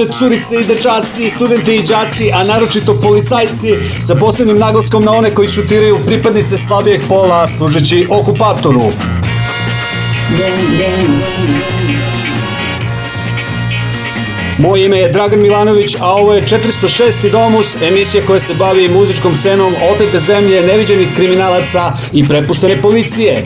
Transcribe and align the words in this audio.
Večer, 0.00 0.14
curice 0.18 0.60
i 0.60 0.64
dečaci, 0.64 1.30
studenti 1.30 1.74
i 1.76 1.82
đaci, 1.82 2.30
a 2.32 2.44
naročito 2.44 2.94
policajci, 3.00 3.74
sa 4.00 4.14
posebnim 4.14 4.58
naglaskom 4.58 5.04
na 5.04 5.12
one 5.12 5.34
koji 5.34 5.48
šutiraju 5.48 5.98
pripadnice 6.06 6.56
slabijeg 6.56 7.00
pola 7.08 7.48
služeći 7.48 8.06
okupatoru. 8.10 8.82
Moje 14.58 14.86
ime 14.86 14.98
je 14.98 15.12
Dragan 15.12 15.40
Milanović, 15.40 15.96
a 16.00 16.14
ovo 16.14 16.34
je 16.34 16.46
406. 16.46 17.30
Domus, 17.32 17.76
emisija 17.82 18.26
koja 18.26 18.40
se 18.40 18.54
bavi 18.54 18.88
muzičkom 18.88 19.36
scenom 19.36 19.74
otete 19.94 20.18
zemlje, 20.18 20.66
neviđenih 20.66 21.08
kriminalaca 21.16 21.92
i 22.12 22.28
prepuštene 22.28 22.82
policije. 22.82 23.44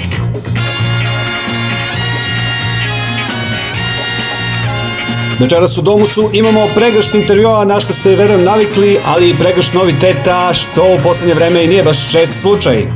Večeras 5.40 5.78
u 5.78 5.82
Domusu 5.82 6.30
imamo 6.32 6.60
pregršt 6.74 7.14
intervjua 7.14 7.64
na 7.64 7.80
što 7.80 7.92
ste 7.92 8.16
verujem 8.16 8.44
navikli, 8.44 8.98
ali 9.06 9.34
pregršt 9.38 9.74
noviteta, 9.74 10.52
što 10.52 10.82
u 10.82 11.02
poslednje 11.02 11.34
vreme 11.34 11.64
i 11.64 11.68
nije 11.68 11.82
baš 11.82 12.12
čest 12.12 12.32
slučaj. 12.40 12.86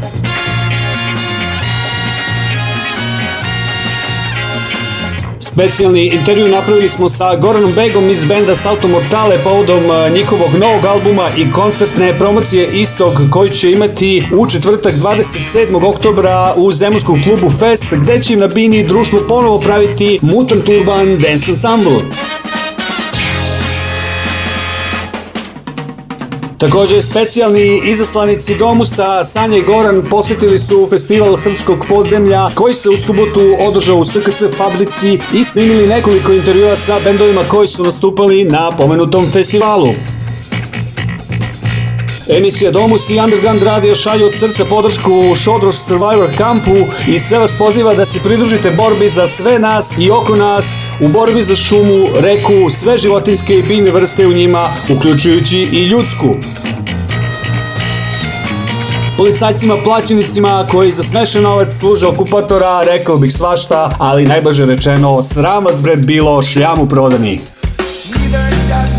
Specijalni 5.59 6.07
intervju 6.07 6.49
napravili 6.49 6.89
smo 6.89 7.09
sa 7.09 7.37
Goranom 7.37 7.73
Begom 7.73 8.11
iz 8.11 8.25
benda 8.25 8.55
Salto 8.55 8.89
Mortale 8.89 9.39
povodom 9.45 9.83
njihovog 10.15 10.51
novog 10.61 10.85
albuma 10.85 11.29
i 11.39 11.53
koncertne 11.53 12.19
promocije 12.19 12.69
istog 12.73 13.13
koji 13.31 13.51
će 13.51 13.73
imati 13.73 14.25
u 14.37 14.47
četvrtak 14.47 14.95
27. 14.95 15.89
oktobra 15.89 16.55
u 16.57 16.73
Zemunskom 16.73 17.23
klubu 17.23 17.53
Fest 17.59 17.85
gde 17.91 18.23
će 18.23 18.33
im 18.33 18.41
na 18.41 18.47
bini 18.47 18.87
društvo 18.87 19.21
ponovo 19.29 19.61
praviti 19.61 20.19
Mutant 20.23 20.69
Urban 20.69 21.19
Dance 21.19 21.51
Ensemble. 21.51 22.03
Takođe, 26.59 27.03
specijalni 27.03 27.81
izaslanici 27.85 28.55
Domusa 28.55 29.25
Sanja 29.25 29.57
i 29.57 29.63
Goran 29.63 30.03
posetili 30.11 30.59
su 30.59 30.87
festival 30.91 31.37
srpskog 31.37 31.85
podzemlja 31.89 32.51
koji 32.55 32.75
se 32.75 32.89
u 32.91 32.97
subotu 32.97 33.41
održao 33.61 33.97
u 33.97 34.05
SKC 34.05 34.43
fabrici 34.57 35.19
i 35.35 35.45
snimili 35.45 35.87
nekoliko 35.87 36.33
intervjua 36.33 36.77
sa 36.77 36.99
bendovima 37.05 37.45
koji 37.49 37.69
su 37.69 37.85
nastupali 37.85 38.45
na 38.45 38.71
pomenutom 38.77 39.31
festivalu. 39.33 39.89
Emisija 42.29 42.71
Domus 42.71 43.11
i 43.11 43.21
Underground 43.21 43.63
Radio 43.63 43.97
šalju 43.97 44.27
od 44.27 44.35
srca 44.35 44.65
podršku 44.65 45.35
Šodroš 45.45 45.77
Survivor 45.77 46.29
kampu 46.39 46.77
i 47.09 47.19
sve 47.19 47.39
vas 47.39 47.51
poziva 47.59 47.95
da 47.95 48.05
se 48.05 48.21
pridružite 48.21 48.71
borbi 48.71 49.09
za 49.09 49.27
sve 49.27 49.59
nas 49.59 49.93
i 49.99 50.11
oko 50.11 50.37
nas 50.37 50.65
u 51.01 51.09
borbi 51.09 51.43
za 51.43 51.57
šumu, 51.57 52.07
reku, 52.21 52.71
sve 52.71 52.99
životinske 52.99 53.55
i 53.59 53.63
biljne 53.63 53.91
vrste 53.91 54.27
u 54.27 54.33
njima, 54.33 54.69
uključujući 54.97 55.59
i 55.59 55.85
ljudsku. 55.85 56.35
Policajcima 59.17 59.77
plaćenicima 59.85 60.67
koji 60.71 60.91
za 60.91 61.03
smešan 61.03 61.43
novac 61.43 61.73
služe 61.73 62.07
okupatora, 62.07 62.83
rekao 62.93 63.17
bih 63.17 63.33
svašta, 63.33 63.97
ali 63.99 64.27
najbaže 64.27 64.67
rečeno, 64.67 65.23
sram 65.23 65.65
vas 65.65 65.83
bre 65.83 65.97
bilo 65.97 66.43
šljamu 66.43 66.89
prodani. 66.89 67.41
Neither 68.33 68.98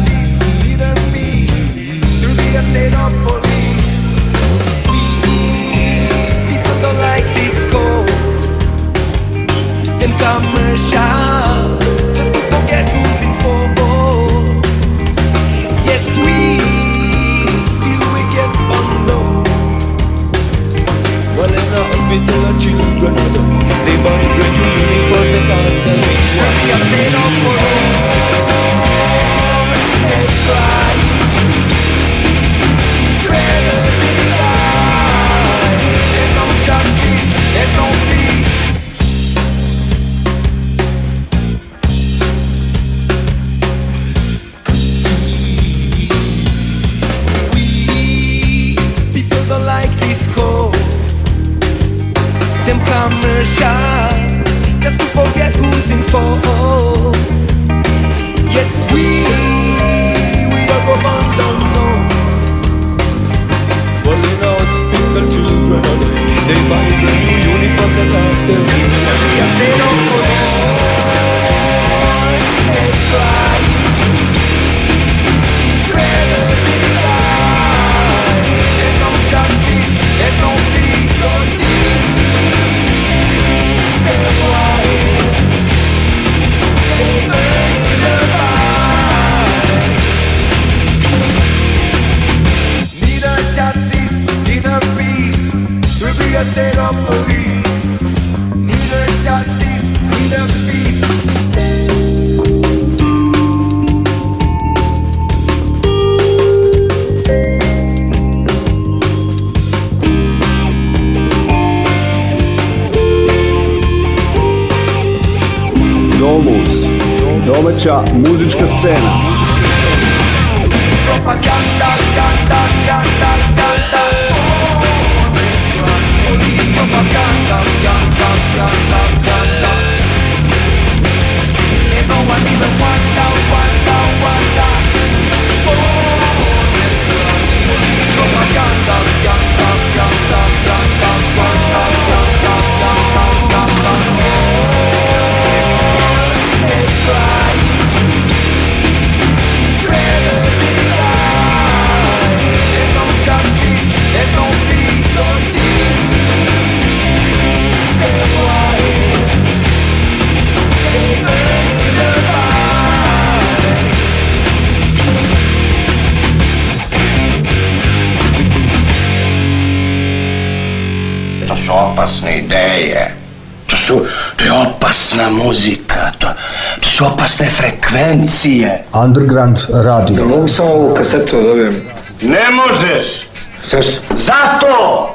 frekvencije. 178.39 178.83
Underground 179.05 179.57
Radio. 179.83 180.25
Mogu 180.27 180.47
samo 180.47 180.69
ovu 180.69 180.95
kasetu 180.95 181.35
da 181.35 181.43
dobijem? 181.43 181.75
Ne 182.21 182.51
možeš! 182.51 183.27
Zašto? 183.71 184.01
Zato! 184.15 185.09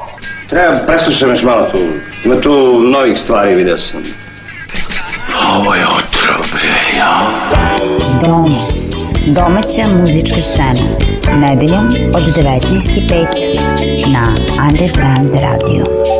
Treba, 0.50 0.74
preslušam 0.86 1.30
još 1.30 1.42
malo 1.42 1.66
tu. 1.72 1.78
Ima 2.24 2.40
tu 2.40 2.80
novih 2.80 3.18
stvari, 3.18 3.54
vidio 3.54 3.78
sam. 3.78 4.02
Ovo 5.58 5.74
je 5.74 5.82
otrov, 5.86 6.46
bre, 6.52 6.98
ja. 6.98 7.20
Domus. 8.20 8.74
Domaća 9.26 9.96
muzička 10.00 10.42
scena. 10.42 10.88
Nedeljom 11.40 11.86
od 12.14 12.22
19.05 12.22 14.12
na 14.12 14.28
Underground 14.68 15.34
Radio. 15.34 16.13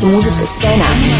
Mais 0.00 0.12
músicas. 0.14 0.48
Sai 0.62 0.76
na. 0.78 1.19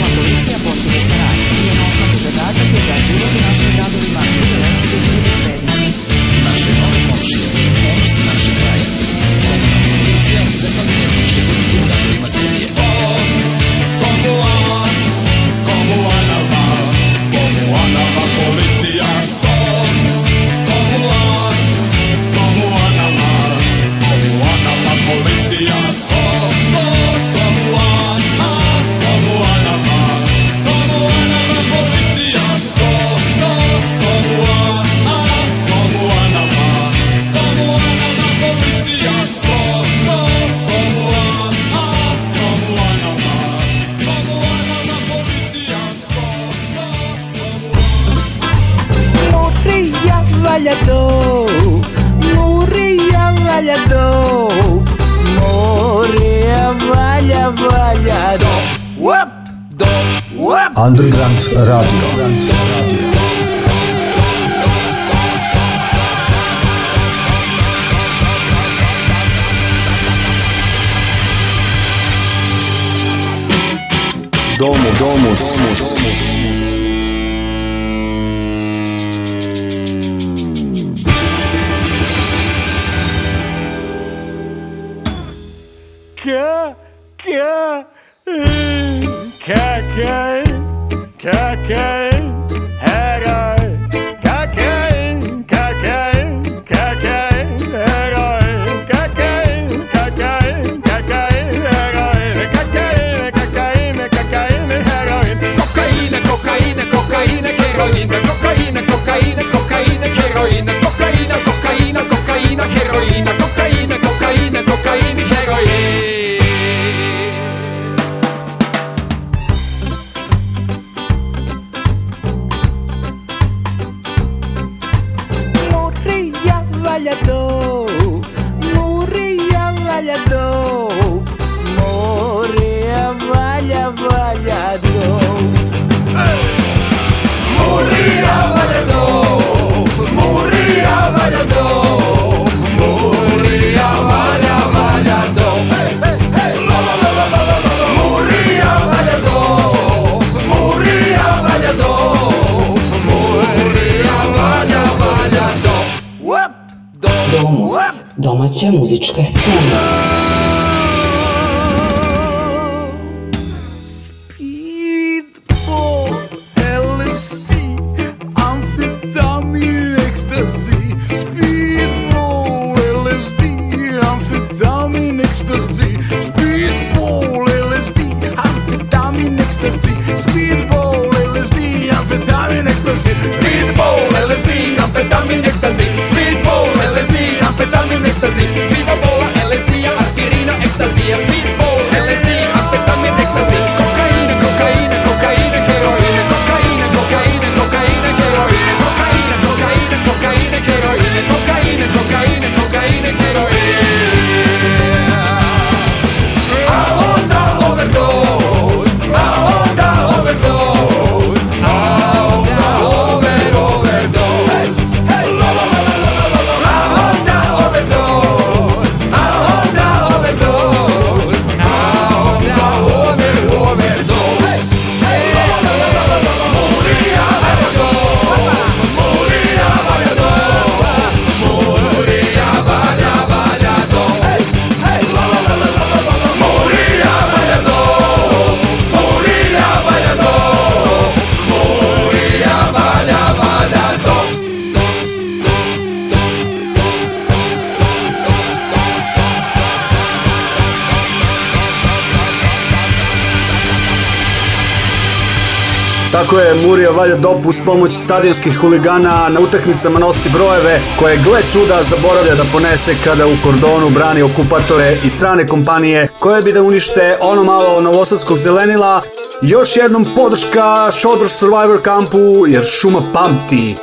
stadionskih 258.21 258.59
huligana 258.59 259.29
na 259.29 259.41
utakmicama 259.41 259.99
nosi 259.99 260.29
brojeve 260.29 260.81
koje 260.99 261.17
gle 261.17 261.41
čuda 261.53 261.83
zaboravlja 261.83 262.35
da 262.35 262.45
ponese 262.53 262.95
kada 263.05 263.27
u 263.27 263.31
kordonu 263.45 263.91
brani 263.91 264.23
okupatore 264.23 264.97
i 265.05 265.09
strane 265.09 265.47
kompanije 265.47 266.09
koje 266.19 266.43
bi 266.43 266.53
da 266.53 266.63
unište 266.63 267.17
ono 267.21 267.45
malo 267.45 267.81
novosadskog 267.81 268.39
zelenila. 268.39 269.03
Još 269.43 269.77
jednom 269.77 270.07
podrška 270.17 270.91
Šodroš 271.01 271.33
Survivor 271.33 271.83
kampu 271.83 272.47
jer 272.47 272.65
šuma 272.65 273.03
pamti. 273.13 273.77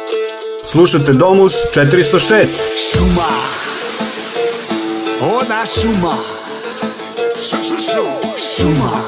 Slušajte 0.65 1.13
Domus 1.13 1.53
406. 1.75 2.55
Šuma. 2.91 3.29
Ona 5.21 5.65
šuma. 5.65 6.15
Šuma. 8.55 9.01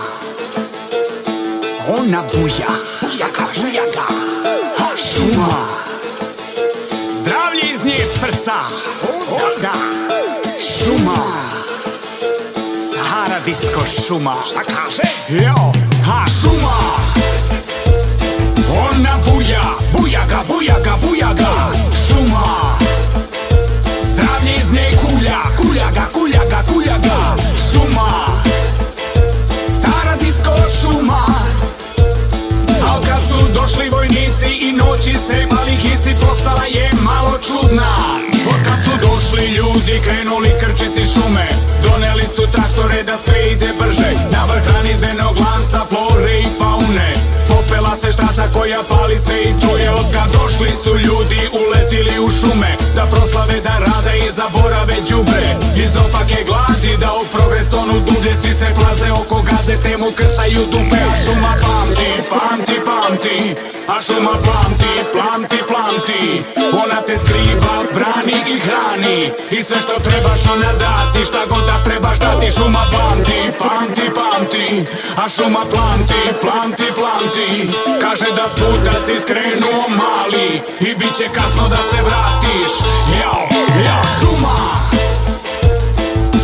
Ona 1.90 2.24
buja. 2.34 2.74
Buja 3.02 3.28
kaže. 3.34 3.62
Buja 3.62 3.89
Vinsko 13.70 14.04
šuma 14.08 14.34
Šta 14.46 14.60
kaže? 14.64 15.04
Jo, 15.44 15.72
ha, 16.06 16.26
šuma 16.42 16.78
Ona 18.80 19.18
buja, 19.26 19.62
buja 19.98 20.26
ga, 20.30 20.44
buja 20.48 20.76
ga, 20.84 20.98
buja 21.04 21.34
ga. 21.34 21.72
Šuma 22.08 22.78
Zdravlje 24.02 24.54
iz 24.56 24.72
nje 24.72 24.90
kulja, 25.02 25.38
kulja 25.58 25.92
ga, 25.94 26.06
kulja 26.14 26.42
ga, 26.50 26.64
kulja 26.74 26.98
ga. 27.04 27.36
Šuma 27.72 28.42
Stara 29.68 30.16
disko 30.20 30.56
šuma 30.82 31.26
Al 32.90 33.02
kad 33.02 33.24
su 33.30 33.48
došli 33.54 33.90
vojnici 33.90 34.52
i 34.62 34.72
noći 34.72 35.14
se 35.28 35.48
mali 35.52 35.76
hici 35.76 36.16
Postala 36.22 36.66
je 36.66 36.90
malo 37.04 37.38
čudna. 37.48 37.96
Od 38.50 38.64
kad 38.64 38.84
su 38.84 38.92
došli 39.08 39.48
ljudi 39.48 40.02
krenuli 40.06 40.52
krčiti 40.60 41.06
šume 41.14 41.69
su 42.40 42.52
traktore 42.52 43.04
da 43.04 43.18
sve 43.18 43.52
ide 43.52 43.74
brže. 43.80 44.12
Na 44.32 44.46
vrh 44.46 44.64
hranidbenog 44.68 45.36
lanca 45.38 45.86
Popela 45.90 46.09
se 48.10 48.14
štaca 48.14 48.44
koja 48.54 48.82
pali 48.90 49.20
sve 49.20 49.42
i 49.44 49.54
to 49.62 49.78
je 49.78 49.92
Od 49.92 50.06
kad 50.14 50.32
došli 50.34 50.70
su 50.84 50.90
ljudi 50.90 51.42
uletili 51.62 52.20
u 52.26 52.30
šume 52.32 52.72
Da 52.96 53.06
proslave 53.06 53.62
da 53.64 53.76
rade 53.86 54.18
i 54.28 54.32
zaborave 54.32 54.96
đubre. 55.10 55.48
Iz 55.84 55.96
opake 55.96 56.44
gladi 56.48 56.98
da 57.00 57.10
u 57.14 57.24
progres 57.34 57.70
tonu 57.70 57.94
dublje 57.94 58.36
Svi 58.36 58.54
se 58.56 58.68
plaze 58.78 59.12
oko 59.12 59.42
gaze 59.42 59.76
temu 59.84 60.06
krcaju 60.18 60.62
dupe. 60.72 61.00
A 61.12 61.16
šuma 61.24 61.54
pamti, 61.64 62.10
pamti, 62.32 62.78
pamti 62.88 63.38
A 63.94 63.96
šuma 64.06 64.36
plamti, 64.46 64.94
plamti, 65.14 65.60
plamti 65.70 66.22
Ona 66.84 67.02
te 67.08 67.18
skriva, 67.18 67.76
brani 67.96 68.38
i 68.54 68.56
hrani. 68.66 69.32
I 69.52 69.64
sve 69.64 69.78
što 69.84 69.94
trebaš 70.06 70.42
ona 70.56 70.72
dati. 70.74 71.26
Šta 71.30 71.42
god 71.50 71.64
da 71.70 71.84
trebaš 71.84 72.20
dati 72.20 72.52
Šuma 72.52 72.84
pamti, 72.94 73.40
pamti, 73.62 74.06
pamti. 74.18 74.68
A 75.24 75.30
šuma 75.30 75.64
plamti, 75.72 76.22
plamti, 76.42 76.88
plamti 77.00 77.50
Kaže 78.02 78.26
da 78.36 78.48
s 78.48 78.54
puta 78.54 78.92
si 79.06 79.20
skrenuo 79.20 79.84
mali 79.90 80.62
I 80.80 80.96
bit 80.96 81.16
će 81.18 81.24
kasno 81.34 81.68
da 81.70 81.76
se 81.76 82.02
vratiš. 82.02 82.74
Jao, 83.20 83.48
jao, 83.86 84.04
šuma. 84.20 84.58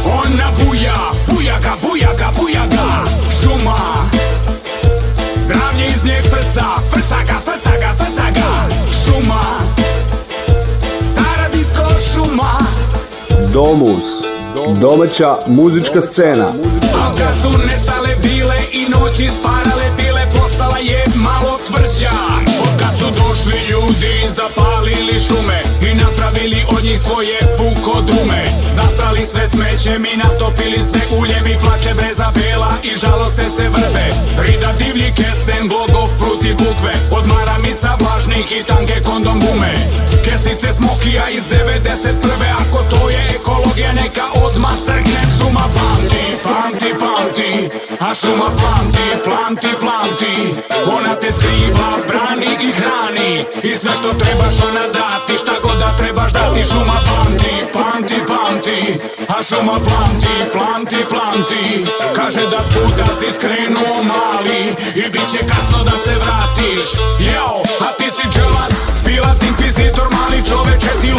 Ona 0.06 0.48
buja, 0.60 0.96
bujaga, 1.28 1.74
bujaga, 1.82 2.32
bujaga 2.42 3.04
Šuma. 3.42 3.78
Zdravlje 5.36 5.86
iz 5.88 6.06
njeg 6.06 6.24
frca, 6.24 6.66
frca 6.92 7.16
ga, 7.28 7.40
frca 7.46 7.72
ga, 7.80 7.94
frca 7.98 8.32
ga. 8.36 8.76
Šuma. 9.06 9.42
Stara 11.00 11.50
disko 11.54 11.86
šuma. 12.14 12.58
Domus. 13.54 14.06
Domaća 14.80 15.38
muzička 15.48 16.02
scena. 16.02 16.48
A 16.96 17.18
kad 17.18 17.38
su 17.42 17.50
nestale 17.68 18.10
bile 18.24 18.58
i 18.72 18.86
noći 18.90 19.30
sparale 19.40 19.85
malo 21.96 22.06
tvrđa 22.06 22.10
Od 22.64 22.80
kad 22.80 23.00
su 23.00 23.25
došli 23.46 23.68
ljudi 23.72 24.30
zapalili 24.36 25.20
šume 25.20 25.62
I 25.82 25.96
napravili 25.96 26.66
od 26.68 26.84
njih 26.84 27.00
svoje 27.00 27.38
pukodrume. 27.58 28.46
Zastrali 28.76 29.26
sve 29.26 29.48
smećem 29.48 30.06
i 30.06 30.18
natopili 30.24 30.80
sve 30.90 31.18
uljem 31.20 31.48
I 31.48 31.60
plače 31.64 31.94
breza 31.94 32.32
bela 32.36 32.74
i 32.84 32.90
žaloste 33.02 33.44
se 33.56 33.70
vrbe 33.70 34.08
Rida 34.38 34.72
divlji 34.80 35.14
kesten, 35.18 35.68
glogov, 35.68 36.08
pruti 36.20 36.54
bukve 36.54 36.94
Od 37.18 37.26
maramica 37.28 37.98
vlažnih 38.02 38.48
i 38.52 38.64
tange 38.64 38.98
kondom 39.06 39.40
gume 39.40 39.74
Kesice 40.26 40.74
smokija 40.74 41.30
iz 41.30 41.44
91. 41.44 42.12
Ako 42.62 42.80
to 42.90 43.10
je 43.10 43.22
ekologija 43.36 43.94
neka 43.94 44.26
odmah 44.46 44.78
crkne. 44.86 45.22
Šuma 45.38 45.66
pamti, 45.78 46.26
pamti, 46.44 46.92
pamti 47.02 47.52
A 48.00 48.14
šuma 48.14 48.50
plamti, 48.60 49.08
plamti, 49.26 49.72
plamti 49.80 50.36
Ona 50.98 51.16
te 51.16 51.32
skriva, 51.32 51.90
brani 52.08 52.52
i 52.68 52.72
hrani 52.72 53.35
I 53.64 53.76
sve 53.76 53.92
što 53.98 54.10
trebaš 54.22 54.56
ona 54.70 54.86
dati. 55.00 55.38
Šta 55.42 55.52
god 55.64 55.78
da 55.80 55.98
trebaš 55.98 56.32
dati 56.34 56.64
Šuma 56.64 56.98
pamti, 57.10 57.54
pamti, 57.74 58.20
pamti. 58.32 58.80
A 59.36 59.44
šuma 59.44 59.78
plamti, 59.88 60.36
plamti, 60.54 61.00
plamti 61.12 61.86
Kaže 62.16 62.44
da 62.54 62.64
s 62.64 62.70
puta 62.76 63.06
si 63.20 63.32
skrenuo 63.32 63.96
mali. 64.12 64.60
I 64.96 65.10
bit 65.12 65.28
će 65.32 65.40
kasno 65.52 65.80
da 65.84 65.96
se 66.04 66.14
vratiš. 66.24 66.84
Jao, 67.28 67.58
a 67.86 67.88
ti 67.98 68.08
si 68.16 68.28
dželat 68.34 68.74
Pilat, 69.06 69.44
inkvizitor, 69.44 70.08
mali 70.18 70.40
čoveče 70.50 70.92
Ti 71.02 71.12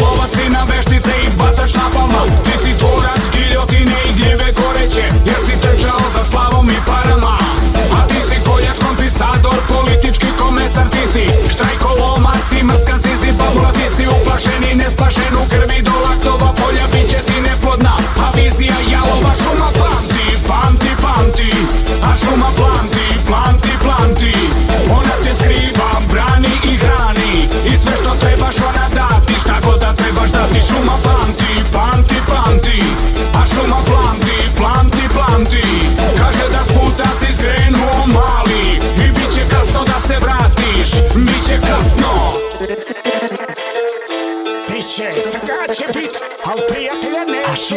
sada 45.76 45.92
će 45.92 45.98
bit, 45.98 46.10
al 46.44 46.56
prijatelja 46.68 47.24
neće 47.24 47.76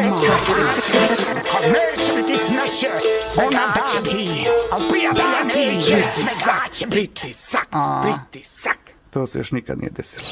Al 1.53 1.69
neće 1.71 2.13
biti 2.13 2.37
smeće, 2.37 2.87
ona 3.37 3.73
dati 3.75 4.49
Al 4.71 4.81
prijatelja 4.89 5.43
neće, 5.43 6.03
svega 6.15 6.73
će 6.73 6.87
biti 6.87 7.33
sak, 7.33 7.67
pritisak. 8.01 8.77
To 9.13 9.25
se 9.25 9.39
još 9.39 9.51
nikad 9.51 9.79
nije 9.79 9.91
desilo. 9.91 10.23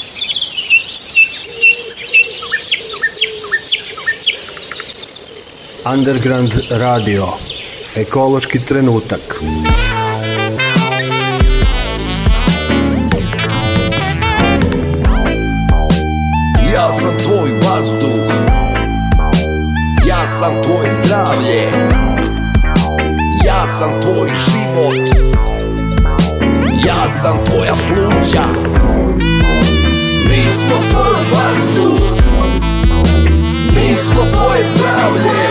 Underground 5.93 6.53
radio. 6.69 7.25
Ekološki 7.95 8.59
trenutak. 8.59 9.41
Ja 9.41 9.86
Sam 20.27 20.51
tvoje 20.63 20.91
zdravlje. 20.91 21.71
Ja 23.45 23.67
sam 23.67 23.89
tvoj 24.01 24.29
život. 24.29 25.07
Ja 26.85 27.09
sam 27.09 27.37
tvoja 27.45 27.73
pluća. 27.87 28.43
Mi 30.29 30.43
smo 30.53 30.89
tvoj 30.89 31.23
vazduh. 31.33 32.01
Mi 33.75 33.97
smo 33.97 34.21
tvoje 34.35 34.65
zdravlje. 34.75 35.47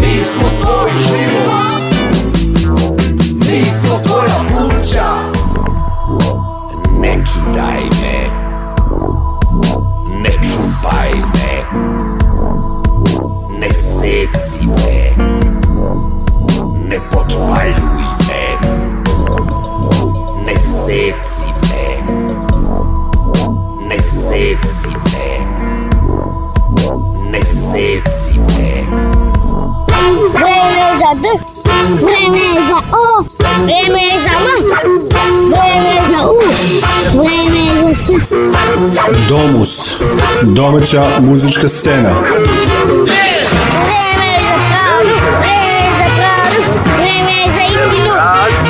Mi 0.00 0.24
smo 0.24 0.48
tvoj 0.60 0.90
život. 1.08 1.84
Mi 3.48 3.64
smo 3.64 3.98
tvoja 4.06 4.38
pluća. 4.48 5.10
Ne 7.00 7.24
kidaj 7.24 7.80
me 8.02 8.44
ne 10.22 10.30
čupaj 10.30 11.12
me 11.14 12.23
Не 13.64 13.72
се 13.72 14.28
ципе, 14.38 15.12
не 16.88 17.00
подпалюй 17.00 18.04
ме. 18.26 18.58
Не 20.46 20.58
се 20.58 21.14
ме. 21.62 22.04
не 23.88 24.02
се 24.02 24.56
ме. 25.04 25.46
не 27.30 27.44
се 27.44 28.02
ме. 28.34 28.84
Време 30.32 30.84
за 30.98 31.20
дъх, 31.20 31.40
време 32.00 32.40
за 32.68 32.76
о, 32.92 33.24
време 33.64 34.06
за 34.24 34.34
м, 34.40 34.68
време 35.48 35.96
е 35.96 36.12
за 36.12 36.26
у, 36.26 36.40
време 37.16 37.82
за 37.82 37.94
с. 37.94 38.12
Домус. 39.28 40.00
Domaća 40.42 41.08
muzička 41.20 41.68
scena. 41.68 42.14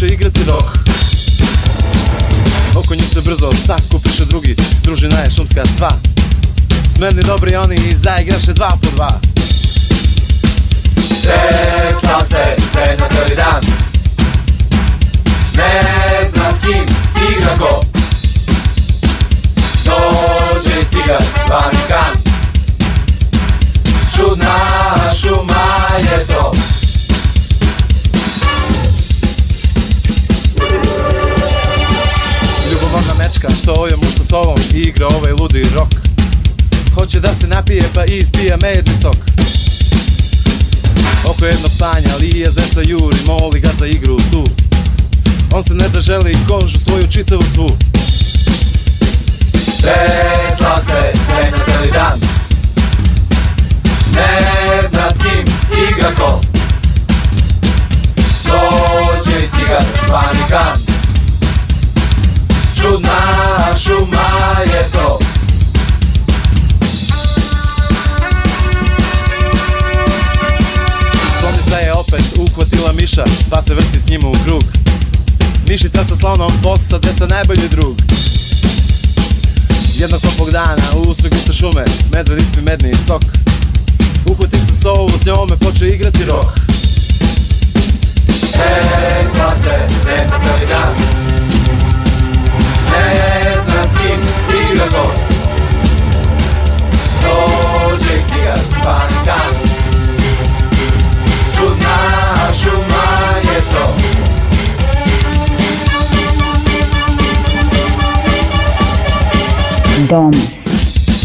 poče 0.00 0.14
igrati 0.14 0.40
rok. 0.46 0.78
Oko 2.76 2.94
njih 2.94 3.06
se 3.06 3.20
brzo 3.20 3.52
sak 3.66 3.80
upiše 3.94 4.24
drugi, 4.24 4.56
družina 4.82 5.18
je 5.18 5.30
šumska 5.30 5.62
sva. 5.76 5.90
Smedni 6.96 7.22
dobri 7.22 7.56
oni 7.56 7.74
i 7.74 7.96
zaigraše 7.96 8.52
dva 8.52 8.78
po 8.82 8.90
dva. 8.94 9.20
Česla 10.96 12.24
se, 12.28 12.56
srednja 12.72 13.08
cijeli 13.08 13.36
dan 13.36 13.60
Ne 15.56 15.82
zna 16.34 16.52
s 16.52 16.60
kim 16.60 16.96
igra 17.30 17.58
ko 17.58 17.84
Dođe 19.84 20.84
tigar 20.90 21.22
zvani 21.46 21.78
kan 21.88 22.14
Čudna 24.16 24.56
šuma 25.20 25.88
je 25.98 26.26
to 26.26 26.79
Mečka 33.30 33.54
što 33.54 33.86
muž 33.96 34.10
sa 34.16 34.24
sobom 34.24 34.58
i 34.74 34.78
igra 34.78 35.06
ovaj 35.08 35.32
ludi 35.32 35.62
rok. 35.74 35.88
Hoće 36.94 37.20
da 37.20 37.28
se 37.40 37.46
napije 37.46 37.82
pa 37.94 38.04
ispija 38.04 38.56
medni 38.56 38.92
sok. 39.02 39.16
Oko 41.24 41.46
jednog 41.46 41.70
panja 41.78 42.16
lije 42.20 42.50
zeca 42.50 42.80
juri, 42.82 43.16
moli 43.26 43.60
ga 43.60 43.70
za 43.78 43.86
igru 43.86 44.16
tu. 44.30 44.44
On 45.52 45.64
se 45.64 45.74
ne 45.74 45.88
da 45.88 46.00
želi 46.00 46.36
kožu 46.48 46.78
svoju 46.78 47.06
čitavu 47.10 47.42
svu. 47.54 47.70
Tresla 49.52 50.80
se, 50.86 51.18
srednja 51.26 51.64
cijeli 51.64 51.90
dan. 51.92 52.20
Ne 54.14 54.88
zna 54.90 55.10
s 55.10 55.18
kim 55.18 55.54
igra 55.88 56.10
ko. 56.18 56.40
Dođe 58.44 59.38
tigar 59.40 59.84
zvani 60.06 60.40
kan 60.48 60.89
Čudna 62.90 63.76
šuma 63.76 64.60
je 64.64 64.84
to 64.92 65.18
Slonica 71.40 71.76
je 71.76 71.92
opet 71.92 72.24
uhvatila 72.38 72.92
miša, 72.92 73.24
pa 73.50 73.62
se 73.62 73.74
vrti 73.74 73.98
s 73.98 74.10
njima 74.10 74.28
u 74.28 74.34
krug. 74.44 74.62
Mišica 75.66 76.04
sa 76.04 76.16
slonom 76.16 76.50
postade 76.62 77.08
sa 77.18 77.26
najbolji 77.26 77.68
drug. 77.70 77.96
Jednog 79.94 80.20
topog 80.20 80.50
dana 80.50 80.82
u 80.96 81.10
usred 81.10 81.32
guste 81.32 81.52
šume 81.52 81.84
Medved 82.12 82.42
ispi 82.42 82.60
medni 82.60 82.94
sok. 83.06 83.22
Uhvatite 84.26 84.72
sovu, 84.82 85.10
s 85.22 85.26
njome 85.26 85.56
poče 85.56 85.88
igrati 85.88 86.24
rok. 86.24 86.46
Tresla 88.26 89.54
se, 89.64 89.94
srednja 90.02 90.40
cijeli 90.42 90.66
dan 90.68 91.39
nie 92.90 93.62
zna 93.64 93.84
z 93.84 93.92
kim 93.98 94.20
i 94.20 94.76
dlaczego 94.76 95.10
To 97.22 97.36
dzięki 97.98 98.44
gaspanka 98.44 99.36
Czudna 101.54 101.96
szuma 102.52 103.40
nie 103.44 103.60
to 103.60 104.10
Domus. 110.08 110.64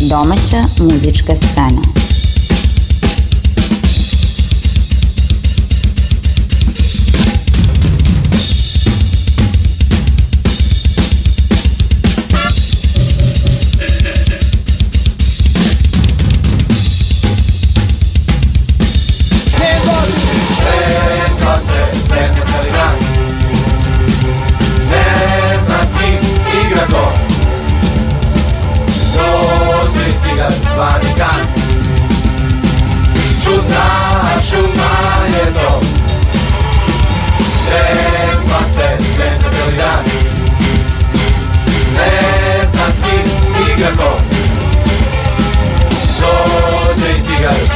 Domaća 0.10 0.66
muzička 0.80 1.36
scena. 1.36 2.05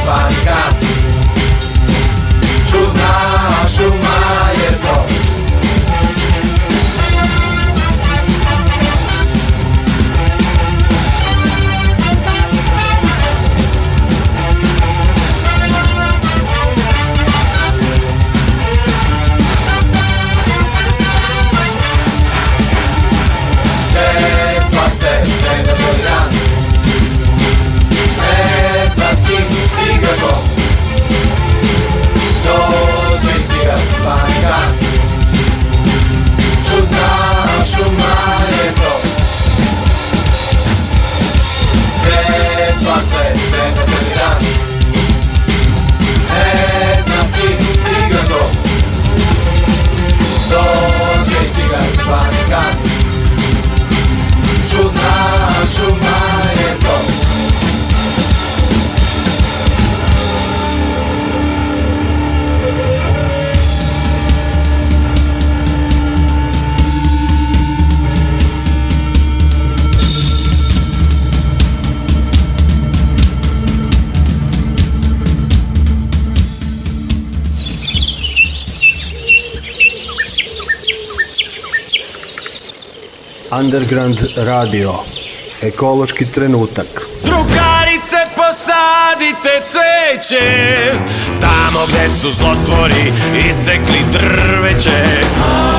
Tigar 0.00 0.59
Underground 83.52 84.18
radio. 84.46 85.09
Ekološki 85.74 86.24
trenutak. 86.24 86.86
Drugarice 87.24 88.20
posadite 88.36 89.52
cveće 89.70 90.46
Tamo 91.40 91.86
gde 91.88 92.08
su 92.08 92.32
zlotvori 92.32 93.12
isekli 93.48 94.00
drveće. 94.12 95.00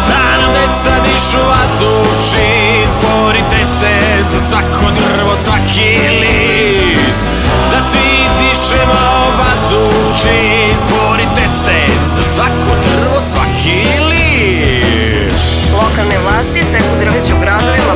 Da 0.07 0.23
nam 0.41 0.51
deca 0.53 0.95
dišu 1.05 1.41
vazduši 1.51 2.47
Izborite 2.83 3.61
se 3.79 4.23
za 4.31 4.39
svako 4.49 4.85
drvo, 4.99 5.33
svaki 5.43 5.91
list. 6.21 7.23
Da 7.71 7.79
svi 7.89 8.11
dišemo 8.39 9.03
vazduši 9.41 10.39
Izborite 10.73 11.45
se 11.63 11.77
za 12.13 12.23
svako 12.33 12.71
drvo, 12.85 13.17
svaki 13.31 13.79
list. 14.09 15.41
Lokalne 15.73 16.17
vlasti 16.25 16.71
seku 16.71 16.93
drveće 17.01 17.33
u 17.33 17.39
gradovima, 17.39 17.90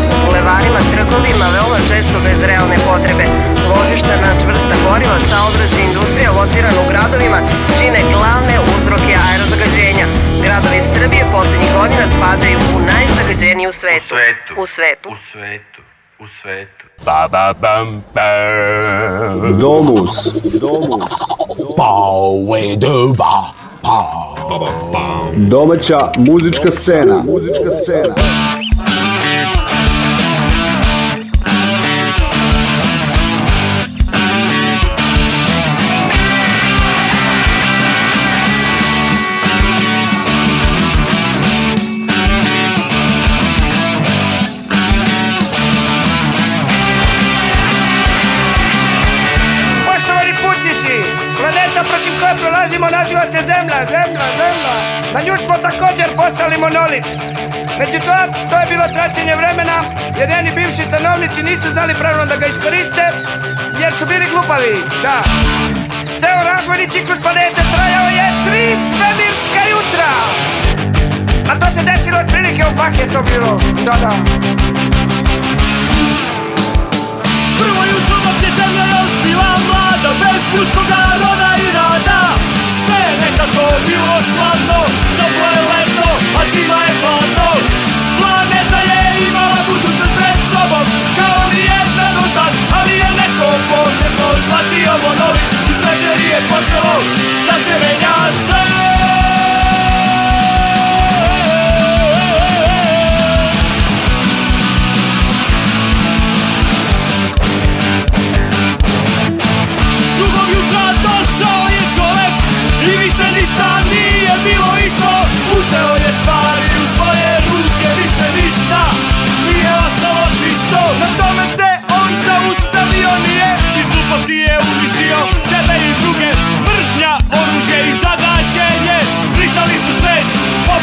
po 0.46 0.52
bulevarima, 0.52 0.80
trgovima, 0.94 1.46
veoma 1.56 1.80
često 1.90 2.18
bez 2.26 2.40
realne 2.50 2.78
potrebe. 2.88 3.26
Ložišta 3.72 4.14
na 4.26 4.32
čvrsta 4.42 4.76
goriva, 4.86 5.18
saobraćaj 5.30 5.82
i 5.82 5.88
industrija 5.90 6.32
locirana 6.40 6.80
u 6.84 6.90
gradovima 6.92 7.40
čine 7.78 8.00
glavne 8.14 8.56
uzroke 8.76 9.14
aerozagađenja. 9.28 10.06
Gradovi 10.46 10.80
Srbije 10.94 11.24
poslednjih 11.36 11.72
godina 11.80 12.06
spadaju 12.16 12.58
u 12.76 12.78
najzagađeniji 12.92 13.68
u 13.68 13.76
svetu. 13.82 14.14
U 14.64 14.66
svetu. 14.76 15.10
U 15.14 15.18
svetu. 15.32 15.82
u 16.24 16.26
svetu. 16.42 16.84
Ba 17.06 17.28
ba 17.32 17.54
bam 17.62 18.04
bam. 18.16 19.60
Domus. 19.60 20.14
Domus. 20.66 21.14
Pau 21.78 22.32
we 22.50 22.62
do 22.84 23.14
ba. 23.20 23.38
Pa. 23.82 24.00
Domaća 25.36 26.00
muzička 26.18 26.72
scena. 26.72 27.24
Muzička 27.34 27.72
scena. 27.82 28.16
Postali 56.16 56.58
monolit. 56.58 57.06
Međutim, 57.80 58.02
to 58.50 58.56
je 58.62 58.66
bilo 58.70 58.86
traćenje 58.96 59.36
vremena, 59.36 59.78
jer 60.20 60.30
njeni 60.30 60.52
bivši 60.56 60.84
stanovnici 60.90 61.44
nisu 61.44 61.68
znali 61.76 61.94
pravilno 62.00 62.26
da 62.26 62.36
ga 62.36 62.46
iskoriste, 62.46 63.06
jer 63.82 63.92
su 64.00 64.06
bili 64.06 64.26
glupavi, 64.34 64.74
da. 65.04 65.18
Ceo 66.20 66.40
razvojni 66.52 66.88
ciklus 66.94 67.20
planete 67.26 67.62
trajao 67.74 68.10
je 68.20 68.28
tri 68.46 68.64
svemirska 68.90 69.62
jutra. 69.74 70.12
A 71.52 71.60
to 71.60 71.68
se 71.76 71.82
desilo 71.92 72.18
otprilike 72.20 72.64
u 72.72 72.76
vak 72.80 72.94
je 73.02 73.08
to 73.14 73.22
bilo, 73.22 73.52
da, 73.86 73.96
da. 74.04 74.14
Prvo 77.60 77.82
jutro 77.92 78.16
dok 78.26 78.38
je 78.46 78.52
zemlja 78.60 78.86
još 78.96 79.12
bila 79.24 79.50
mlada 79.68 80.12
Bez 80.22 80.44
ljudskoga 80.54 81.02
roda 81.22 81.52
i 81.66 81.68
rada 81.78 82.55
Sve 82.86 83.00
je 83.08 83.14
nekako 83.26 83.64
bilo 83.88 84.16
skladno 84.28 84.80
Toplo 85.20 85.48
je 85.56 85.62
leto, 85.72 86.08
a 86.40 86.42
zima 86.52 86.80
je 86.88 86.94
hladno. 87.02 87.50
Planeta 88.20 88.80
je 88.92 89.00
imala 89.30 89.60
budućnost 89.70 90.14
pred 90.20 90.40
sobom 90.52 90.86
Kao 91.18 91.40
ni 91.52 91.62
jedna 91.74 92.08
do 92.16 92.24
tad 92.36 92.54
Ali 92.78 92.94
je 93.04 93.10
neko 93.22 93.48
pogrešno 93.72 94.28
shvatio 94.44 94.94
monolit 95.06 95.50
I 95.70 95.74
s 95.80 95.82
večeri 95.88 96.28
je 96.34 96.40
počelo 96.52 96.96
da 97.48 97.56
se 97.66 97.74
menja 97.84 98.16
sve 98.46 98.95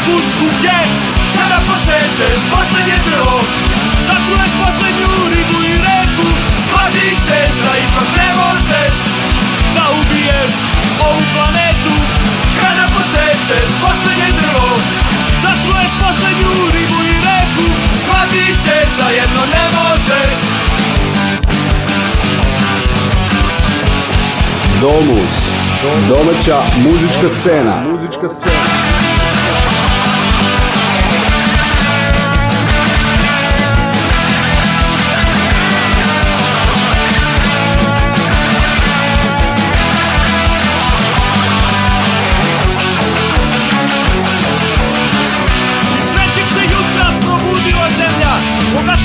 poput 0.05 0.25
kuge 0.39 0.79
Kada 1.37 1.59
posećeš 1.67 2.39
poslednje 2.53 2.97
drvo 3.07 3.39
Zatruješ 4.07 4.51
poslednju 4.63 5.09
ribu 5.33 5.57
i 5.71 5.73
reku 5.87 6.27
Shvatit 6.65 7.17
ćeš 7.27 7.53
da 7.65 7.71
ipak 7.85 8.09
ne 8.19 8.29
možeš 8.41 8.97
Da 9.75 9.83
ubiješ 9.99 10.53
ovu 11.07 11.23
planetu 11.33 11.95
Kada 12.61 12.85
posećeš 12.95 13.69
poslednje 13.83 14.29
drvo 14.41 14.71
Zatruješ 15.43 15.91
poslednju 16.03 16.51
ribu 16.75 16.99
i 17.13 17.15
reku 17.29 17.67
Shvatit 18.03 18.57
ćeš 18.65 18.89
da 18.99 19.07
jedno 19.19 19.43
ne 19.55 19.65
možeš 19.77 20.37
Domus. 24.81 25.33
Domaća 26.09 26.57
muzička 26.85 27.29
scena. 27.39 27.75
Muzička 27.91 28.29
scena. 28.29 28.82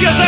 Cause 0.01 0.28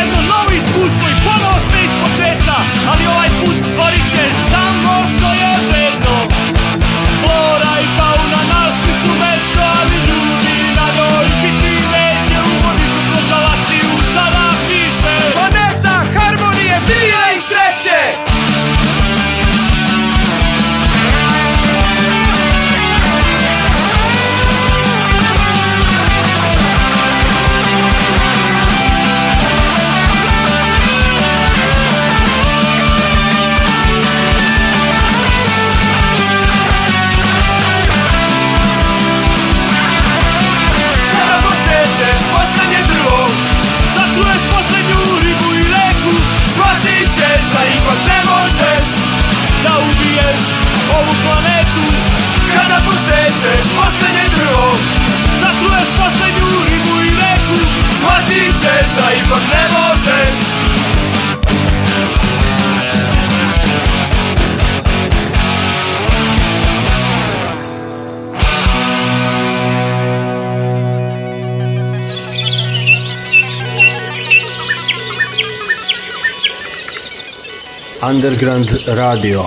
Underground 78.41 78.97
radio. 78.97 79.41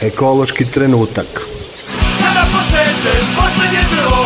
Ekološki 0.00 0.64
trenutak. 0.64 1.26
Kada 2.20 2.44
posećeš 2.54 3.24
poslednje 3.38 3.82
drvo 3.92 4.22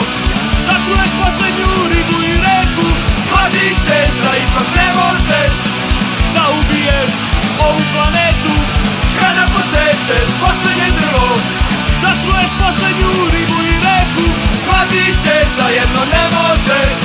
Zatruješ 0.66 1.12
poslednju 1.22 1.70
ribu 1.92 2.16
i 2.30 2.32
reku 2.46 2.86
Shvatit 3.24 3.76
ćeš 3.86 4.12
da 4.24 4.32
ipak 4.44 4.68
ne 4.80 4.88
možeš 5.00 5.56
Da 6.34 6.42
ubiješ 6.58 7.12
ovu 7.66 7.82
planetu 7.92 8.54
Kada 9.20 9.44
posećeš 9.54 10.28
poslednje 10.42 10.90
drvo 11.00 11.32
Zatruješ 12.02 12.50
poslednju 12.62 13.10
ribu 13.34 13.58
i 13.72 13.74
reku 13.88 14.26
Shvatit 14.62 15.16
ćeš 15.24 15.48
da 15.58 15.66
jedno 15.78 16.02
ne 16.14 16.24
možeš 16.36 16.96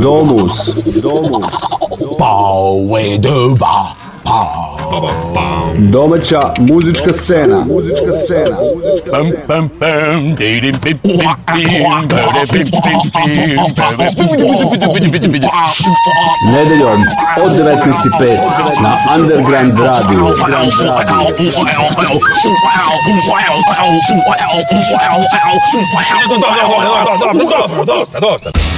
Domus. 0.00 0.70
Domus. 1.02 1.50
Pau 2.16 2.86
we 2.86 3.18
do 3.18 3.56
ba. 3.58 3.90
Pa. 3.90 3.99
Domaća 5.78 6.54
muzička 6.58 7.12
scena. 7.12 7.64
Muzička 7.64 8.12
scena. 8.24 8.56
Pam, 9.10 9.30
pam, 9.46 9.68
pam, 9.78 10.36
Nedeljom 16.52 17.02
od 17.44 17.52
19.05 17.52 18.82
na 18.82 18.96
Underground 19.18 19.78
Radio. 19.78 20.26
Underground 20.26 20.72
Radio. 20.82 21.30
Dosta, 27.86 28.20
dosta. 28.20 28.69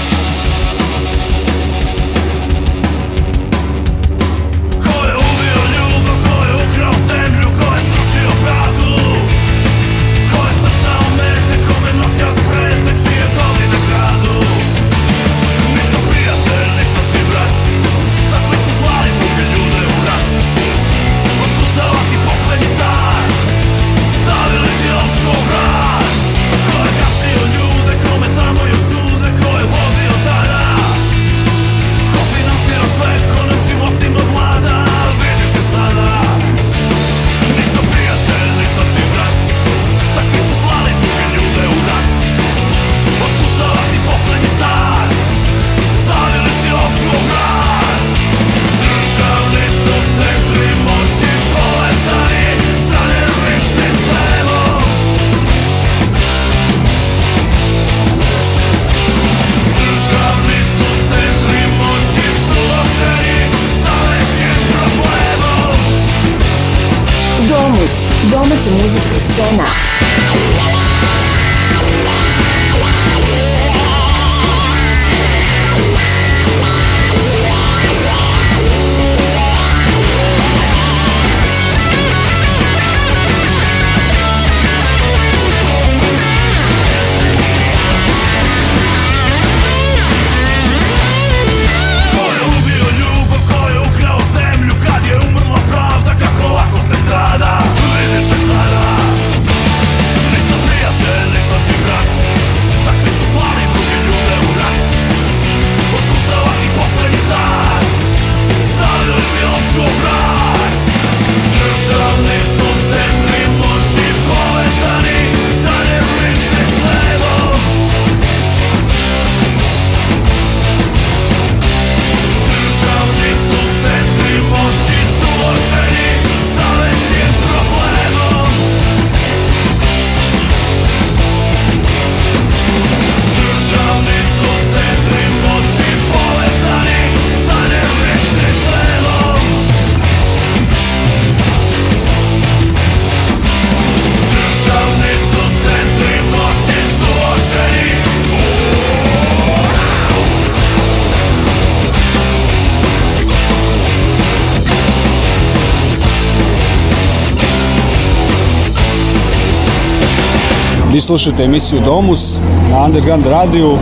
Slušate 161.03 161.45
emisiju 161.45 161.81
Domus 161.81 162.37
na 162.71 162.85
Underground 162.85 163.27
radiju 163.27 163.73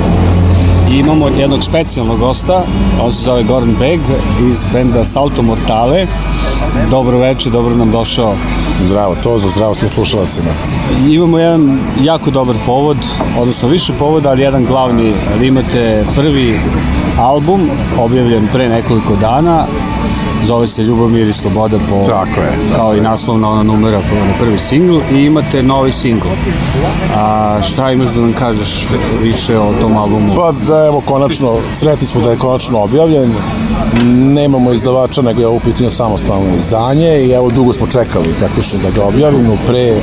i 0.93 0.99
imamo 0.99 1.29
jednog 1.39 1.65
specijalnog 1.65 2.19
gosta, 2.19 2.63
on 3.03 3.13
se 3.13 3.23
zove 3.23 3.43
Goran 3.43 3.75
Beg 3.79 4.01
iz 4.51 4.65
benda 4.73 5.05
Salto 5.05 5.43
Mortale. 5.43 6.07
Dobro 6.91 7.19
večer, 7.19 7.53
dobro 7.53 7.75
nam 7.75 7.91
došao. 7.91 8.35
Zdravo, 8.85 9.17
to 9.23 9.39
za 9.39 9.49
zdravo 9.49 9.75
svim 9.75 9.91
slušalacima. 9.91 10.51
Imamo 11.11 11.39
jedan 11.39 11.79
jako 12.03 12.31
dobar 12.31 12.57
povod, 12.66 12.97
odnosno 13.39 13.68
više 13.68 13.93
povoda, 13.99 14.31
ali 14.31 14.43
jedan 14.43 14.64
glavni. 14.64 15.12
Vi 15.41 15.47
imate 15.47 16.05
prvi 16.16 16.61
album, 17.18 17.71
objavljen 17.99 18.49
pre 18.53 18.68
nekoliko 18.68 19.16
dana, 19.21 19.66
zove 20.45 20.66
se 20.66 20.82
Ljubomir 20.82 21.28
i 21.28 21.32
Sloboda 21.32 21.78
po, 21.91 22.05
Tako 22.07 22.41
je. 22.41 22.59
kao 22.76 22.97
i 22.97 23.01
naslovna 23.01 23.49
ona 23.49 23.62
numera 23.62 24.01
po 24.11 24.14
na 24.14 24.32
prvi 24.41 24.59
singl 24.59 24.99
i 25.12 25.24
imate 25.24 25.62
novi 25.62 25.93
singl. 25.93 26.26
A 27.16 27.59
šta 27.62 27.93
imaš 27.93 28.09
da 28.09 28.20
nam 28.20 28.32
kažeš 28.32 28.88
više 29.22 29.59
o 29.59 29.72
tom 29.80 29.97
albumu? 29.97 30.34
Pa 30.36 30.53
da 30.53 30.86
evo 30.86 31.03
konačno, 31.07 31.57
sretni 31.72 32.07
smo 32.07 32.20
da 32.20 32.30
je 32.30 32.38
konačno 32.38 32.78
objavljen. 32.78 33.34
Nemamo 34.05 34.72
izdavača, 34.72 35.22
nego 35.22 35.41
je 35.41 35.47
ovo 35.47 35.57
u 35.57 35.61
pitanju 35.61 35.91
samostalno 35.91 36.57
izdanje 36.57 37.24
i 37.24 37.30
evo 37.30 37.51
dugo 37.51 37.72
smo 37.72 37.86
čekali 37.86 38.34
praktično 38.38 38.78
da 38.78 38.91
ga 38.91 39.05
objavimo. 39.05 39.57
Pre 39.66 40.03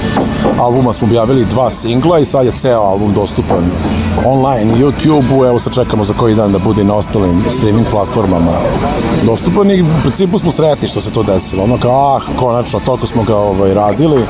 albuma 0.60 0.94
smo 0.94 1.08
objavili 1.08 1.46
dva 1.46 1.72
singla 1.72 2.20
i 2.20 2.26
sad 2.26 2.46
je 2.46 2.52
ceo 2.52 2.82
album 2.82 3.14
dostupan 3.14 3.72
online, 4.26 4.74
YouTube-u, 4.76 5.46
evo 5.46 5.60
sad 5.60 5.74
čekamo 5.74 6.04
za 6.04 6.14
koji 6.14 6.36
dan 6.36 6.52
da 6.52 6.60
bude 6.60 6.82
i 6.82 6.86
na 6.86 6.96
ostalim 6.96 7.44
streaming 7.50 7.88
platformama 7.92 8.52
dostupan 9.26 9.72
i 9.72 9.82
u 9.82 9.86
principu 10.02 10.40
smo 10.40 10.52
sretni 10.52 10.88
što 10.88 11.02
se 11.02 11.12
to 11.12 11.24
desilo. 11.24 11.64
Ono 11.64 11.78
kao, 11.78 12.18
ah, 12.18 12.22
konačno, 12.36 12.80
toliko 12.80 13.08
smo 13.08 13.24
ga 13.24 13.36
ovaj, 13.38 13.74
radili 13.74 14.26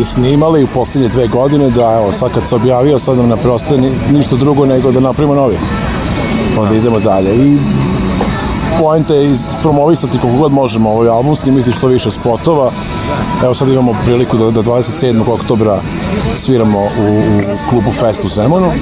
i 0.00 0.04
snimali 0.04 0.64
u 0.64 0.68
posljednje 0.74 1.08
dve 1.08 1.28
godine 1.28 1.70
da 1.70 2.00
evo 2.02 2.12
sad 2.12 2.32
kad 2.32 2.48
se 2.48 2.54
objavio 2.54 2.98
sad 2.98 3.16
nam 3.16 3.28
ne 3.28 3.36
preostaje 3.36 3.80
ni, 3.80 3.90
ništa 4.10 4.36
drugo 4.36 4.66
nego 4.66 4.92
da 4.92 5.00
napravimo 5.00 5.34
novi 5.34 5.58
pa 6.56 6.64
da 6.64 6.74
idemo 6.74 7.00
dalje 7.00 7.34
i 7.34 7.58
poenta 8.80 9.14
je 9.14 9.34
promovisati 9.62 10.18
koliko 10.18 10.38
god 10.38 10.52
možemo 10.52 10.90
ovaj 10.90 11.08
album, 11.08 11.36
snimiti 11.36 11.72
što 11.72 11.86
više 11.86 12.10
spotova. 12.10 12.70
Evo 13.44 13.54
sad 13.54 13.68
imamo 13.68 13.96
priliku 14.04 14.36
da, 14.36 14.50
da 14.50 14.62
27. 14.62 15.32
oktobra 15.32 15.80
sviramo 16.40 16.78
u, 16.78 16.88
u 16.88 17.68
klubu 17.70 17.92
Fest 17.92 18.24
u 18.24 18.28
Zemunu. 18.28 18.72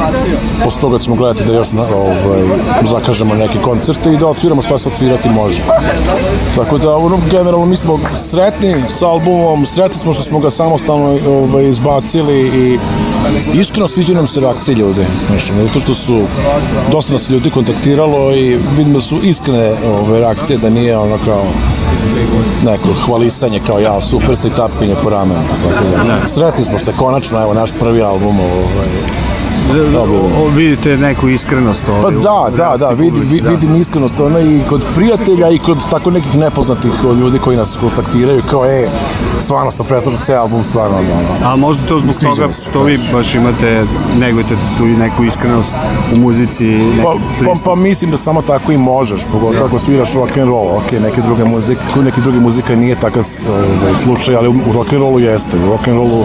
Posle 0.64 0.80
toga 0.80 0.98
ćemo 0.98 1.16
gledati 1.16 1.44
da 1.44 1.52
još 1.52 1.68
ovaj, 1.74 2.42
zakažemo 2.90 3.34
neke 3.34 3.58
koncerte 3.58 4.12
i 4.12 4.16
da 4.16 4.26
odsviramo 4.26 4.62
šta 4.62 4.78
sad 4.78 4.92
svirati 4.98 5.28
može. 5.28 5.62
Tako 6.56 6.78
da, 6.78 6.96
ono, 6.96 7.18
generalno, 7.30 7.66
mi 7.66 7.76
smo 7.76 7.98
sretni 8.16 8.74
sa 8.90 9.08
albumom, 9.08 9.66
sretni 9.66 9.98
smo 9.98 10.12
što 10.12 10.22
smo 10.22 10.38
ga 10.38 10.50
samostalno 10.50 11.18
ovaj, 11.28 11.68
izbacili 11.68 12.40
i 12.40 12.78
iskreno 13.54 13.88
sviđa 13.88 14.14
nam 14.14 14.28
se 14.28 14.40
reakcije 14.40 14.74
ljudi. 14.74 15.04
Znači, 15.28 15.52
zato 15.66 15.80
što 15.80 15.94
su, 15.94 16.22
dosta 16.90 17.12
nas 17.12 17.28
ljudi 17.28 17.50
kontaktiralo 17.50 18.34
i 18.34 18.58
vidim 18.76 18.92
da 18.92 19.00
su 19.00 19.18
iskrene 19.22 19.72
ove, 20.00 20.20
reakcije, 20.20 20.58
da 20.58 20.70
nije 20.70 20.98
ono 20.98 21.16
kao 21.24 21.44
neko 22.64 22.88
hvalisanje 22.96 23.60
kao 23.60 23.78
ja, 23.78 24.00
super 24.00 24.36
ste 24.36 24.48
i 24.48 24.52
tapkanje 24.52 24.94
po 25.04 25.10
ramenu. 25.10 25.40
Tako 25.64 25.84
da, 25.98 26.26
sretni 26.26 26.64
smo 26.64 26.78
što 26.78 26.92
konačno, 26.92 27.42
evo, 27.42 27.54
naš 27.54 27.70
prvi 27.72 28.02
album 28.02 28.40
ovaj, 28.40 28.88
o, 30.38 30.48
vidite 30.48 30.96
neku 30.96 31.28
iskrenost 31.28 31.84
Pa 31.86 31.92
ovaj, 31.92 32.16
u- 32.16 32.20
da, 32.20 32.46
da, 32.56 32.76
da, 32.76 32.88
vidim, 32.90 33.22
vi- 33.22 33.42
vidim 33.42 33.76
iskrenost 33.76 34.20
ona 34.20 34.40
i 34.40 34.60
kod 34.68 34.82
prijatelja 34.94 35.50
i 35.50 35.58
kod 35.58 35.78
tako 35.90 36.10
nekih 36.10 36.36
nepoznatih 36.36 36.90
ljudi 37.14 37.38
koji 37.38 37.56
nas 37.56 37.76
kontaktiraju 37.76 38.42
kao, 38.42 38.66
e, 38.66 38.88
stvarno 39.40 39.70
sam 39.70 39.86
preslušao 39.86 40.20
ceo 40.20 40.40
album, 40.40 40.64
stvarno, 40.64 40.96
ono, 40.96 41.52
A 41.52 41.56
možda 41.56 41.86
to 41.86 42.00
zbog 42.00 42.14
Sviđa 42.14 42.34
toga 42.34 42.52
što 42.52 42.82
vi 42.82 42.98
baš 43.12 43.34
imate, 43.34 43.84
negujete 44.20 44.56
tu 44.78 44.86
i 44.86 44.96
neku 44.96 45.24
iskrenost 45.24 45.74
u 46.16 46.18
muzici, 46.18 46.78
Pa, 47.02 47.14
pa, 47.44 47.52
pa 47.64 47.74
mislim 47.74 48.10
da 48.10 48.16
samo 48.16 48.42
tako 48.42 48.72
i 48.72 48.76
možeš, 48.76 49.24
pogotovo 49.32 49.66
ako 49.66 49.78
sviraš 49.78 50.14
rock 50.14 50.38
and 50.38 50.48
roll, 50.48 50.76
ok, 50.76 50.92
neke 50.92 51.20
druge 51.20 51.44
muzike, 51.44 51.80
neke 52.04 52.20
druge 52.20 52.40
muzike 52.40 52.76
nije 52.76 52.96
takav 53.00 53.24
ovaj, 53.48 53.94
slučaj, 54.02 54.36
ali 54.36 54.48
u 54.48 54.72
rock 54.74 54.92
and 54.92 55.02
rollu 55.02 55.18
jeste, 55.20 55.56
u 55.66 55.70
rock 55.70 55.88
and 55.88 55.96
rollu 55.96 56.24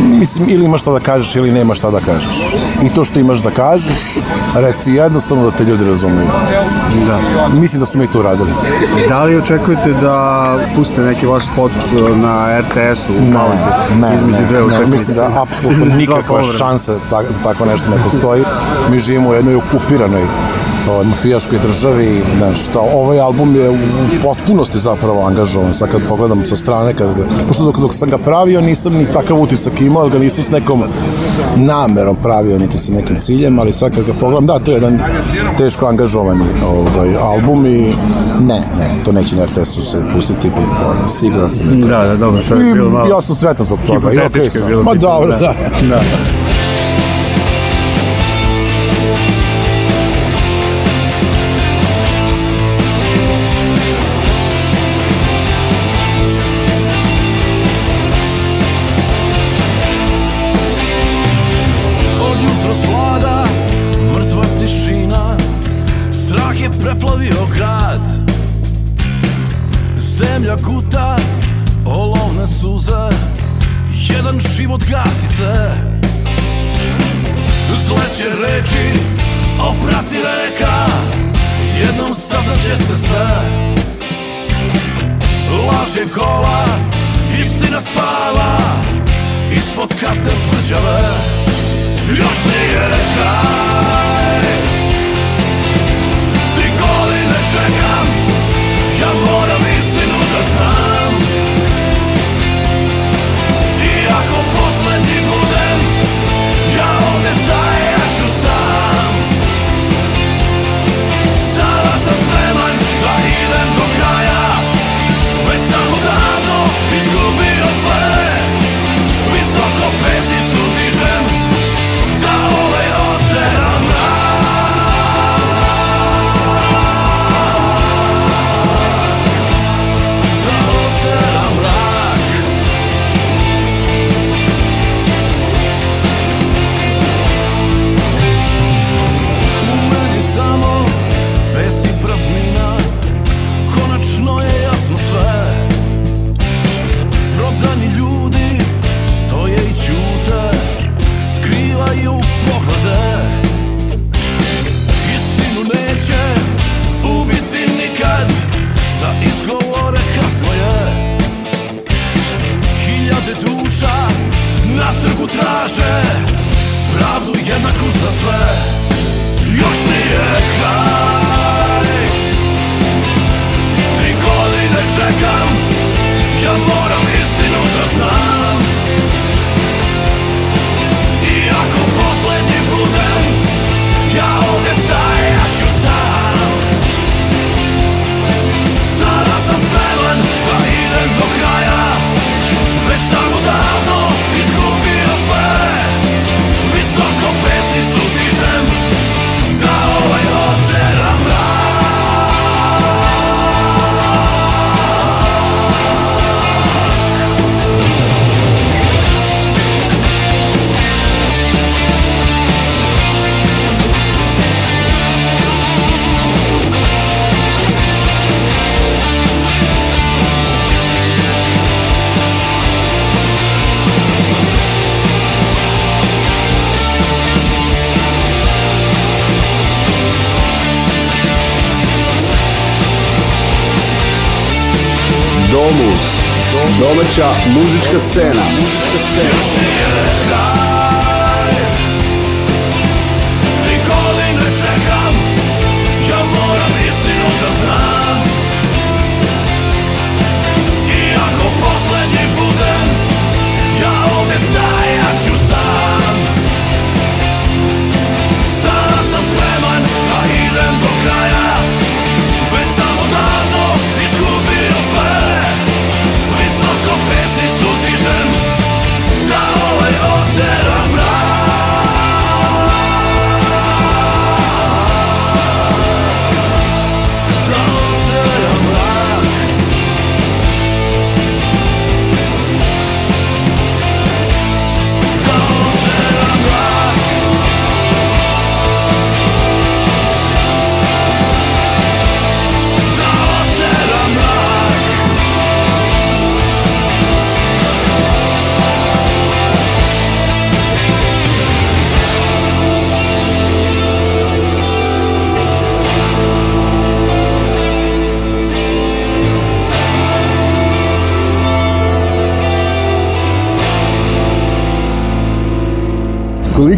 mislim, 0.00 0.48
ili 0.48 0.64
imaš 0.64 0.80
šta 0.80 0.92
da 0.92 1.00
kažeš 1.00 1.36
ili 1.36 1.52
nemaš 1.52 1.78
šta 1.78 1.90
da 1.90 2.00
kažeš. 2.00 2.56
I 2.82 2.88
to 2.94 3.04
što 3.04 3.20
imaš 3.20 3.42
da 3.42 3.50
kažeš, 3.50 4.18
reci 4.54 4.92
jednostavno 4.92 5.50
da 5.50 5.56
te 5.56 5.64
ljudi 5.64 5.84
razumeju. 5.84 6.26
Da. 7.06 7.48
Mislim 7.60 7.80
da 7.80 7.86
su 7.86 7.98
mi 7.98 8.06
to 8.06 8.18
uradili. 8.18 8.50
Da 9.08 9.24
li 9.24 9.36
očekujete 9.36 9.92
da 9.92 10.46
pustite 10.76 11.00
neki 11.00 11.26
vaš 11.26 11.46
spot 11.46 11.72
uh, 11.72 12.16
na 12.16 12.60
RTS-u 12.60 13.12
u 13.12 13.32
pauzi 13.32 14.00
ne, 14.00 14.14
između 14.14 14.42
ne, 14.42 14.48
dve 14.48 14.58
ne, 14.58 14.64
utakmice? 14.64 14.90
mislim 14.90 15.16
da 15.16 15.42
apsolutno 15.42 15.84
nikakva 15.98 16.42
šansa 16.58 16.94
za 17.10 17.38
tako 17.42 17.64
nešto 17.64 17.90
ne 17.90 17.96
postoji. 18.04 18.44
Mi 18.90 18.98
živimo 18.98 19.28
u 19.30 19.34
jednoj 19.34 19.54
okupiranoj 19.54 20.26
ovaj, 20.90 21.04
mafijaškoj 21.04 21.58
državi, 21.58 22.22
znaš, 22.38 22.62
šta, 22.62 22.80
ovaj 22.80 23.20
album 23.20 23.56
je 23.56 23.70
u, 23.70 23.76
potpunosti 24.22 24.78
zapravo 24.78 25.26
angažovan, 25.26 25.74
sad 25.74 25.90
kad 25.90 26.00
pogledam 26.08 26.44
sa 26.46 26.56
strane, 26.56 26.94
kad 26.94 27.06
ga, 27.16 27.24
pošto 27.48 27.64
dok, 27.64 27.78
dok 27.78 27.94
sam 27.94 28.08
ga 28.08 28.18
pravio 28.18 28.60
nisam 28.60 28.94
ni 28.94 29.06
takav 29.12 29.40
utisak 29.40 29.80
imao, 29.80 30.02
ali 30.02 30.10
ga 30.10 30.18
nisam 30.18 30.44
s 30.44 30.50
nekom 30.50 30.82
namerom 31.56 32.16
pravio, 32.16 32.58
niti 32.58 32.78
sa 32.78 32.92
nekim 32.92 33.16
ciljem, 33.16 33.58
ali 33.58 33.72
sad 33.72 33.94
kad 33.94 34.04
ga 34.04 34.12
pogledam, 34.20 34.46
da, 34.46 34.58
to 34.58 34.70
je 34.70 34.74
jedan 34.74 34.98
teško 35.58 35.86
angažovani 35.86 36.44
ovaj, 36.66 37.16
album 37.16 37.66
i 37.66 37.92
ne, 38.40 38.60
ne, 38.78 38.94
to 39.04 39.12
neće 39.12 39.36
na 39.36 39.44
RTS-u 39.44 39.82
se 39.82 40.02
pustiti, 40.14 40.50
pa, 40.50 41.08
siguran 41.08 41.50
sam. 41.50 41.80
Da, 41.80 42.04
da, 42.04 42.16
dobro, 42.16 42.42
to 42.48 42.54
je 42.54 42.74
bilo 42.74 42.90
malo... 42.90 43.08
ja 43.08 43.22
sam 43.22 43.36
sretan 43.36 43.66
zbog 43.66 43.78
toga. 43.86 44.10
Hipotetički 44.10 44.58
je 44.58 44.64
bilo 44.66 44.82
pitanje, 44.82 44.98
dobro, 44.98 45.28
da. 45.28 45.54
da. 45.88 46.00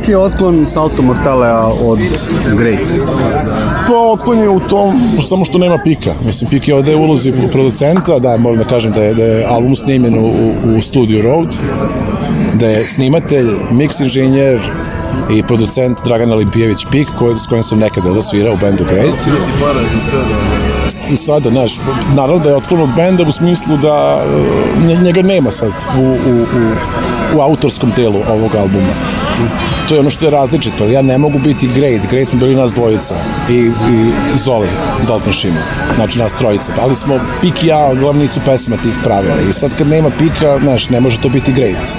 Koliki 0.06 0.12
je 0.12 0.18
otklon 0.18 0.66
Salto 0.66 1.02
Mortalea 1.02 1.66
od 1.66 1.98
Great? 2.58 2.92
Pa 3.88 3.94
otklon 3.94 4.38
je 4.38 4.48
u 4.48 4.60
tom, 4.60 4.94
samo 5.28 5.44
što 5.44 5.58
nema 5.58 5.78
pika. 5.84 6.14
Mislim, 6.24 6.50
pik 6.50 6.68
je 6.68 6.74
ovde 6.74 6.94
u 6.96 7.00
ulozi 7.02 7.32
producenta, 7.52 8.18
da, 8.18 8.36
moram 8.36 8.58
da 8.58 8.64
kažem 8.64 8.92
da 8.92 9.02
je, 9.02 9.14
da 9.14 9.24
je 9.24 9.44
album 9.44 9.76
snimljen 9.76 10.18
u, 10.18 10.26
u, 10.76 10.82
Studio 10.82 11.22
Road, 11.22 11.54
da 12.54 12.66
je 12.66 12.84
snimatelj, 12.84 13.46
mix 13.72 14.02
inženjer 14.02 14.60
i 15.30 15.42
producent 15.42 15.98
Dragan 16.04 16.32
Olimpijević 16.32 16.86
Pik, 16.90 17.08
koji, 17.18 17.38
s 17.38 17.46
kojim 17.46 17.62
sam 17.62 17.78
nekada 17.78 18.10
da 18.10 18.22
svirao 18.22 18.54
u 18.54 18.58
bendu 18.60 18.84
Great. 18.84 19.14
I 21.12 21.16
sada, 21.16 21.50
znaš, 21.50 21.80
naravno 22.14 22.38
da 22.42 22.48
je 22.48 22.56
otklon 22.56 22.80
od 22.80 22.90
benda 22.96 23.22
u 23.22 23.32
smislu 23.32 23.76
da 23.76 24.24
e, 24.24 24.86
nje- 24.86 25.02
njega 25.02 25.22
nema 25.22 25.50
sad 25.50 25.72
u, 25.98 26.02
u, 26.02 26.42
u, 26.42 26.72
u 27.36 27.40
autorskom 27.40 27.92
delu 27.96 28.18
ovog 28.30 28.54
albuma. 28.54 29.25
To 29.88 29.94
je 29.94 30.00
ono 30.00 30.10
što 30.10 30.24
je 30.24 30.30
različito. 30.30 30.86
Ja 30.86 31.02
ne 31.02 31.18
mogu 31.18 31.38
biti 31.38 31.68
great. 31.68 32.10
Great 32.10 32.28
smo 32.28 32.38
bili 32.38 32.54
nas 32.54 32.72
dvojica. 32.72 33.14
I, 33.50 33.54
i 33.54 34.12
Zoli, 34.38 34.68
Zoltan 35.02 35.32
Šima. 35.32 35.60
Znači 35.96 36.18
nas 36.18 36.32
trojica. 36.32 36.72
Ali 36.80 36.96
smo 36.96 37.20
Pik 37.40 37.64
i 37.64 37.66
ja 37.66 37.94
glavnicu 37.94 38.40
pesama 38.44 38.76
tih 38.76 38.92
pravila. 39.04 39.36
I 39.50 39.52
sad 39.52 39.70
kad 39.78 39.88
nema 39.88 40.10
Pika, 40.10 40.58
znaš, 40.62 40.90
ne 40.90 41.00
može 41.00 41.20
to 41.20 41.28
biti 41.28 41.52
great. 41.52 41.94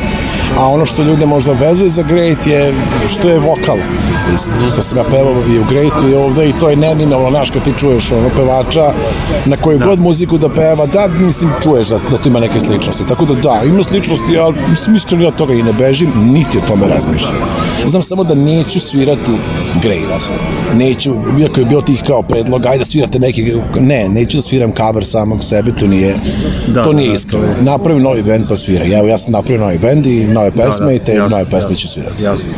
A 0.58 0.68
ono 0.68 0.86
što 0.86 1.04
ljude 1.04 1.26
možda 1.26 1.52
vezuje 1.52 1.90
za 1.90 2.04
great 2.04 2.48
je 2.48 2.74
što 3.10 3.30
je 3.30 3.40
vokal. 3.40 3.78
Što 4.72 4.82
sam 4.82 4.98
ja 4.98 5.04
pevao 5.04 5.34
i 5.50 5.60
u 5.60 5.64
greatu 5.70 6.10
i 6.10 6.14
ovde 6.14 6.50
i 6.50 6.54
to 6.60 6.70
je 6.70 6.76
neminovno, 6.76 7.30
znaš, 7.30 7.50
kad 7.50 7.64
ti 7.64 7.74
čuješ 7.80 8.12
ono 8.12 8.30
pevača 8.36 8.92
na 9.46 9.58
koju 9.58 9.80
god 9.80 10.00
muziku 10.00 10.38
da 10.38 10.50
peva, 10.50 10.86
da, 10.86 11.08
mislim, 11.20 11.52
čuješ 11.64 11.88
da, 11.88 12.00
da 12.12 12.18
to 12.18 12.30
ima 12.30 12.40
neke 12.40 12.60
sličnosti. 12.60 13.04
Tako 13.08 13.26
da 13.26 13.34
da, 13.34 13.62
ima 13.66 13.84
sličnosti, 13.84 14.38
ali 14.38 14.56
mislim, 14.70 14.96
iskreno 14.96 15.24
ja 15.24 15.32
toga 15.32 15.54
i 15.54 15.64
ne 15.64 15.74
bežim, 15.74 16.12
niti 16.16 16.58
o 16.58 16.62
tome 16.68 16.88
razmišljam. 16.88 17.36
Znam 17.86 18.04
samo 18.04 18.24
da 18.24 18.36
neću 18.36 18.80
svirati 18.80 19.32
great. 19.82 20.22
Neću, 20.76 21.14
iako 21.40 21.60
je 21.60 21.66
bio 21.66 21.82
tih 21.82 22.04
kao 22.04 22.22
predlog, 22.22 22.66
ajde 22.66 22.80
da 22.80 22.86
svirate 22.86 23.20
neki, 23.20 23.54
ne, 23.80 24.10
neću 24.10 24.38
da 24.38 24.42
sviram 24.42 24.72
cover 24.72 25.06
samog 25.06 25.44
sebe, 25.44 25.72
to 25.72 25.88
nije, 25.88 26.16
Da, 26.68 26.84
to 26.84 26.94
nije 26.94 27.10
da, 27.10 27.16
iskreno. 27.16 27.46
to 27.46 27.52
je- 27.52 27.64
Napravim 27.64 28.04
novi 28.04 28.24
bend 28.24 28.46
pa 28.50 28.56
svira. 28.56 28.86
Evo, 28.90 29.08
ja 29.08 29.18
sam 29.18 29.32
napravio 29.32 29.62
novi 29.62 29.78
bend 29.78 30.06
i 30.06 30.26
nove 30.26 30.52
pesme 30.52 30.96
i 30.96 31.00
te 31.00 31.12
jasno, 31.14 31.30
nove 31.30 31.44
pesme 31.46 31.58
jasno, 31.60 31.76
ću 31.76 31.88
svirati. 31.88 32.24
Jasno. 32.24 32.50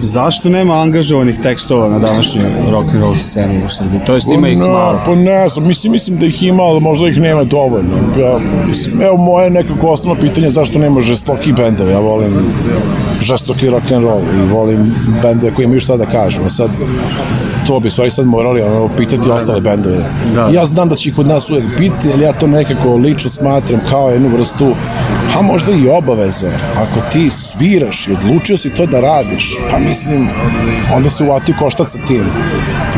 Zašto 0.00 0.48
nema 0.48 0.74
angažovanih 0.74 1.38
tekstova 1.38 1.88
na 1.88 1.98
današnjoj 1.98 2.44
rock 2.70 2.88
and 2.88 3.00
roll 3.00 3.16
sceni 3.18 3.64
u 3.64 3.70
Srbiji? 3.70 4.00
To 4.06 4.14
jest 4.14 4.26
ima 4.28 4.48
ih 4.48 4.58
Pa 4.58 4.64
ne, 4.64 4.70
malo. 4.70 5.00
Pa 5.06 5.14
ne 5.14 5.48
znam, 5.48 5.66
mislim, 5.66 5.92
mislim 5.92 6.18
da 6.18 6.26
ih 6.26 6.42
ima, 6.42 6.62
ali 6.62 6.80
možda 6.80 7.08
ih 7.08 7.16
nema 7.18 7.44
dovoljno. 7.44 7.94
Ja, 8.20 8.38
mislim, 8.68 9.02
evo 9.02 9.16
moje 9.16 9.50
nekako 9.50 9.88
osnovno 9.88 10.20
pitanje 10.20 10.50
zašto 10.50 10.78
nema 10.78 11.00
žestoki 11.00 11.52
bendove. 11.52 11.92
Ja 11.92 11.98
volim 11.98 12.32
žestoki 13.20 13.70
rock 13.70 13.92
and 13.92 14.04
roll 14.04 14.22
i 14.22 14.52
volim 14.52 14.94
bendove 15.22 15.54
koji 15.54 15.64
imaju 15.64 15.80
šta 15.80 15.96
da 15.96 16.06
kažu. 16.06 16.40
A 16.46 16.50
sad, 16.50 16.70
to 17.66 17.80
bi 17.80 17.90
stvari 17.90 18.10
sad 18.10 18.26
morali 18.26 18.62
ono, 18.62 18.88
pitati 18.96 19.30
ostale 19.30 19.60
bendove. 19.60 20.04
Da. 20.34 20.48
Ja 20.52 20.66
znam 20.66 20.88
da 20.88 20.96
će 20.96 21.08
ih 21.08 21.16
kod 21.16 21.26
nas 21.26 21.50
uvek 21.50 21.64
biti, 21.78 22.12
ali 22.14 22.22
ja 22.22 22.32
to 22.32 22.46
nekako 22.46 22.94
lično 22.94 23.30
smatram 23.30 23.80
kao 23.90 24.10
jednu 24.10 24.28
vrstu 24.28 24.74
a 25.38 25.42
možda 25.42 25.72
i 25.72 25.88
obaveze. 25.88 26.48
Ako 26.76 27.00
ti 27.12 27.30
sviraš 27.30 28.08
i 28.08 28.12
odlučio 28.12 28.56
si 28.56 28.70
to 28.70 28.86
da 28.86 29.00
radiš, 29.00 29.56
pa 29.70 29.78
mislim, 29.78 30.28
onda 30.96 31.10
se 31.10 31.24
uvati 31.24 31.54
koštac 31.58 31.88
sa 31.88 31.98
tim. 32.06 32.24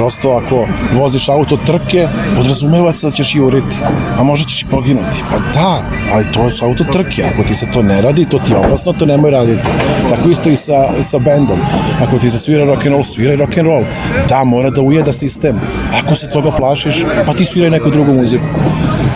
Prosto 0.01 0.31
ako 0.31 0.67
voziš 0.97 1.29
auto 1.29 1.59
trke, 1.67 2.09
podrazumeva 2.37 2.93
se 2.93 3.07
da 3.07 3.13
ćeš 3.13 3.35
juriti, 3.35 3.77
a 4.19 4.23
možda 4.23 4.49
ćeš 4.49 4.63
i 4.63 4.67
poginuti. 4.71 5.23
Pa 5.31 5.61
da, 5.61 5.83
ali 6.13 6.25
to 6.33 6.51
su 6.51 6.65
auto 6.65 6.85
trke. 6.85 7.25
Ako 7.25 7.43
ti 7.43 7.55
se 7.55 7.67
to 7.73 7.83
ne 7.83 8.01
radi, 8.03 8.25
to 8.25 8.39
ti 8.39 8.53
je 8.53 8.57
opasno, 8.57 8.93
to 8.93 9.07
nemoj 9.07 9.31
raditi. 9.31 9.69
Tako 10.11 10.29
isto 10.29 10.51
i 10.51 10.57
sa, 10.57 11.03
sa 11.03 11.19
bendom. 11.19 11.59
Ako 12.03 12.19
ti 12.19 12.31
se 12.31 12.39
svira 12.39 12.65
rock 12.65 12.87
and 12.87 12.93
roll, 12.93 13.05
sviraj 13.05 13.37
rock 13.37 13.59
and 13.59 13.67
roll. 13.67 13.85
Da, 14.29 14.45
mora 14.45 14.71
da 14.71 14.81
ujeda 14.81 15.13
sistem. 15.13 15.61
Ako 16.05 16.15
se 16.15 16.31
toga 16.31 16.51
plašiš, 16.51 17.05
pa 17.27 17.33
ti 17.33 17.45
sviraj 17.45 17.71
neku 17.71 17.91
drugu 17.91 18.13
muziku. 18.13 18.45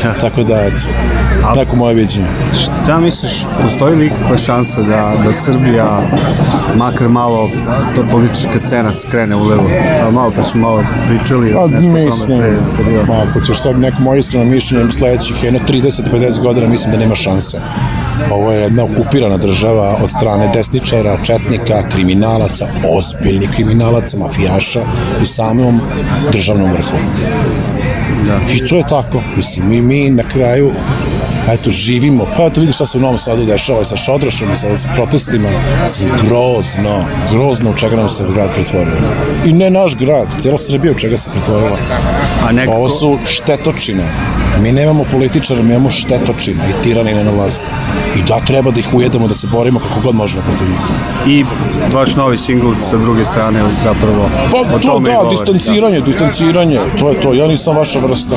Tako 0.20 0.42
da, 0.42 0.60
eto, 0.60 0.78
tako 1.54 1.76
moje 1.76 1.94
viđenje. 1.94 2.26
Šta 2.62 2.98
misliš, 2.98 3.46
postoji 3.62 3.96
li 3.96 4.06
ikakva 4.06 4.36
šansa 4.36 4.82
da, 4.82 5.12
da 5.24 5.32
Srbija 5.32 6.00
makar 6.76 7.08
malo 7.08 7.50
to 7.96 8.04
politička 8.10 8.58
scena 8.58 8.92
skrene 8.92 9.36
u 9.36 9.44
levo? 9.44 9.64
A 10.06 10.10
malo 10.10 10.32
pa 10.36 10.42
smo 10.42 10.60
malo 10.60 10.82
pričali 11.08 11.52
Pa, 11.52 11.66
nešto 11.66 11.90
o 11.90 11.92
tome 11.92 12.04
mislim, 12.04 12.38
pre, 12.76 13.16
ako 13.28 13.40
ćeš 13.40 13.62
sad 13.62 13.78
neko 13.78 14.02
moje 14.02 14.18
iskreno 14.18 14.44
mišljenje, 14.44 14.90
sledećih 14.90 15.44
jedno 15.44 15.60
30-50 15.68 16.42
godina 16.42 16.68
mislim 16.68 16.92
da 16.92 16.98
nema 16.98 17.14
šanse. 17.14 17.58
Ovo 18.30 18.52
je 18.52 18.60
jedna 18.60 18.84
okupirana 18.84 19.36
država 19.36 19.96
od 20.02 20.10
strane 20.10 20.50
desničara, 20.54 21.18
četnika, 21.24 21.82
kriminalaca, 21.88 22.66
ozbiljnih 22.88 23.50
kriminalaca, 23.50 24.16
mafijaša 24.18 24.82
u 25.22 25.26
samom 25.26 25.80
državnom 26.32 26.72
vrhu. 26.72 26.96
Da. 28.26 28.38
I 28.54 28.68
to 28.68 28.76
je 28.76 28.82
tako. 28.88 29.22
Mislim, 29.36 29.68
mi, 29.68 29.82
mi 29.82 30.10
na 30.10 30.22
kraju 30.22 30.70
eto, 31.48 31.70
živimo, 31.70 32.26
pa 32.36 32.42
eto 32.44 32.60
vidiš 32.60 32.74
šta 32.76 32.86
se 32.86 32.98
u 32.98 33.00
Novom 33.00 33.18
Sadu 33.18 33.44
dešava 33.44 33.80
i 33.80 33.84
sa 33.84 33.96
Šodrošom 33.96 34.52
i 34.52 34.56
sa 34.56 34.66
protestima, 34.94 35.48
grozno, 36.22 37.04
grozno 37.32 37.70
u 37.70 37.74
čega 37.74 37.96
nam 37.96 38.08
se 38.08 38.22
grad 38.34 38.50
pretvorio. 38.54 38.92
I 39.46 39.52
ne 39.52 39.70
naš 39.70 39.96
grad, 39.96 40.28
cijela 40.40 40.58
Srbija 40.58 40.92
u 40.92 40.98
čega 40.98 41.16
se 41.16 41.30
pretvorila. 41.30 41.76
A 42.48 42.52
nekako- 42.52 42.76
Ovo 42.76 42.88
su 42.88 43.18
štetočine. 43.26 44.02
Mi 44.62 44.72
nemamo 44.72 45.04
političara, 45.04 45.62
mi 45.62 45.70
imamo 45.70 45.90
štetočina 45.90 46.62
i 46.64 46.82
tiranine 46.82 47.24
na 47.24 47.30
vlasti. 47.30 47.64
I 48.16 48.22
da 48.28 48.40
treba 48.40 48.70
da 48.70 48.80
ih 48.80 48.94
ujedemo, 48.94 49.28
da 49.28 49.34
se 49.34 49.46
borimo 49.46 49.80
kako 49.80 50.00
god 50.00 50.14
možemo 50.14 50.42
protiv 50.42 50.68
njih. 50.68 50.80
I 51.26 51.44
vaš 51.94 52.14
novi 52.14 52.38
singl 52.38 52.72
sa 52.90 52.96
druge 52.96 53.24
strane 53.24 53.60
zapravo 53.84 54.28
Pa 54.52 54.58
o 54.58 54.78
to 54.78 54.78
tome 54.78 55.10
da, 55.10 55.16
govori, 55.16 55.36
distanciranje, 55.36 56.00
distanciranje, 56.00 56.78
to 57.00 57.08
je 57.08 57.20
to, 57.20 57.34
ja 57.34 57.46
nisam 57.46 57.76
vaša 57.76 57.98
vrsta. 57.98 58.36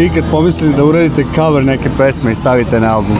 Ste 0.00 0.06
ikad 0.06 0.24
pomislili 0.30 0.74
da 0.74 0.84
uradite 0.84 1.24
cover 1.34 1.64
neke 1.64 1.90
pesme 1.98 2.32
i 2.32 2.34
stavite 2.34 2.80
na 2.80 2.94
album? 2.94 3.16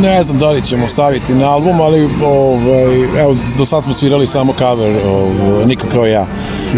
Ne 0.00 0.22
znam 0.22 0.38
da 0.38 0.50
li 0.50 0.62
ćemo 0.62 0.88
staviti 0.88 1.34
na 1.34 1.50
album, 1.50 1.80
ali 1.80 2.08
ovaj, 2.24 3.20
evo, 3.20 3.36
do 3.58 3.64
sad 3.64 3.82
smo 3.82 3.94
svirali 3.94 4.26
samo 4.26 4.52
cover 4.58 4.96
ovaj, 5.06 5.66
Niko 5.66 5.86
kao 5.92 6.06
ja. 6.06 6.26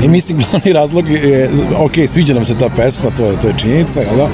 I 0.02 0.08
mislim 0.08 0.38
glavni 0.50 0.72
razlog 0.72 1.08
je, 1.08 1.50
ok, 1.78 1.92
sviđa 2.08 2.34
nam 2.34 2.44
se 2.44 2.58
ta 2.58 2.68
pesma, 2.76 3.10
to 3.16 3.26
je, 3.26 3.40
to 3.40 3.48
je 3.48 3.54
činjenica, 3.58 4.00
jel 4.00 4.16
da? 4.16 4.28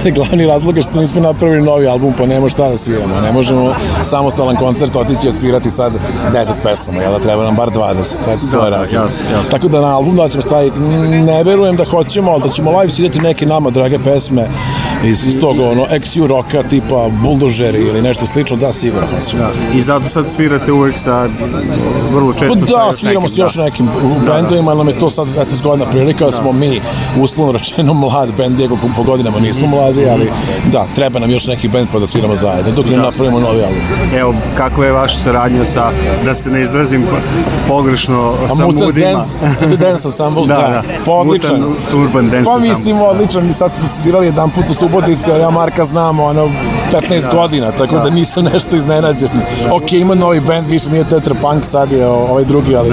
Ali 0.00 0.12
glavni 0.12 0.46
razlog 0.46 0.76
je 0.76 0.82
što 0.82 1.00
nismo 1.00 1.20
napravili 1.20 1.62
novi 1.62 1.86
album, 1.86 2.14
pa 2.18 2.26
nema 2.26 2.48
šta 2.48 2.68
da 2.68 2.76
sviramo. 2.76 3.20
Ne 3.20 3.32
možemo 3.32 3.74
samostalan 4.04 4.56
koncert 4.56 4.96
otići 4.96 5.26
i 5.26 5.30
odsvirati 5.30 5.70
sad 5.70 5.92
10 6.32 6.46
pesama, 6.62 7.02
jel 7.02 7.12
da 7.12 7.18
treba 7.18 7.44
nam 7.44 7.56
bar 7.56 7.70
20, 7.70 8.14
eto 8.28 8.46
to 8.52 8.64
je 8.64 8.70
razlog. 8.70 8.94
jasno, 8.94 9.18
jasno. 9.32 9.50
Tako 9.50 9.68
da 9.68 9.80
na 9.80 9.96
album 9.96 10.16
da 10.16 10.28
ćemo 10.28 10.42
staviti, 10.42 10.80
ne 11.26 11.42
verujem 11.44 11.76
da 11.76 11.84
hoćemo, 11.84 12.30
ali 12.30 12.42
da 12.42 12.50
ćemo 12.50 12.80
live 12.80 12.92
svirati 12.92 13.20
neke 13.20 13.46
nama 13.46 13.70
drage 13.70 13.98
pesme 13.98 14.48
iz, 15.06 15.40
tog 15.40 15.60
ono, 15.60 15.86
XU 15.90 16.26
roka 16.26 16.62
tipa 16.62 17.08
Bulldožeri 17.22 17.78
ili 17.78 18.02
nešto 18.02 18.26
slično, 18.26 18.56
da 18.56 18.72
sigurno 18.72 19.06
hoćemo. 19.06 19.42
I 19.74 19.82
zato 19.82 20.08
sad 20.08 20.30
svirate 20.30 20.72
uvek 20.72 20.98
sa, 20.98 21.28
vrlo 22.12 22.32
Pa 22.32 22.38
često 22.38 22.66
sa 22.66 22.86
da, 22.86 22.92
sviramo 22.92 23.20
nekim, 23.20 23.34
s 23.34 23.38
još 23.38 23.54
nekim 23.56 23.88
bendovima, 24.26 24.70
ali 24.70 24.78
nam 24.78 24.88
je 24.88 24.98
to 24.98 25.10
sad 25.10 25.28
eto 25.28 25.56
zgodna 25.56 25.86
prilika 25.86 26.26
da 26.26 26.32
smo 26.32 26.52
mi 26.52 26.80
uslovno 27.20 27.52
rečeno 27.52 27.94
mlad 27.94 28.28
bend, 28.36 28.60
iako 28.60 28.76
po 28.96 29.02
godinama 29.02 29.38
nismo 29.40 29.66
mladi, 29.66 30.08
ali 30.08 30.30
da, 30.72 30.86
treba 30.94 31.18
nam 31.18 31.30
još 31.30 31.46
neki 31.46 31.68
bend 31.68 31.88
pa 31.92 31.98
da 31.98 32.06
sviramo 32.06 32.36
zajedno, 32.36 32.72
dok 32.72 32.86
ne 32.86 32.96
Da. 32.96 33.02
napravimo 33.02 33.40
novi 33.40 33.62
album. 33.62 33.82
Evo, 34.18 34.34
kakva 34.56 34.86
je 34.86 34.92
vaša 34.92 35.18
saradnja 35.18 35.64
sa, 35.64 35.90
da 36.24 36.34
se 36.34 36.50
ne 36.50 36.62
izrazim 36.62 37.06
pogrešno, 37.68 38.34
A 38.44 38.48
sa 38.48 38.64
Mutant 38.64 38.80
Mudima? 38.80 39.26
Dance, 39.60 39.76
Dance 39.76 40.08
Ensemble, 40.08 40.46
da, 40.54 40.54
da. 40.54 40.82
pa 41.04 41.12
odličan. 41.12 41.60
Mutant 41.60 41.94
Urban 41.94 42.30
Dance 42.30 42.50
Pa 42.50 42.58
mislim, 42.58 43.00
odličan, 43.00 43.46
mi 43.46 43.52
sad 43.52 43.70
smo 43.78 43.88
svirali 43.88 44.26
jedan 44.26 44.50
put 44.50 44.70
u 44.70 44.74
a 45.32 45.36
ja 45.36 45.50
Marka 45.50 45.86
znam, 45.86 46.20
ono, 46.20 46.48
15 46.98 47.22
Da. 47.22 47.32
godina, 47.32 47.72
tako 47.72 47.94
da. 47.94 48.00
Da. 48.00 48.10
nisam 48.10 48.44
nešto 48.44 48.76
iznenađen. 48.76 49.28
Ok, 49.72 49.92
ima 49.92 50.14
novi 50.14 50.40
band, 50.40 50.66
više 50.68 50.90
nije 50.90 51.04
Tetra 51.04 51.34
Punk, 51.34 51.64
sad 51.64 51.92
je 51.92 52.06
ovaj 52.06 52.44
drugi, 52.44 52.76
ali 52.76 52.90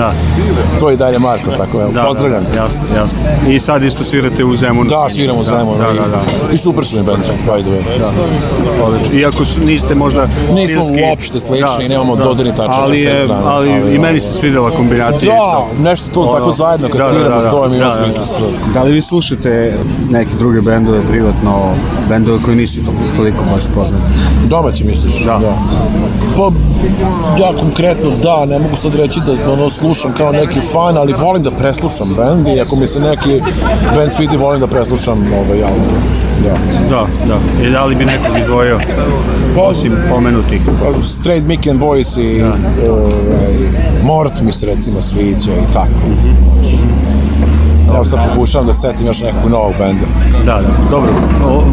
to 0.79 0.89
je 0.89 0.93
i 0.93 0.97
dalje 0.97 1.19
Marko, 1.19 1.51
tako 1.51 1.81
evo, 1.81 1.91
Da, 1.91 2.03
pozdravljam. 2.03 2.43
Da, 2.45 2.59
jasno, 2.59 2.79
jasno. 2.95 3.19
I 3.49 3.59
sad 3.59 3.83
isto 3.83 4.03
svirate 4.03 4.43
u 4.43 4.55
Zemunu. 4.55 4.89
Da, 4.89 5.07
sviramo 5.09 5.39
u 5.39 5.43
Zemunu. 5.43 5.77
Da, 5.77 5.85
da, 5.85 6.07
da. 6.07 6.21
I 6.53 6.57
super 6.57 6.85
su 6.85 6.97
mi 6.97 7.03
band, 7.03 7.23
by 7.47 7.61
the 7.61 7.69
way. 7.71 7.99
Da. 7.99 8.11
Iako 9.13 9.45
su- 9.45 9.59
niste 9.61 9.95
možda 9.95 10.27
Nismo 10.51 10.81
stilski- 10.81 11.03
uopšte 11.03 11.39
slični, 11.39 11.89
nemamo 11.89 12.15
dodirnih 12.17 12.53
tačaka 12.53 12.81
ali, 12.81 12.97
s 12.97 12.99
te 12.99 13.05
je, 13.05 13.15
strane, 13.15 13.41
ali, 13.45 13.69
ali, 13.71 13.79
i 13.79 13.83
meni 13.89 13.99
ovaj, 13.99 14.19
se 14.19 14.33
svidela 14.33 14.69
kombinacija 14.71 15.31
Da, 15.31 15.37
isto. 15.37 15.83
nešto 15.83 16.09
to 16.09 16.33
tako 16.33 16.51
zajedno 16.51 16.89
kad 16.89 17.09
sviramo, 17.09 17.41
to 17.43 17.69
mi 17.69 17.77
ima 17.77 17.91
smisla 17.93 18.25
skroz. 18.25 18.51
Da 18.73 18.83
li 18.83 18.91
vi 18.91 19.01
slušate 19.01 19.73
neke 20.11 20.29
druge 20.39 20.61
bendove 20.61 20.99
privatno, 21.03 21.51
bendove 22.09 22.37
koji 22.45 22.55
nisu 22.57 22.79
to, 22.79 22.91
toliko 23.17 23.43
baš 23.45 23.63
poznati? 23.75 23.92
Domaći 24.47 24.83
misliš? 24.83 25.23
Da. 25.25 25.39
Pa, 26.37 26.51
ja 27.39 27.53
konkretno 27.59 28.09
da, 28.23 28.45
ne 28.45 28.59
mogu 28.59 28.75
sad 28.81 28.95
reći 28.95 29.19
da 29.25 29.51
ono, 29.53 29.69
slušam 29.69 30.13
kao 30.17 30.31
neki 30.31 30.59
fan, 30.71 30.97
ali 30.97 31.13
volim 31.13 31.43
da 31.43 31.51
preslušam 31.51 32.07
bend 32.17 32.57
i 32.57 32.61
ako 32.61 32.75
mi 32.75 32.87
se 32.87 32.99
neki 32.99 33.41
bend 33.95 34.11
svidi, 34.15 34.37
volim 34.37 34.59
da 34.59 34.67
preslušam 34.67 35.17
ovaj 35.33 35.63
album. 35.63 35.97
Da. 36.43 36.53
Da, 36.89 37.07
da. 37.27 37.67
I 37.67 37.71
da 37.71 37.85
li 37.85 37.95
bi 37.95 38.05
nekog 38.05 38.39
izdvojio? 38.39 38.79
Osim 39.57 39.93
pomenutih. 40.09 40.61
Pa, 40.65 41.03
Straight 41.03 41.47
Mick 41.47 41.67
and 41.67 41.81
Boys 41.81 42.17
i 42.21 42.43
ovaj, 42.43 43.53
Mort 44.03 44.41
mi 44.41 44.51
se 44.51 44.65
recimo 44.65 45.01
sviđa 45.01 45.51
i 45.51 45.73
tako. 45.73 45.93
Evo 47.95 48.05
sad 48.05 48.19
pokušavam 48.29 48.67
da 48.67 48.73
setim 48.73 49.07
još 49.07 49.21
nekog 49.21 49.51
novog 49.51 49.73
benda. 49.79 50.05
Da, 50.45 50.61
da, 50.61 50.67
dobro. 50.91 51.09
O, 51.45 51.63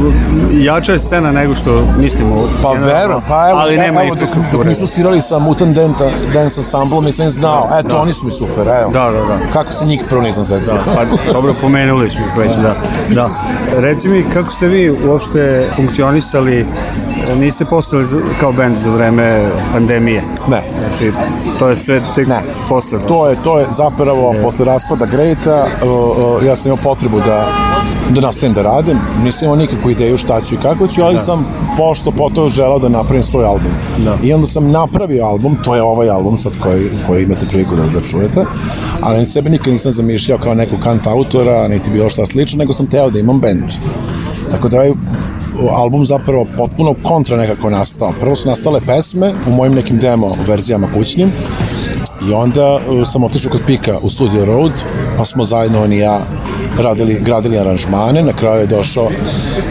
jača 0.52 0.92
je 0.92 0.98
scena 0.98 1.32
nego 1.32 1.54
što 1.54 1.82
mislimo. 1.98 2.48
Pa 2.62 2.72
verujem, 2.72 3.20
pa 3.28 3.48
evo, 3.50 3.58
ali 3.58 3.76
nema 3.76 4.04
evo 4.04 4.14
dok, 4.14 4.28
dok 4.52 4.64
nismo 4.64 4.86
svirali 4.86 5.22
sa 5.22 5.38
Mutant 5.38 5.74
Dance, 5.74 6.04
Dance 6.32 6.60
Ensemble, 6.60 7.00
nisam 7.00 7.30
znao. 7.30 7.68
Eto, 7.78 7.88
da. 7.88 8.00
oni 8.00 8.12
su 8.12 8.26
mi 8.26 8.32
super, 8.32 8.68
evo. 8.80 8.90
Da, 8.92 9.10
da, 9.10 9.20
da. 9.26 9.52
Kako 9.52 9.72
se 9.72 9.84
njih 9.84 10.02
prvo 10.08 10.22
nisam 10.22 10.44
setio. 10.44 10.72
Da, 10.72 10.80
pa 10.94 11.32
dobro 11.32 11.54
pomenuli 11.60 12.10
smo 12.10 12.22
već, 12.38 12.50
da. 12.56 12.74
da. 13.08 13.28
Reci 13.76 14.08
mi, 14.08 14.22
kako 14.34 14.50
ste 14.50 14.68
vi 14.68 14.90
uopšte 15.08 15.66
funkcionisali, 15.76 16.66
niste 17.36 17.64
postali 17.64 18.06
kao 18.40 18.52
band 18.52 18.78
za 18.78 18.90
vreme 18.90 19.48
pandemije? 19.72 20.22
Ne. 20.48 20.64
Znači, 20.78 21.12
to 21.58 21.68
je 21.68 21.76
sve 21.76 22.00
tek 22.14 22.28
Ne. 22.28 22.42
posle. 22.68 22.98
baš. 22.98 23.08
To 23.08 23.28
je, 23.28 23.36
to 23.44 23.58
je 23.58 23.66
zapravo 23.70 24.34
posle 24.42 24.64
raspada 24.64 25.06
Greata, 25.06 25.66
uh, 25.82 25.90
uh, 25.90 26.46
ja 26.46 26.56
sam 26.56 26.72
imao 26.72 26.82
potrebu 26.84 27.20
da, 27.20 27.48
da 28.10 28.20
nastavim 28.20 28.54
da 28.54 28.62
radim. 28.62 28.98
Nisam 29.24 29.44
imao 29.44 29.56
nikakvu 29.56 29.90
ideju 29.90 30.18
šta 30.18 30.40
ću 30.40 30.54
i 30.54 30.58
kako 30.62 30.88
ću, 30.88 31.02
ali 31.02 31.14
Da. 31.14 31.20
sam 31.20 31.46
pošto 31.76 32.10
potom 32.10 32.48
želao 32.48 32.78
da 32.78 32.88
napravim 32.88 33.22
svoj 33.22 33.44
album. 33.44 33.72
Da. 33.98 34.16
I 34.22 34.32
onda 34.34 34.46
sam 34.46 34.70
napravio 34.70 35.24
album, 35.24 35.56
to 35.64 35.74
je 35.74 35.82
ovaj 35.82 36.10
album 36.10 36.38
sad 36.38 36.52
koji, 36.62 36.88
koji 37.06 37.22
imate 37.22 37.46
priliku 37.46 37.76
da, 37.76 37.82
da 37.82 38.00
čujete, 38.00 38.44
ali 39.00 39.26
sebe 39.26 39.50
nikad 39.50 39.72
nisam 39.72 39.92
zamišljao 39.92 40.38
kao 40.38 40.54
nekog 40.54 40.78
kant 40.80 41.06
autora, 41.06 41.68
niti 41.68 41.90
bilo 41.90 42.10
šta 42.10 42.26
slično, 42.26 42.58
nego 42.58 42.72
sam 42.72 42.86
teo 42.86 43.10
da 43.10 43.18
imam 43.18 43.40
band. 43.40 43.64
Tako 44.50 44.68
da 44.68 44.76
ovaj 44.76 44.92
album 45.68 46.06
zapravo 46.06 46.46
potpuno 46.56 46.94
kontra 47.02 47.36
nekako 47.36 47.70
nastao. 47.70 48.12
Prvo 48.20 48.36
su 48.36 48.48
nastale 48.48 48.80
pesme 48.86 49.34
u 49.48 49.50
mojim 49.50 49.74
nekim 49.74 49.98
demo 49.98 50.36
verzijama 50.46 50.88
kućnim, 50.94 51.32
I 52.28 52.32
onda 52.32 52.74
uh, 52.74 53.08
sam 53.08 53.24
otišao 53.24 53.50
kod 53.52 53.60
Pika 53.66 53.92
u 54.02 54.10
Studio 54.10 54.44
Road, 54.44 54.72
pa 55.16 55.24
smo 55.24 55.44
zajedno 55.44 55.82
on 55.82 55.92
i 55.92 55.98
ja 55.98 56.20
radili, 56.82 57.20
gradili 57.20 57.58
aranžmane, 57.58 58.22
na 58.22 58.32
kraju 58.32 58.60
je 58.60 58.66
došao 58.66 59.08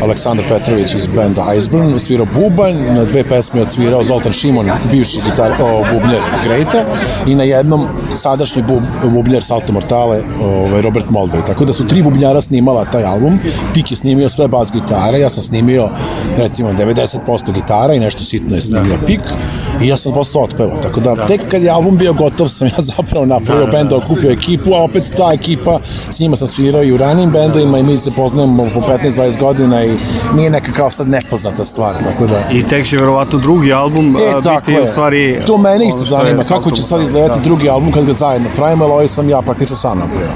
Aleksandar 0.03 0.45
Petrović 0.49 0.93
iz 0.93 1.07
benda 1.07 1.53
Iceburn, 1.57 1.99
svirao 1.99 2.25
bubanj, 2.35 2.75
na 2.75 3.05
dve 3.05 3.23
pesme 3.23 3.61
odsvirao 3.61 4.03
Zoltan 4.03 4.33
Šimon, 4.33 4.71
bivši 4.91 5.21
gitar, 5.25 5.51
o, 5.61 5.83
bubnjer 5.93 6.21
Grejta, 6.43 6.83
i 7.27 7.35
na 7.35 7.43
jednom 7.43 7.87
sadašnji 8.15 8.61
bub, 8.61 8.83
bubnjer 9.03 9.43
Salto 9.43 9.71
Mortale, 9.71 10.21
ovaj, 10.43 10.81
Robert 10.81 11.09
Moldvej. 11.09 11.41
Tako 11.47 11.65
da 11.65 11.73
su 11.73 11.87
tri 11.87 12.03
bubnjara 12.03 12.41
snimala 12.41 12.85
taj 12.85 13.03
album, 13.03 13.39
Pik 13.73 13.91
je 13.91 13.97
snimio 13.97 14.29
sve 14.29 14.47
bas 14.47 14.71
gitare, 14.71 15.19
ja 15.19 15.29
sam 15.29 15.43
snimio 15.43 15.89
recimo 16.37 16.73
90% 16.73 17.53
gitara 17.53 17.93
i 17.93 17.99
nešto 17.99 18.23
sitno 18.23 18.55
je 18.55 18.61
snimio 18.61 18.97
Pik, 19.05 19.21
i 19.81 19.87
ja 19.87 19.97
sam 19.97 20.13
postao 20.13 20.41
otpevao. 20.41 20.77
Tako 20.81 20.99
da, 20.99 21.27
tek 21.27 21.41
kad 21.51 21.63
je 21.63 21.69
album 21.69 21.97
bio 21.97 22.13
gotov 22.13 22.47
sam 22.47 22.67
ja 22.67 22.81
zapravo 22.97 23.25
napravio 23.25 23.65
Da, 23.65 23.83
da, 23.83 23.83
da. 23.83 23.97
okupio 23.97 24.31
ekipu, 24.31 24.73
a 24.73 24.83
opet 24.83 25.03
ta 25.17 25.31
ekipa, 25.33 25.79
s 26.11 26.19
njima 26.19 26.35
sam 26.35 26.47
svirao 26.47 26.83
i 26.83 26.91
u 26.91 26.97
ranijim 26.99 27.31
bendovima 27.31 27.79
i 27.79 27.83
mi 27.83 27.97
se 27.97 28.11
poznajemo 28.11 28.65
po 28.65 28.79
15-20 28.81 29.39
godina 29.39 29.83
i 29.83 29.91
nije 30.35 30.49
neka 30.49 30.71
kao 30.71 30.91
sad 30.91 31.09
nepoznata 31.09 31.65
stvar, 31.65 31.93
tako 32.03 32.27
da... 32.27 32.39
I 32.51 32.63
tek 32.63 32.85
će 32.85 32.97
verovatno 32.97 33.39
drugi 33.39 33.73
album 33.73 34.15
E, 34.17 34.31
a, 34.31 34.57
biti 34.57 34.71
je. 34.71 34.83
u 34.83 34.87
stvari... 34.87 35.39
To 35.47 35.57
mene 35.57 35.87
isto 35.87 36.01
zanima, 36.01 36.43
kako 36.43 36.71
će 36.71 36.81
sad 36.81 36.89
Salto 36.89 37.03
izgledati 37.03 37.29
Mortale. 37.29 37.43
drugi 37.45 37.69
album 37.69 37.91
kad 37.91 38.05
ga 38.05 38.13
zajedno 38.13 38.47
pravimo, 38.55 38.83
ali 38.83 38.93
ovaj 38.93 39.07
sam 39.07 39.29
ja 39.29 39.41
praktično 39.41 39.75
sam 39.75 39.99
napravio. 39.99 40.27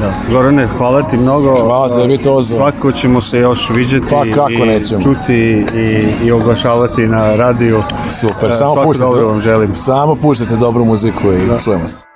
Da. 0.00 0.32
Gorane, 0.32 0.66
hvala 0.68 1.02
ti 1.02 1.16
mnogo. 1.16 1.56
Hvala 1.60 2.00
tebi, 2.00 2.18
Tozo. 2.18 2.54
Svako 2.54 2.92
ćemo 2.92 3.20
se 3.20 3.38
još 3.38 3.70
viđati 3.70 4.06
Pa 4.10 4.24
kako 4.34 4.52
i 4.52 4.58
nećemo. 4.58 5.00
čuti 5.02 5.34
i, 5.74 6.26
i 6.26 6.32
oglašavati 6.32 7.06
na 7.06 7.36
radiju. 7.36 7.82
Super, 8.10 8.52
samo 8.52 8.74
svako 8.74 8.82
puštajte, 8.82 9.06
dobro 9.06 9.28
vam 9.28 9.40
želim. 9.40 9.74
samo 9.74 10.14
puštajte 10.14 10.56
dobru 10.56 10.84
muziku 10.84 11.32
i 11.32 11.62
čujemo 11.64 11.86
se. 11.86 12.07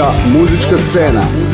música 0.00 0.78
cena. 0.78 1.51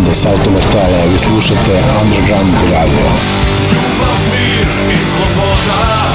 banda 0.00 0.14
Salto 0.14 0.50
Mortale, 0.50 1.06
vi 1.12 1.18
slušate 1.18 1.84
Underground 2.02 2.54
Radio. 2.72 3.06
Ljubav, 3.72 4.16
mir 4.30 4.92
i 4.92 4.98
sloboda 4.98 6.12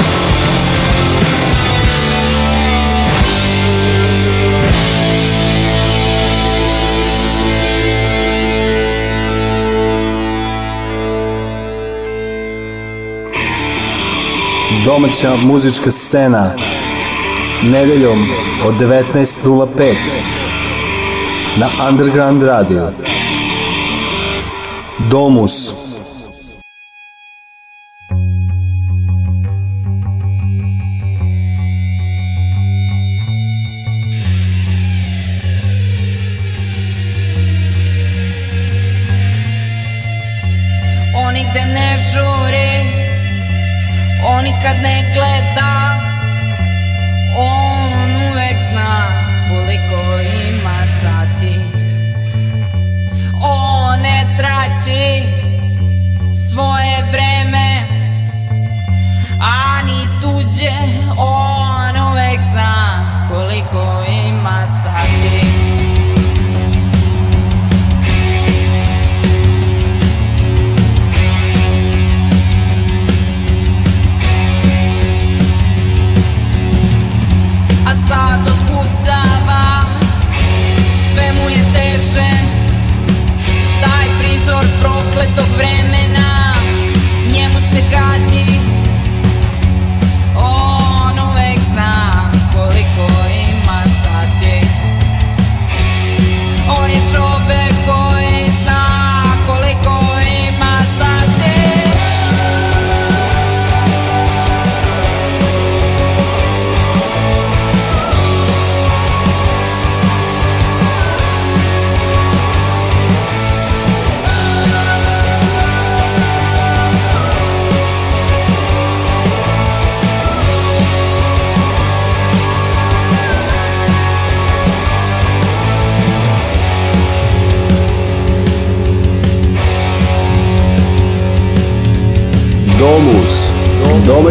Domaća 14.84 15.36
muzička 15.36 15.90
scena 15.90 16.50
nedeljom 17.62 18.26
od 18.66 18.74
19.05 18.74 19.94
na 21.56 21.88
Underground 21.88 22.42
Radio. 22.42 23.05
Domus. 24.98 25.95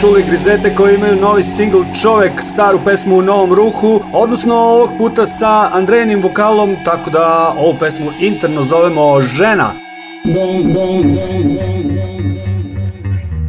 čuli 0.00 0.24
Grizete 0.28 0.74
koji 0.74 0.94
imaju 0.94 1.16
novi 1.16 1.42
single 1.42 1.84
Čovek, 2.02 2.32
staru 2.42 2.80
pesmu 2.84 3.16
u 3.16 3.22
novom 3.22 3.52
ruhu, 3.54 4.00
odnosno 4.12 4.54
ovog 4.54 4.90
puta 4.98 5.26
sa 5.26 5.68
Andrejinim 5.72 6.22
vokalom, 6.22 6.76
tako 6.84 7.10
da 7.10 7.54
ovu 7.58 7.76
pesmu 7.80 8.10
interno 8.20 8.62
zovemo 8.62 9.20
Žena. 9.20 9.70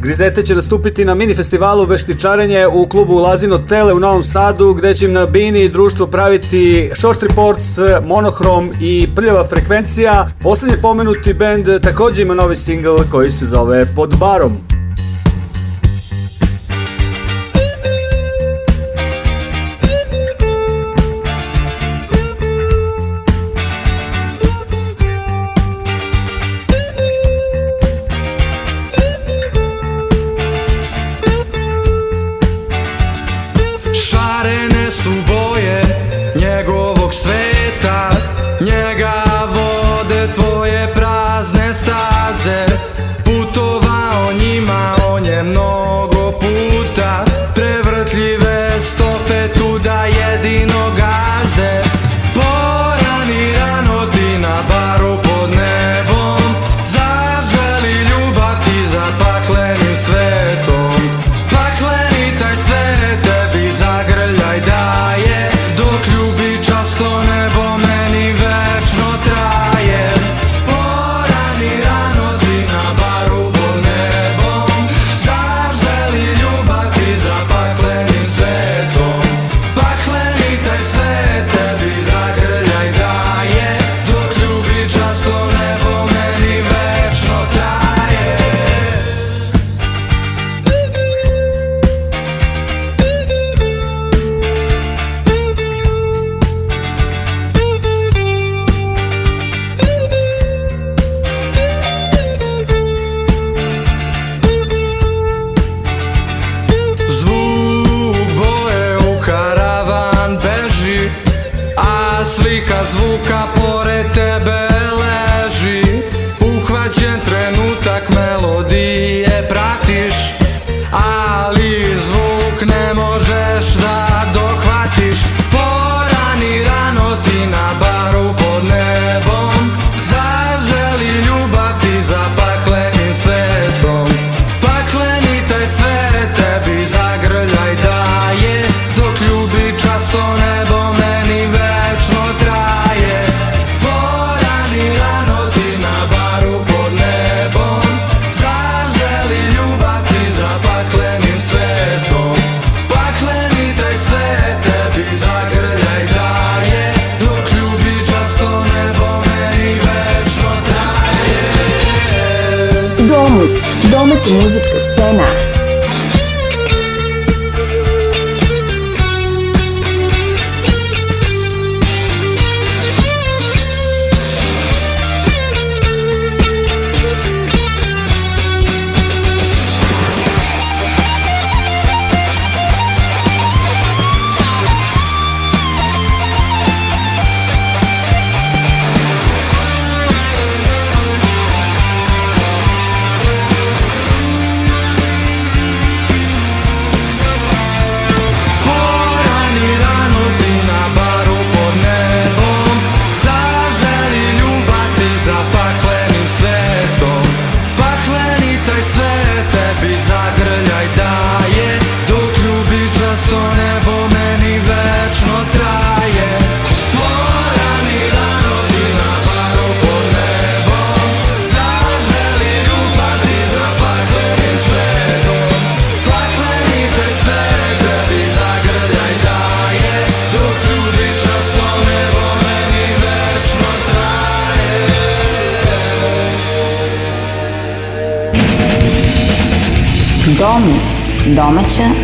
Grizete 0.02 0.42
će 0.42 0.54
nastupiti 0.54 1.04
na 1.04 1.14
mini 1.14 1.34
festivalu 1.34 1.84
Veštičarenje 1.84 2.66
u 2.66 2.86
klubu 2.88 3.14
Lazino 3.14 3.58
Tele 3.58 3.94
u 3.94 4.00
Novom 4.00 4.22
Sadu, 4.22 4.74
gde 4.74 4.94
će 4.94 5.06
im 5.06 5.12
na 5.12 5.26
Bini 5.26 5.68
društvo 5.68 6.06
praviti 6.06 6.90
Short 6.94 7.22
Reports, 7.22 7.78
Monohrom 8.06 8.70
i 8.80 9.08
Prljava 9.16 9.44
frekvencija. 9.44 10.28
Poslednje 10.42 10.76
pomenuti 10.82 11.34
band 11.34 11.66
takođe 11.82 12.22
ima 12.22 12.34
novi 12.34 12.56
single 12.56 13.10
koji 13.10 13.30
se 13.30 13.46
zove 13.46 13.86
Pod 13.96 14.16
barom. 14.18 14.77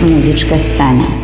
між 0.05 0.47
сцена. 0.47 1.24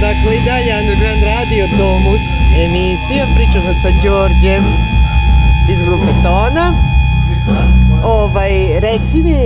Dakle, 0.00 0.36
i 0.36 0.44
dalje 0.44 0.70
Underground 0.80 1.22
Radio 1.22 1.64
Domus 1.78 2.24
emisija. 2.66 3.26
Pričamo 3.34 3.70
sa 3.82 3.90
Đorđem 4.02 4.64
iz 5.72 5.78
grupe 5.86 6.12
Tona. 6.22 6.72
Ovaj, 8.04 8.50
reci 8.80 9.22
mi, 9.22 9.36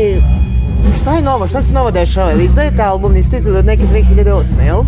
šta 1.00 1.14
je 1.14 1.22
novo, 1.22 1.48
šta 1.48 1.62
se 1.62 1.72
novo 1.72 1.90
dešava? 1.90 2.32
Ili 2.32 2.44
izdajete 2.44 2.82
album, 2.82 3.12
niste 3.12 3.36
izdali 3.38 3.58
od 3.58 3.66
neke 3.66 3.82
2008. 3.82 4.44
jel? 4.66 4.82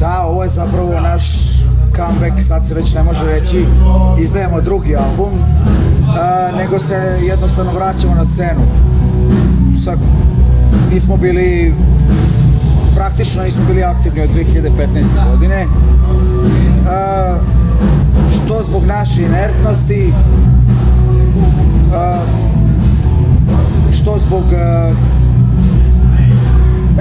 Da, 0.00 0.22
ovo 0.22 0.42
je 0.42 0.48
zapravo 0.48 1.00
naš 1.00 1.24
comeback, 1.96 2.42
sad 2.42 2.66
se 2.66 2.74
već 2.74 2.94
ne 2.94 3.02
može 3.02 3.24
reći, 3.24 3.64
izdajemo 4.20 4.60
drugi 4.60 4.96
album, 4.96 5.30
a, 6.18 6.50
nego 6.56 6.78
se 6.78 7.18
jednostavno 7.22 7.72
vraćamo 7.72 8.14
na 8.14 8.26
scenu. 8.26 8.66
Sa, 9.84 9.96
nismo 10.92 11.16
bili, 11.16 11.74
praktično 12.96 13.42
nismo 13.42 13.64
bili 13.68 13.84
aktivni 13.84 14.20
od 14.20 14.30
2015. 14.30 15.30
godine, 15.30 15.66
a, 16.88 17.38
što 18.34 18.62
zbog 18.64 18.86
naše 18.86 19.22
inertnosti, 19.22 20.12
a, 21.94 22.18
što 23.92 24.18
zbog 24.18 24.44
a, 24.52 24.92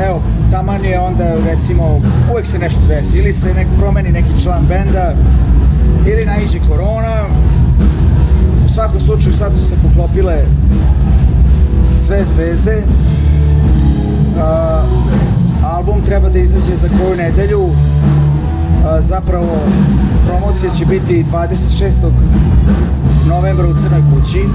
evo, 0.08 0.22
taman 0.52 0.86
je 0.86 1.00
onda 1.00 1.36
recimo, 1.46 2.02
uvek 2.32 2.48
se 2.48 2.60
nešto 2.60 2.82
desi, 2.88 3.18
ili 3.18 3.34
se 3.34 3.54
nek 3.54 3.68
promeni 3.80 4.12
neki 4.12 4.42
član 4.44 4.66
benda, 4.70 5.14
ili 6.08 6.26
naiđe 6.26 6.60
korona, 6.70 7.26
u 8.66 8.70
svakom 8.70 9.00
slučaju 9.00 9.34
sad 9.34 9.54
su 9.54 9.70
se 9.70 9.76
poklopile 9.84 10.36
sve 11.98 12.24
zvezde, 12.26 12.84
A, 14.40 14.84
album 15.76 16.02
treba 16.06 16.30
da 16.30 16.40
izađe 16.40 16.76
za 16.76 16.88
koju 16.88 17.18
nedelju, 17.18 17.70
zapravo 19.00 19.58
promocija 20.28 20.72
će 20.72 20.86
biti 20.86 21.26
26. 21.32 21.92
novembra 23.28 23.68
u 23.68 23.74
Crnoj 23.74 24.02
kući, 24.14 24.46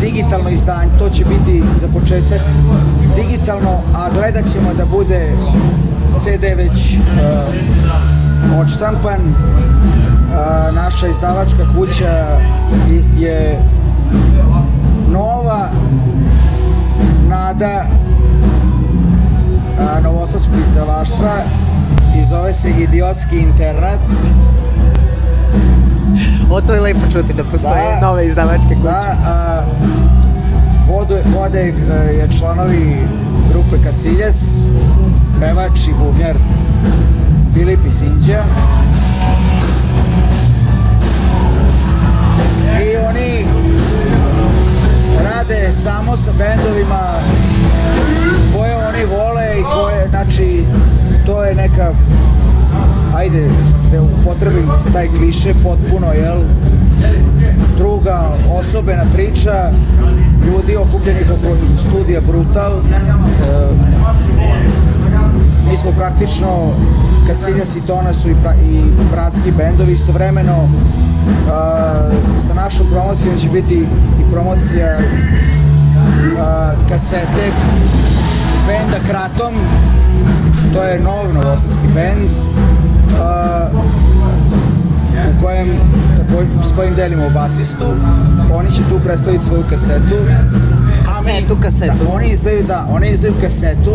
digitalno 0.00 0.50
izdanje, 0.50 0.90
to 0.98 1.08
će 1.08 1.24
biti 1.24 1.62
za 1.80 1.88
početak 1.88 2.40
digitalno, 3.16 3.70
a 3.94 4.10
gledat 4.14 4.44
ćemo 4.52 4.74
da 4.76 4.84
bude 4.84 5.32
CD 6.18 6.42
već 6.56 6.96
odštampan. 8.60 9.20
Naša 10.72 11.06
izdavačka 11.06 11.74
kuća 11.76 12.38
je 13.18 13.58
nova 15.12 15.68
nada 17.28 17.86
novosadskog 20.02 20.54
izdavaštva 20.62 21.34
i 22.18 22.26
zove 22.28 22.52
se 22.52 22.70
Idiotski 22.70 23.38
internat. 23.38 24.00
O, 26.50 26.60
to 26.60 26.74
je 26.74 26.80
lepo 26.80 27.00
čuti 27.12 27.32
da 27.32 27.44
postoje 27.44 27.94
Da. 28.00 28.06
nove 28.06 28.26
izdavačke 28.26 28.74
kuće. 28.74 28.82
Da, 28.82 29.16
a, 29.26 29.62
vode, 30.88 31.22
vode 31.34 31.60
e, 31.60 32.14
je 32.14 32.28
članovi 32.38 32.96
grupe 33.52 33.84
Kasiljes, 33.84 34.36
pevač 35.40 35.86
i 35.88 35.92
bubnjar 35.98 36.36
Filip 37.54 37.80
i 37.86 37.90
Sinđa. 37.90 38.42
I 42.82 42.96
oni 42.96 43.44
rade 45.24 45.72
samo 45.82 46.16
sa 46.16 46.30
bendovima 46.38 47.00
oni 49.00 49.08
vole 49.10 49.60
i 49.60 49.62
koje, 49.74 50.08
znači, 50.08 50.64
to 51.26 51.44
je 51.44 51.54
neka 51.54 51.92
ajde, 53.16 53.48
da 53.92 54.02
upotrebim 54.02 54.68
taj 54.92 55.08
kliše 55.08 55.54
potpuno, 55.62 56.12
jel? 56.12 56.38
Druga 57.78 58.30
osobena 58.58 59.04
priča, 59.14 59.70
ljudi 60.46 60.76
okupljenih 60.76 61.26
oko 61.30 61.56
studija 61.88 62.20
Brutal. 62.20 62.72
E, 62.72 62.80
mi 65.70 65.76
smo 65.76 65.90
praktično 65.90 66.72
Kasiljas 67.28 67.76
i 67.76 67.86
Tona 67.86 68.12
su 68.14 68.30
i, 68.30 68.34
pra, 68.42 68.54
i 68.54 68.82
bratski 69.12 69.50
bendovi 69.56 69.92
istovremeno 69.92 70.56
e, 70.56 70.68
sa 72.48 72.54
našom 72.54 72.86
promocijom 72.92 73.38
će 73.38 73.48
biti 73.48 73.86
i 74.20 74.32
promocija 74.32 74.86
e, 74.86 75.00
kasete 76.88 77.50
benda 78.70 78.98
Kratom 79.08 79.54
to 80.74 80.82
je 80.82 81.00
nov 81.00 81.34
novosadski 81.34 81.88
bend 81.94 82.30
uh, 82.30 83.80
u 85.30 85.42
kojem 85.42 85.68
tako, 86.16 86.42
s 86.62 86.76
kojim 86.76 86.94
delimo 86.94 87.30
basistu 87.30 87.84
oni 88.52 88.70
će 88.72 88.82
tu 88.88 89.00
predstaviti 89.04 89.44
svoju 89.44 89.64
kasetu 89.70 90.16
a 91.10 91.22
mi, 91.22 91.30
Kasetu, 91.30 91.56
kasetu. 91.62 92.04
Da, 92.04 92.12
oni 92.12 92.30
izdaju, 92.30 92.64
da, 92.68 92.86
oni 92.90 93.10
izdaju 93.10 93.34
kasetu 93.40 93.94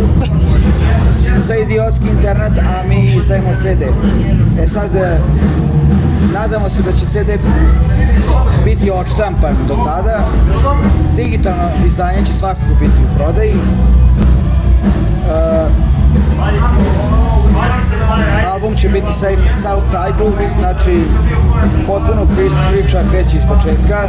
za 1.48 1.56
idiotski 1.56 2.06
internet, 2.10 2.52
a 2.58 2.88
mi 2.88 3.06
izdajemo 3.06 3.50
CD. 3.62 3.82
E 4.60 4.68
sad, 4.68 4.96
e, 4.96 5.20
nadamo 6.34 6.70
se 6.70 6.82
da 6.82 6.92
će 6.92 7.06
CD 7.06 7.30
biti 8.66 8.92
odštampan 8.92 9.56
do 9.68 9.76
tada. 9.86 10.28
Digitalno 11.16 11.70
izdanje 11.88 12.26
će 12.26 12.34
svakako 12.34 12.74
biti 12.80 13.02
u 13.04 13.18
prodaji. 13.18 13.54
E, 15.30 15.68
album 18.54 18.76
će 18.76 18.90
biti 18.90 19.08
self-titled, 19.64 20.34
znači 20.60 21.04
potpuno 21.88 22.22
pri- 22.38 22.72
priča 22.72 23.04
kreće 23.12 23.38
iz 23.38 23.44
početka. 23.48 24.08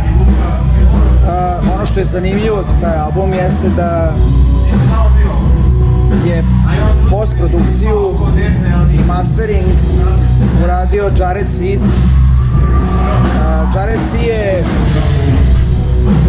Uh, 1.26 1.74
ono 1.74 1.86
što 1.86 2.00
je 2.00 2.04
zanimljivo 2.04 2.62
za 2.62 2.72
taj 2.80 2.98
album 2.98 3.32
jeste 3.32 3.68
da 3.76 4.12
je 6.26 6.44
postprodukciju 7.10 8.14
i 8.92 8.98
mastering 9.06 9.66
uradio 10.64 11.10
Jared 11.18 11.48
Seed. 11.48 11.80
Uh, 11.80 11.88
Jared 13.76 14.00
Seed 14.10 14.26
je 14.26 14.64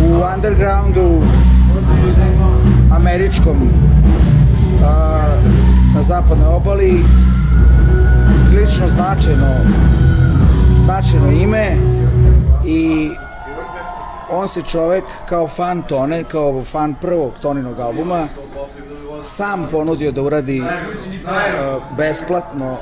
u 0.10 0.24
undergroundu 0.36 1.22
američkom 2.92 3.56
uh, 3.56 3.97
na 5.98 6.04
zapadnoj 6.04 6.48
obali. 6.48 7.04
Prilično 8.52 8.88
značajno 8.88 9.48
značajno 10.86 11.32
ime 11.32 11.78
i 12.66 13.10
on 14.32 14.48
se 14.48 14.62
čovek 14.62 15.04
kao 15.30 15.48
fan 15.48 15.82
Tone, 15.82 16.24
kao 16.24 16.64
fan 16.64 16.96
prvog 17.02 17.34
Toninog 17.42 17.80
albuma 17.80 18.28
sam 19.24 19.68
ponudio 19.72 20.12
da 20.12 20.22
uradi 20.22 20.62
uh, 20.62 20.68
besplatno 21.98 22.78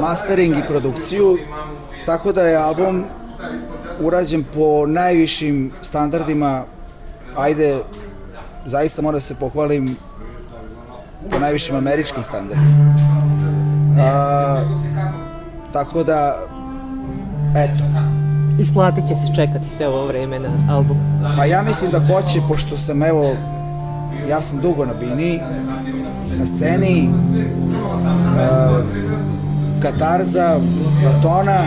mastering 0.00 0.58
i 0.58 0.66
produkciju 0.66 1.38
tako 2.06 2.32
da 2.32 2.42
je 2.42 2.56
album 2.56 3.04
urađen 4.00 4.44
po 4.54 4.86
najvišim 4.86 5.72
standardima. 5.82 6.62
Ajde 7.36 7.78
zaista 8.66 9.02
mora 9.02 9.16
da 9.16 9.20
se 9.20 9.34
pohvalim 9.34 9.96
po 11.30 11.38
najvišim 11.38 11.76
američkim 11.76 12.24
standardima 12.24 12.94
A, 14.00 14.60
tako 15.72 16.04
da 16.04 16.36
eto 17.56 17.84
Isplatit 18.58 19.08
će 19.08 19.14
se 19.14 19.34
čekati 19.34 19.68
sve 19.68 19.88
ovo 19.88 20.06
vreme 20.06 20.38
na 20.38 20.48
album. 20.70 20.96
Pa 21.36 21.44
ja 21.44 21.62
mislim 21.62 21.90
da 21.90 21.98
hoće, 21.98 22.40
pošto 22.48 22.76
sam 22.76 23.02
evo, 23.02 23.36
ja 24.28 24.42
sam 24.42 24.60
dugo 24.60 24.84
na 24.84 24.92
bini, 24.94 25.40
na 26.38 26.46
sceni, 26.46 27.10
uh, 27.10 28.84
Katarza, 29.82 30.60
Latona 31.04 31.66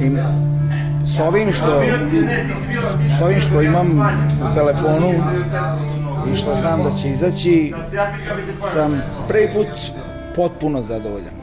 i 0.00 0.16
s 1.06 1.20
ovim 1.20 1.52
što 1.52 1.82
s 3.18 3.22
ovim 3.22 3.40
što 3.40 3.62
imam 3.62 3.86
u 4.50 4.54
telefonu 4.54 5.12
i 6.32 6.36
što 6.36 6.54
znam 6.54 6.82
da 6.82 6.90
će 6.90 7.10
izaći 7.10 7.74
sam 8.60 9.02
prvi 9.28 9.52
put 9.52 9.68
potpuno 10.36 10.82
zadovoljan. 10.82 11.34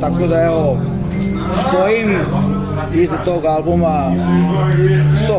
Tako 0.00 0.26
da 0.26 0.42
evo, 0.42 0.78
stojim 1.68 2.18
iza 2.94 3.16
tog 3.24 3.44
albuma 3.44 4.12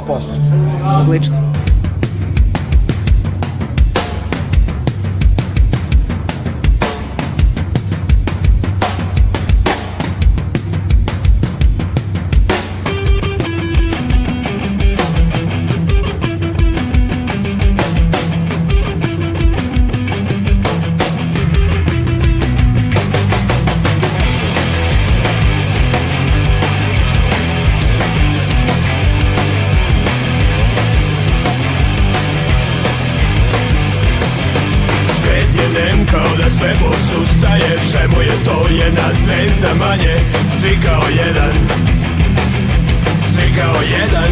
100%. 0.09 1.01
Odlično. 1.01 1.48
Sve 36.69 36.87
posustaje 36.87 37.71
Čemu 37.91 38.21
je 38.21 38.35
to 38.45 38.55
jedna 38.81 39.07
zvezda 39.23 39.71
manje? 39.79 40.15
Svi 40.59 40.73
kao 40.85 41.03
jedan. 41.23 41.53
Svi 43.33 43.47
kao 43.57 43.77
jedan. 43.97 44.31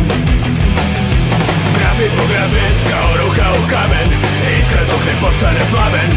Grafit 1.78 2.12
po 2.18 2.24
grafit 2.32 2.76
kao 2.92 3.10
ruka 3.22 3.48
u 3.60 3.62
kamen. 3.74 4.08
Iskra 4.58 4.84
dok 4.90 5.02
ne 5.10 5.14
postane 5.22 5.64
plamen 5.72 6.10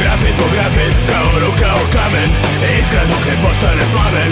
Grafit 0.00 0.34
po 0.40 0.46
grafit 0.54 0.96
kao 1.10 1.30
ruka 1.44 1.70
u 1.82 1.84
kamen. 1.94 2.28
Iskra 2.78 3.02
dok 3.10 3.22
ne 3.30 3.36
postane 3.42 3.84
plamen 3.92 4.30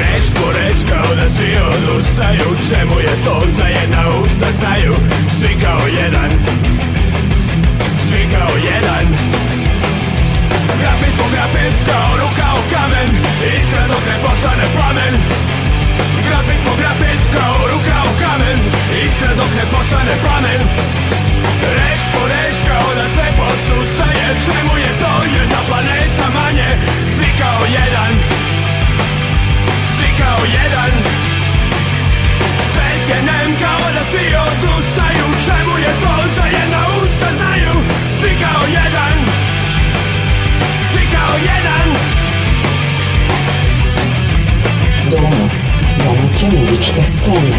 Reč 0.00 0.26
po 0.36 0.46
reč 0.58 0.78
kao 0.90 1.14
da 1.18 1.26
svi 1.36 1.50
odustaju. 1.74 2.48
Čemu 2.70 2.96
je 3.06 3.14
to 3.24 3.36
za 3.58 3.66
jedna 3.78 4.02
usta 4.22 4.48
znaju. 4.58 4.94
Svi 5.38 5.52
kao 5.64 5.82
jedan. 6.02 6.30
Svi 8.08 8.22
kao 8.32 8.52
jedan 8.70 9.06
Po 11.18 11.26
grafit 11.32 11.76
kao 11.88 12.10
ruka 12.20 12.48
u 12.60 12.62
kamen 12.72 13.08
Iskra 13.56 13.84
dok 13.92 14.02
ne 14.10 14.16
postane 14.24 14.66
plamen. 14.74 15.14
Grafit 16.26 16.60
po 16.66 16.72
grafit 16.80 17.22
kao 17.34 17.58
ruka 17.72 17.98
u 18.10 18.12
kamen 18.22 18.58
Iskra 19.04 19.32
dok 19.40 19.50
ne 19.58 19.64
postane 19.72 20.14
plamen. 20.22 20.60
Reč 21.76 22.02
po 22.14 22.22
reč 22.32 22.56
kao 22.68 22.88
da 22.98 23.06
sve 23.14 23.28
posustaje 23.38 24.26
Čemu 24.44 24.74
je 24.84 24.92
to 25.02 25.12
jedna 25.36 25.60
planeta 25.68 26.26
manje? 26.38 26.70
Svi 27.14 27.30
kao 27.40 27.62
jedan. 27.78 28.12
Svi 29.92 30.08
kao 30.20 30.40
jedan. 30.58 30.92
Svet 32.72 33.02
je 33.10 33.18
nem 33.30 33.50
kao 33.62 33.84
da 33.96 34.02
svi 34.10 34.26
odustaju 34.46 35.15
jeden! 41.38 41.96
Domus. 45.10 45.76
Danucie 45.98 46.48
Muzyczne 46.58 47.04
Sceny. 47.04 47.52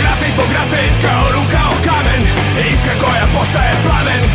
Grafit 0.00 0.34
po 0.36 0.42
grafit, 0.42 0.92
koruka 1.02 1.70
o 1.70 1.74
kamen 1.84 2.22
Iskra 2.60 2.94
koja 3.00 3.26
postaje 3.26 3.76
plamen 3.84 4.29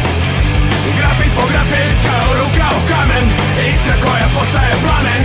Da 1.55 1.61
naprijed 1.61 1.97
kao 2.07 2.29
ruka 2.39 2.67
u 2.77 2.81
kamen 2.89 3.25
Istra 3.71 3.95
koja 4.03 4.27
postaje 4.35 4.75
plamen. 4.83 5.21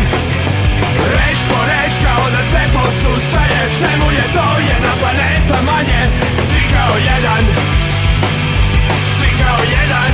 Reč 1.15 1.39
po 1.51 1.59
reč 1.71 1.95
kao 2.05 2.25
da 2.35 2.43
se 2.51 2.63
posustaje 2.75 3.61
Čemu 3.81 4.09
je 4.19 4.25
to 4.37 4.47
jedna 4.71 4.93
planeta 5.01 5.59
manje? 5.71 6.03
Svi 6.49 6.63
kao 6.75 6.95
jedan 7.11 7.43
Svi 9.17 9.31
kao 9.43 9.61
jedan. 9.77 10.13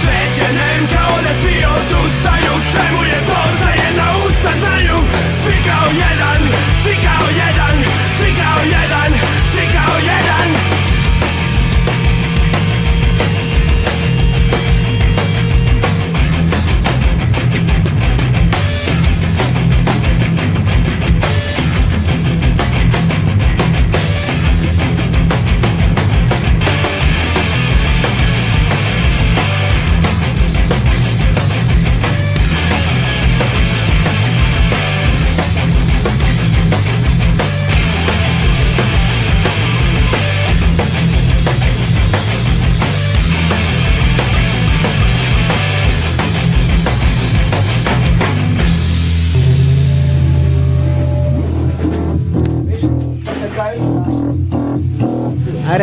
Svet 0.00 0.32
je 0.40 0.48
nem 0.60 0.82
kao 0.94 1.14
da 1.24 1.32
svi 1.40 1.56
odustaju 1.78 2.52
Čemu 2.74 3.00
je 3.12 3.18
to 3.28 3.40
za 3.60 3.70
jedna 3.82 4.06
usta 4.26 4.50
znaju? 4.60 4.96
Svi 5.40 5.56
kao 5.68 5.86
jedan 6.04 6.40
Svi 6.82 6.93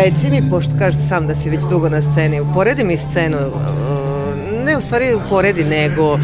reci 0.03 0.29
mi, 0.31 0.49
pošto 0.49 0.71
kažeš 0.79 1.07
sam 1.07 1.27
da 1.27 1.35
si 1.35 1.49
već 1.49 1.61
dugo 1.69 1.89
na 1.89 2.01
sceni, 2.01 2.41
uporedi 2.41 2.83
mi 2.83 2.97
scenu, 2.97 3.37
uh, 3.37 4.65
ne 4.65 4.77
u 4.77 4.81
stvari 4.81 5.05
uporedi, 5.15 5.63
nego 5.63 6.13
uh, 6.13 6.19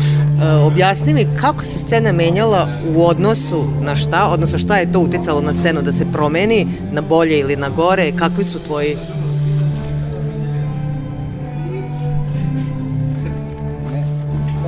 objasni 0.66 1.14
mi 1.14 1.28
kako 1.42 1.64
se 1.64 1.80
scena 1.80 2.12
menjala 2.12 2.68
u 2.96 3.06
odnosu 3.06 3.68
na 3.82 3.96
šta, 3.96 4.28
odnosno 4.28 4.58
šta 4.58 4.78
je 4.78 4.92
to 4.92 5.00
uticalo 5.00 5.42
na 5.42 5.54
scenu 5.54 5.82
da 5.82 5.92
se 5.92 6.06
promeni 6.12 6.68
na 6.92 7.02
bolje 7.02 7.40
ili 7.40 7.56
na 7.56 7.70
gore, 7.70 8.12
kakvi 8.12 8.44
su 8.44 8.60
tvoji 8.60 8.98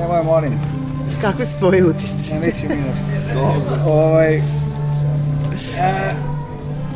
Nemoj, 0.00 0.22
molim. 0.24 0.52
Kakvi 1.20 1.46
su 1.46 1.58
tvoji 1.58 1.82
utisci? 1.82 2.32
Ne, 2.32 2.40
neće 2.40 2.68
mi 2.68 2.76
nešto. 2.76 3.90
ovaj, 3.90 4.36
e, 4.36 4.42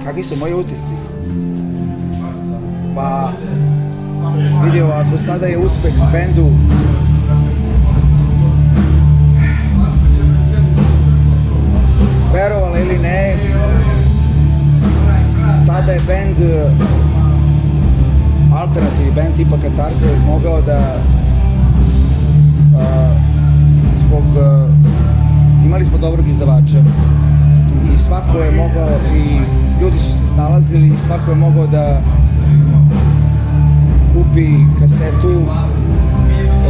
kakvi 0.04 0.24
su 0.24 0.36
moji 0.36 0.54
utisci? 0.54 0.94
Pa, 3.04 3.32
vidi 4.64 4.80
ovako, 4.80 5.18
sada 5.18 5.46
je 5.46 5.58
uspeh 5.58 5.92
bendu. 6.12 6.48
Verovali 12.32 12.80
ili 12.80 12.98
ne, 12.98 13.36
tada 15.66 15.92
je 15.92 16.00
bend 16.06 16.36
alternativni 18.54 19.12
bend 19.14 19.36
tipa 19.36 19.56
Katarze 19.56 20.06
mogao 20.26 20.60
da 20.62 20.96
a, 22.78 23.14
zbog 23.98 24.24
a, 24.44 24.68
imali 25.66 25.84
smo 25.84 25.98
dobrog 25.98 26.28
izdavača. 26.28 26.78
I 27.94 27.98
svako 27.98 28.38
je 28.38 28.50
mogao 28.50 28.98
i 29.16 29.40
ljudi 29.82 29.98
su 29.98 30.18
se 30.18 30.26
snalazili 30.26 30.86
i 30.86 30.98
svako 30.98 31.30
je 31.30 31.36
mogao 31.36 31.66
da 31.66 32.00
kupi 34.34 34.66
kasetu 34.80 35.46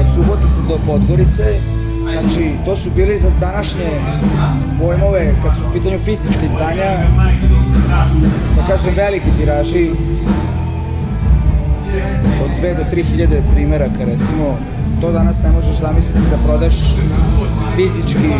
od 0.00 0.06
Subotice 0.14 0.60
do 0.68 0.78
Podgorice. 0.86 1.60
Znači 2.12 2.50
to 2.64 2.76
su 2.76 2.90
bili 2.96 3.18
za 3.18 3.30
današnje 3.40 3.90
pojmove 4.80 5.34
kad 5.42 5.54
su 5.54 5.60
u 5.70 5.72
pitanju 5.72 5.98
fizičke 5.98 6.46
izdanja. 6.46 6.90
Da 8.56 8.66
kažem 8.68 8.94
veliki 8.96 9.30
tiraži. 9.38 9.90
Od 12.44 12.50
2 12.62 12.76
do 12.76 12.96
3 12.96 13.04
hiljade 13.04 13.42
primjeraka 13.54 14.04
recimo. 14.04 14.58
To 15.00 15.12
danas 15.12 15.42
ne 15.42 15.50
možeš 15.50 15.76
zamisliti 15.76 16.30
da 16.30 16.36
prodaš 16.46 16.74
fizički 17.76 18.32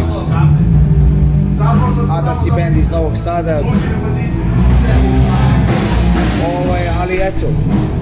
a 2.11 2.23
da 2.23 2.35
si 2.35 2.51
bend 2.57 2.77
iz 2.77 2.91
Novog 2.91 3.17
Sada. 3.17 3.61
Ovaj, 6.47 6.89
ali 7.01 7.15
eto 7.15 7.47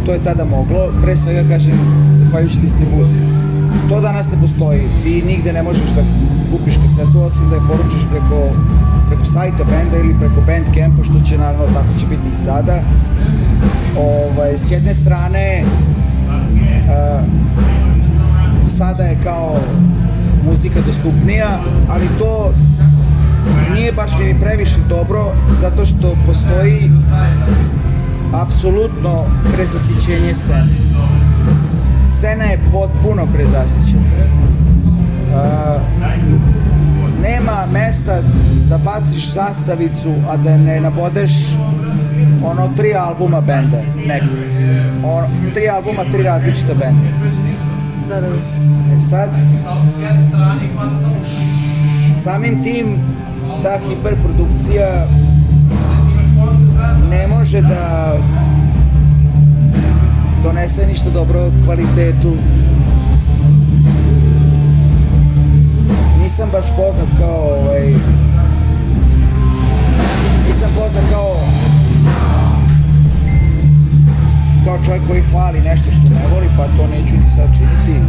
to 0.07 0.13
je 0.13 0.25
tada 0.25 0.45
moglo 0.45 0.93
pre 1.03 1.17
svega 1.17 1.49
kažem 1.49 1.79
zahvaljujući 2.15 2.61
distribuciji. 2.61 3.27
To 3.89 4.01
danas 4.01 4.27
ne 4.33 4.41
postoji. 4.41 4.81
Ti 5.03 5.23
nigde 5.27 5.53
ne 5.53 5.63
možeš 5.63 5.91
da 5.97 6.03
kupiš 6.51 6.75
kasetu 6.77 7.21
osim 7.21 7.49
da 7.51 7.55
je 7.55 7.69
poručiš 7.69 8.05
preko 8.11 8.41
preko 9.09 9.25
sajta 9.25 9.65
benda 9.65 9.97
ili 9.97 10.19
preko 10.19 10.41
Bandcampa 10.47 11.05
što 11.05 11.29
će 11.29 11.39
naravno 11.39 11.67
tako 11.67 12.01
će 12.01 12.07
biti 12.07 12.29
i 12.33 12.45
sada. 12.45 12.81
Ovaj, 13.99 14.59
s 14.59 14.71
jedne 14.71 14.95
strane 14.95 15.65
uh, 15.65 17.25
sada 18.79 19.03
je 19.03 19.17
kao 19.25 19.57
muzika 20.45 20.81
dostupnija, 20.87 21.59
ali 21.89 22.07
to 22.19 22.55
nije 23.75 23.93
baš 23.93 24.11
ni 24.19 24.41
previše 24.41 24.79
dobro, 24.89 25.33
zato 25.61 25.87
što 25.87 26.17
postoji 26.27 26.91
apsolutno 28.33 29.25
prezasićenje 29.55 30.35
scene. 30.35 30.69
Scena 32.17 32.45
je 32.45 32.61
potpuno 32.73 33.27
prezasićena. 33.35 34.03
Uh, 35.35 35.83
nema 37.23 37.67
mesta 37.73 38.23
da 38.69 38.79
baciš 38.79 39.33
zastavicu, 39.33 40.15
a 40.31 40.37
da 40.37 40.57
ne 40.57 40.81
nabodeš 40.81 41.33
ono 42.45 42.69
tri 42.77 42.95
albuma 42.95 43.41
benda, 43.41 43.83
neko. 44.07 44.27
Ono, 45.05 45.27
tri 45.55 45.69
albuma, 45.69 46.05
tri 46.13 46.23
različita 46.23 46.75
benda. 46.75 47.07
Da, 48.09 48.21
da. 48.21 48.27
E 48.97 49.01
sad, 49.11 49.31
samim 52.17 52.63
tim, 52.63 52.87
ta 53.63 53.79
hiperprodukcija 53.89 55.07
ne 57.13 57.27
može 57.27 57.61
da 57.61 58.15
donese 60.43 60.87
ništa 60.87 61.11
dobro 61.11 61.51
kvalitetu. 61.65 62.33
Nisam 66.23 66.49
baš 66.53 66.67
poznat 66.77 67.19
kao 67.19 67.59
ovaj, 67.61 67.87
nisam 70.47 70.71
poznat 70.75 71.05
kao 71.11 71.37
kao 74.65 74.79
čovjek 74.85 75.03
koji 75.09 75.23
hvali 75.23 75.61
nešto 75.61 75.91
što 75.91 76.15
ne 76.15 76.27
voli, 76.35 76.47
pa 76.57 76.65
to 76.65 76.87
neću 76.87 77.15
ni 77.15 77.31
sad 77.37 77.49
činiti. 77.57 78.01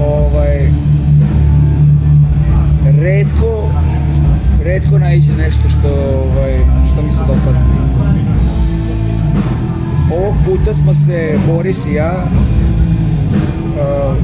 Ovaj, 0.00 0.68
redko, 3.00 3.68
redko 4.64 4.98
naiđe 4.98 5.32
nešto 5.32 5.68
što, 5.68 5.88
ovaj, 5.88 6.81
što 6.92 7.02
mi 7.02 7.12
se 7.12 7.18
dopada. 7.18 7.58
Ovog 10.12 10.34
puta 10.44 10.74
smo 10.74 10.94
se, 10.94 11.38
Boris 11.46 11.86
i 11.86 11.92
ja, 11.94 12.24
uh, 13.74 14.16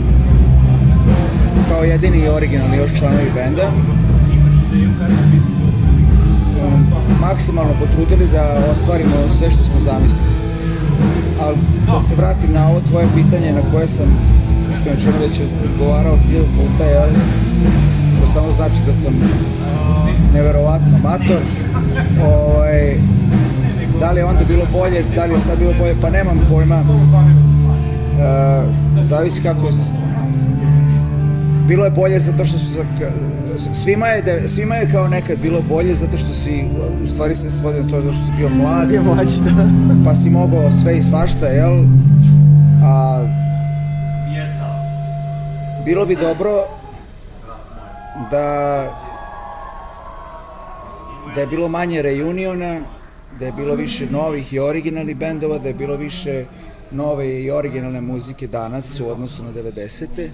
kao 1.68 1.84
jedini 1.84 2.18
i 2.18 2.28
originalni 2.28 2.76
još 2.76 2.98
članovi 2.98 3.30
benda, 3.34 3.70
um, 6.66 6.86
maksimalno 7.20 7.72
potrudili 7.80 8.26
da 8.32 8.58
ostvarimo 8.72 9.16
sve 9.30 9.50
što 9.50 9.64
smo 9.64 9.80
zamislili 9.80 10.38
ali 11.40 11.56
da 11.86 12.00
se 12.00 12.14
vratim 12.14 12.52
na 12.52 12.68
ovo 12.68 12.80
tvoje 12.80 13.06
pitanje 13.14 13.52
na 13.52 13.70
koje 13.72 13.88
sam 13.88 14.06
iskreno 14.74 15.00
čeno 15.00 15.18
već 15.20 15.40
odgovarao 15.64 16.16
hiljadu 16.16 16.46
puta, 16.56 16.84
jel? 16.84 17.08
To 18.20 18.32
samo 18.32 18.52
znači 18.52 18.76
da 18.86 18.92
sam 18.92 19.12
neverovatno 20.38 20.98
mator. 21.02 21.42
Ovaj, 22.22 22.94
da 24.00 24.10
li 24.10 24.18
je 24.18 24.24
onda 24.24 24.44
bilo 24.48 24.64
bolje, 24.72 25.04
da 25.16 25.24
li 25.24 25.32
je 25.34 25.40
sad 25.40 25.58
bilo 25.58 25.72
bolje, 25.78 25.94
pa 26.00 26.10
nemam 26.10 26.40
pojma. 26.50 26.76
E, 26.76 26.84
zavisi 29.04 29.42
kako... 29.42 29.68
Bilo 31.68 31.84
je 31.84 31.90
bolje 31.90 32.20
zato 32.20 32.44
što 32.44 32.58
su... 32.58 32.84
Svima 33.72 34.06
je, 34.06 34.22
da, 34.22 34.48
svima 34.48 34.74
je 34.74 34.92
kao 34.92 35.08
nekad 35.08 35.38
bilo 35.42 35.60
bolje 35.68 35.94
zato 35.94 36.16
što 36.16 36.32
si, 36.32 36.64
u 37.04 37.06
stvari 37.06 37.36
sve 37.36 37.50
se 37.50 37.58
svodi 37.58 37.80
na 37.80 37.90
to 37.90 38.02
zato 38.02 38.14
što 38.14 38.24
si 38.24 38.32
bio 38.36 38.48
mlad. 38.48 38.88
Bio 38.88 39.02
mlađi, 39.02 39.40
da. 39.44 39.68
Pa 40.04 40.14
si 40.14 40.30
mogao 40.30 40.70
sve 40.70 40.98
i 40.98 41.02
svašta, 41.02 41.46
jel? 41.46 41.84
A, 42.84 43.24
bilo 45.84 46.06
bi 46.06 46.16
dobro 46.16 46.50
da 48.30 49.07
da 51.38 51.42
je 51.42 51.46
bilo 51.46 51.68
manje 51.68 52.02
reuniona, 52.02 52.80
da 53.38 53.46
je 53.46 53.52
bilo 53.52 53.74
više 53.74 54.06
novih 54.10 54.52
i 54.52 54.58
originalnih 54.58 55.16
bendova, 55.16 55.58
da 55.58 55.68
je 55.68 55.74
bilo 55.74 55.96
više 55.96 56.44
nove 56.90 57.42
i 57.42 57.50
originalne 57.50 58.00
muzike 58.00 58.46
danas 58.46 59.00
u 59.00 59.08
odnosu 59.08 59.44
na 59.44 59.52
90. 59.52 60.06
E, 60.18 60.28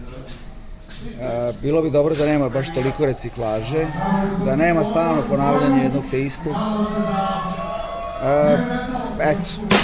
bilo 1.62 1.82
bi 1.82 1.90
dobro 1.90 2.14
da 2.14 2.26
nema 2.26 2.48
baš 2.48 2.74
toliko 2.74 3.06
reciklaže, 3.06 3.86
da 4.44 4.56
nema 4.56 4.84
stalno 4.84 5.22
ponavljanje 5.28 5.82
jednog 5.82 6.04
te 6.10 6.22
istog. 6.22 6.52
E, 8.24 8.58
eto. 9.20 9.83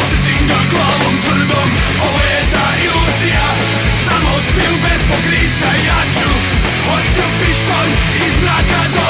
Osjetim 0.00 0.46
ga 0.48 0.60
glavom 0.70 1.14
tvrdom. 1.24 1.68
Ovo 2.06 2.20
je 2.32 2.40
ta 2.54 2.68
iluzija 2.86 3.48
Samo 4.04 4.32
stil 4.48 4.74
bez 4.82 5.00
pokrića. 5.10 5.70
Ja 5.88 6.00
ću, 6.14 6.30
hoću 6.86 7.24
pištolj 7.40 7.92
iz 8.26 8.34
mraka 8.42 8.82
do 8.94 9.09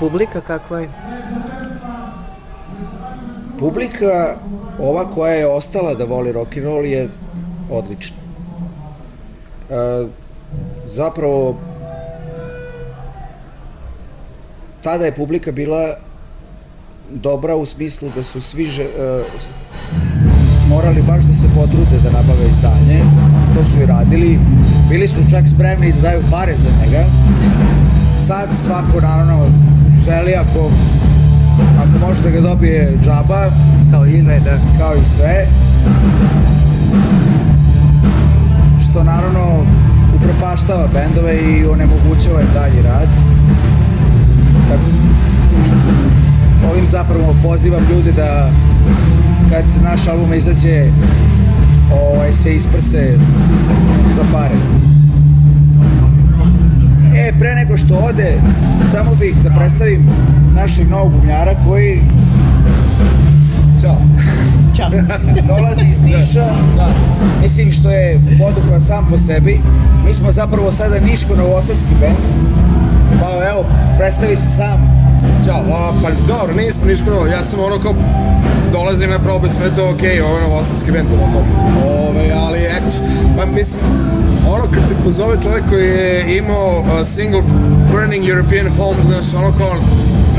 Publika 0.00 0.40
kakva 0.40 0.80
je? 0.80 0.88
Publika, 3.58 4.36
ova 4.78 5.04
koja 5.10 5.32
je 5.32 5.46
ostala 5.46 5.94
da 5.94 6.04
voli 6.04 6.32
rock 6.32 6.56
and 6.56 6.64
roll 6.64 6.84
je 6.84 7.08
odlična. 7.70 8.16
E, 9.70 10.06
zapravo, 10.86 11.56
tada 14.82 15.04
je 15.04 15.12
publika 15.14 15.52
bila 15.52 15.96
dobra 17.10 17.56
u 17.56 17.66
smislu 17.66 18.08
da 18.16 18.22
su 18.22 18.40
svi 18.40 18.66
že, 18.66 18.82
e, 18.82 19.22
morali 20.68 21.02
baš 21.02 21.24
da 21.24 21.34
se 21.34 21.48
potrude 21.54 21.98
da 22.02 22.10
nabave 22.10 22.46
izdanje. 22.50 23.04
To 23.54 23.64
su 23.64 23.82
i 23.82 23.86
radili. 23.86 24.38
Bili 24.90 25.08
su 25.08 25.20
čak 25.30 25.44
spremni 25.54 25.92
da 25.92 26.00
daju 26.00 26.22
pare 26.30 26.54
za 26.56 26.70
njega. 26.80 27.04
Sad 28.26 28.48
svako 28.66 29.00
naravno 29.00 29.46
želi 30.10 30.34
ako 30.34 30.70
ako 31.82 32.06
može 32.06 32.22
da 32.22 32.30
ga 32.30 32.40
dobije 32.40 32.98
džaba 33.04 33.46
kao 33.90 34.06
i 34.06 34.22
sve 34.22 34.40
da. 34.44 34.58
kao 34.78 34.94
i 34.94 35.04
sve. 35.04 35.46
Što 38.84 39.04
naravno 39.04 39.64
upropaštava 40.16 40.88
bendove 40.94 41.34
i 41.34 41.66
onemogućava 41.66 42.40
im 42.40 42.46
dalji 42.54 42.82
rad. 42.82 43.08
Tako 44.68 44.82
ovim 46.72 46.86
zapravo 46.86 47.34
pozivam 47.42 47.82
ljude 47.90 48.12
da 48.12 48.50
kad 49.50 49.64
naš 49.82 50.08
album 50.08 50.34
izađe 50.34 50.86
ovaj, 51.92 52.34
se 52.34 52.54
isprse 52.54 53.18
za 54.16 54.22
pare 54.32 54.89
E, 57.30 57.38
pre 57.38 57.54
nego 57.54 57.76
što 57.76 57.94
ode, 57.94 58.34
samo 58.92 59.14
bih 59.14 59.34
da 59.44 59.50
predstavim 59.50 60.08
našeg 60.54 60.90
novog 60.90 61.12
bubnjara 61.12 61.54
koji 61.66 62.00
Ćao. 63.80 63.96
Ćao. 64.76 64.90
Dolazi 65.48 65.86
iz 65.90 66.02
Niša. 66.02 66.46
Da. 66.76 66.88
Mislim 67.42 67.72
što 67.72 67.90
je 67.90 68.20
poduhvat 68.38 68.82
sam 68.82 69.06
po 69.10 69.18
sebi. 69.18 69.60
Mi 70.06 70.14
smo 70.14 70.32
zapravo 70.32 70.72
sada 70.72 71.00
Niško-Novosadski 71.00 71.94
bend. 72.00 72.16
Pa 73.20 73.48
evo, 73.50 73.64
predstavi 73.98 74.36
se 74.36 74.48
sam. 74.48 74.99
Ćao, 75.44 75.62
a, 75.72 75.92
pa 76.02 76.08
dobro, 76.28 76.54
nismo 76.54 76.84
niško 76.86 77.10
novo, 77.10 77.26
ja 77.26 77.44
sam 77.44 77.60
ono 77.60 77.78
kao 77.78 77.94
dolazim 78.72 79.10
na 79.10 79.18
probe, 79.18 79.48
sve 79.48 79.74
to 79.76 79.90
okej, 79.90 80.20
ovo 80.20 80.38
je 80.38 80.42
novosadski 80.42 80.92
bend, 80.92 81.12
ovo 81.12 81.26
posle. 81.34 81.52
Ove, 82.08 82.24
ali 82.44 82.58
eto, 82.58 82.90
pa 83.36 83.46
mislim, 83.46 83.84
ono 84.48 84.64
kad 84.64 84.88
te 84.88 84.94
pozove 85.04 85.36
čovjek 85.42 85.64
koji 85.68 85.86
je 85.86 86.36
imao 86.36 86.80
uh, 86.80 87.06
single 87.06 87.42
Burning 87.92 88.28
European 88.28 88.66
Home, 88.76 89.00
znaš, 89.04 89.26
ono 89.34 89.58
kao, 89.58 89.74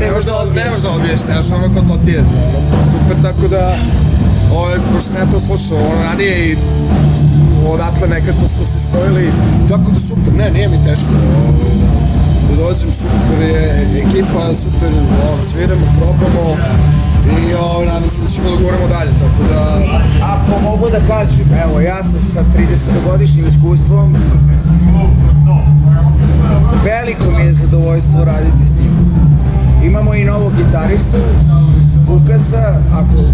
ne 0.00 0.10
možeš 0.10 0.24
da, 0.24 0.44
ne 0.54 0.70
možeš 0.70 0.82
da 0.84 0.90
odbiješ, 0.90 1.20
znaš, 1.20 1.46
ono 1.56 1.74
kao 1.74 1.82
to 1.82 1.96
ti 2.04 2.10
je 2.10 2.20
ono, 2.20 2.82
super, 2.92 3.16
tako 3.22 3.48
da, 3.48 3.76
ovaj, 4.54 4.76
pošto 4.92 5.08
sam 5.10 5.20
ja 5.20 5.32
to 5.32 5.40
slušao, 5.40 5.78
ono, 5.78 6.02
ranije 6.04 6.50
i 6.50 6.56
odatle 7.68 8.08
nekako 8.08 8.48
smo 8.48 8.64
se 8.64 8.80
spojili, 8.80 9.26
tako 9.68 9.90
da 9.90 10.00
super, 10.00 10.32
ne, 10.38 10.50
nije 10.50 10.68
mi 10.68 10.84
teško, 10.84 11.12
ovaj, 11.48 11.91
da 12.48 12.54
dođem, 12.62 12.90
super 12.92 13.40
je 13.48 13.86
ekipa, 14.02 14.44
super, 14.62 14.92
ono, 15.32 15.44
sviramo, 15.44 15.86
probamo 15.98 16.56
i 17.40 17.54
ovaj, 17.54 17.86
nadam 17.86 18.10
se 18.10 18.22
da 18.22 18.28
ćemo 18.28 18.50
da 18.50 18.56
guramo 18.64 18.88
dalje, 18.88 19.10
tako 19.10 19.42
da... 19.52 19.80
Ako 20.22 20.60
mogu 20.62 20.90
da 20.90 21.00
kažem, 21.14 21.46
evo, 21.64 21.80
ja 21.80 22.02
sam 22.02 22.22
sa 22.22 22.44
30-godišnjim 22.54 23.48
iskustvom 23.48 24.16
veliko 26.84 27.38
mi 27.38 27.44
je 27.44 27.54
zadovoljstvo 27.54 28.24
raditi 28.24 28.64
s 28.66 28.76
njim. 28.76 28.92
Imamo 29.84 30.14
i 30.14 30.24
novog 30.24 30.52
gitaristu, 30.56 31.16
Lukasa, 32.08 32.74
ako, 32.92 33.24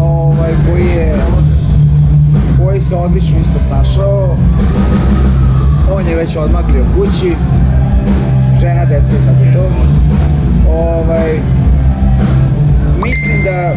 ovaj, 0.00 0.52
koji 0.66 0.86
je 0.86 1.16
koji 2.64 2.80
se 2.80 2.94
odlično 2.96 3.36
isto 3.38 3.58
snašao. 3.68 4.36
On 5.92 6.06
je 6.06 6.16
već 6.16 6.36
odmaklio 6.36 6.84
kući, 6.96 7.36
deca 8.88 9.12
i 9.14 9.26
tako 9.26 9.44
to. 9.54 9.64
Ovaj, 10.72 11.30
mislim 13.04 13.44
da 13.44 13.74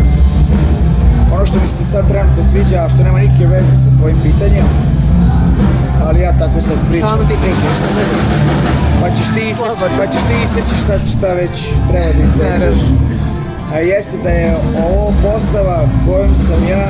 ono 1.35 1.45
što 1.45 1.55
mi 1.61 1.67
se 1.67 1.85
sad 1.85 2.07
trenutno 2.07 2.43
sviđa, 2.51 2.83
a 2.83 2.89
što 2.89 3.03
nema 3.03 3.19
nikakve 3.19 3.47
veze 3.47 3.75
sa 3.83 3.97
tvojim 3.97 4.17
pitanjem, 4.23 4.65
ali 6.05 6.21
ja 6.21 6.31
tako 6.39 6.61
sad 6.61 6.77
pričam. 6.89 7.09
Samo 7.09 7.23
ti 7.23 7.35
pričaš, 7.43 7.75
šta 7.79 7.89
ne 7.97 8.03
Pa 9.01 9.09
ćeš 9.15 9.27
ti 9.35 9.41
iseći, 9.51 9.85
pa 9.97 10.05
ćeš 10.07 10.21
ti 10.21 10.35
iseći 10.43 10.75
šta, 10.83 10.93
šta 11.17 11.33
već 11.33 11.55
treba 11.89 12.11
da 12.17 12.23
isečeš. 12.29 12.79
A 13.73 13.77
jeste 13.79 14.17
da 14.23 14.29
je 14.29 14.55
ovo 14.87 15.13
postava 15.23 15.79
kojom 16.05 16.35
sam 16.35 16.67
ja 16.69 16.87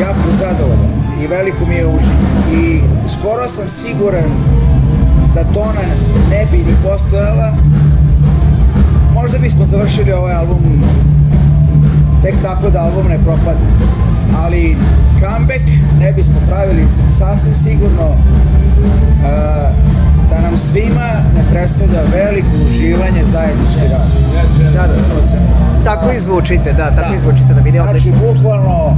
jako 0.00 0.28
zadovoljan 0.40 0.94
i 1.22 1.26
veliko 1.26 1.66
mi 1.66 1.74
je 1.74 1.86
uživo. 1.86 2.24
I 2.52 2.80
skoro 3.08 3.48
sam 3.48 3.68
siguran 3.68 4.30
da 5.34 5.44
tona 5.54 5.80
ne 6.30 6.46
bi 6.50 6.58
ni 6.58 6.74
postojala, 6.84 7.52
možda 9.14 9.38
bismo 9.38 9.64
završili 9.64 10.12
ovaj 10.12 10.34
album 10.34 10.84
tek 12.22 12.34
tako 12.42 12.70
da 12.70 12.82
album 12.82 13.06
ne 13.08 13.18
propadne. 13.18 13.66
Ali 14.44 14.76
comeback 15.20 15.64
ne 16.00 16.12
bismo 16.12 16.34
pravili 16.48 16.86
sasvim 17.18 17.54
sigurno 17.54 18.06
uh, 18.08 18.14
da 20.30 20.40
nam 20.40 20.58
svima 20.58 21.08
ne 21.36 21.42
predstavlja 21.52 22.00
veliko 22.14 22.48
uživanje 22.66 23.22
zajednički 23.32 23.80
rad. 23.92 24.08
Da, 24.74 24.86
da. 24.86 24.94
Tako 25.84 26.10
i 26.12 26.20
zvučite, 26.20 26.72
da, 26.72 26.96
tako 26.96 27.14
i 27.14 27.20
zvučite 27.20 27.54
da 27.54 27.60
vidi 27.60 27.78
Znači, 27.78 27.88
odlično. 27.90 28.12
bukvalno, 28.32 28.96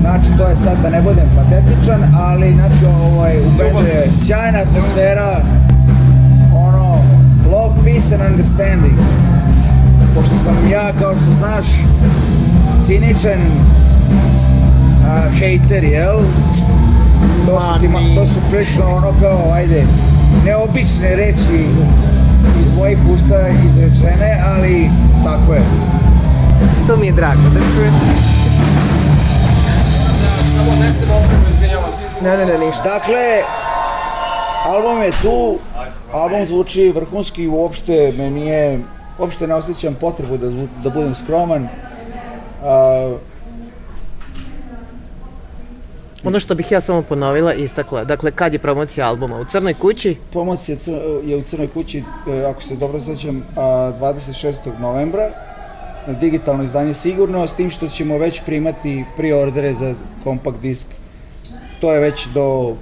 znači, 0.00 0.28
to 0.38 0.48
je 0.48 0.56
sad 0.56 0.76
da 0.82 0.90
ne 0.90 1.02
budem 1.02 1.28
patetičan, 1.36 2.00
ali, 2.14 2.52
znači, 2.52 2.84
ovaj, 2.86 3.38
u 3.40 3.50
bendu 3.58 3.86
je 3.88 4.10
sjajna 4.26 4.58
atmosfera, 4.58 5.40
peace 7.84 8.14
and 8.14 8.22
understanding. 8.30 8.98
Pošto 10.14 10.34
sam 10.44 10.56
ja, 10.72 10.92
kao 11.00 11.14
što 11.14 11.30
znaš, 11.38 11.66
ciničan 12.86 13.40
a, 15.08 15.30
hejter, 15.38 15.84
jel? 15.84 16.16
To 17.46 17.60
su, 17.60 17.80
ti, 17.80 17.88
ma- 17.88 18.14
to 18.14 18.26
su 18.26 18.34
prilično 18.50 18.84
ono 18.86 19.12
kao, 19.20 19.52
ajde, 19.52 19.86
neobične 20.44 21.16
reči 21.16 21.66
iz 22.60 22.76
mojih 22.78 22.98
usta 23.14 23.48
izrečene, 23.48 24.42
ali 24.46 24.90
tako 25.24 25.52
je. 25.54 25.62
To 26.86 26.96
mi 26.96 27.06
je 27.06 27.12
drago 27.12 27.42
da 27.54 27.60
čujem. 27.74 27.94
Samo 30.56 30.72
nesem 30.80 31.08
opremu, 31.10 31.42
izvinjavam 31.52 31.90
se. 31.96 32.06
Ne, 32.24 32.36
ne, 32.36 32.46
ne, 32.46 32.66
ništa. 32.66 32.82
Dakle, 32.84 33.24
album 34.66 35.02
je 35.02 35.10
tu, 35.10 35.58
album 36.16 36.46
zvuči 36.46 36.88
vrhunski, 36.90 37.48
uopšte 37.48 38.12
me 38.18 38.30
nije, 38.30 38.78
uopšte 39.18 39.46
ne 39.46 39.54
osjećam 39.54 39.94
potrebu 40.00 40.36
da, 40.36 40.50
zvu, 40.50 40.68
da 40.84 40.90
budem 40.90 41.14
skroman. 41.14 41.68
A, 42.64 43.16
Ono 46.24 46.40
što 46.40 46.54
bih 46.54 46.72
ja 46.72 46.80
samo 46.80 47.02
ponovila 47.02 47.54
i 47.54 47.62
istakla, 47.62 48.04
dakle, 48.04 48.30
kad 48.30 48.52
je 48.52 48.58
promocija 48.58 49.08
albuma? 49.08 49.36
U 49.40 49.44
Crnoj 49.44 49.74
kući? 49.74 50.16
Promocija 50.30 50.76
cr- 50.76 51.24
je 51.24 51.36
u 51.36 51.42
Crnoj 51.42 51.68
kući, 51.68 52.02
e, 52.28 52.44
ako 52.44 52.62
se 52.62 52.76
dobro 52.76 53.00
sećam, 53.00 53.42
a, 53.56 53.60
26. 54.00 54.78
novembra. 54.80 55.30
Digitalno 56.20 56.64
izdanje 56.64 56.94
sigurno, 56.94 57.46
s 57.46 57.52
tim 57.52 57.70
što 57.70 57.88
ćemo 57.88 58.18
već 58.18 58.42
primati 58.46 59.04
preordere 59.16 59.72
za 59.72 59.94
kompakt 60.24 60.60
disk. 60.60 60.86
To 61.80 61.92
je 61.92 62.00
već 62.00 62.26
do 62.26 62.76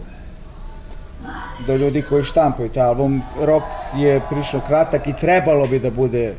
do 1.67 1.77
ljudi 1.77 2.03
koji 2.03 2.25
štampaju 2.25 2.69
taj 2.69 2.83
album. 2.83 3.23
Rok 3.41 3.63
je 3.97 4.21
prišlo 4.31 4.61
kratak 4.67 5.07
i 5.07 5.17
trebalo 5.21 5.67
bi 5.67 5.79
da 5.79 5.91
bude 5.91 6.35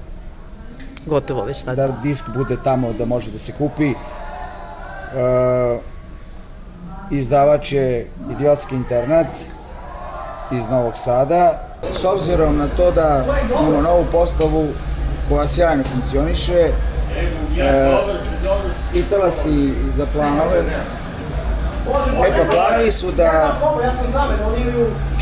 Gotovo 1.06 1.44
već 1.44 1.64
tada. 1.64 1.88
da 1.88 1.94
disk 2.04 2.26
bude 2.36 2.58
tamo 2.64 2.94
da 2.94 3.06
može 3.06 3.32
da 3.32 3.40
se 3.40 3.52
kupi. 3.52 3.90
E, 3.90 3.96
izdavač 7.12 7.72
je 7.72 8.08
Idiotski 8.32 8.76
internet 8.76 9.28
iz 10.52 10.70
Novog 10.70 10.94
Sada. 10.98 11.62
S 12.02 12.06
obzirom 12.06 12.58
na 12.58 12.68
to 12.78 12.92
da 12.92 13.26
imamo 13.50 13.82
novu 13.82 14.06
postavu 14.12 14.68
koja 15.30 15.48
sjajno 15.48 15.84
funkcioniše, 15.84 16.72
e, 17.60 17.98
pitala 18.94 19.32
si 19.32 19.74
za 19.96 20.06
planove. 20.14 20.64
E 22.28 22.32
pa 22.38 22.52
planovi 22.52 22.92
su 22.92 23.12
da 23.12 23.58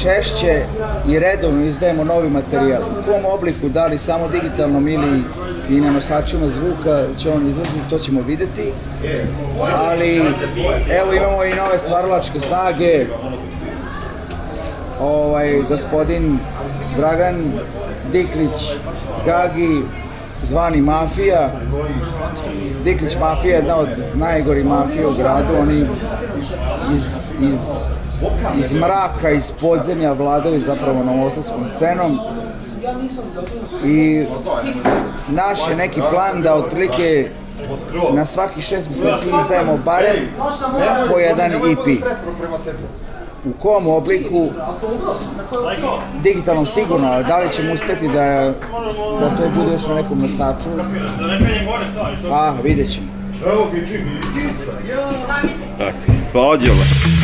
češće 0.01 0.65
i 1.07 1.19
redovno 1.19 1.65
izdajemo 1.65 2.03
novi 2.03 2.29
materijal. 2.29 2.81
U 2.81 3.11
kom 3.11 3.25
obliku, 3.25 3.69
da 3.69 3.85
li 3.85 3.99
samo 3.99 4.27
digitalnom 4.27 4.87
ili 4.87 5.23
i 5.69 5.81
na 5.81 5.91
nosačima 5.91 6.47
zvuka 6.47 7.03
će 7.17 7.29
on 7.29 7.47
izlaziti, 7.47 7.89
to 7.89 7.99
ćemo 7.99 8.21
videti. 8.21 8.71
Ali 9.77 10.21
evo 10.89 11.13
imamo 11.13 11.43
i 11.43 11.53
nove 11.53 11.79
stvaralačke 11.79 12.39
snage. 12.39 13.05
Ovaj, 15.01 15.61
gospodin 15.69 16.39
Dragan 16.97 17.51
Diklić 18.11 18.73
Gagi, 19.25 19.81
zvani 20.47 20.81
Mafija. 20.81 21.51
Diklić 22.83 23.17
Mafija 23.19 23.53
je 23.53 23.59
jedna 23.59 23.75
od 23.75 23.89
najgorih 24.13 24.65
mafija 24.65 25.07
u 25.07 25.13
gradu. 25.13 25.53
Oni 25.61 25.85
iz, 26.93 27.31
iz, 27.41 27.59
iz 28.59 28.73
mraka, 28.73 29.29
iz 29.29 29.51
podzemlja 29.61 30.11
vladaju 30.11 30.59
zapravo 30.59 31.03
novosadskom 31.03 31.65
scenom. 31.65 32.19
I 33.85 34.25
naš 35.29 35.59
je 35.69 35.75
neki 35.75 36.01
plan 36.11 36.41
da 36.41 36.55
otprilike 36.55 37.29
na 38.13 38.25
svaki 38.25 38.61
šest 38.61 38.89
mjeseci 38.89 39.29
izdajemo 39.43 39.77
barem 39.85 40.15
po 41.09 41.19
jedan 41.19 41.51
EP. 41.51 42.03
U 43.45 43.53
kom 43.59 43.87
obliku, 43.87 44.47
digitalnom 46.23 46.65
sigurno, 46.65 47.07
ali 47.07 47.23
da 47.23 47.37
li 47.37 47.49
ćemo 47.49 47.73
uspeti 47.73 48.07
da, 48.07 48.53
da 49.19 49.35
to 49.37 49.49
bude 49.55 49.73
još 49.73 49.87
na 49.87 49.95
nekom 49.95 50.19
nosaču, 50.19 50.69
a 52.31 52.53
vidjet 52.63 52.93
ćemo. 52.93 53.07
Podjela. 56.33 56.83
Thank 56.83 57.22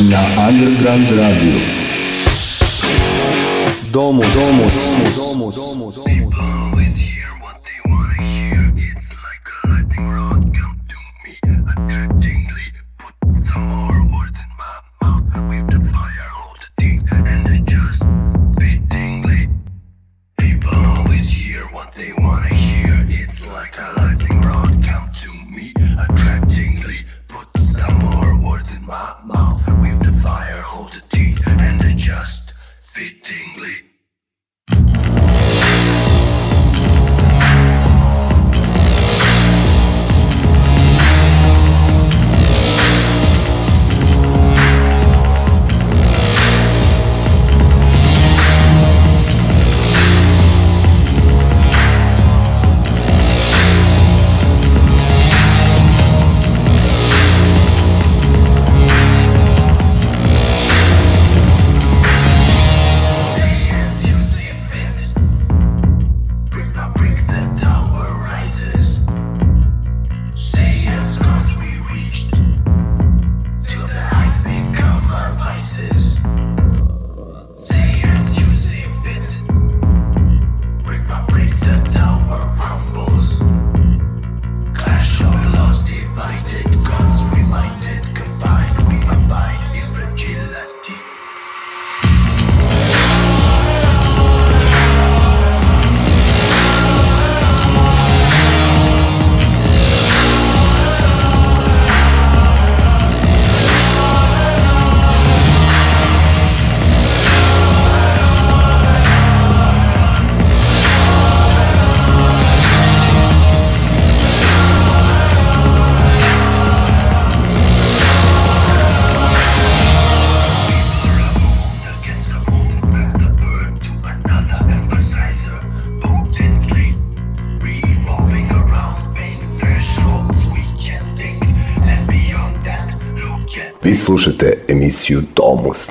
na 0.00 0.48
Underground 0.48 1.10
Radio. 1.10 1.60
Domus, 3.90 4.34
domus, 4.34 4.96
domus, 5.34 5.54
domus. 5.56 5.83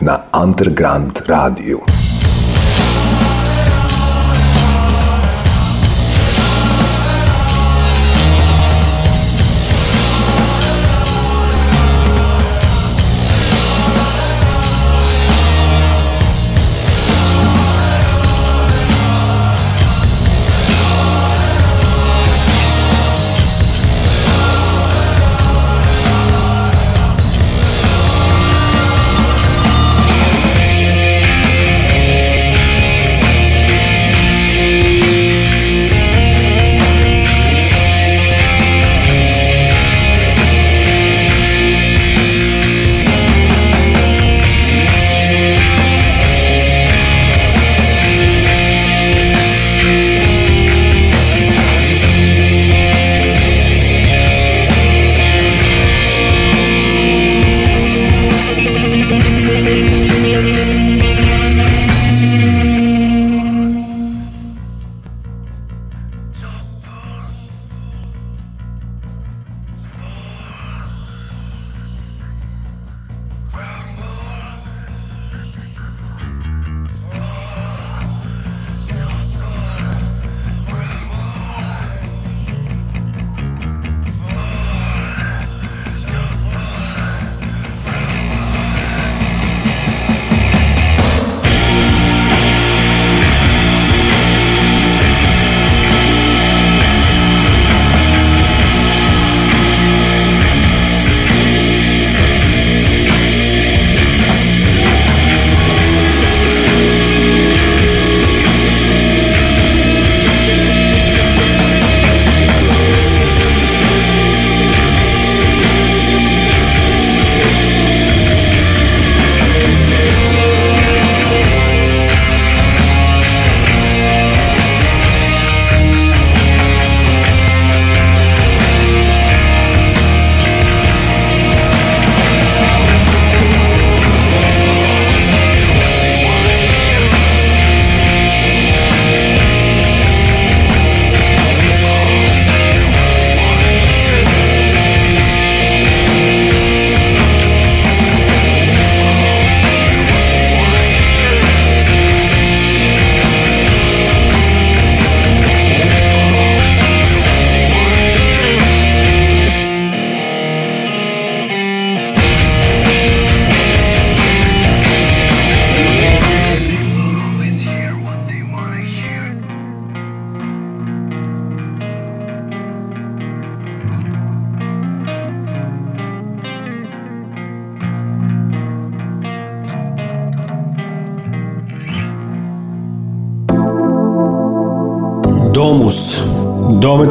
na 0.06 0.20
Underground 0.44 1.22
radiju. 1.28 1.93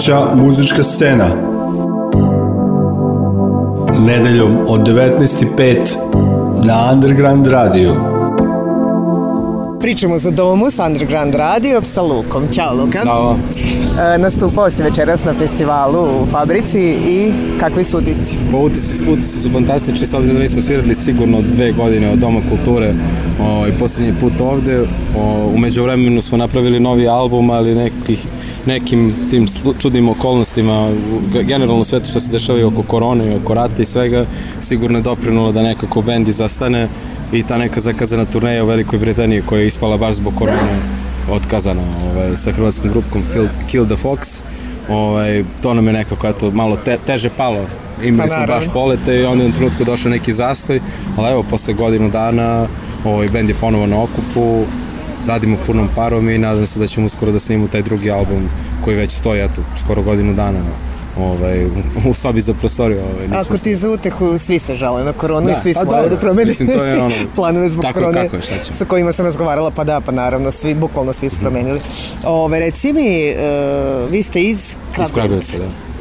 Domaća 0.07 0.35
muzička 0.35 0.83
scena. 0.83 1.29
Nedeljom 4.07 4.59
od 4.69 4.81
19.05 4.81 5.77
na 6.65 6.91
Underground 6.93 7.47
Radio. 7.47 7.95
Pričamo 9.81 10.19
za 10.19 10.31
Domus, 10.31 10.79
Underground 10.79 11.35
Radio 11.35 11.83
sa 11.83 12.03
Lukom. 12.03 12.43
Ćao 12.53 12.74
Luka. 12.74 12.99
Zdravo. 13.01 13.37
E, 14.15 14.19
nastupao 14.19 14.70
si 14.70 14.83
večeras 14.83 15.24
na 15.24 15.35
festivalu 15.35 16.23
u 16.23 16.27
Fabrici 16.27 16.81
i 17.07 17.33
kakvi 17.61 17.85
su 17.85 17.99
utisci? 17.99 18.37
Pa 18.51 18.57
utisci, 18.57 19.11
utisci 19.11 19.41
su 19.43 19.51
fantastični, 19.53 20.07
s 20.07 20.15
obzirom 20.15 20.37
da 20.37 20.43
nismo 20.43 20.62
svirali 20.62 20.95
sigurno 20.95 21.43
dve 21.43 21.73
godine 21.73 22.11
od 22.11 22.19
Doma 22.19 22.41
kulture 22.49 22.95
o, 23.41 23.66
i 23.66 23.79
posljednji 23.79 24.15
put 24.20 24.41
ovde. 24.41 24.81
O, 25.16 25.51
umeđu 25.55 25.83
vremenu 25.83 26.20
smo 26.20 26.39
napravili 26.39 26.81
novi 26.81 27.09
album, 27.09 27.51
ali 27.51 27.74
nekih, 27.74 28.27
nekim 28.67 29.15
tim 29.31 29.47
čudnim 29.79 30.09
okolnostima, 30.09 30.91
generalno 31.43 31.85
sve 31.85 32.01
to 32.01 32.07
što 32.07 32.21
se 32.21 32.33
dešava 32.33 32.59
i 32.59 32.63
oko 32.63 32.83
korone 32.83 33.33
i 33.33 33.37
oko 33.37 33.55
rata 33.55 33.83
i 33.83 33.87
svega, 33.87 34.27
sigurno 34.61 34.99
je 34.99 35.03
doprinulo 35.03 35.53
da 35.53 35.63
nekako 35.63 36.03
bend 36.03 36.29
izastane 36.29 36.89
i 37.33 37.43
ta 37.43 37.59
neka 37.59 37.81
zakazana 37.81 38.25
turneja 38.25 38.65
u 38.65 38.67
Velikoj 38.67 38.99
Britaniji 38.99 39.43
koja 39.43 39.61
je 39.61 39.67
ispala 39.67 39.97
baš 39.97 40.15
zbog 40.15 40.35
korone 40.39 40.79
otkazana 41.31 41.83
ovaj, 42.13 42.37
sa 42.37 42.53
hrvatskom 42.53 42.91
grupkom 42.91 43.23
Kill, 43.71 43.87
the 43.87 43.97
Fox. 43.97 44.43
Ovaj, 44.89 45.45
to 45.63 45.75
nam 45.75 45.87
je 45.87 45.93
nekako 45.93 46.27
eto, 46.27 46.51
malo 46.51 46.77
te, 46.77 46.99
teže 47.07 47.31
palo. 47.37 47.67
Imali 48.03 48.29
Pa 48.29 48.35
smo 48.35 48.47
baš 48.47 48.65
polete 48.73 49.21
i 49.21 49.25
onda 49.25 49.45
je 49.45 49.47
u 49.47 49.49
jednom 49.49 49.53
trenutku 49.53 49.85
došao 49.85 50.11
neki 50.11 50.33
zastoj, 50.33 50.81
ali 51.17 51.33
evo, 51.33 51.43
posle 51.43 51.75
godinu 51.75 52.11
dana 52.11 52.67
ovaj, 53.05 53.29
bend 53.29 53.49
je 53.49 53.55
ponovo 53.55 53.87
na 53.87 54.03
okupu, 54.03 54.65
radimo 55.27 55.57
punom 55.66 55.89
parom 55.97 56.28
i 56.31 56.39
nadam 56.39 56.66
se 56.66 56.78
da 56.78 56.86
ćemo 56.86 57.07
uskoro 57.07 57.32
da 57.32 57.39
snimimo 57.39 57.69
taj 57.69 57.82
drugi 57.82 58.11
album 58.11 58.49
koji 58.85 58.97
već 58.97 59.11
stoji, 59.11 59.40
eto, 59.40 59.62
skoro 59.77 60.03
godinu 60.03 60.35
dana 60.35 60.59
ovaj, 61.19 61.66
u 62.07 62.15
sobi 62.15 62.40
za 62.40 62.55
prostoriju. 62.55 62.99
Ovaj, 63.01 63.23
nismo 63.23 63.36
Ako 63.39 63.59
ti 63.59 63.74
za 63.74 63.90
utehu 63.90 64.39
svi 64.39 64.59
se 64.59 64.74
žale 64.74 65.05
na 65.05 65.12
koronu 65.12 65.47
Da, 65.47 65.53
i 65.53 65.57
svi 65.57 65.74
pa 65.74 65.81
smo 65.81 65.90
dobro, 65.93 66.09
da 66.09 66.19
promeni 66.19 66.49
mislim, 66.49 66.69
to 66.69 66.85
je 66.85 67.01
ono- 67.01 67.15
planove 67.36 67.69
zbog 67.69 67.82
Tako 67.82 67.94
korone 67.94 68.23
kako 68.23 68.36
je, 68.36 68.43
šta 68.43 68.59
ćemo. 68.59 68.77
sa 68.78 68.85
kojima 68.85 69.12
sam 69.12 69.27
razgovarala, 69.27 69.70
pa 69.70 69.85
da, 69.85 70.01
pa 70.01 70.12
naravno, 70.12 70.51
svi, 70.51 70.74
bukvalno 70.74 71.12
svi 71.12 71.31
su 71.31 71.39
promenili. 71.40 71.81
Ove, 72.24 72.61
reci 72.61 72.93
mi, 72.93 73.19
e, 73.20 73.35
vi 74.11 74.23
ste 74.23 74.43
iz 74.43 74.59
Iz 74.59 74.77
Kragujevca. 74.94 75.15
Kragujevca, 75.15 75.59
da. 75.59 75.91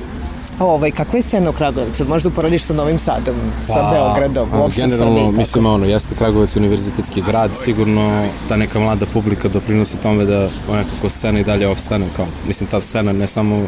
Ovaj, 0.60 0.92
kakva 0.92 1.18
je 1.20 1.24
scena 1.24 1.50
u 1.50 1.54
Kragujevcu? 1.54 2.06
Možda 2.06 2.30
uporediš 2.30 2.64
sa 2.64 2.74
Novim 2.74 3.00
Sadom, 3.00 3.36
sa 3.62 3.92
Beogradom, 3.94 4.50
a, 4.54 4.60
uopšte 4.62 4.82
generalno, 4.82 5.20
kako? 5.20 5.32
mislim, 5.32 5.66
ono, 5.66 5.86
jeste 5.86 6.16
Kragujevac 6.16 6.56
univerzitetski 6.56 7.22
grad, 7.22 7.52
sigurno 7.56 8.24
ta 8.50 8.56
neka 8.56 8.80
mlada 8.80 9.06
publika 9.14 9.48
doprinosi 9.48 9.98
tome 9.98 10.26
da 10.26 10.50
nekako 10.72 11.10
scena 11.10 11.40
i 11.40 11.44
dalje 11.44 11.68
opstane, 11.68 12.06
kao, 12.16 12.26
mislim, 12.48 12.70
ta 12.70 12.82
scena 12.82 13.12
ne 13.12 13.28
samo 13.28 13.66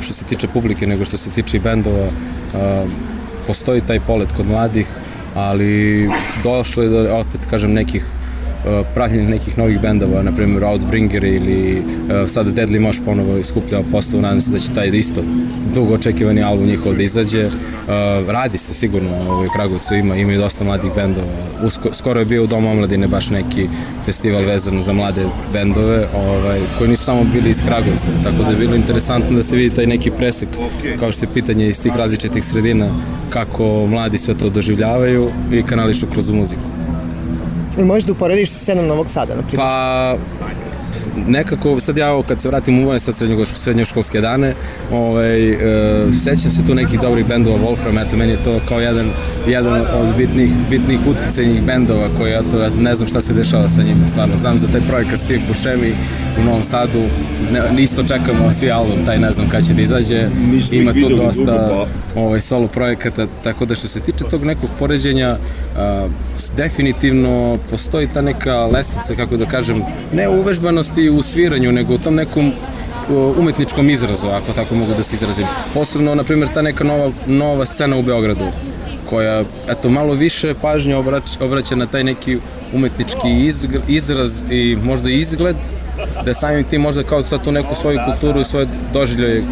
što 0.00 0.12
se 0.12 0.24
tiče 0.24 0.48
publike, 0.48 0.86
nego 0.86 1.04
što 1.04 1.18
se 1.18 1.30
tiče 1.30 1.56
i 1.56 1.60
bendova, 1.60 2.06
a, 2.54 2.84
postoji 3.46 3.80
taj 3.80 4.00
polet 4.00 4.32
kod 4.36 4.46
mladih, 4.46 4.86
ali 5.34 6.08
došlo 6.42 6.82
je 6.82 6.88
do, 6.88 7.16
opet 7.16 7.46
kažem, 7.50 7.72
nekih 7.72 8.04
praćenje 8.94 9.22
nekih 9.22 9.58
novih 9.58 9.80
bendova, 9.80 10.22
na 10.22 10.32
primjer 10.32 10.64
Outbringer 10.64 11.24
ili 11.24 11.78
uh, 11.78 12.30
sada 12.30 12.50
Deadly 12.50 12.80
Mosh 12.80 13.00
ponovo 13.04 13.36
iskupljava 13.36 13.84
postavu, 13.92 14.22
nadam 14.22 14.40
se 14.40 14.52
da 14.52 14.58
će 14.58 14.72
taj 14.72 14.88
isto 14.88 15.20
dugo 15.74 15.94
očekivani 15.94 16.42
album 16.42 16.66
njihov 16.66 16.94
da 16.94 17.02
izađe. 17.02 17.46
Uh, 17.46 17.52
radi 18.28 18.58
se 18.58 18.74
sigurno, 18.74 19.10
ovaj, 19.28 19.46
u 19.46 19.50
Kragujevcu 19.50 19.94
ima, 19.94 20.16
ima 20.16 20.32
i 20.32 20.36
dosta 20.36 20.64
mladih 20.64 20.90
bendova. 20.96 21.26
Usko, 21.64 21.88
skoro 21.92 22.20
je 22.20 22.26
bio 22.26 22.44
u 22.44 22.46
Domu 22.46 22.70
omladine 22.70 23.08
baš 23.08 23.30
neki 23.30 23.68
festival 24.04 24.42
vezan 24.42 24.82
za 24.82 24.92
mlade 24.92 25.24
bendove, 25.52 26.06
ovaj, 26.14 26.60
koji 26.78 26.90
nisu 26.90 27.04
samo 27.04 27.24
bili 27.32 27.50
iz 27.50 27.62
Kragujevca, 27.62 28.08
tako 28.24 28.42
da 28.42 28.50
je 28.50 28.56
bilo 28.56 28.74
interesantno 28.74 29.36
da 29.36 29.42
se 29.42 29.56
vidi 29.56 29.74
taj 29.74 29.86
neki 29.86 30.10
presek, 30.10 30.48
kao 30.98 31.12
što 31.12 31.24
je 31.24 31.34
pitanje 31.34 31.68
iz 31.68 31.82
tih 31.82 31.96
različitih 31.96 32.44
sredina, 32.44 32.88
kako 33.30 33.86
mladi 33.86 34.18
sve 34.18 34.34
to 34.34 34.48
doživljavaju 34.50 35.30
i 35.52 35.62
kanališu 35.62 36.06
kroz 36.06 36.30
muziku. 36.30 36.79
I 37.78 37.84
možeš 37.84 38.04
da 38.04 38.12
uporediš 38.12 38.50
sa 38.50 38.58
scenom 38.58 38.86
Novog 38.86 39.08
Sada, 39.08 39.34
na 39.34 39.42
primjer? 39.42 39.66
Pa 39.66 40.16
nekako, 41.26 41.80
sad 41.80 41.98
ja 41.98 42.22
kad 42.28 42.40
se 42.40 42.48
vratim 42.48 42.78
u 42.78 42.82
moje 42.82 43.00
sad 43.00 43.14
srednjoškolske, 43.44 44.20
dane, 44.20 44.54
ovaj, 44.92 45.50
e, 45.50 45.58
sećam 46.24 46.50
se 46.50 46.64
tu 46.64 46.74
nekih 46.74 47.00
dobrih 47.00 47.26
bendova 47.26 47.58
Wolfram, 47.58 48.06
eto, 48.06 48.16
meni 48.16 48.32
je 48.32 48.42
to 48.44 48.60
kao 48.68 48.80
jedan, 48.80 49.10
jedan 49.46 49.74
od 49.74 50.16
bitnih, 50.18 50.50
bitnih 50.70 51.00
uticajnih 51.06 51.62
bendova 51.62 52.08
koji, 52.18 52.32
eto, 52.32 52.68
ne 52.80 52.94
znam 52.94 53.08
šta 53.08 53.20
se 53.20 53.32
dešava 53.32 53.68
sa 53.68 53.82
njima, 53.82 54.08
stvarno, 54.08 54.36
znam 54.36 54.58
za 54.58 54.66
taj 54.68 54.80
projekat 54.80 55.20
Steve 55.20 55.40
Buscemi 55.48 55.92
u 56.40 56.44
Novom 56.44 56.64
Sadu, 56.64 57.02
ne, 57.52 57.82
isto 57.82 58.02
čekamo 58.02 58.52
svi 58.52 58.70
album, 58.70 59.04
taj 59.06 59.18
ne 59.18 59.32
znam 59.32 59.48
kad 59.48 59.66
će 59.66 59.74
da 59.74 59.82
izađe, 59.82 60.28
ih 60.54 60.72
ima 60.72 60.92
tu 60.92 61.16
dosta 61.16 61.68
dugo, 61.68 61.86
ovaj, 62.16 62.40
solo 62.40 62.66
projekata, 62.66 63.26
tako 63.44 63.64
da 63.64 63.74
što 63.74 63.88
se 63.88 64.00
tiče 64.00 64.24
tog 64.30 64.44
nekog 64.44 64.70
poređenja, 64.78 65.36
a, 65.76 66.08
definitivno 66.56 67.58
postoji 67.70 68.08
ta 68.14 68.20
neka 68.20 68.64
lestvica, 68.64 69.14
kako 69.14 69.36
da 69.36 69.46
kažem, 69.46 69.82
ne 70.12 70.28
u 70.28 70.42
uvežbanosti 70.90 71.10
u 71.10 71.22
sviranju, 71.22 71.72
nego 71.72 71.94
u 71.94 71.98
tom 71.98 72.14
nekom 72.14 72.52
umetničkom 73.38 73.90
izrazu, 73.90 74.26
ako 74.26 74.52
tako 74.52 74.74
mogu 74.74 74.92
da 74.96 75.02
se 75.02 75.16
izrazim. 75.16 75.46
Posebno, 75.74 76.14
na 76.14 76.24
primjer, 76.24 76.48
ta 76.54 76.62
neka 76.62 76.84
nova, 76.84 77.10
nova 77.26 77.66
scena 77.66 77.96
u 77.96 78.02
Beogradu, 78.02 78.46
koja, 79.10 79.44
eto, 79.68 79.88
malo 79.88 80.14
više 80.14 80.54
pažnje 80.54 80.96
obraća, 80.96 81.44
obraća 81.44 81.76
na 81.76 81.86
taj 81.86 82.04
neki 82.04 82.38
umetnički 82.74 83.52
izraz 83.88 84.44
i 84.50 84.76
možda 84.82 85.10
izgled, 85.10 85.56
da 86.24 86.34
samim 86.34 86.64
tim 86.64 86.80
možda 86.80 87.02
kao 87.02 87.22
sad 87.22 87.44
tu 87.44 87.52
neku 87.52 87.74
svoju 87.74 87.98
kulturu 88.06 88.40
i 88.40 88.44
svoje 88.44 88.66
doživljaje 88.92 89.42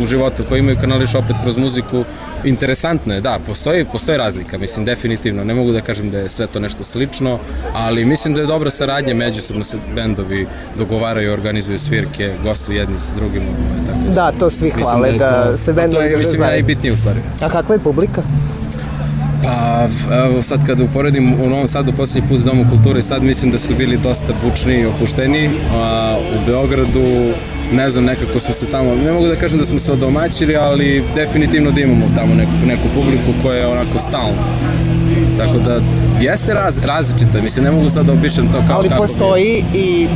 u 0.00 0.06
životu 0.06 0.44
koji 0.48 0.58
imaju 0.58 0.76
kanališ 0.80 1.14
opet 1.14 1.36
kroz 1.42 1.56
muziku 1.56 2.04
interesantno 2.44 3.14
je, 3.14 3.20
da, 3.20 3.38
postoji, 3.46 3.84
postoji 3.84 4.18
razlika, 4.18 4.58
mislim, 4.58 4.84
definitivno, 4.84 5.44
ne 5.44 5.54
mogu 5.54 5.72
da 5.72 5.80
kažem 5.80 6.10
da 6.10 6.18
je 6.18 6.28
sve 6.28 6.46
to 6.46 6.60
nešto 6.60 6.84
slično, 6.84 7.38
ali 7.74 8.04
mislim 8.04 8.34
da 8.34 8.40
je 8.40 8.46
dobra 8.46 8.70
saradnja, 8.70 9.14
međusobno 9.14 9.64
se 9.64 9.76
bendovi 9.94 10.46
dogovaraju, 10.78 11.32
organizuju 11.32 11.78
svirke, 11.78 12.32
gostuju 12.42 12.76
jedni 12.78 13.00
sa 13.00 13.12
drugim, 13.16 13.42
tako. 13.86 14.14
Da, 14.14 14.32
to 14.38 14.50
svi 14.50 14.64
Mislim 14.66 14.84
hvale, 14.84 15.08
je 15.08 15.18
da, 15.18 15.44
to- 15.50 15.56
se 15.56 15.72
bendovi 15.72 16.04
To 16.06 16.10
je, 16.10 16.16
mislim, 16.18 16.40
najbitnije 16.40 16.92
u 16.92 16.96
stvari. 16.96 17.20
A 17.40 17.48
kakva 17.48 17.74
je 17.74 17.78
publika? 17.78 18.22
Pa, 19.44 19.86
evo 20.14 20.42
sad 20.42 20.66
kada 20.66 20.84
uporedim 20.84 21.32
u 21.40 21.50
Novom 21.50 21.66
Sadu 21.68 21.92
posljednji 21.92 22.28
put 22.28 22.40
u 22.40 22.44
Domu 22.44 22.66
kulture, 22.70 23.02
sad 23.02 23.22
mislim 23.22 23.50
da 23.50 23.58
su 23.58 23.74
bili 23.74 23.96
dosta 23.96 24.32
bučni 24.44 24.74
i 24.74 24.86
opušteni, 24.86 25.50
a 25.74 26.16
u 26.34 26.46
Beogradu 26.46 27.32
ne 27.72 27.90
znam, 27.90 28.04
nekako 28.04 28.40
smo 28.40 28.54
se 28.54 28.66
tamo, 28.66 28.94
ne 28.96 29.12
mogu 29.12 29.26
da 29.26 29.36
kažem 29.36 29.58
da 29.58 29.64
smo 29.64 29.78
se 29.78 29.92
odomaćili, 29.92 30.56
ali 30.56 31.04
definitivno 31.14 31.70
da 31.70 31.80
imamo 31.80 32.06
tamo 32.14 32.34
neku, 32.34 32.52
neku 32.66 32.88
publiku 32.94 33.32
koja 33.42 33.56
je 33.56 33.66
onako 33.66 33.98
stalna. 33.98 34.42
Tako 35.38 35.58
da, 35.58 35.80
jeste 36.20 36.54
raz, 36.54 36.78
različita, 36.78 37.40
mislim, 37.42 37.64
ne 37.64 37.70
mogu 37.70 37.90
sad 37.90 38.06
da 38.06 38.12
opišem 38.12 38.46
to 38.46 38.58
kao 38.68 38.76
Ali 38.76 38.88
kako 38.88 39.02
bi- 39.02 39.08
postoji 39.08 39.64
i 39.74 40.06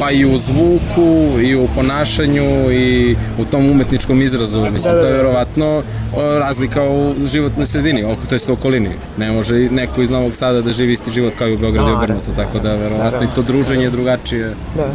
Pa 0.00 0.10
i 0.10 0.24
u 0.24 0.38
zvuku, 0.38 1.14
i 1.42 1.56
u 1.56 1.68
ponašanju, 1.74 2.72
i 2.72 3.16
u 3.38 3.44
tom 3.44 3.70
umetničkom 3.70 4.22
izrazu. 4.22 4.60
Mislim, 4.62 4.82
Da, 4.84 4.92
da, 4.92 5.00
to 5.00 5.06
je 5.06 5.12
da. 5.12 5.16
verovatno 5.16 5.82
o, 6.16 6.38
razlika 6.38 6.82
u 6.84 7.14
životnoj 7.26 7.66
sredini, 7.66 8.04
oko 8.04 8.26
to 8.28 8.34
jest 8.34 8.48
u 8.48 8.52
okolini. 8.52 8.88
Ne 9.18 9.32
može 9.32 9.54
neko 9.54 10.02
iz 10.02 10.10
Novog 10.10 10.34
Sada 10.34 10.60
da 10.60 10.72
živi 10.72 10.92
isti 10.92 11.10
život 11.10 11.34
kao 11.34 11.48
i 11.48 11.54
u 11.54 11.58
Beogradu 11.58 11.90
i 11.90 11.94
obrnuto, 11.94 12.30
tako 12.36 12.58
da 12.58 12.74
verovatno 12.74 13.22
i 13.22 13.34
to 13.34 13.42
druženje 13.42 13.84
je 13.84 13.90
drugačije, 13.90 14.54
Da. 14.76 14.86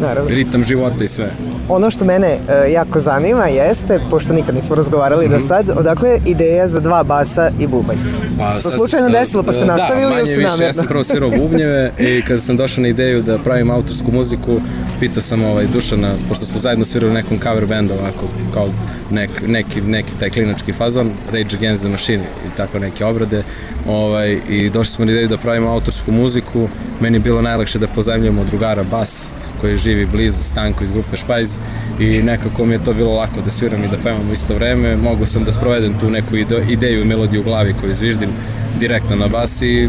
Naravno. 0.00 0.30
ritam 0.30 0.64
života 0.64 1.04
i 1.04 1.08
sve. 1.08 1.30
Ono 1.68 1.90
što 1.90 2.04
mene 2.04 2.28
e, 2.28 2.72
jako 2.72 3.00
zanima 3.00 3.46
jeste, 3.46 4.00
pošto 4.10 4.32
nikad 4.32 4.54
nismo 4.54 4.74
razgovarali 4.76 5.28
do 5.28 5.40
sad, 5.40 5.70
odakle 5.76 6.08
je 6.08 6.20
ideja 6.26 6.68
za 6.68 6.80
dva 6.80 7.02
basa 7.02 7.50
i 7.60 7.66
bubanj? 7.66 7.98
Pa, 8.38 8.52
to 8.52 8.60
sad- 8.60 8.72
slučajno 8.72 9.08
desilo 9.08 9.42
pa 9.42 9.52
ste 9.52 9.64
da, 9.64 9.76
nastavili 9.76 10.10
manje 10.10 10.20
ili 10.20 10.28
ste 10.28 10.36
više, 10.36 10.46
ja 10.46 10.50
namjerno? 10.50 10.72
sam 10.72 10.86
prvo 10.86 11.04
svirao 11.04 11.30
bubnjeve 11.30 11.92
i 12.08 12.22
kada 12.22 12.40
sam 12.40 12.56
došao 12.56 12.82
na 12.82 12.88
ideju 12.88 13.22
da 13.22 13.38
pravim 13.38 13.70
autorsku 13.70 14.12
muziku, 14.12 14.60
pitao 15.00 15.22
sam 15.22 15.44
ovaj 15.44 15.66
Dušana, 15.66 16.14
pošto 16.28 16.46
smo 16.46 16.58
zajedno 16.58 16.84
svirali 16.84 17.10
u 17.10 17.14
nekom 17.14 17.38
cover 17.38 17.66
bandu, 17.66 17.94
ovako, 17.94 18.24
kao 18.54 18.68
nek, 19.10 19.30
neki, 19.46 19.80
neki 19.80 20.10
taj 20.20 20.30
klinački 20.30 20.72
fazon, 20.72 21.10
Rage 21.32 21.56
Against 21.56 21.82
the 21.82 21.90
Machine 21.90 22.22
i 22.22 22.56
tako 22.56 22.78
neke 22.78 23.04
obrade, 23.04 23.42
ovaj, 23.88 24.38
i 24.48 24.70
došli 24.70 24.92
smo 24.92 25.04
na 25.04 25.12
ideju 25.12 25.28
da 25.28 25.36
pravimo 25.36 25.68
autorsku 25.68 26.12
muziku, 26.12 26.68
meni 27.00 27.16
je 27.16 27.20
bilo 27.20 27.42
najlakše 27.42 27.78
da 27.78 27.86
pozajmljamo 27.86 28.44
drugara 28.44 28.82
bas, 28.82 29.32
koji 29.60 29.76
živi 29.76 30.06
blizu 30.06 30.44
Stanko 30.44 30.84
iz 30.84 30.90
grupe 30.90 31.16
Špajz 31.16 31.58
i 32.00 32.22
nekako 32.22 32.64
mi 32.64 32.74
je 32.74 32.84
to 32.84 32.92
bilo 32.92 33.14
lako 33.14 33.40
da 33.44 33.50
sviram 33.50 33.84
i 33.84 33.88
da 33.88 33.96
pevam 34.02 34.30
u 34.30 34.32
isto 34.32 34.54
vreme. 34.54 34.96
Mogu 34.96 35.26
sam 35.26 35.44
da 35.44 35.52
sprovedem 35.52 35.94
tu 36.00 36.10
neku 36.10 36.36
ide, 36.36 36.64
ideju 36.68 37.00
i 37.00 37.04
melodiju 37.04 37.40
u 37.40 37.44
glavi 37.44 37.74
koju 37.80 37.94
zviždim 38.26 38.80
direktno 38.80 39.16
na 39.16 39.28
bas 39.28 39.62
i 39.62 39.88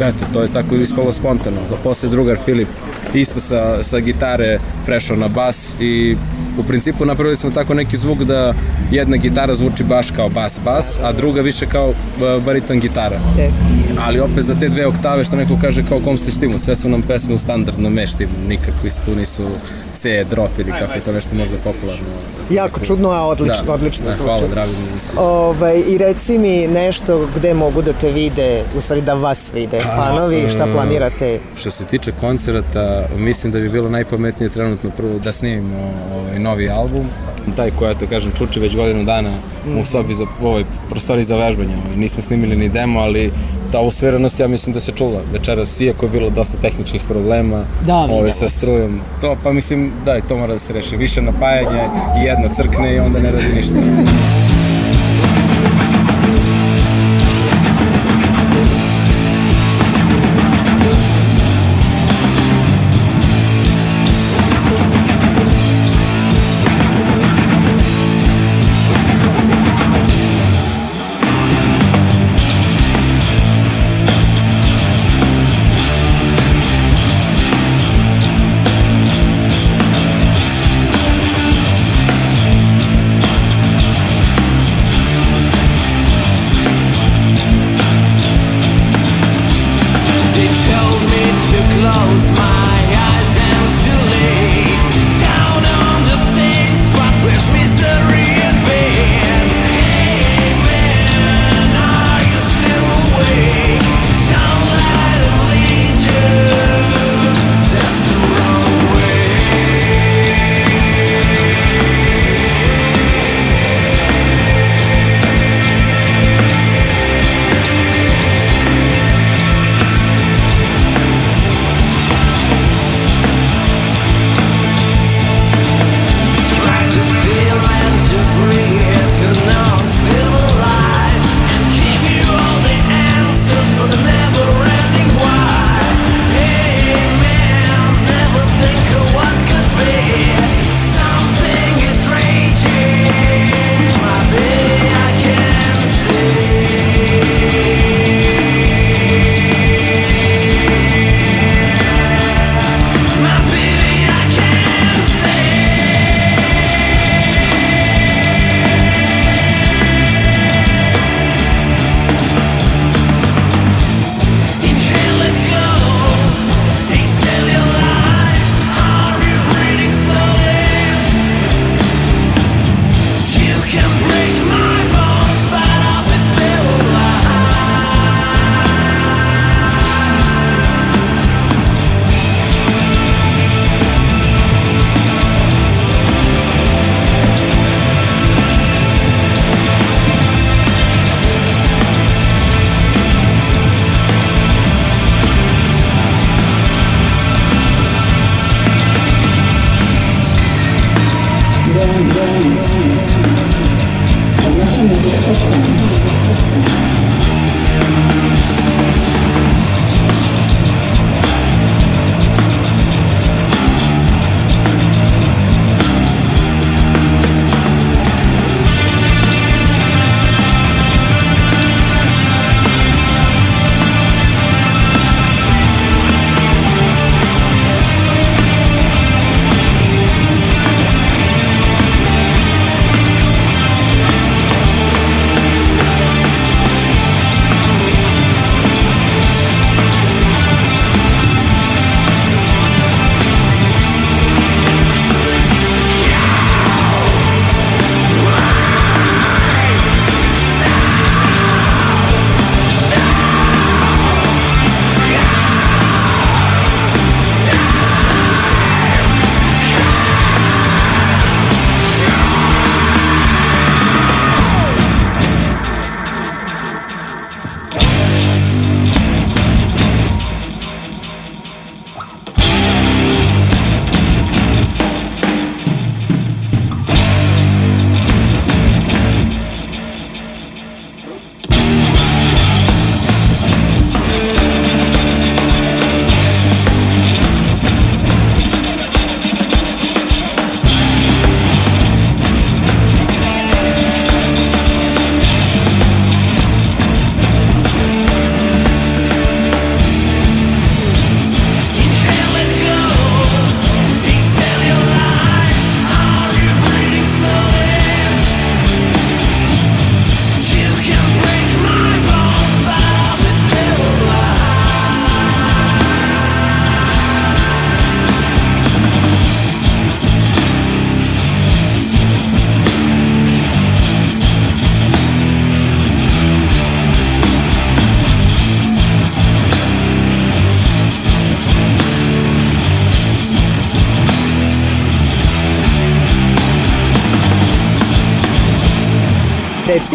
eto, 0.00 0.26
to 0.32 0.42
je 0.42 0.48
tako 0.48 0.74
ispalo 0.74 1.12
spontano. 1.12 1.56
Posle 1.82 2.08
drugar 2.08 2.36
Filip 2.44 2.68
isto 3.14 3.40
sa, 3.40 3.82
sa 3.82 4.00
gitare 4.00 4.58
prešao 4.86 5.16
na 5.16 5.28
bas 5.28 5.76
i 5.80 6.16
u 6.58 6.62
principu 6.62 7.04
napravili 7.04 7.36
smo 7.36 7.50
tako 7.50 7.74
neki 7.74 7.96
zvuk 7.96 8.18
da 8.18 8.54
jedna 8.90 9.16
gitara 9.16 9.54
zvuči 9.54 9.84
baš 9.84 10.10
kao 10.10 10.28
bas 10.28 10.60
bas, 10.64 10.98
a 11.04 11.12
druga 11.12 11.40
više 11.40 11.66
kao 11.66 11.92
bariton 12.46 12.80
gitara. 12.80 13.20
Ali 14.00 14.20
opet 14.20 14.44
za 14.44 14.54
te 14.54 14.68
dve 14.68 14.86
oktave 14.86 15.24
što 15.24 15.36
neko 15.36 15.58
kaže 15.60 15.82
kao 15.88 16.00
kom 16.00 16.16
ste 16.18 16.30
štimu, 16.30 16.58
sve 16.58 16.76
su 16.76 16.88
nam 16.88 17.02
pesme 17.02 17.34
u 17.34 17.38
standardnom 17.38 17.92
me 17.92 18.06
štimu, 18.06 18.32
nikakvi 18.48 18.90
tu 19.04 19.14
nisu 19.16 19.42
C 19.98 20.24
drop 20.30 20.50
ili 20.58 20.72
kako 20.72 20.92
je 20.94 21.00
to 21.00 21.12
nešto 21.12 21.36
možda 21.36 21.56
popularno. 21.56 22.04
Jako 22.50 22.80
čudno, 22.80 23.10
a 23.10 23.26
odlično, 23.26 23.64
Da, 23.66 23.72
odlično 23.72 24.06
da, 24.06 24.14
zvuči. 24.14 24.24
hvala, 24.24 24.48
drago 24.54 24.70
mi 24.70 24.94
da 24.94 25.00
se 25.00 25.12
Ovaj, 25.16 25.82
I 25.88 25.98
reci 25.98 26.38
mi 26.38 26.66
nešto 26.68 27.28
gde 27.36 27.54
mogu 27.54 27.82
da 27.82 27.92
te 27.92 28.10
vide, 28.10 28.62
u 28.76 28.80
stvari 28.80 29.02
da 29.02 29.14
vas 29.14 29.50
vide, 29.54 29.80
fanovi, 29.96 30.44
šta 30.48 30.64
e, 30.68 30.72
planirate? 30.72 31.38
Što 31.56 31.70
se 31.70 31.84
tiče 31.84 32.12
koncerata, 32.20 33.08
mislim 33.16 33.52
da 33.52 33.58
bi 33.58 33.68
bilo 33.68 33.90
najpametnije 33.90 34.50
trenutno 34.50 34.90
prvo 34.90 35.18
da 35.18 35.32
snimimo 35.32 35.76
ovaj 36.14 36.38
novi 36.44 36.68
album. 36.70 37.04
Taj 37.56 37.70
koja, 37.70 37.94
to 37.94 38.06
kažem, 38.06 38.32
čuči 38.38 38.60
već 38.60 38.76
godinu 38.76 39.04
dana 39.04 39.30
u 39.80 39.84
sobi 39.84 40.14
za 40.14 40.24
ovoj 40.42 40.64
prostori 40.90 41.24
za 41.24 41.36
vežbanje. 41.36 41.74
Ovaj, 41.84 41.96
nismo 41.96 42.22
snimili 42.22 42.56
ni 42.56 42.68
demo, 42.68 43.00
ali 43.00 43.32
ta 43.72 43.80
usvjerenost 43.80 44.40
ja 44.40 44.48
mislim 44.48 44.74
da 44.74 44.80
se 44.80 44.92
čula 44.92 45.20
večeras, 45.32 45.80
iako 45.80 46.06
je 46.06 46.10
bilo 46.10 46.30
dosta 46.30 46.58
tehničkih 46.58 47.02
problema 47.08 47.64
Da, 47.86 47.96
ovaj, 47.96 48.08
videla 48.08 48.32
sa 48.32 48.38
sam. 48.38 48.48
strujom. 48.48 49.00
To, 49.20 49.36
pa 49.44 49.52
mislim, 49.52 49.92
da, 50.04 50.16
i 50.16 50.22
to 50.22 50.36
mora 50.36 50.52
da 50.52 50.58
se 50.58 50.72
reši. 50.72 50.96
Više 50.96 51.22
napajanje 51.22 51.82
i 52.18 52.24
jedna 52.24 52.48
crkne 52.48 52.94
i 52.96 53.00
onda 53.00 53.18
ne 53.18 53.30
radi 53.30 53.52
ništa. 53.56 53.74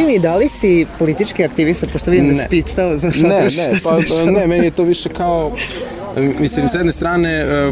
Mi, 0.10 0.20
da 0.20 0.36
li 0.36 0.48
si 0.48 0.86
politički 1.00 1.44
aktivista, 1.44 1.88
pošto 1.92 2.12
vidim 2.12 2.28
da 2.28 2.34
si 2.34 2.40
Ne. 2.42 2.48
pitao 2.50 2.98
za 2.98 3.12
šta 3.12 3.28
ne, 3.28 3.42
ne, 3.42 3.50
šta 3.50 3.64
se 3.64 3.80
pa, 3.84 3.96
dešava? 3.96 4.32
ne, 4.32 4.48
meni 4.48 4.66
je 4.66 4.72
to 4.72 4.84
više 4.84 5.10
kao, 5.10 5.52
mislim, 6.40 6.70
s 6.70 6.74
jedne 6.74 6.92
strane, 6.92 7.34
e, 7.34 7.72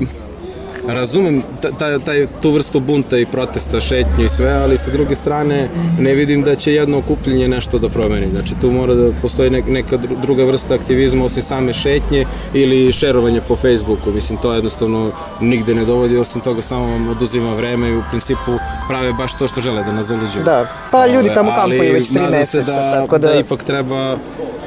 razumem 0.87 1.43
ta- 1.61 1.71
taj, 1.71 1.99
taj, 1.99 2.27
tu 2.41 2.51
vrstu 2.51 2.79
bunta 2.79 3.17
i 3.17 3.25
protesta, 3.25 3.79
šetnju 3.81 4.25
i 4.25 4.29
sve, 4.29 4.51
ali 4.51 4.77
sa 4.77 4.91
druge 4.91 5.15
strane 5.15 5.69
ne 5.99 6.13
vidim 6.13 6.43
da 6.43 6.55
će 6.55 6.73
jedno 6.73 6.97
okupljenje 6.97 7.47
nešto 7.47 7.79
da 7.79 7.89
promeni. 7.89 8.27
Znači 8.27 8.53
tu 8.61 8.71
mora 8.71 8.93
da 8.93 9.11
postoji 9.13 9.49
nek- 9.49 9.69
neka 9.69 9.97
dru- 9.97 10.21
druga 10.21 10.43
vrsta 10.43 10.73
aktivizma 10.73 11.25
osim 11.25 11.43
same 11.43 11.73
šetnje 11.73 12.25
ili 12.53 12.93
šerovanje 12.93 13.41
po 13.41 13.55
Facebooku. 13.55 14.11
Mislim, 14.11 14.39
to 14.39 14.53
jednostavno 14.53 15.11
nigde 15.41 15.75
ne 15.75 15.85
dovodi, 15.85 16.17
osim 16.17 16.41
toga 16.41 16.61
samo 16.61 16.81
vam 16.83 17.09
oduzima 17.09 17.53
vreme 17.53 17.89
i 17.89 17.97
u 17.97 18.03
principu 18.09 18.51
prave 18.87 19.13
baš 19.13 19.33
to 19.33 19.47
što 19.47 19.61
žele 19.61 19.83
da 19.83 19.91
nas 19.91 20.05
zaluđuju. 20.05 20.43
Da, 20.45 20.65
pa 20.91 21.07
ljudi 21.07 21.29
tamo 21.33 21.51
kampuju 21.51 21.93
već 21.93 22.09
tri 22.09 22.21
meseca, 22.31 22.61
da, 22.63 22.93
tako 22.93 23.17
da- 23.17 23.27
da 23.27 23.39
ipak 23.39 23.63
treba 23.63 24.17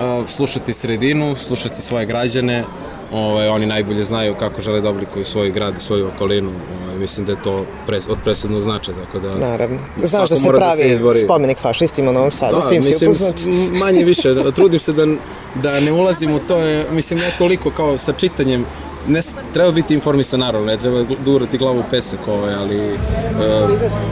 a, 0.00 0.22
slušati 0.28 0.72
sredinu, 0.72 1.34
slušati 1.36 1.82
svoje 1.82 2.06
građane, 2.06 2.64
ovaj, 3.12 3.48
oni 3.48 3.66
najbolje 3.66 4.04
znaju 4.04 4.34
kako 4.34 4.60
žele 4.62 4.80
da 4.80 4.90
oblikuju 4.90 5.24
svoj 5.24 5.50
grad 5.50 5.74
i 5.76 5.80
svoju 5.80 6.08
okolinu. 6.08 6.50
Ovaj, 6.76 6.98
mislim 6.98 7.26
da 7.26 7.32
je 7.32 7.42
to 7.44 7.54
pres, 7.86 8.06
od 8.06 8.18
presudnog 8.24 8.62
značaja, 8.62 8.96
tako 8.96 9.18
da... 9.18 9.38
Naravno. 9.38 9.78
Znaš 9.98 10.28
da 10.28 10.36
se 10.36 10.48
pravi 10.48 10.82
izbori. 10.84 11.18
spomenik 11.20 11.58
fašistima 11.58 12.10
u 12.10 12.14
Novom 12.14 12.30
Sadu, 12.30 12.60
s 12.60 12.68
tim 12.68 12.82
si 12.82 12.88
mislim, 12.88 13.10
upoznat. 13.10 13.38
s- 13.38 13.46
m- 13.46 13.52
manje 13.74 14.04
više, 14.04 14.34
da- 14.34 14.50
trudim 14.60 14.80
se 14.80 14.92
da, 14.92 15.06
da 15.54 15.80
ne 15.80 15.92
ulazim 15.92 16.32
u 16.32 16.38
to, 16.38 16.56
je, 16.58 16.86
mislim, 16.90 17.18
ne 17.18 17.30
toliko 17.38 17.70
kao 17.70 17.98
sa 17.98 18.12
čitanjem, 18.12 18.64
ne, 19.08 19.22
treba 19.52 19.70
biti 19.72 19.94
informisan 19.94 20.40
naravno, 20.40 20.66
ne 20.66 20.76
treba 20.76 21.04
durati 21.24 21.58
glavu 21.58 21.80
u 21.80 21.84
pesak, 21.90 22.28
ovaj, 22.28 22.54
ali 22.54 22.76
e, 22.76 22.94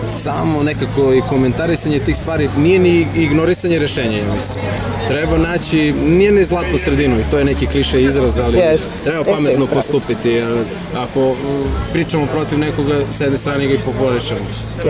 samo 0.06 0.62
nekako 0.62 1.15
i 1.15 1.20
komentarisanje 1.28 1.98
tih 1.98 2.16
stvari 2.16 2.48
nije 2.59 2.78
ni 2.78 3.06
ignorisanje 3.16 3.78
rešenja, 3.78 4.19
ja 4.19 4.35
mislim. 4.35 4.65
Treba 5.09 5.39
naći, 5.39 5.94
nije 6.06 6.32
ni 6.32 6.44
zlatnu 6.44 6.78
sredinu 6.78 7.20
i 7.20 7.31
to 7.31 7.39
je 7.39 7.44
neki 7.44 7.66
kliše 7.66 8.02
izraz, 8.02 8.39
ali 8.39 8.59
Jest. 8.59 9.05
treba 9.05 9.24
pametno 9.24 9.66
si. 9.66 9.73
postupiti. 9.74 10.28
jer 10.28 10.65
Ako 10.97 11.36
pričamo 11.93 12.27
protiv 12.27 12.59
nekoga, 12.59 13.01
s 13.12 13.20
jedne 13.20 13.39
strane 13.39 13.66
ga 13.66 13.74
i 13.74 13.78
popularišemo, 13.78 14.40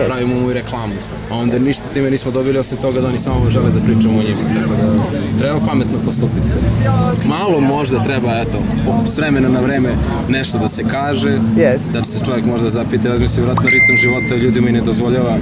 pravimo 0.05 0.35
mu 0.35 0.51
i 0.51 0.53
reklamu, 0.53 0.93
a 1.31 1.35
onda 1.35 1.59
ništa 1.59 1.83
time 1.93 2.11
nismo 2.11 2.31
dobili 2.31 2.59
osim 2.59 2.77
toga 2.77 3.01
da 3.01 3.07
oni 3.07 3.19
samo 3.19 3.49
žele 3.49 3.69
da 3.71 3.79
pričamo 3.79 4.19
o 4.19 4.23
njima. 4.23 4.41
Tako 4.55 4.75
da 4.81 4.98
treba 5.39 5.59
pametno 5.67 5.97
postupiti. 6.05 6.47
Malo 7.27 7.59
možda 7.59 8.03
treba, 8.03 8.31
eto, 8.39 8.57
s 9.05 9.17
vremena 9.17 9.49
na 9.49 9.59
vreme 9.59 9.89
nešto 10.29 10.57
da 10.57 10.67
se 10.67 10.83
kaže, 10.83 11.37
Jest. 11.57 11.91
da 11.91 12.03
se 12.03 12.25
čovjek 12.25 12.45
možda 12.45 12.69
zapiti, 12.69 13.07
razmisli, 13.07 13.43
vratno 13.43 13.69
ritam 13.69 13.95
života 13.95 14.35
ljudima 14.35 14.69
i 14.69 14.73
ne 14.73 14.81
dozvoljava 14.81 15.37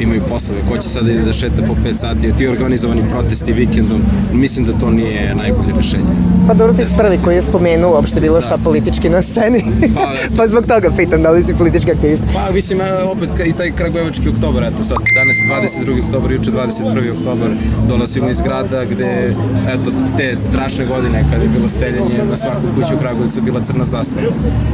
imaju 0.00 0.22
poslove, 0.28 0.60
ko 0.68 0.78
će 0.78 0.88
sada 0.88 1.06
da 1.06 1.12
ide 1.12 1.22
da 1.22 1.32
šeta 1.32 1.62
po 1.68 1.74
5 1.88 1.94
sati, 1.94 2.32
ti 2.38 2.48
organizovani 2.48 3.02
protesti 3.10 3.52
vikendom, 3.52 4.00
mislim 4.32 4.66
da 4.66 4.72
to 4.72 4.90
nije 4.90 5.34
najbolje 5.34 5.72
rešenje. 5.76 6.14
Pa 6.48 6.54
dobro 6.54 6.74
ti 6.76 6.84
si 6.84 6.96
prvi 6.96 7.18
koji 7.24 7.36
je 7.36 7.42
spomenuo 7.42 7.90
uopšte 7.94 8.20
bilo 8.20 8.40
šta 8.40 8.58
politički 8.64 9.08
na 9.08 9.22
sceni. 9.22 9.64
Pa- 9.94 10.14
pa 10.36 10.48
zbog 10.48 10.66
toga 10.66 10.90
pitam 10.96 11.22
da 11.22 11.30
li 11.30 11.42
si 11.42 11.54
politički 11.54 11.90
aktivista. 11.90 12.26
Pa, 12.34 12.52
mislim, 12.52 12.80
opet 13.12 13.28
i 13.46 13.52
taj 13.52 13.70
Kragujevački 13.70 14.28
oktobar, 14.28 14.64
eto 14.64 14.84
sad, 14.84 14.96
danas 15.14 15.36
je 15.36 15.84
22. 15.86 16.04
oktobar, 16.04 16.32
juče 16.32 16.50
21. 16.50 17.16
oktobar, 17.16 17.50
dolazimo 17.88 18.28
iz 18.30 18.40
grada 18.40 18.84
gde, 18.84 19.34
eto, 19.68 19.90
te 20.16 20.36
strašne 20.48 20.86
godine 20.86 21.24
kada 21.30 21.42
je 21.42 21.48
bilo 21.48 21.68
streljanje 21.68 22.24
na 22.30 22.36
svaku 22.36 22.66
kuću 22.74 22.94
u 22.94 22.98
Kragujevcu 22.98 23.42
bila 23.42 23.60
crna 23.60 23.84
zastava. 23.84 24.26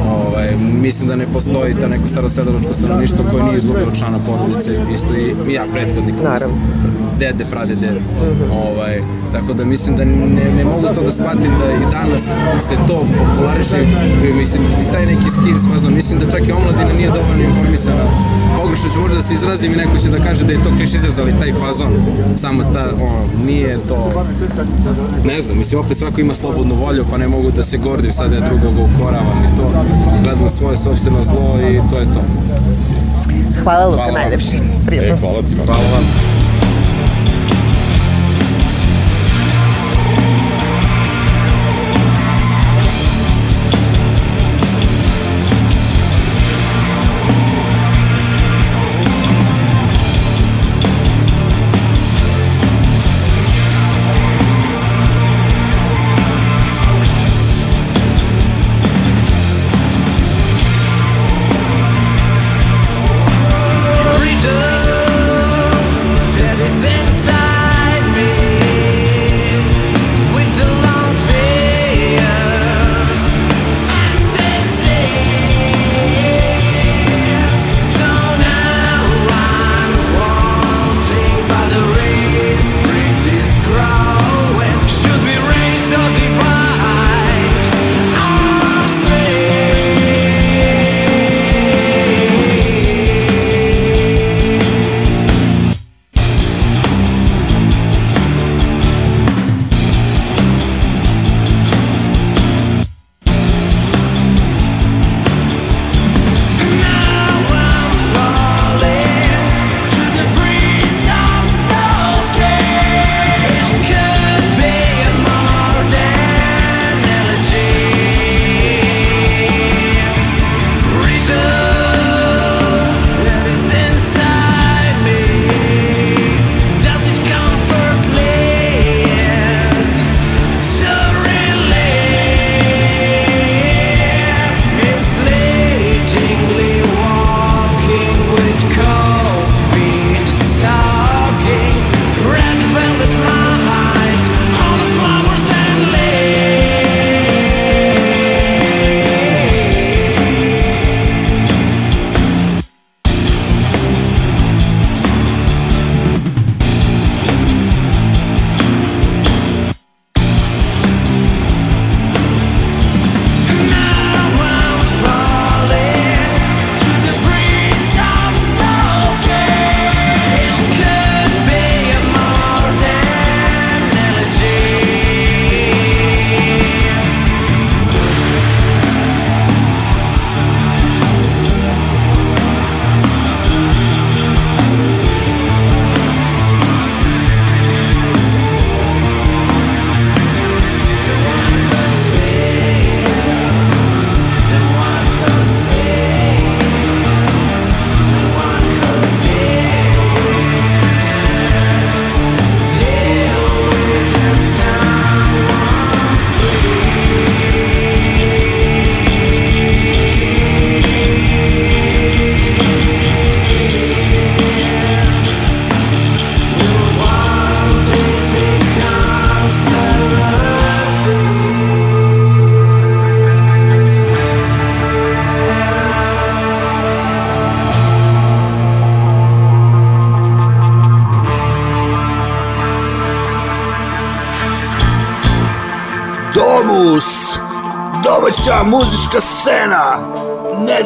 Ovaj, 0.05 0.55
mislim 0.81 1.09
da 1.09 1.15
ne 1.15 1.25
postoji 1.33 1.75
ta 1.81 1.87
neko 1.87 2.07
starosedaločko 2.07 2.73
stanovništvo 2.73 3.25
koje 3.31 3.43
nije 3.43 3.57
izgubilo 3.57 3.91
člana 3.91 4.19
porodice, 4.25 4.71
isto 4.93 5.13
i 5.15 5.53
ja 5.53 5.65
prethodnik. 5.73 6.15
Naravno. 6.23 6.57
Dede, 7.19 7.45
pradede. 7.45 7.91
Ovaj, 8.51 9.01
tako 9.31 9.53
da 9.53 9.65
mislim 9.65 9.97
da 9.97 10.05
ne, 10.05 10.51
ne 10.57 10.63
mogu 10.65 10.87
to 10.95 11.03
da 11.03 11.11
shvatim 11.11 11.51
da 11.59 11.71
i 11.71 11.91
danas 11.91 12.23
se 12.67 12.75
to 12.87 13.05
populariše, 13.17 13.77
i 14.29 14.33
mislim, 14.33 14.61
taj 14.93 15.05
neki 15.05 15.29
skin 15.29 15.55
fazon, 15.73 15.93
mislim 15.93 16.19
da 16.19 16.31
čak 16.31 16.47
i 16.47 16.51
omladina 16.51 16.93
nije 16.97 17.09
dovoljno 17.09 17.43
informisana. 17.43 18.36
Pogrešno 18.57 18.89
ću 18.89 18.99
možda 18.99 19.15
da 19.15 19.23
se 19.23 19.33
izrazim 19.33 19.73
i 19.73 19.75
neko 19.75 19.97
će 19.97 20.09
da 20.09 20.17
kaže 20.17 20.45
da 20.45 20.51
je 20.51 20.63
to 20.63 20.69
kliš 20.77 20.93
izraz, 20.93 21.19
ali 21.19 21.39
taj 21.39 21.53
fazon, 21.53 21.87
samo 22.35 22.63
ta, 22.73 22.89
ono, 23.01 23.45
nije 23.45 23.77
to, 23.87 24.25
ne 25.25 25.41
znam, 25.41 25.57
mislim, 25.57 25.79
opet 25.79 25.97
svako 25.97 26.21
ima 26.21 26.33
slobodnu 26.33 26.75
volju, 26.75 27.05
pa 27.09 27.17
ne 27.17 27.27
mogu 27.27 27.51
da 27.51 27.63
se 27.63 27.77
gordim 27.77 28.11
sad 28.11 28.29
da 28.29 28.35
ja 28.35 28.49
drugoga 28.49 28.81
ukoravam 28.93 29.37
i 29.53 29.57
to, 29.57 29.71
gledam 30.23 30.49
svoje 30.49 30.77
sobstveno 30.77 31.23
zlo 31.23 31.59
i 31.71 31.89
to 31.89 31.97
je 31.99 32.05
to. 32.05 32.21
Hvala 33.63 33.85
Luka, 33.85 34.11
najlepši. 34.11 34.57
Prijatno. 34.85 35.13
E, 35.13 35.17
hvala 35.19 35.41
ti. 35.41 35.55
Hvala 35.65 35.83
vam. 35.93 36.36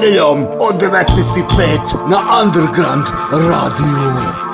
Nedeljom 0.02 0.48
od 0.60 0.76
19.05 0.76 2.10
na 2.10 2.18
Underground 2.44 3.06
radiju. 3.32 4.52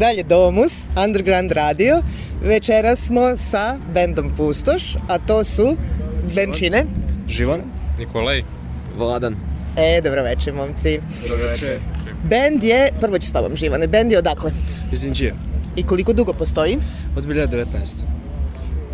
Dalje 0.00 0.22
Domus, 0.22 0.72
Underground 1.04 1.52
radio. 1.52 2.02
Večeras 2.42 2.98
smo 2.98 3.36
sa 3.36 3.76
bendom 3.94 4.30
Pustoš, 4.36 4.96
a 5.08 5.18
to 5.18 5.44
su 5.44 5.76
Benčine. 6.34 6.84
Živan. 7.28 7.60
Nikolaj. 7.98 8.42
Vladan. 8.96 9.36
E, 9.76 10.00
dobro 10.00 10.22
večer, 10.22 10.54
momci. 10.54 10.98
Dobro 11.28 11.46
večer. 11.46 11.78
Bend 12.24 12.64
je, 12.64 12.90
prvo 13.00 13.18
ću 13.18 13.26
s 13.26 13.32
tobom, 13.32 13.56
Živane, 13.56 13.86
bend 13.86 14.12
je 14.12 14.18
odakle? 14.18 14.50
Iz 14.92 15.04
Inđija. 15.04 15.34
I 15.76 15.82
koliko 15.82 16.12
dugo 16.12 16.32
postoji? 16.32 16.78
Od 17.16 17.26
2019. 17.26 17.64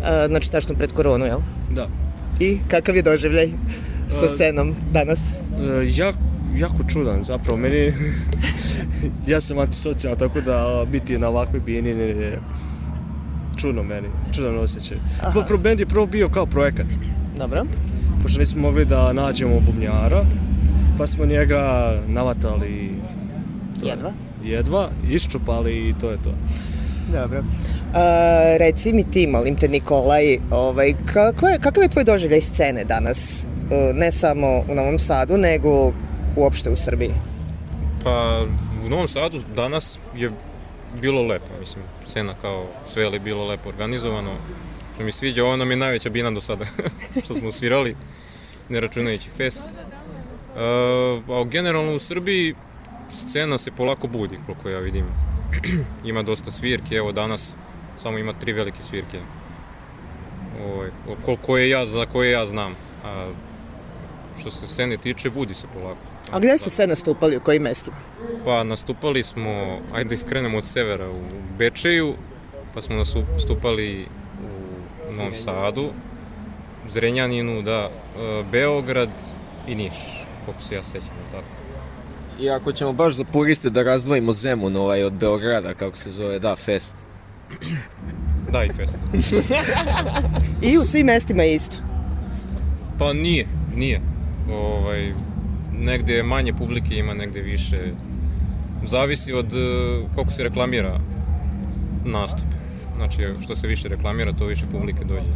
E, 0.05 0.27
znači, 0.27 0.51
tačno 0.51 0.75
pred 0.75 0.91
koronu, 0.91 1.25
jel? 1.25 1.39
Da. 1.71 1.87
I 2.39 2.57
kakav 2.67 2.95
je 2.95 3.01
doživljaj 3.01 3.49
sa 4.07 4.25
E, 4.25 4.29
scenom 4.35 4.75
danas? 4.91 5.19
E, 5.19 5.33
jak, 5.95 6.15
jako 6.55 6.77
čudan 6.89 7.23
zapravo. 7.23 7.57
Meni, 7.57 7.93
ja 9.33 9.41
sam 9.41 9.59
antisocijal, 9.59 10.15
tako 10.15 10.41
da 10.41 10.85
biti 10.91 11.17
na 11.17 11.27
ovakvoj 11.27 11.59
bijeni 11.59 11.89
je 11.89 12.39
čudno 13.57 13.83
meni, 13.83 14.07
čudan 14.35 14.57
osjećaj. 14.57 14.97
Aha. 15.21 15.31
Pro, 15.31 15.43
pro 15.47 15.57
band 15.57 15.79
je 15.79 15.85
prvo 15.85 16.05
bio 16.05 16.29
kao 16.29 16.45
projekat. 16.45 16.85
Dobro. 17.37 17.63
Pošto 18.23 18.39
nismo 18.39 18.61
mogli 18.61 18.85
da 18.85 19.13
nađemo 19.13 19.59
bubnjara, 19.59 20.25
pa 20.97 21.07
smo 21.07 21.25
njega 21.25 21.93
navatali 22.07 22.91
Jedva? 23.83 24.11
jedva, 24.43 24.89
iščupali 25.09 25.89
i 25.89 25.93
to 26.01 26.11
je 26.11 26.17
to. 26.23 26.31
Dobro. 27.13 27.43
A, 27.93 28.03
reci 28.59 28.93
mi 28.93 29.03
ti, 29.03 29.27
molim 29.27 29.55
te, 29.55 29.67
Nikolaj, 29.67 30.37
ovaj, 30.51 30.93
kako 31.13 31.47
je, 31.47 31.57
kakav 31.59 31.83
je 31.83 31.89
tvoj 31.89 32.03
doživljaj 32.03 32.41
scene 32.41 32.83
danas? 32.83 33.43
E, 33.71 33.93
Ne 33.93 34.11
samo 34.11 34.47
u 34.69 34.75
Novom 34.75 34.99
Sadu, 34.99 35.37
nego 35.37 35.91
uopšte 36.35 36.69
u 36.69 36.75
Srbiji. 36.75 37.11
Pa 38.03 38.45
u 38.87 38.89
Novom 38.89 39.07
Sadu 39.07 39.41
danas 39.55 39.99
je 40.15 40.31
bilo 41.01 41.21
lepo, 41.23 41.59
mislim, 41.59 41.83
scena 42.05 42.33
kao 42.41 42.65
sve 42.87 43.03
je 43.03 43.19
bilo 43.19 43.45
lepo 43.45 43.69
organizovano. 43.69 44.31
Što 44.93 45.03
mi 45.03 45.11
sviđa, 45.11 45.43
ovo 45.43 45.57
nam 45.57 45.71
je 45.71 45.77
najveća 45.77 46.09
bina 46.09 46.31
do 46.31 46.41
sada 46.41 46.65
što 47.23 47.33
smo 47.33 47.51
svirali, 47.51 47.95
ne 48.69 48.79
računajući 48.79 49.29
fest. 49.37 49.63
Uh, 49.63 51.37
a 51.37 51.43
generalno 51.43 51.95
u 51.95 51.99
Srbiji 51.99 52.55
scena 53.11 53.57
se 53.57 53.71
polako 53.71 54.07
budi, 54.07 54.39
koliko 54.45 54.69
ja 54.69 54.79
vidim. 54.79 55.05
ima 56.09 56.23
dosta 56.23 56.51
svirke, 56.51 56.95
evo 56.95 57.11
danas 57.11 57.55
samo 57.97 58.17
ima 58.17 58.33
tri 58.33 58.53
velike 58.53 58.81
svirke. 58.81 59.19
Ovaj, 60.65 60.89
ko- 61.25 61.37
koje 61.45 61.69
ja, 61.69 61.85
za 61.85 62.05
koje 62.05 62.31
ja 62.31 62.45
znam. 62.45 62.73
A 63.05 63.31
što 64.39 64.51
se 64.51 64.67
scene 64.67 64.97
tiče, 64.97 65.29
budi 65.29 65.53
se 65.53 65.67
polako. 65.73 66.16
A 66.31 66.39
gde 66.39 66.57
ste 66.57 66.69
sve 66.69 66.87
nastupali, 66.87 67.37
u 67.37 67.39
kojim 67.39 67.61
mestima? 67.61 67.95
Pa 68.45 68.63
nastupali 68.63 69.23
smo, 69.23 69.79
ajde 69.93 70.15
da 70.15 70.25
krenemo 70.25 70.57
od 70.57 70.65
severa, 70.65 71.09
u 71.09 71.21
Bečeju, 71.57 72.13
pa 72.73 72.81
smo 72.81 72.95
nastupali 73.33 74.05
u 75.09 75.15
Novom 75.15 75.35
Sadu, 75.35 75.89
Zrenjaninu, 76.89 77.61
da, 77.61 77.89
e, 77.89 78.43
Beograd 78.51 79.09
i 79.67 79.75
Niš, 79.75 79.93
koliko 80.45 80.63
se 80.63 80.75
ja 80.75 80.83
sećam, 80.83 81.15
da 81.31 81.37
tako. 81.37 81.47
I 82.39 82.49
ako 82.49 82.71
ćemo 82.71 82.93
baš 82.93 83.13
za 83.13 83.23
puriste 83.23 83.69
da 83.69 83.83
razdvojimo 83.83 84.33
Zemun 84.33 84.75
ovaj 84.75 85.03
od 85.03 85.13
Beograda, 85.13 85.73
kako 85.73 85.97
se 85.97 86.11
zove, 86.11 86.39
da, 86.39 86.55
fest. 86.55 86.95
Da, 88.51 88.63
i 88.63 88.69
fest. 88.69 88.97
I 90.71 90.77
u 90.77 90.85
svim 90.85 91.05
mestima 91.05 91.43
je 91.43 91.55
isto. 91.55 91.77
Pa 92.99 93.13
nije, 93.13 93.47
nije. 93.75 94.01
Ovaj, 94.51 95.13
negde 95.79 96.13
je 96.13 96.23
manje 96.23 96.53
publike, 96.53 96.95
ima 96.95 97.13
negde 97.13 97.41
više. 97.41 97.91
Zavisi 98.85 99.33
od 99.33 99.53
e, 99.53 99.57
koliko 100.15 100.31
se 100.33 100.43
reklamira 100.43 100.99
nastup. 102.05 102.47
Znači, 102.97 103.21
što 103.41 103.55
se 103.55 103.67
više 103.67 103.87
reklamira, 103.87 104.33
to 104.33 104.45
više 104.45 104.65
publike 104.71 105.05
dođe. 105.05 105.31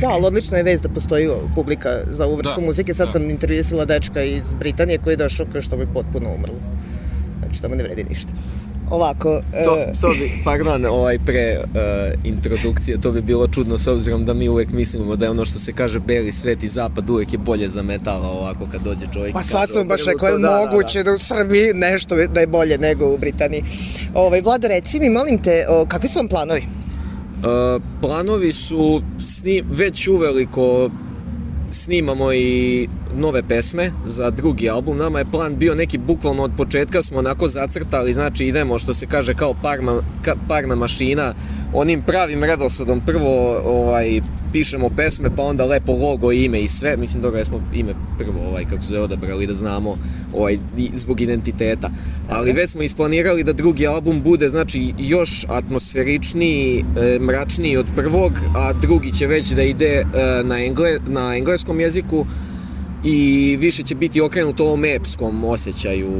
Da, 0.00 0.08
ali 0.08 0.26
odlična 0.26 0.56
je 0.56 0.62
vez 0.62 0.82
da 0.82 0.88
postoji 0.88 1.28
publika 1.54 1.88
za 2.10 2.26
ovu 2.26 2.36
vrstu 2.36 2.60
Da, 2.60 2.66
muzike. 2.66 2.94
Sad 2.94 3.06
da. 3.06 3.12
sam 3.12 3.30
intervjuisala 3.30 3.84
dečka 3.84 4.22
iz 4.22 4.52
Britanije 4.58 4.98
koji 4.98 5.12
je 5.12 5.16
došao 5.16 5.46
kao 5.52 5.60
što 5.60 5.76
bi 5.76 5.86
potpuno 5.86 6.34
umrlo. 6.34 6.58
Znači, 7.38 7.62
tamo 7.62 7.74
ne 7.74 7.82
vredi 7.82 8.04
ništa. 8.08 8.32
Ovako, 8.90 9.40
To, 9.64 9.76
e, 9.78 9.92
to 10.00 10.08
bi, 10.08 10.30
pardon, 10.44 10.86
ovaj 10.86 11.18
pre 11.18 11.58
uh, 11.58 11.70
introdukcije, 12.24 13.00
to 13.00 13.12
bi 13.12 13.22
bilo 13.22 13.48
čudno 13.48 13.78
s 13.78 13.86
obzirom 13.86 14.24
da 14.24 14.34
mi 14.34 14.48
uvek 14.48 14.68
mislimo 14.72 15.16
da 15.16 15.24
je 15.24 15.30
ono 15.30 15.44
što 15.44 15.58
se 15.58 15.72
kaže 15.72 16.00
beli 16.00 16.32
svet 16.32 16.62
i 16.62 16.68
zapad 16.68 17.10
uvek 17.10 17.32
je 17.32 17.38
bolje 17.38 17.68
za 17.68 17.82
metala 17.82 18.28
ovako 18.28 18.66
kad 18.72 18.82
dođe 18.82 19.06
čovjek 19.12 19.32
Pa 19.32 19.42
sad 19.42 19.70
sam 19.70 19.88
baš 19.88 20.04
rekla, 20.06 20.28
je 20.28 20.32
da, 20.32 20.38
da, 20.38 20.48
da. 20.48 20.58
moguće 20.58 21.02
da, 21.02 21.12
u 21.12 21.18
Srbiji 21.18 21.72
nešto 21.74 22.16
da 22.26 22.40
je 22.40 22.46
bolje 22.46 22.78
nego 22.78 23.14
u 23.14 23.18
Britaniji. 23.18 23.64
Ovaj, 24.14 24.40
Vlada, 24.40 24.68
reci 24.68 25.00
mi, 25.00 25.10
molim 25.10 25.42
te, 25.42 25.66
o, 25.68 25.86
kakvi 25.86 26.08
su 26.08 26.18
vam 26.18 26.28
planovi? 26.28 26.62
Uh, 26.62 27.82
planovi 28.00 28.52
su 28.52 29.02
sni, 29.20 29.64
već 29.70 30.08
uveliko 30.08 30.90
snimamo 31.70 32.32
i 32.32 32.88
nove 33.14 33.42
pesme 33.42 33.92
za 34.06 34.30
drugi 34.30 34.70
album. 34.70 34.98
Nama 34.98 35.18
je 35.18 35.30
plan 35.30 35.56
bio 35.56 35.74
neki 35.74 35.98
bukvalno 35.98 36.42
od 36.42 36.52
početka 36.56 37.02
smo 37.02 37.18
onako 37.18 37.48
zacrtali, 37.48 38.12
znači 38.12 38.44
idemo 38.44 38.78
što 38.78 38.94
se 38.94 39.06
kaže 39.06 39.34
kao 39.34 39.54
parma, 39.62 40.02
ka, 40.22 40.34
parna 40.48 40.74
mašina, 40.74 41.34
onim 41.72 42.02
pravim 42.02 42.44
redosledom 42.44 43.00
prvo 43.06 43.60
ovaj 43.64 44.20
pišemo 44.54 44.90
pesme, 44.96 45.30
pa 45.36 45.42
onda 45.42 45.64
lepo 45.64 45.92
logo, 45.92 46.32
ime 46.32 46.60
i 46.60 46.68
sve. 46.68 46.96
Mislim, 46.96 47.22
dobro, 47.22 47.38
ja 47.38 47.44
smo 47.44 47.60
ime 47.74 47.94
prvo, 48.18 48.48
ovaj, 48.48 48.64
kako 48.64 48.82
se 48.82 49.00
odabrali 49.00 49.46
da 49.46 49.54
znamo 49.54 49.96
ovaj, 50.34 50.58
zbog 50.94 51.20
identiteta. 51.20 51.90
Ali 52.28 52.52
već 52.52 52.70
smo 52.70 52.82
isplanirali 52.82 53.44
da 53.44 53.52
drugi 53.52 53.86
album 53.86 54.22
bude, 54.22 54.48
znači, 54.48 54.94
još 54.98 55.44
atmosferičniji, 55.48 56.84
e, 56.96 57.18
mračniji 57.18 57.76
od 57.76 57.86
prvog, 57.96 58.32
a 58.56 58.72
drugi 58.72 59.12
će 59.12 59.26
već 59.26 59.50
da 59.50 59.62
ide 59.62 59.86
e, 59.86 60.04
na, 60.44 60.64
engle, 60.64 60.98
na 61.06 61.36
engleskom 61.36 61.80
jeziku 61.80 62.26
i 63.04 63.56
više 63.60 63.82
će 63.82 63.94
biti 63.94 64.20
okrenut 64.20 64.60
ovom 64.60 64.84
epskom 64.84 65.44
osjećaju 65.44 66.12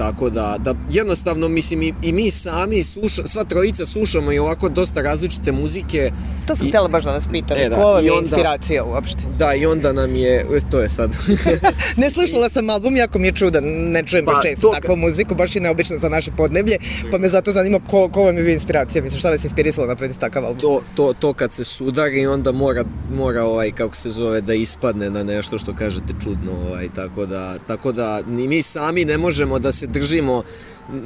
tako 0.00 0.30
da, 0.30 0.56
da 0.58 0.74
jednostavno 0.90 1.48
mislim 1.48 1.82
i, 1.82 1.94
i 2.02 2.12
mi 2.12 2.30
sami 2.30 2.82
sluša, 2.84 3.22
sva 3.24 3.44
trojica 3.44 3.86
slušamo 3.86 4.32
i 4.32 4.38
ovako 4.38 4.68
dosta 4.70 5.02
različite 5.02 5.52
muzike 5.52 6.10
To 6.46 6.56
sam 6.56 6.66
I- 6.66 6.68
htjela 6.68 6.88
baš 6.88 7.04
da 7.04 7.12
nas 7.12 7.24
pitam, 7.26 7.56
E, 7.56 7.68
da, 7.68 7.76
ko 7.76 7.82
vam 7.84 8.04
je 8.04 8.12
onda- 8.12 8.22
inspiracija 8.22 8.84
uopšte? 8.84 9.18
da 9.38 9.54
i 9.54 9.66
onda 9.66 9.92
nam 9.92 10.14
je 10.16 10.36
e, 10.36 10.60
to 10.70 10.80
je 10.80 10.88
sad 10.88 11.10
ne 11.96 12.10
slušala 12.10 12.48
sam 12.48 12.70
album, 12.70 12.96
jako 12.96 13.18
mi 13.18 13.26
je 13.26 13.32
čudan, 13.32 13.64
ne 13.66 14.02
čujem 14.02 14.24
baš 14.24 14.36
Pa, 14.36 14.42
često 14.42 14.60
to- 14.62 14.74
takvu 14.74 14.96
muziku, 14.96 15.34
baš 15.34 15.56
je 15.56 15.62
neobično 15.62 15.98
za 15.98 16.08
naše 16.08 16.30
podneblje, 16.30 16.76
pa 17.10 17.18
me 17.18 17.28
zato 17.28 17.52
zanima 17.52 17.80
ko, 17.80 18.08
ko 18.08 18.22
vam 18.22 18.36
je 18.36 18.42
bio 18.42 18.54
inspiracija, 18.54 19.02
mislim 19.02 19.18
šta 19.18 19.30
vas 19.30 19.44
inspirisalo 19.44 19.86
napraviti 19.86 20.20
takav 20.20 20.44
album? 20.44 20.60
to, 20.60 20.80
to, 20.94 21.12
to 21.14 21.32
kad 21.32 21.52
se 21.52 21.64
sudari 21.64 22.26
onda 22.26 22.52
mora, 22.52 22.84
mora 23.10 23.44
ovaj 23.44 23.70
kako 23.72 23.96
se 23.96 24.10
zove 24.10 24.40
da 24.40 24.54
ispadne 24.54 25.10
na 25.10 25.24
nešto 25.24 25.58
što 25.58 25.74
kažete 25.74 26.14
čudno 26.20 26.52
ovaj 26.62 26.88
tako 26.90 27.26
da 27.26 27.58
tako 27.60 27.92
da 27.92 28.22
ni 28.22 28.48
mi 28.48 28.62
sami 28.62 29.04
ne 29.04 29.18
možemo 29.18 29.58
da 29.58 29.72
se 29.72 29.86
držimo 29.90 30.42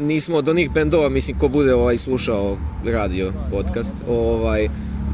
nismo 0.00 0.36
od 0.36 0.48
onih 0.48 0.70
bendova 0.70 1.08
mislim 1.08 1.38
ko 1.38 1.48
bude 1.48 1.74
ovaj 1.74 1.98
slušao 1.98 2.56
radio 2.84 3.32
podcast 3.50 3.96
ovaj 4.08 4.68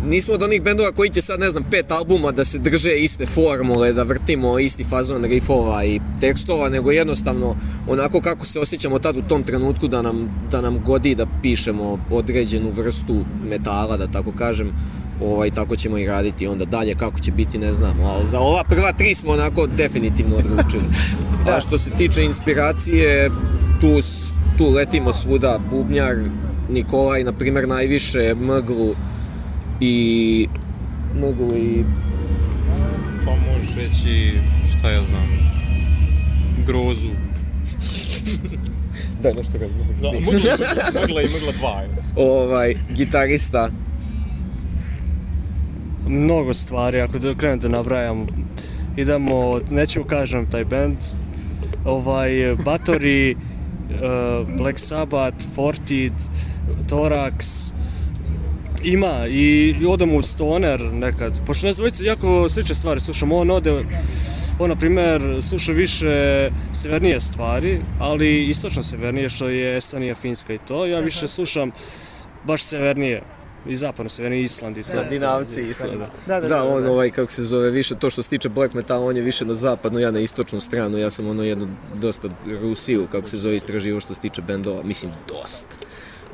nismo 0.07 0.35
od 0.35 0.43
onih 0.43 0.63
bendova 0.63 0.93
koji 0.93 1.11
će 1.11 1.23
sad, 1.23 1.41
ne 1.41 1.51
znam, 1.51 1.65
pet 1.71 1.93
albuma 1.93 2.33
da 2.33 2.45
se 2.45 2.59
drže 2.59 2.95
iste 2.95 3.27
formule, 3.27 3.93
da 3.93 4.03
vrtimo 4.03 4.59
isti 4.59 4.85
fazon 4.85 5.25
riffova 5.25 5.85
i 5.85 6.01
tekstova, 6.21 6.69
nego 6.69 6.91
jednostavno 6.91 7.57
onako 7.89 8.21
kako 8.21 8.47
se 8.47 8.61
osjećamo 8.61 8.99
tad 8.99 9.17
u 9.17 9.23
tom 9.23 9.43
trenutku 9.43 9.89
da 9.89 10.03
nam, 10.03 10.47
da 10.51 10.61
nam 10.61 10.83
godi 10.85 11.15
da 11.15 11.27
pišemo 11.43 11.99
određenu 12.11 12.71
vrstu 12.71 13.25
metala, 13.45 13.97
da 13.97 14.07
tako 14.07 14.33
kažem, 14.33 14.73
ovaj, 15.21 15.51
tako 15.51 15.77
ćemo 15.77 15.99
i 15.99 16.07
raditi 16.07 16.47
onda 16.47 16.65
dalje, 16.65 16.95
kako 16.95 17.21
će 17.21 17.33
biti 17.33 17.59
ne 17.59 17.75
znamo, 17.75 18.05
ali 18.05 18.27
za 18.27 18.41
ova 18.41 18.65
prva 18.65 18.93
tri 18.93 19.15
smo 19.15 19.33
onako 19.33 19.67
definitivno 19.67 20.37
odlučili. 20.37 20.83
A 21.57 21.61
što 21.61 21.79
se 21.79 21.91
tiče 21.91 22.23
inspiracije, 22.23 23.31
tu, 23.81 24.01
tu 24.59 24.71
letimo 24.71 25.13
svuda, 25.13 25.59
Bubnjar, 25.71 26.17
Nikolaj, 26.71 27.25
na 27.25 27.33
primjer, 27.33 27.69
najviše 27.69 28.35
Mglu 28.35 28.95
i 29.81 30.49
Mglu 31.15 31.57
i 31.57 31.85
Pa 33.25 33.31
možeš 33.31 33.77
reći, 33.77 34.33
šta 34.79 34.91
ja 34.91 35.01
znam, 35.03 35.29
grozu. 36.67 37.09
Da, 39.23 39.29
nešto 39.29 39.59
ga 39.59 39.67
znam. 39.69 40.13
Da, 40.13 40.21
Mgla, 40.21 40.33
Mgla 41.05 41.23
i 41.23 41.27
Mgla 41.27 41.53
2. 42.17 42.17
ovaj, 42.17 42.75
gitarista, 42.97 43.71
Mnogo 46.09 46.55
stvari, 46.55 47.01
ako 47.01 47.19
da 47.19 47.35
krenem 47.35 47.59
da 47.59 47.69
nabrajam. 47.69 48.27
Idemo, 48.97 49.61
neću 49.71 50.05
kažem 50.05 50.51
taj 50.51 50.65
band, 50.65 50.97
ovaj, 51.85 52.57
Batori, 52.65 53.35
uh, 53.35 53.41
Black 54.59 54.79
Sabbath, 54.79 55.47
Fortid, 55.55 56.13
Thorax, 56.87 57.73
ima 58.85 59.27
i, 59.27 59.75
odemo 59.89 60.17
u 60.17 60.23
Stoner 60.23 60.81
nekad, 60.93 61.41
pošto 61.47 61.67
nas 61.67 61.77
dvojica 61.77 62.05
jako 62.05 62.49
slične 62.49 62.75
stvari 62.75 63.01
slušamo, 63.01 63.37
on 63.37 63.51
ode, 63.51 63.85
on 64.59 64.69
na 64.69 64.77
primjer 64.77 65.23
sluša 65.41 65.73
više 65.73 66.51
severnije 66.73 67.21
stvari, 67.21 67.81
ali 67.99 68.45
istočno 68.45 68.83
severnije 68.83 69.29
što 69.29 69.49
je 69.49 69.77
Estonija, 69.77 70.15
Finska 70.15 70.55
i 70.55 70.59
to, 70.59 70.87
ja 70.87 71.01
više 71.01 71.27
slušam 71.27 71.71
baš 72.45 72.63
severnije, 72.63 73.23
i 73.67 73.77
zapadno 73.77 74.11
severnije, 74.11 74.43
Island 74.43 74.79
i. 74.79 74.83
Skandinavci 74.83 75.63
Island. 75.63 75.99
Da. 75.99 76.09
Da, 76.27 76.41
da, 76.41 76.49
da, 76.49 76.65
on 76.65 76.87
ovaj, 76.87 77.11
kako 77.11 77.33
se 77.33 77.43
zove, 77.43 77.71
više 77.71 77.95
to 77.95 78.11
što 78.11 78.23
se 78.23 78.29
tiče 78.29 78.49
black 78.49 78.75
metala, 78.75 79.07
on 79.07 79.17
je 79.17 79.23
više 79.23 79.45
na 79.45 79.55
zapadnu, 79.55 79.99
ja 79.99 80.11
na 80.11 80.21
istočnu 80.21 80.61
stranu, 80.61 80.99
ja 80.99 81.11
sam 81.11 81.29
ono 81.29 81.43
jedno 81.43 81.69
dosta 81.95 82.29
Rusiju, 82.61 83.07
kako 83.13 83.29
se 83.29 83.37
zove, 83.37 83.57
istraživo 83.57 84.01
što 84.01 84.15
se 84.15 84.21
tiče 84.21 84.43
bendova, 84.43 84.83
mislim 84.83 85.13
dosta. 85.29 85.77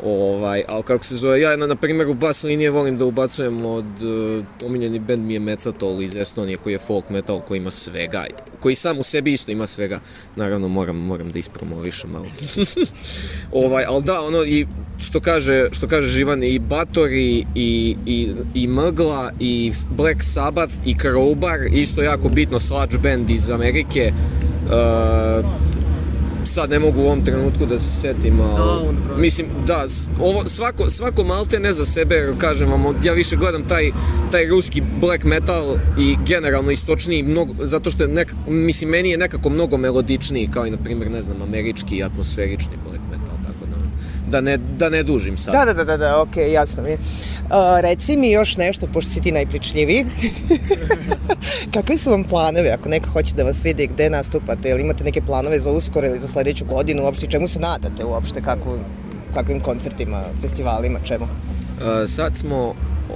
Ovaj, 0.05 0.63
ali 0.69 0.83
kako 0.83 1.05
se 1.05 1.17
zove, 1.17 1.41
ja 1.41 1.57
na, 1.57 1.67
na 1.67 1.77
primjer 1.77 2.09
u 2.09 2.15
bas 2.15 2.43
linije 2.43 2.71
volim 2.71 2.99
da 2.99 3.05
ubacujem 3.05 3.67
od, 3.67 3.85
uh, 3.85 4.67
omiljeni 4.67 4.99
bend 4.99 5.27
mi 5.27 5.35
je 5.35 5.41
Mecatol 5.41 6.03
iz 6.03 6.15
Estonije 6.15 6.57
koji 6.57 6.73
je 6.73 6.79
folk 6.79 7.11
metal 7.11 7.41
koji 7.41 7.59
ima 7.59 7.71
svega, 7.71 8.25
koji 8.61 8.75
sam 8.75 8.99
u 8.99 9.03
sebi 9.03 9.33
isto 9.33 9.51
ima 9.51 9.67
svega, 9.67 10.01
naravno 10.37 10.69
moram, 10.69 10.97
moram 10.97 11.31
da 11.31 11.39
ispromovišem 11.39 12.11
malo. 12.11 12.27
ovaj, 13.65 13.85
ali 13.89 14.05
da, 14.05 14.21
ono, 14.21 14.45
i 14.45 14.67
što 14.99 15.21
kaže, 15.21 15.69
što 15.73 15.89
kaže 15.89 16.07
Živan, 16.07 16.43
i 16.43 16.59
Batori, 16.59 17.45
i, 17.55 17.97
i, 18.07 18.29
i 18.55 18.69
Mgla, 18.69 19.33
i 19.41 19.73
Black 19.91 20.23
Sabbath, 20.23 20.75
i 20.87 20.95
Crowbar, 20.95 21.69
isto 21.73 22.03
jako 22.03 22.29
bitno, 22.29 22.61
sludge 22.61 22.99
band 22.99 23.31
iz 23.31 23.51
Amerike, 23.51 24.13
uh, 24.67 25.47
sad 26.47 26.71
ne 26.71 26.79
mogu 26.79 27.01
u 27.01 27.07
ovom 27.07 27.25
trenutku 27.25 27.67
da 27.67 27.79
se 27.79 28.01
setim, 28.01 28.41
ali, 28.41 28.97
mislim, 29.19 29.47
da, 29.67 29.87
ovo, 30.21 30.49
svako, 30.49 30.91
svako 30.91 31.25
malte 31.25 31.61
ne 31.61 31.73
za 31.73 31.85
sebe, 31.85 32.33
kažem 32.39 32.71
vam, 32.71 32.85
ja 33.05 33.13
više 33.13 33.37
gledam 33.37 33.63
taj, 33.69 33.91
taj 34.31 34.47
ruski 34.47 34.83
black 35.01 35.25
metal 35.25 35.77
i 35.99 36.17
generalno 36.27 36.71
istočniji, 36.71 37.23
mnogo, 37.23 37.53
zato 37.67 37.91
što 37.91 38.03
je 38.03 38.09
nek, 38.09 38.33
mislim, 38.49 38.91
meni 38.91 39.11
je 39.11 39.19
nekako 39.19 39.51
mnogo 39.51 39.77
melodičniji, 39.77 40.49
kao 40.53 40.67
i, 40.67 40.71
na 40.71 40.77
primjer, 40.77 41.11
ne 41.11 41.23
znam, 41.23 41.43
američki 41.43 42.03
atmosferični 42.03 42.77
black 42.85 43.03
metal, 43.11 43.26
da, 44.31 44.41
ne, 44.41 44.57
da 44.57 44.89
ne 44.89 45.03
dužim 45.03 45.39
sad. 45.39 45.55
Da, 45.55 45.65
da, 45.65 45.75
da, 45.75 45.85
da, 45.85 45.97
da, 45.97 46.21
ok, 46.21 46.37
jasno 46.53 46.83
mi 46.83 46.91
je. 46.91 46.95
Uh, 46.95 47.81
reci 47.81 48.17
mi 48.17 48.31
još 48.31 48.57
nešto, 48.57 48.87
pošto 48.87 49.11
si 49.11 49.21
ti 49.21 49.33
najpričljiviji. 49.33 50.07
Kakvi 51.75 51.97
su 51.97 52.11
vam 52.11 52.25
planovi, 52.25 52.69
ako 52.69 52.89
neko 52.89 53.11
hoće 53.11 53.35
da 53.35 53.45
vas 53.45 53.65
vidi, 53.65 53.87
gde 53.87 54.11
nastupate, 54.11 54.71
ili 54.71 54.81
imate 54.81 55.05
neke 55.05 55.21
planove 55.21 55.61
za 55.61 55.71
uskoro 55.71 56.07
ili 56.07 56.19
za 56.19 56.29
sledeću 56.29 56.65
godinu, 56.65 57.03
uopšte 57.03 57.27
čemu 57.27 57.49
se 57.49 57.59
nadate 57.59 58.05
uopšte, 58.05 58.43
kako, 58.43 58.79
kakvim 59.35 59.61
koncertima, 59.61 60.21
festivalima, 60.41 60.99
čemu? 61.05 61.25
Uh, 61.25 62.09
sad 62.09 62.37
smo 62.37 62.75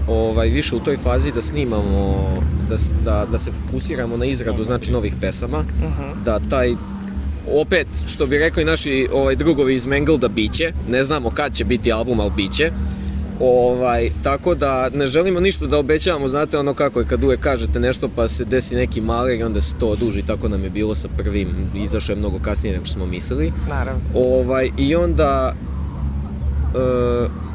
ovaj, 0.09 0.49
više 0.49 0.77
u 0.77 0.81
toj 0.81 0.97
fazi 0.97 1.33
da 1.33 1.43
snimamo, 1.43 2.25
da, 2.69 2.77
da, 3.05 3.27
da 3.31 3.39
se 3.39 3.51
fokusiramo 3.51 4.17
na 4.17 4.25
izradu 4.25 4.65
znači 4.65 4.93
novih 4.93 5.15
pesama, 5.21 5.65
da 6.25 6.41
taj 6.51 6.75
opet, 7.53 7.87
što 8.15 8.27
bi 8.27 8.39
rekli 8.39 8.65
naši 8.65 9.09
ovaj, 9.13 9.37
drugovi 9.37 9.75
iz 9.75 9.87
Mangleda, 9.87 10.29
biće, 10.29 10.73
ne 10.89 11.05
znamo 11.05 11.31
kad 11.31 11.55
će 11.55 11.65
biti 11.65 11.93
album, 11.93 12.21
ali 12.21 12.31
biće. 12.37 12.73
Ovaj, 13.41 14.11
tako 14.23 14.55
da 14.55 14.89
ne 14.95 15.07
želimo 15.07 15.41
ništa 15.41 15.67
da 15.67 15.79
obećavamo, 15.79 16.29
znate 16.29 16.59
ono 16.59 16.75
kako 16.75 17.01
je 17.01 17.07
kad 17.07 17.25
uvek 17.25 17.41
kažete 17.41 17.81
nešto 17.81 18.09
pa 18.17 18.29
se 18.29 18.45
desi 18.45 18.75
neki 18.75 19.01
maler 19.01 19.41
i 19.41 19.43
onda 19.43 19.61
se 19.61 19.75
to 19.81 19.89
oduži, 19.89 20.23
tako 20.23 20.49
nam 20.49 20.65
je 20.65 20.71
bilo 20.71 20.95
sa 20.95 21.09
prvim, 21.17 21.49
izašao 21.75 22.13
je 22.13 22.19
mnogo 22.19 22.39
kasnije 22.39 22.73
nego 22.73 22.85
što 22.85 22.95
smo 22.95 23.07
mislili. 23.07 23.53
Naravno. 23.69 24.01
Ovaj, 24.15 24.71
I 24.77 24.95
onda... 24.95 25.55
Uh, 26.75 27.50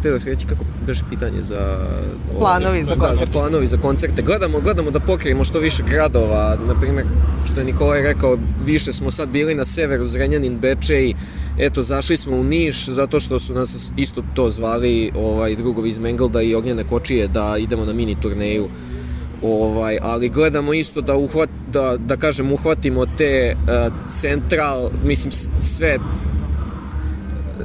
htio 0.00 0.18
da 0.18 0.24
reći 0.24 0.46
kako 0.46 0.64
beše 0.86 1.02
pitanje 1.10 1.42
za... 1.42 1.78
Planovi 2.38 2.84
za 2.84 2.94
Da, 2.94 2.94
za 2.94 3.06
koncerte. 3.06 3.32
planovi 3.32 3.66
za 3.66 3.76
koncerte. 3.76 4.22
Gledamo, 4.22 4.60
gledamo 4.60 4.90
da 4.90 5.00
pokrijemo 5.00 5.44
što 5.44 5.58
više 5.58 5.82
gradova. 5.90 6.56
Na 6.68 6.80
primjer, 6.80 7.06
što 7.44 7.60
je 7.60 7.64
Nikolaj 7.66 8.02
rekao, 8.02 8.38
više 8.64 8.92
smo 8.92 9.10
sad 9.10 9.28
bili 9.28 9.54
na 9.54 9.64
severu, 9.64 10.04
Zrenjanin, 10.04 10.58
Bečej. 10.58 11.14
Eto, 11.58 11.82
zašli 11.82 12.16
smo 12.16 12.36
u 12.36 12.44
Niš, 12.44 12.88
zato 12.88 13.20
što 13.20 13.40
su 13.40 13.52
nas 13.54 13.90
isto 13.96 14.22
to 14.34 14.50
zvali 14.50 15.10
ovaj, 15.16 15.56
drugovi 15.56 15.88
iz 15.88 15.98
Mengelda 15.98 16.42
i 16.42 16.54
Ognjene 16.54 16.84
Kočije 16.84 17.28
da 17.28 17.56
idemo 17.58 17.84
na 17.84 17.92
mini 17.92 18.16
turneju. 18.22 18.68
Ovaj, 19.42 19.98
ali 20.02 20.28
gledamo 20.28 20.74
isto 20.74 21.00
da 21.00 21.16
uhvat, 21.16 21.48
da, 21.72 21.96
da 21.96 22.16
kažem 22.16 22.52
uhvatimo 22.52 23.06
te 23.06 23.54
uh, 23.54 23.92
central, 24.20 24.90
mislim 25.04 25.32
sve 25.62 25.98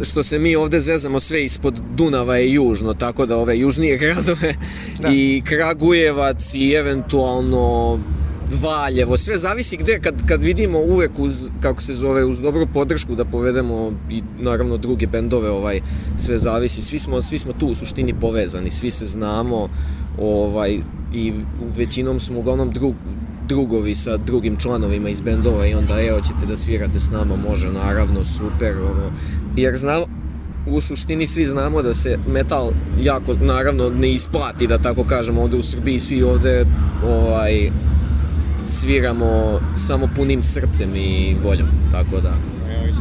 što 0.04 0.24
se 0.24 0.40
mi 0.40 0.56
ovde 0.56 0.82
zezamo 0.82 1.20
sve 1.20 1.46
ispod 1.46 1.82
Dunava 1.96 2.38
je 2.38 2.54
južno, 2.54 2.94
tako 2.94 3.26
da 3.26 3.38
ove 3.38 3.60
južnije 3.60 3.98
gradove 4.04 4.56
i 5.12 5.42
Kragujevac 5.46 6.54
i 6.54 6.72
eventualno 6.72 8.00
Valjevo, 8.62 9.18
sve 9.18 9.38
zavisi 9.38 9.78
gde, 9.78 10.00
kad, 10.00 10.28
kad 10.28 10.44
vidimo 10.44 10.80
uvek 10.80 11.12
uz, 11.18 11.50
kako 11.62 11.82
se 11.82 11.94
zove, 11.94 12.26
uz 12.26 12.42
dobru 12.42 12.68
podršku 12.74 13.16
da 13.16 13.26
povedemo 13.26 13.92
i 14.10 14.22
naravno 14.40 14.78
druge 14.78 15.08
bendove, 15.08 15.50
ovaj, 15.50 15.82
sve 16.18 16.38
zavisi, 16.38 16.82
svi 16.82 17.00
smo, 17.00 17.22
svi 17.22 17.38
smo 17.38 17.54
tu 17.54 17.68
u 17.68 17.76
suštini 17.76 18.14
povezani, 18.22 18.70
svi 18.70 18.92
se 18.92 19.06
znamo, 19.06 19.70
ovaj, 20.20 20.80
i 21.14 21.34
većinom 21.78 22.20
smo 22.20 22.40
uglavnom 22.40 22.72
drug, 22.72 22.96
drugovi 23.48 23.96
sa 23.96 24.18
drugim 24.18 24.56
članovima 24.58 25.10
iz 25.10 25.22
bendova 25.22 25.68
i 25.68 25.74
onda 25.74 26.02
evo 26.02 26.22
ćete 26.22 26.46
da 26.48 26.58
svirate 26.58 27.00
s 27.00 27.12
nama, 27.12 27.36
može 27.36 27.72
naravno, 27.72 28.24
super, 28.24 28.74
ono, 28.92 29.12
jer 29.56 29.76
znamo, 29.76 30.06
u 30.68 30.82
suštini 30.82 31.28
svi 31.28 31.46
znamo 31.46 31.82
da 31.82 31.94
se 31.94 32.18
metal 32.34 32.72
jako, 33.02 33.34
naravno, 33.34 33.90
ne 33.90 34.12
isplati, 34.12 34.68
da 34.68 34.78
tako 34.78 35.04
kažemo, 35.04 35.42
ovde 35.42 35.58
u 35.58 35.64
Srbiji 35.64 36.00
svi 36.00 36.24
ovde 36.24 36.66
ovaj, 37.08 37.72
sviramo 38.68 39.60
samo 39.88 40.10
punim 40.16 40.44
srcem 40.44 40.96
i 40.96 41.36
voljom, 41.44 41.68
tako 41.92 42.22
da. 42.22 42.34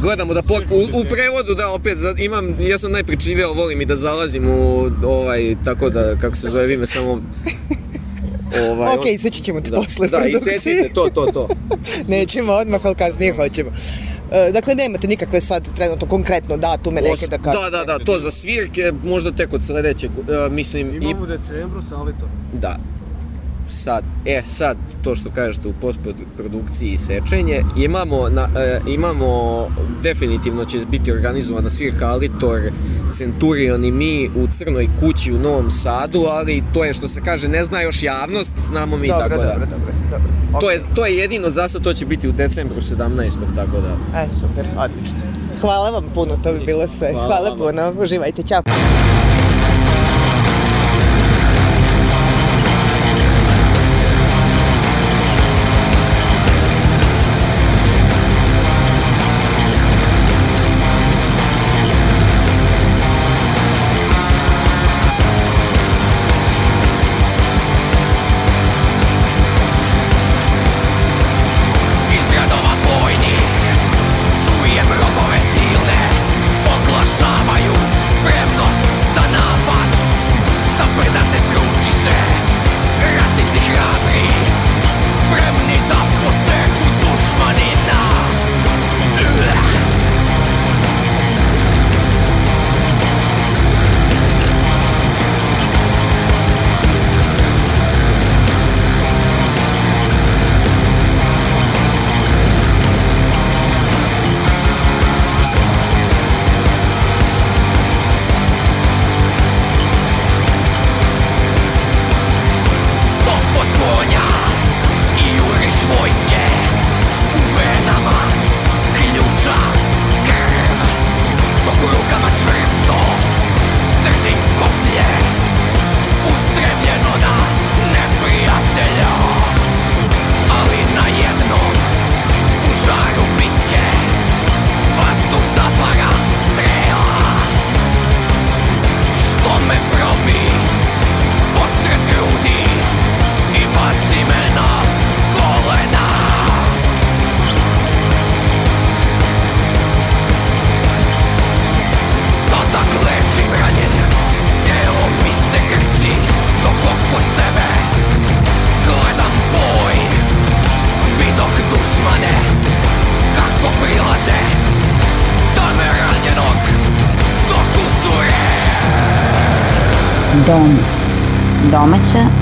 Gledamo 0.01 0.33
da 0.33 0.41
po, 0.41 0.53
u, 0.53 0.99
u 0.99 1.03
prevodu 1.09 1.55
da 1.55 1.71
opet 1.71 1.97
za, 1.97 2.15
imam 2.17 2.55
ja 2.59 2.77
sam 2.77 2.91
najpričiviji 2.91 3.43
ali 3.43 3.57
volim 3.57 3.81
i 3.81 3.85
da 3.85 3.95
zalazim 3.95 4.47
u 4.47 4.89
ovaj 5.03 5.55
tako 5.63 5.89
da 5.89 6.15
kako 6.21 6.35
se 6.35 6.47
zove 6.47 6.67
vi 6.67 6.77
me 6.77 6.85
samo 6.85 7.21
ovaj 8.71 8.97
Ok, 8.97 9.05
iseći 9.05 9.43
ćemo 9.43 9.61
te 9.61 9.69
da, 9.69 9.77
posle 9.77 10.07
da 10.07 10.17
produkcije. 10.17 10.55
isecite 10.55 10.93
to 10.93 11.09
to 11.09 11.25
to 11.25 11.47
Nećemo 12.15 12.53
odmah, 12.53 12.85
ali 12.85 12.95
kasnije 12.95 13.33
hoćemo. 13.35 13.69
E, 14.31 14.51
dakle, 14.51 14.75
nemate 14.75 15.07
nikakve 15.07 15.41
sad 15.41 15.75
trenutno 15.75 16.07
konkretno 16.07 16.57
datume 16.57 17.01
neke 17.01 17.27
da 17.27 17.37
kažete. 17.37 17.63
da, 17.63 17.69
da, 17.69 17.97
da, 17.97 18.05
to 18.05 18.19
za 18.19 18.31
svirke, 18.31 18.93
možda 19.03 19.31
tek 19.31 19.53
od 19.53 19.61
sledećeg, 19.65 20.11
uh, 20.17 20.51
mislim, 20.53 20.93
i, 20.93 20.95
Imamo 20.95 21.23
u 21.23 21.25
decembru 21.25 21.81
Salito. 21.81 22.29
da. 22.53 22.77
Sad, 23.67 24.03
e 24.25 24.41
sad, 24.45 24.77
to 25.03 25.15
što 25.15 25.29
kažete 25.31 25.67
u 25.67 25.73
postprodukciji 25.81 26.91
i 26.91 26.97
sečenje, 26.97 27.63
imamo, 27.77 28.29
na, 28.29 28.47
e, 28.57 28.79
imamo, 28.87 29.27
definitivno 30.03 30.65
će 30.65 30.77
biti 30.91 31.11
organizovana 31.11 31.69
svirka 31.69 32.07
Alitor, 32.07 32.61
Centurion 33.13 33.85
i 33.85 33.91
mi 33.91 34.29
u 34.35 34.47
Crnoj 34.47 34.87
kući 34.99 35.33
u 35.33 35.39
Novom 35.39 35.71
Sadu, 35.71 36.19
ali 36.29 36.63
to 36.73 36.83
je 36.83 36.93
što 36.93 37.07
se 37.07 37.21
kaže, 37.21 37.47
ne 37.47 37.63
zna 37.63 37.81
još 37.81 38.03
javnost, 38.03 38.51
znamo 38.67 38.97
mi 38.97 39.07
Dobro, 39.07 39.23
tako 39.23 39.41
da. 39.41 39.47
dobro, 39.47 39.65
dobro, 39.65 39.93
dobro. 40.11 40.59
To 40.59 40.71
je, 40.71 40.79
to 40.95 41.05
je 41.05 41.17
jedino 41.17 41.49
za 41.49 41.67
sad, 41.67 41.83
to 41.83 41.93
će 41.93 42.05
biti 42.05 42.29
u 42.29 42.31
decembru 42.31 42.81
17. 42.81 43.31
tako 43.55 43.77
da. 43.81 44.19
E, 44.19 44.27
super, 44.39 44.65
odlično. 44.77 45.19
Hvala 45.61 45.89
vam 45.89 46.03
puno, 46.13 46.37
to 46.43 46.53
bi 46.53 46.59
bilo 46.65 46.87
sve. 46.87 47.11
Hvala 47.11 47.27
Hvala, 47.27 47.55
puno, 47.57 47.93
uživajte, 48.03 48.43
ćao. 48.43 48.61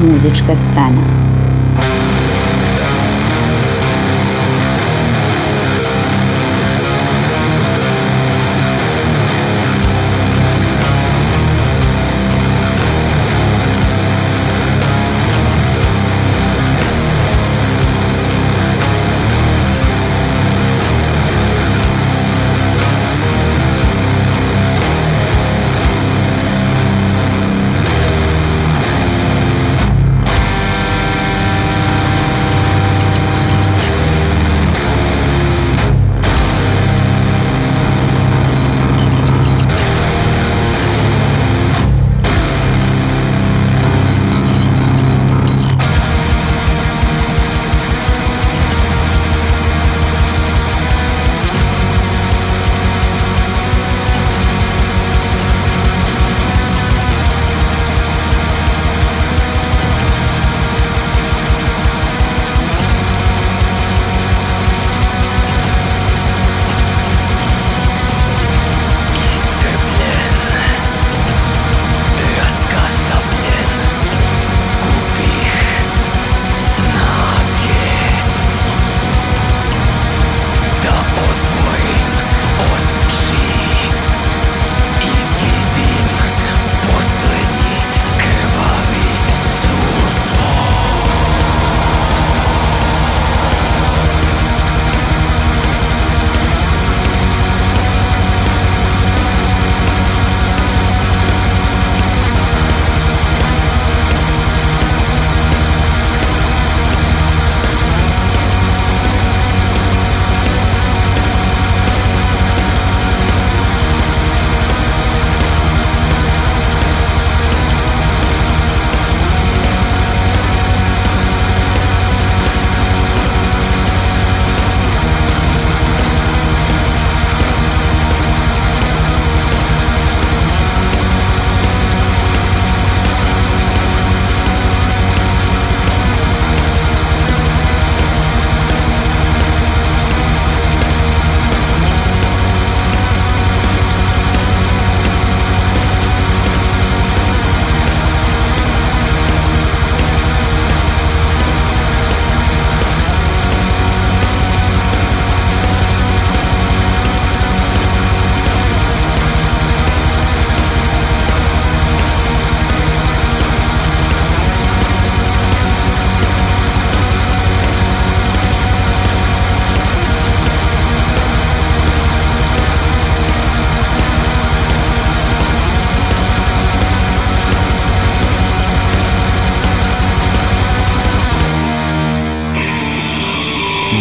Domaća 0.04 0.24
muzička 0.24 0.56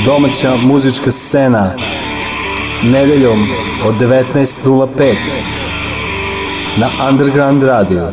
Domaća 0.07 0.57
muzička 0.57 1.11
scena 1.11 1.70
nedeljom 2.85 3.47
od 3.87 3.95
19.05 3.95 5.15
na 6.77 6.89
Underground 7.11 7.65
Radio. 7.65 8.12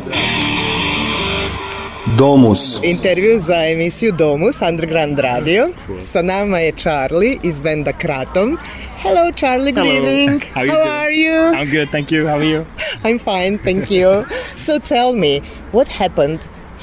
Domus. 2.18 2.84
Intervju 2.84 3.40
za 3.40 3.66
emisiju 3.66 4.12
Domus 4.12 4.62
Underground 4.62 5.20
Radio. 5.20 5.70
Sa 6.02 6.22
nama 6.22 6.60
je 6.60 6.72
Charlie 6.72 7.38
iz 7.44 7.60
benda 7.60 7.94
Kratom. 7.94 8.58
Hello 9.04 9.32
Charlie, 9.36 9.72
good 9.72 9.88
Hello. 9.88 10.08
evening. 10.10 10.42
How 10.56 10.64
you 10.66 10.72
How 10.72 10.90
are 11.02 11.12
you? 11.12 11.54
I'm 11.54 11.72
good, 11.72 11.90
thank 11.92 12.12
you. 12.12 12.28
How 12.28 12.36
are 12.38 12.50
you? 12.50 12.66
I'm 13.04 13.20
fine, 13.20 13.58
thank 13.58 13.92
you. 13.92 14.26
so 14.66 14.80
tell 14.80 15.16
me, 15.16 15.42
what 15.72 15.88
happened? 15.88 16.40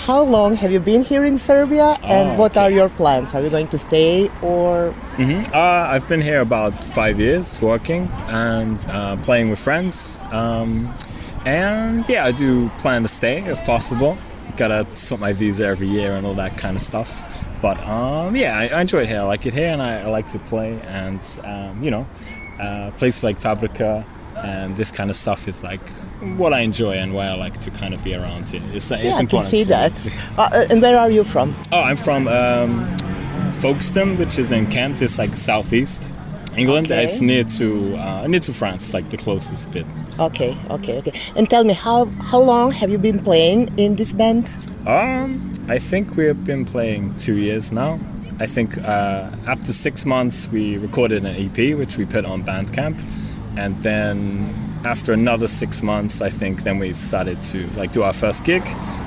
How 0.07 0.23
long 0.23 0.55
have 0.55 0.71
you 0.71 0.79
been 0.79 1.03
here 1.03 1.25
in 1.25 1.37
Serbia 1.37 1.95
and 2.05 2.31
Oh, 2.31 2.35
what 2.37 2.57
are 2.57 2.71
your 2.71 2.89
plans? 2.89 3.35
Are 3.35 3.43
you 3.43 3.51
going 3.51 3.67
to 3.69 3.79
stay 3.79 4.31
or 4.41 4.93
hmm 5.17 5.43
Uh, 5.53 5.93
I've 5.93 6.07
been 6.09 6.21
here 6.21 6.41
about 6.41 6.73
five 6.85 7.19
years 7.19 7.61
working 7.61 8.09
and 8.29 8.79
uh, 8.89 9.17
playing 9.27 9.51
with 9.51 9.59
friends. 9.59 10.21
Um, 10.31 10.95
and 11.45 12.09
yeah, 12.09 12.25
I 12.25 12.31
do 12.31 12.69
plan 12.79 13.03
to 13.03 13.09
stay 13.09 13.43
if 13.51 13.65
possible. 13.65 14.17
Gotta 14.57 14.87
sort 14.95 15.21
my 15.21 15.33
visa 15.33 15.67
every 15.67 15.89
year 15.89 16.13
and 16.13 16.25
all 16.25 16.35
that 16.35 16.57
kind 16.57 16.77
of 16.77 16.83
stuff. 16.83 17.11
But 17.61 17.77
um, 17.83 18.37
yeah, 18.37 18.57
I, 18.57 18.79
I 18.79 18.81
enjoy 18.83 19.03
it 19.03 19.09
here. 19.09 19.21
I 19.21 19.25
like 19.25 19.45
it 19.45 19.55
here 19.55 19.71
and 19.75 19.83
I, 19.83 20.03
I 20.03 20.07
like 20.07 20.31
to 20.31 20.39
play. 20.39 20.81
And 20.87 21.21
um, 21.43 21.83
you 21.83 21.91
know, 21.91 22.07
uh, 22.63 22.93
places 22.97 23.25
like 23.25 23.39
Fabrica 23.39 24.07
and 24.45 24.77
this 24.77 24.91
kind 24.91 25.11
of 25.11 25.17
stuff 25.17 25.49
is 25.49 25.63
like 25.63 25.87
what 26.37 26.53
I 26.53 26.61
enjoy 26.61 26.95
and 26.95 27.15
why 27.15 27.27
I 27.27 27.35
like 27.35 27.59
to 27.59 27.71
kind 27.71 27.95
of 27.95 28.03
be 28.03 28.15
around 28.15 28.49
here. 28.51 28.63
It's, 28.73 28.91
it's 28.91 29.05
yeah, 29.05 29.17
I 29.17 29.25
can 29.25 29.43
see 29.43 29.65
that. 29.65 30.07
Uh, 30.37 30.49
uh, 30.53 30.65
and 30.71 30.83
where 30.83 30.99
are 30.99 31.11
you 31.11 31.25
from? 31.25 31.55
Oh, 31.73 31.81
I'm 31.81 31.97
from 31.97 32.29
um, 32.29 32.97
Folkestone, 33.55 34.17
which 34.17 34.39
is 34.39 34.53
in 34.53 34.67
Kent. 34.67 35.03
It's 35.03 35.19
like 35.19 35.35
southeast 35.35 36.11
England. 36.57 36.91
Okay. 36.91 37.05
It's 37.05 37.21
near 37.21 37.45
to 37.45 37.97
uh, 37.97 38.27
near 38.27 38.41
to 38.41 38.53
France, 38.53 38.95
like 38.95 39.11
the 39.11 39.17
closest 39.17 39.71
bit. 39.71 39.87
Okay, 40.19 40.57
okay, 40.71 40.99
okay. 40.99 41.13
And 41.37 41.49
tell 41.49 41.65
me, 41.65 41.75
how 41.75 42.07
how 42.21 42.41
long 42.41 42.73
have 42.73 42.91
you 42.91 42.99
been 42.99 43.21
playing 43.21 43.71
in 43.77 43.97
this 43.97 44.13
band? 44.13 44.51
Um, 44.87 45.53
I 45.69 45.79
think 45.79 46.17
we've 46.17 46.45
been 46.45 46.65
playing 46.65 47.17
two 47.17 47.37
years 47.37 47.73
now. 47.73 47.99
I 48.39 48.47
think 48.47 48.77
uh, 48.79 49.31
after 49.47 49.73
six 49.73 50.05
months 50.05 50.49
we 50.49 50.77
recorded 50.77 51.25
an 51.25 51.35
EP, 51.35 51.77
which 51.77 51.97
we 51.97 52.05
put 52.05 52.25
on 52.27 52.43
Bandcamp, 52.43 53.01
and 53.57 53.83
then 53.83 54.81
after 54.85 55.13
another 55.13 55.49
six 55.49 55.83
months, 55.83 56.21
I 56.21 56.31
think 56.31 56.63
then 56.63 56.79
we 56.79 56.93
started 56.93 57.43
to 57.43 57.67
like 57.79 57.93
do 57.93 58.03
our 58.03 58.13
first 58.13 58.45
gig, 58.45 58.63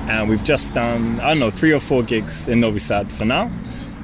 and 0.08 0.30
we've 0.30 0.44
just 0.44 0.74
done 0.74 1.20
I 1.20 1.30
don't 1.30 1.40
know 1.40 1.52
three 1.52 1.74
or 1.74 1.80
four 1.80 2.04
gigs 2.04 2.48
in 2.48 2.60
Novi 2.60 2.80
Sad 2.80 3.12
for 3.12 3.26
now, 3.26 3.52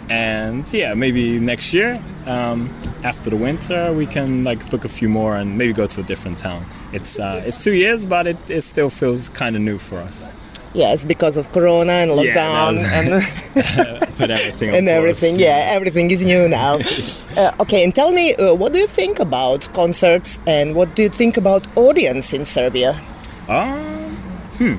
and 0.09 0.71
yeah, 0.73 0.93
maybe 0.93 1.39
next 1.39 1.73
year 1.73 1.97
um, 2.25 2.69
after 3.03 3.29
the 3.29 3.35
winter 3.37 3.93
we 3.93 4.05
can 4.05 4.43
like 4.43 4.69
book 4.69 4.85
a 4.85 4.89
few 4.89 5.09
more 5.09 5.35
and 5.35 5.57
maybe 5.57 5.73
go 5.73 5.85
to 5.85 6.01
a 6.01 6.03
different 6.03 6.37
town. 6.37 6.65
It's 6.93 7.19
uh, 7.19 7.43
it's 7.45 7.63
two 7.63 7.73
years, 7.73 8.05
but 8.05 8.27
it, 8.27 8.49
it 8.49 8.61
still 8.61 8.89
feels 8.89 9.29
kind 9.29 9.55
of 9.55 9.61
new 9.61 9.77
for 9.77 9.99
us. 9.99 10.31
Yes, 10.75 11.05
because 11.05 11.37
of 11.37 11.51
Corona 11.53 11.93
and 11.93 12.11
Yeah, 12.11 12.17
lockdown 12.17 12.75
that's- 12.75 14.05
Put 14.17 14.29
everything 14.29 14.75
and 14.75 14.89
everything. 14.89 15.39
Yeah, 15.39 15.71
everything 15.71 16.11
is 16.11 16.25
new 16.25 16.49
now. 16.49 16.79
uh, 17.37 17.51
okay, 17.61 17.83
and 17.83 17.95
tell 17.95 18.11
me, 18.11 18.35
uh, 18.35 18.53
what 18.53 18.73
do 18.73 18.79
you 18.79 18.87
think 18.87 19.19
about 19.19 19.71
concerts 19.73 20.37
and 20.45 20.75
what 20.75 20.93
do 20.95 21.03
you 21.03 21.09
think 21.09 21.37
about 21.37 21.65
audience 21.77 22.33
in 22.33 22.43
Serbia? 22.45 22.99
Um, 23.47 24.17
hmm. 24.57 24.75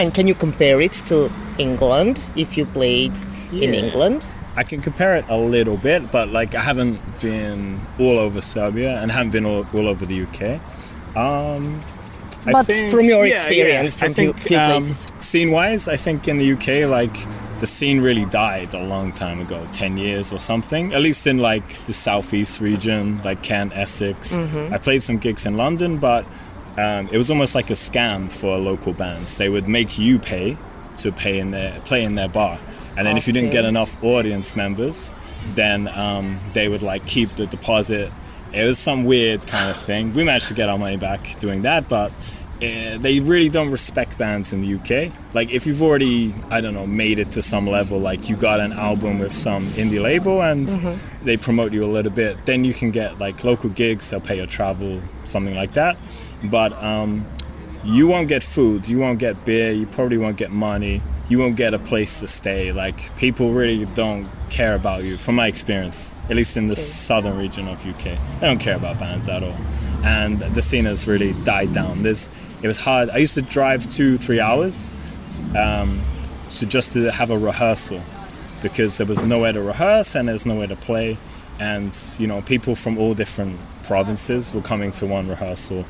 And 0.00 0.14
can 0.14 0.26
you 0.26 0.34
compare 0.34 0.80
it 0.80 0.92
to 1.08 1.30
England 1.58 2.30
if 2.36 2.56
you 2.56 2.64
played 2.64 3.12
in 3.52 3.74
England? 3.74 4.24
I 4.56 4.64
can 4.64 4.80
compare 4.80 5.16
it 5.16 5.24
a 5.28 5.36
little 5.36 5.76
bit, 5.76 6.10
but 6.10 6.28
like 6.28 6.54
I 6.54 6.62
haven't 6.62 6.98
been 7.20 7.80
all 7.98 8.18
over 8.18 8.40
Serbia 8.40 8.98
and 9.00 9.12
haven't 9.12 9.32
been 9.32 9.44
all, 9.44 9.66
all 9.74 9.86
over 9.86 10.06
the 10.06 10.22
UK. 10.22 10.60
Um, 11.16 11.82
I 12.46 12.52
But 12.52 12.66
think- 12.66 12.90
from 12.90 13.04
your 13.06 13.26
yeah, 13.26 13.34
experience, 13.46 13.94
yeah. 13.94 13.98
from 14.00 14.10
I 14.10 14.14
think, 14.14 14.36
few- 14.38 14.48
few 14.48 14.58
um, 14.58 14.82
places. 14.84 15.06
scene-wise, 15.20 15.88
I 15.88 15.96
think 15.96 16.26
in 16.28 16.38
the 16.38 16.52
UK, 16.52 16.86
like 16.86 17.14
the 17.60 17.66
scene 17.66 18.00
really 18.00 18.24
died 18.24 18.72
a 18.72 18.82
long 18.82 19.12
time 19.12 19.40
ago, 19.40 19.66
ten 19.72 19.98
years 19.98 20.32
or 20.32 20.38
something. 20.38 20.94
At 20.94 21.02
least 21.02 21.26
in 21.26 21.38
like 21.38 21.68
the 21.84 21.92
southeast 21.92 22.60
region, 22.60 23.20
like 23.24 23.42
Kent, 23.42 23.72
Essex. 23.76 24.38
Mhm. 24.38 24.72
I 24.72 24.78
played 24.78 25.02
some 25.02 25.18
gigs 25.18 25.44
in 25.44 25.56
London, 25.58 25.98
but 25.98 26.24
um, 26.78 27.08
it 27.12 27.18
was 27.18 27.30
almost 27.30 27.54
like 27.54 27.68
a 27.68 27.74
scam 27.74 28.30
for 28.32 28.56
local 28.56 28.94
bands. 28.94 29.36
They 29.36 29.50
would 29.50 29.68
make 29.68 29.98
you 29.98 30.18
pay 30.18 30.56
to 30.98 31.12
pay 31.12 31.38
in 31.38 31.50
their 31.50 31.72
play 31.84 32.02
in 32.04 32.14
their 32.14 32.28
bar, 32.28 32.58
and 32.96 33.06
then 33.06 33.16
if 33.18 33.26
you 33.26 33.32
didn't 33.34 33.50
get 33.50 33.64
enough 33.66 34.02
audience 34.02 34.56
members, 34.56 35.14
then 35.54 35.88
um, 35.88 36.40
they 36.54 36.68
would 36.68 36.82
like 36.82 37.04
keep 37.06 37.34
the 37.36 37.46
deposit. 37.46 38.10
It 38.52 38.64
was 38.64 38.78
some 38.78 39.04
weird 39.04 39.46
kind 39.46 39.70
of 39.70 39.76
thing. 39.76 40.12
We 40.14 40.24
managed 40.24 40.48
to 40.48 40.54
get 40.54 40.68
our 40.68 40.78
money 40.78 40.96
back 40.96 41.38
doing 41.38 41.62
that, 41.62 41.88
but 41.88 42.10
uh, 42.62 42.98
they 42.98 43.20
really 43.20 43.48
don't 43.48 43.70
respect 43.70 44.18
bands 44.18 44.52
in 44.52 44.60
the 44.62 44.74
UK. 44.74 45.12
Like 45.34 45.50
if 45.50 45.66
you've 45.66 45.80
already, 45.80 46.34
I 46.50 46.60
don't 46.60 46.74
know, 46.74 46.86
made 46.86 47.18
it 47.18 47.30
to 47.32 47.42
some 47.42 47.66
level, 47.66 47.98
like 47.98 48.28
you 48.28 48.36
got 48.36 48.60
an 48.60 48.72
album 48.72 49.18
with 49.18 49.32
some 49.32 49.68
indie 49.70 50.02
label 50.02 50.42
and 50.42 50.66
Mhm. 50.68 50.98
they 51.24 51.36
promote 51.36 51.72
you 51.72 51.84
a 51.84 51.86
little 51.86 52.12
bit, 52.12 52.44
then 52.44 52.64
you 52.64 52.74
can 52.74 52.90
get 52.90 53.18
like 53.18 53.42
local 53.44 53.70
gigs. 53.70 54.10
They'll 54.10 54.20
pay 54.20 54.36
your 54.36 54.46
travel, 54.46 55.00
something 55.24 55.54
like 55.54 55.72
that. 55.72 55.96
But 56.44 56.72
um, 56.82 57.24
you 57.84 58.08
won't 58.08 58.28
get 58.28 58.42
food, 58.42 58.88
you 58.88 58.98
won't 58.98 59.20
get 59.20 59.44
beer, 59.44 59.70
you 59.72 59.86
probably 59.86 60.18
won't 60.18 60.36
get 60.36 60.50
money, 60.50 61.02
you 61.28 61.38
won't 61.38 61.56
get 61.56 61.72
a 61.72 61.78
place 61.78 62.20
to 62.20 62.26
stay. 62.26 62.72
Like 62.72 63.16
people 63.16 63.52
really 63.54 63.86
don't 63.94 64.28
care 64.50 64.74
about 64.74 65.04
you, 65.04 65.16
from 65.16 65.36
my 65.36 65.46
experience, 65.46 66.12
at 66.28 66.36
least 66.36 66.56
in 66.56 66.66
the 66.66 66.76
southern 66.76 67.38
region 67.38 67.68
of 67.68 67.86
UK. 67.86 68.04
They 68.04 68.18
don't 68.40 68.58
care 68.58 68.76
about 68.76 68.98
bands 68.98 69.28
at 69.28 69.42
all, 69.42 69.56
and 70.04 70.40
the 70.40 70.62
scene 70.62 70.84
has 70.84 71.08
really 71.08 71.32
died 71.44 71.72
down. 71.72 72.02
There's, 72.02 72.30
it 72.62 72.66
was 72.66 72.78
hard. 72.78 73.10
I 73.10 73.18
used 73.18 73.34
to 73.34 73.42
drive 73.42 73.90
two, 73.90 74.16
three 74.16 74.40
hours, 74.40 74.90
um, 75.56 76.02
so 76.48 76.66
just 76.66 76.92
to 76.94 77.10
have 77.10 77.30
a 77.30 77.38
rehearsal, 77.38 78.02
because 78.60 78.98
there 78.98 79.06
was 79.06 79.22
nowhere 79.22 79.52
to 79.52 79.62
rehearse 79.62 80.14
and 80.14 80.28
there's 80.28 80.44
nowhere 80.44 80.66
to 80.66 80.76
play, 80.76 81.16
and 81.58 81.96
you 82.18 82.26
know 82.26 82.42
people 82.42 82.74
from 82.74 82.98
all 82.98 83.14
different 83.14 83.58
provinces 83.84 84.52
were 84.52 84.60
coming 84.60 84.90
to 84.90 85.06
one 85.06 85.28
rehearsal 85.28 85.84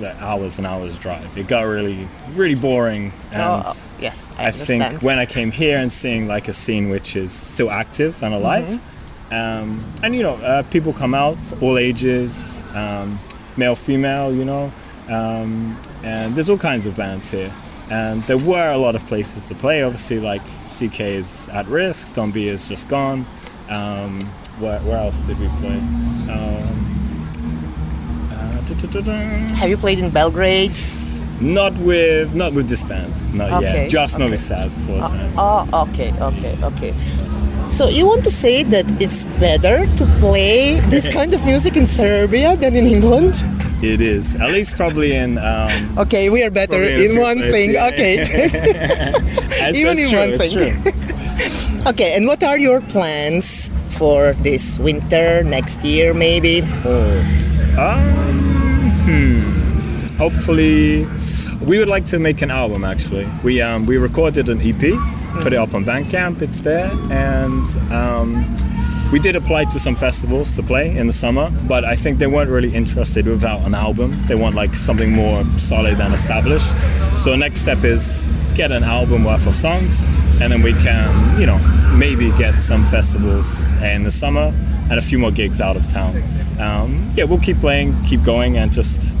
like 0.00 0.20
hours 0.20 0.58
and 0.58 0.66
hours 0.66 0.96
drive. 0.98 1.36
It 1.36 1.46
got 1.48 1.62
really, 1.62 2.08
really 2.34 2.54
boring. 2.54 3.12
And 3.32 3.42
Oh, 3.42 3.62
yes, 4.00 4.32
I 4.38 4.46
I 4.48 4.50
think 4.50 5.02
when 5.02 5.18
I 5.18 5.26
came 5.26 5.50
here 5.50 5.78
and 5.78 5.90
seeing 5.90 6.26
like 6.26 6.48
a 6.48 6.52
scene 6.52 6.88
which 6.90 7.16
is 7.16 7.32
still 7.32 7.70
active 7.70 8.22
and 8.22 8.34
alive, 8.34 8.66
Mm-hmm. 8.66 9.34
um, 9.34 9.84
and 10.02 10.14
you 10.14 10.22
know, 10.22 10.34
uh, 10.36 10.62
people 10.70 10.92
come 10.92 11.14
out 11.14 11.36
all 11.60 11.78
ages, 11.78 12.62
um, 12.74 13.18
male, 13.56 13.76
female, 13.76 14.32
you 14.34 14.44
know, 14.44 14.72
um, 15.08 15.76
and 16.02 16.34
there's 16.34 16.50
all 16.50 16.58
kinds 16.58 16.86
of 16.86 16.96
bands 16.96 17.30
here. 17.30 17.52
And 17.90 18.22
there 18.24 18.38
were 18.38 18.70
a 18.70 18.78
lot 18.78 18.94
of 18.94 19.04
places 19.06 19.48
to 19.48 19.54
play. 19.54 19.82
Obviously, 19.82 20.20
like 20.20 20.42
CK 20.76 21.00
is 21.00 21.48
at 21.52 21.66
risk, 21.66 22.06
Stone 22.08 22.30
B 22.30 22.46
is 22.46 22.68
just 22.68 22.88
gone. 22.88 23.26
Um, 23.68 24.24
where, 24.60 24.78
where 24.80 24.98
else 24.98 25.22
did 25.26 25.38
we 25.40 25.48
play? 25.60 25.80
Uh. 28.64 29.54
Have 29.56 29.70
you 29.70 29.76
played 29.76 29.98
in 29.98 30.10
Belgrade? 30.10 30.70
Not 31.40 31.72
with 31.78 32.34
not 32.34 32.52
with 32.52 32.68
this 32.68 32.84
band. 32.84 33.12
Not 33.34 33.50
Okay, 33.62 33.82
yet. 33.84 33.90
Just 33.90 34.14
okay. 34.16 34.24
Novi 34.24 34.36
Sad 34.36 34.70
four 34.70 35.00
times. 35.00 35.34
Oh, 35.38 35.86
okay, 35.88 36.12
okay, 36.20 36.54
okay. 36.62 36.92
So 37.66 37.88
you 37.88 38.04
want 38.06 38.24
to 38.24 38.30
say 38.30 38.62
that 38.64 38.84
it's 39.00 39.24
better 39.40 39.86
to 39.86 40.04
play 40.20 40.80
this 40.90 41.08
kind 41.16 41.32
of 41.32 41.44
music 41.46 41.76
in 41.76 41.86
Serbia 41.86 42.56
than 42.56 42.76
in 42.76 42.84
England? 42.86 43.32
It 43.82 44.00
is. 44.02 44.34
At 44.36 44.50
least 44.52 44.76
probably 44.76 45.14
in 45.16 45.38
um 45.38 45.70
Okay, 45.98 46.28
we 46.28 46.44
are 46.44 46.50
better 46.50 46.82
in 46.82 47.16
in 47.16 47.18
one 47.20 47.38
few 47.40 47.50
thing. 47.50 47.68
places, 47.72 48.52
Okay. 48.52 49.72
Even 49.80 49.96
in 49.98 50.08
true, 50.10 50.18
one 50.20 50.36
thing. 50.36 50.60
okay, 51.88 52.12
and 52.16 52.26
what 52.26 52.42
are 52.44 52.58
your 52.58 52.82
plans 52.92 53.70
for 53.88 54.34
this 54.44 54.78
winter, 54.78 55.42
next 55.42 55.82
year 55.84 56.12
maybe? 56.12 56.60
Um, 57.80 58.49
hmm. 59.10 60.16
Hopefully, 60.18 61.04
we 61.62 61.78
would 61.78 61.88
like 61.88 62.06
to 62.06 62.18
make 62.18 62.42
an 62.42 62.50
album. 62.50 62.84
Actually, 62.84 63.28
we 63.44 63.60
um, 63.60 63.86
we 63.86 63.98
recorded 63.98 64.48
an 64.48 64.60
EP, 64.60 64.80
put 65.42 65.52
it 65.52 65.58
up 65.58 65.74
on 65.74 65.84
Bandcamp. 65.84 66.42
It's 66.42 66.60
there, 66.60 66.90
and 67.10 67.66
um, 67.92 68.56
we 69.12 69.18
did 69.18 69.36
apply 69.36 69.66
to 69.66 69.80
some 69.80 69.94
festivals 69.94 70.56
to 70.56 70.62
play 70.62 70.96
in 70.96 71.06
the 71.06 71.12
summer. 71.12 71.50
But 71.68 71.84
I 71.84 71.96
think 71.96 72.18
they 72.18 72.26
weren't 72.26 72.50
really 72.50 72.74
interested 72.74 73.26
without 73.26 73.60
an 73.60 73.74
album. 73.74 74.26
They 74.26 74.34
want 74.34 74.54
like 74.54 74.74
something 74.74 75.12
more 75.12 75.44
solid 75.58 76.00
and 76.00 76.14
established. 76.14 76.72
So 77.16 77.36
next 77.36 77.60
step 77.60 77.84
is 77.84 78.28
get 78.54 78.72
an 78.72 78.82
album 78.82 79.24
worth 79.24 79.46
of 79.46 79.54
songs, 79.54 80.04
and 80.40 80.52
then 80.52 80.62
we 80.62 80.72
can, 80.72 81.38
you 81.38 81.46
know, 81.46 81.58
maybe 81.94 82.30
get 82.32 82.58
some 82.58 82.84
festivals 82.84 83.72
in 83.74 84.04
the 84.04 84.10
summer 84.10 84.52
and 84.90 84.98
a 84.98 85.02
few 85.02 85.18
more 85.18 85.30
gigs 85.30 85.60
out 85.60 85.76
of 85.76 85.88
town. 85.88 86.22
Um, 86.58 87.08
yeah, 87.14 87.24
we'll 87.24 87.38
keep 87.38 87.58
playing, 87.60 88.02
keep 88.04 88.22
going, 88.22 88.56
and 88.56 88.72
just 88.72 89.16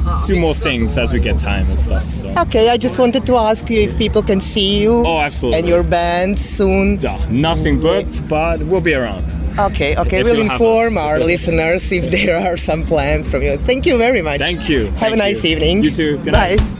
Uh-huh. 0.00 0.26
do 0.26 0.38
more 0.40 0.54
things 0.54 0.96
as 0.98 1.12
we 1.12 1.20
get 1.20 1.38
time 1.38 1.68
and 1.68 1.78
stuff. 1.78 2.04
So. 2.04 2.28
Okay, 2.44 2.70
I 2.70 2.76
just 2.76 2.98
wanted 2.98 3.26
to 3.26 3.36
ask 3.36 3.68
you 3.70 3.80
if 3.80 3.96
people 3.98 4.22
can 4.22 4.40
see 4.40 4.80
you 4.82 5.04
Oh, 5.06 5.18
absolutely. 5.20 5.58
and 5.60 5.68
your 5.68 5.82
band 5.82 6.38
soon. 6.38 6.98
Yeah, 7.00 7.18
nothing 7.30 7.80
booked, 7.80 8.26
but 8.28 8.60
we'll 8.62 8.80
be 8.80 8.94
around. 8.94 9.24
Okay, 9.58 9.96
okay. 9.96 10.20
If 10.20 10.24
we'll 10.24 10.40
inform 10.40 10.96
us. 10.96 11.04
our 11.04 11.18
listeners 11.20 11.92
if 11.92 12.10
there 12.16 12.36
are 12.36 12.56
some 12.56 12.84
plans 12.84 13.30
from 13.30 13.42
you. 13.42 13.56
Thank 13.58 13.84
you 13.84 13.98
very 13.98 14.22
much. 14.22 14.38
Thank 14.40 14.68
you. 14.68 14.86
Have 14.86 14.98
Thank 15.00 15.14
a 15.14 15.18
nice 15.18 15.44
you. 15.44 15.50
evening. 15.52 15.84
You 15.84 15.90
too. 15.90 16.18
Good 16.18 16.32
Bye. 16.32 16.56
night. 16.56 16.79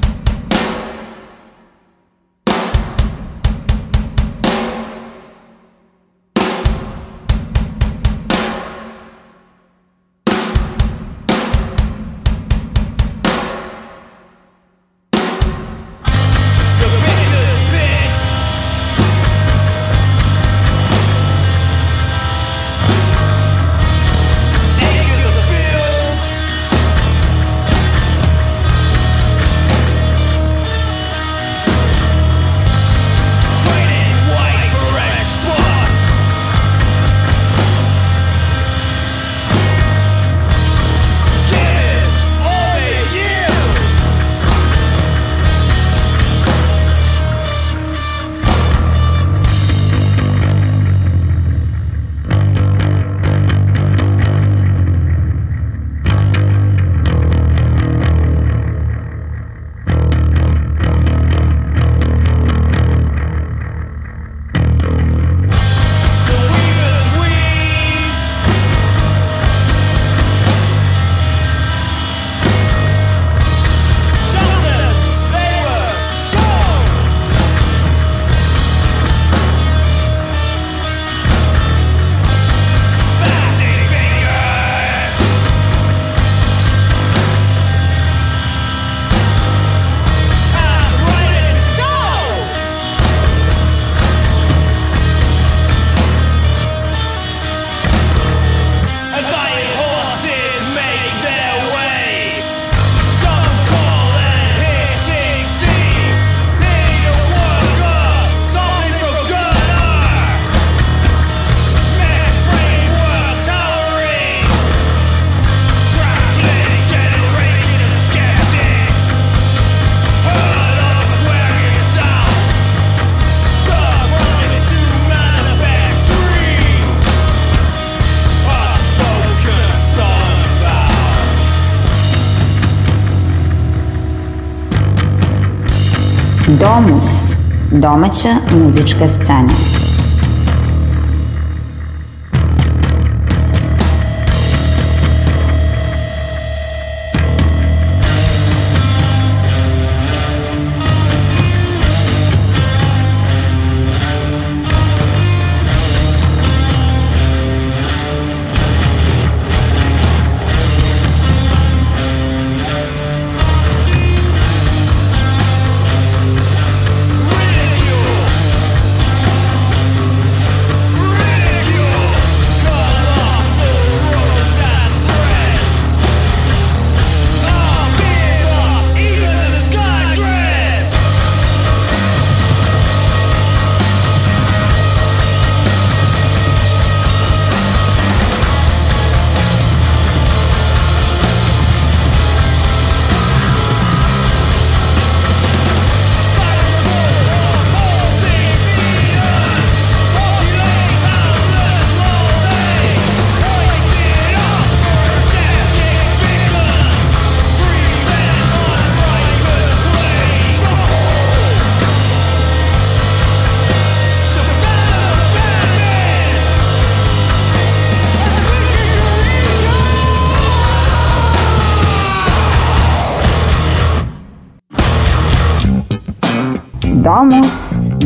Domus, 137.01 137.37
domaća 137.70 138.29
muzička 138.53 139.09
scena. 139.09 139.70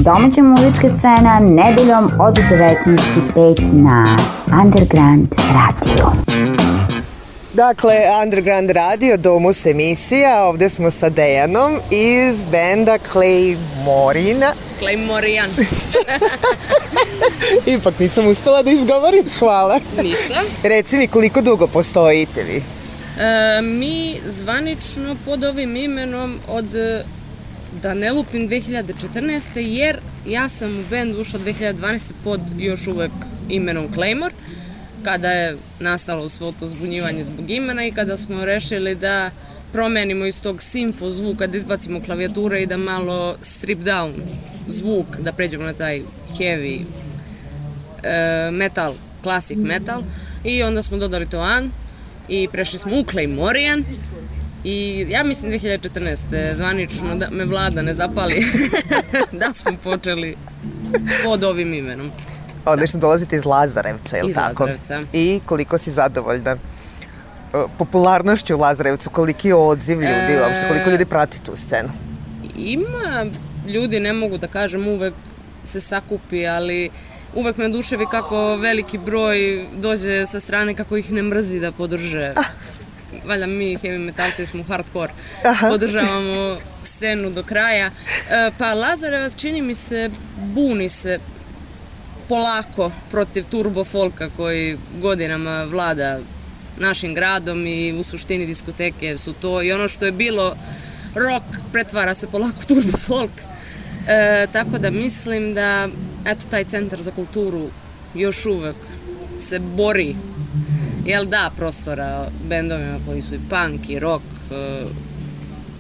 Domaća 0.05 0.43
muzička 0.43 0.89
scena, 0.99 1.41
nedeljom 1.41 2.05
od 2.21 2.35
19.05 2.35 3.73
na 3.73 4.17
Underground 4.65 5.35
Radio. 5.55 6.13
Dakle, 7.53 7.95
Underground 8.23 8.71
Radio, 8.71 9.17
Domus 9.17 9.67
emisija, 9.67 10.45
ovde 10.45 10.69
smo 10.69 10.91
sa 10.91 11.09
Dejanom 11.09 11.81
iz 11.91 12.45
benda 12.51 12.99
Clay 13.13 13.57
Morina. 13.85 14.53
Claymorian. 14.81 15.51
Ipak 17.77 17.99
nisam 17.99 18.27
uspela 18.27 18.63
da 18.63 18.71
izgovorim, 18.71 19.25
hvala. 19.39 19.81
Ništa. 20.03 20.43
Reci 20.63 20.97
mi 20.97 21.09
koliko 21.09 21.41
dugo 21.41 21.67
postojite 21.67 22.43
vi? 22.43 22.57
E, 22.57 23.63
mi 23.63 24.21
zvanično 24.27 25.17
pod 25.25 25.45
ovim 25.45 25.77
imenom 25.77 26.39
od 26.49 26.67
da 27.85 27.95
ne 27.95 28.13
lupim 28.13 28.49
2014. 28.49 29.59
jer 29.59 29.99
ja 30.27 30.49
sam 30.49 30.79
u 30.79 30.83
bend 30.91 31.17
ušla 31.17 31.41
2012. 31.41 32.13
pod 32.25 32.41
još 32.59 32.87
uvek 32.87 33.11
imenom 33.49 33.89
Claymore 33.95 34.33
kada 35.03 35.31
je 35.31 35.57
nastalo 35.81 36.29
svo 36.29 36.53
to 36.53 36.69
zbunjivanje 36.69 37.25
zbog 37.25 37.51
imena 37.51 37.87
i 37.87 37.93
kada 37.93 38.17
smo 38.17 38.45
rešili 38.45 38.95
da 38.95 39.31
promenimo 39.73 40.27
iz 40.27 40.43
tog 40.43 40.63
simfo 40.63 41.11
zvuka, 41.11 41.47
da 41.47 41.57
izbacimo 41.57 42.01
klavijature 42.01 42.63
i 42.63 42.67
da 42.67 42.77
malo 42.77 43.37
strip 43.43 43.79
down 43.79 44.13
zvuk, 44.67 45.07
da 45.21 45.33
pređemo 45.33 45.65
na 45.65 45.73
taj 45.73 46.03
heavy 46.39 46.81
e, 48.03 48.51
metal, 48.51 48.95
classic 49.23 49.59
metal 49.59 50.03
i 50.45 50.63
onda 50.63 50.83
smo 50.83 50.97
dodali 50.97 51.27
to 51.27 51.41
an 51.41 51.71
i 52.29 52.49
prešli 52.53 52.79
smo 52.79 52.99
u 52.99 53.05
Claymorian 53.05 53.83
i 54.65 55.07
ja 55.09 55.25
mislim 55.25 55.53
2014. 55.53 56.55
zvanično 56.55 57.15
da 57.15 57.27
me 57.31 57.45
vlada 57.45 57.83
ne 57.83 57.95
zapali 57.95 58.45
da 59.41 59.55
smo 59.55 59.73
počeli 59.85 60.37
pod 61.25 61.45
ovim 61.45 61.75
imenom. 61.75 62.11
Odlično, 62.65 63.01
dolazite 63.01 63.37
iz 63.37 63.45
Lazarevca, 63.45 64.17
je 64.17 64.23
li 64.23 64.29
Iz 64.29 64.35
tako? 64.35 64.63
Lazarevca. 64.63 65.03
I 65.13 65.41
koliko 65.47 65.79
si 65.79 65.93
zadovoljna 65.93 66.51
e, 66.51 66.57
popularnošću 67.79 68.55
u 68.55 68.59
Lazarevcu, 68.59 69.11
koliki 69.11 69.49
je 69.49 69.55
odziv 69.55 70.01
ljudi, 70.01 70.33
E, 70.33 70.41
uopšte, 70.41 70.69
koliko 70.69 70.91
ljudi 70.91 71.05
prati 71.05 71.43
tu 71.43 71.53
scenu? 71.57 71.89
Ima 72.57 73.27
ljudi, 73.69 74.01
ne 74.01 74.13
mogu 74.13 74.39
da 74.39 74.49
kažem, 74.49 74.89
uvek 74.89 75.15
se 75.65 75.81
sakupi, 75.81 76.47
ali 76.47 76.91
uvek 77.35 77.57
me 77.57 77.65
oduševi 77.65 78.07
kako 78.11 78.57
veliki 78.57 78.99
broj 78.99 79.67
dođe 79.77 80.27
sa 80.27 80.41
strane 80.41 80.75
kako 80.75 80.97
ih 80.97 81.13
ne 81.13 81.23
mrzi 81.23 81.61
da 81.61 81.73
podrže. 81.73 82.35
Valjda 83.25 83.47
mi 83.47 83.77
heavy 83.77 83.99
metalci 83.99 84.47
smo 84.47 84.63
hardcore, 84.63 85.13
Aha. 85.45 85.69
podržavamo 85.69 86.59
scenu 86.83 87.31
do 87.31 87.43
kraja. 87.43 87.91
E, 88.31 88.51
Pa 88.59 88.75
Lazarevac 88.75 89.35
čini 89.37 89.63
mi 89.63 89.75
se, 89.75 90.11
buni 90.37 90.89
se 90.89 91.19
polako 92.29 92.91
protiv 93.11 93.45
turbo 93.51 93.85
folka 93.85 94.31
koji 94.37 94.79
godinama 95.01 95.65
vlada 95.65 96.19
našim 96.79 97.15
gradom 97.15 97.67
i 97.67 97.93
u 97.93 98.05
suštini 98.05 98.47
diskoteke 98.47 99.19
su 99.19 99.33
to 99.33 99.63
i 99.63 99.73
ono 99.73 99.89
što 99.89 100.05
je 100.05 100.13
bilo 100.13 100.57
rock 101.15 101.45
pretvara 101.73 102.15
se 102.15 102.27
polako 102.27 102.65
turbo 102.69 102.99
folk. 102.99 103.31
E, 104.09 104.47
tako 104.53 104.79
da 104.79 104.91
mislim 104.91 105.55
da 105.55 105.89
eto 106.25 106.47
taj 106.51 106.65
centar 106.65 107.03
za 107.03 107.11
kulturu 107.11 107.69
još 108.15 108.47
uvek 108.47 108.77
se 109.39 109.59
bori 109.59 110.15
jel 111.05 111.25
da 111.25 111.51
prostora 111.57 112.29
bendovima 112.49 112.99
koji 113.07 113.23
su 113.23 113.35
i 113.35 113.41
punk 113.51 113.91
i 113.91 113.99
rock 113.99 114.25
e, 114.51 114.85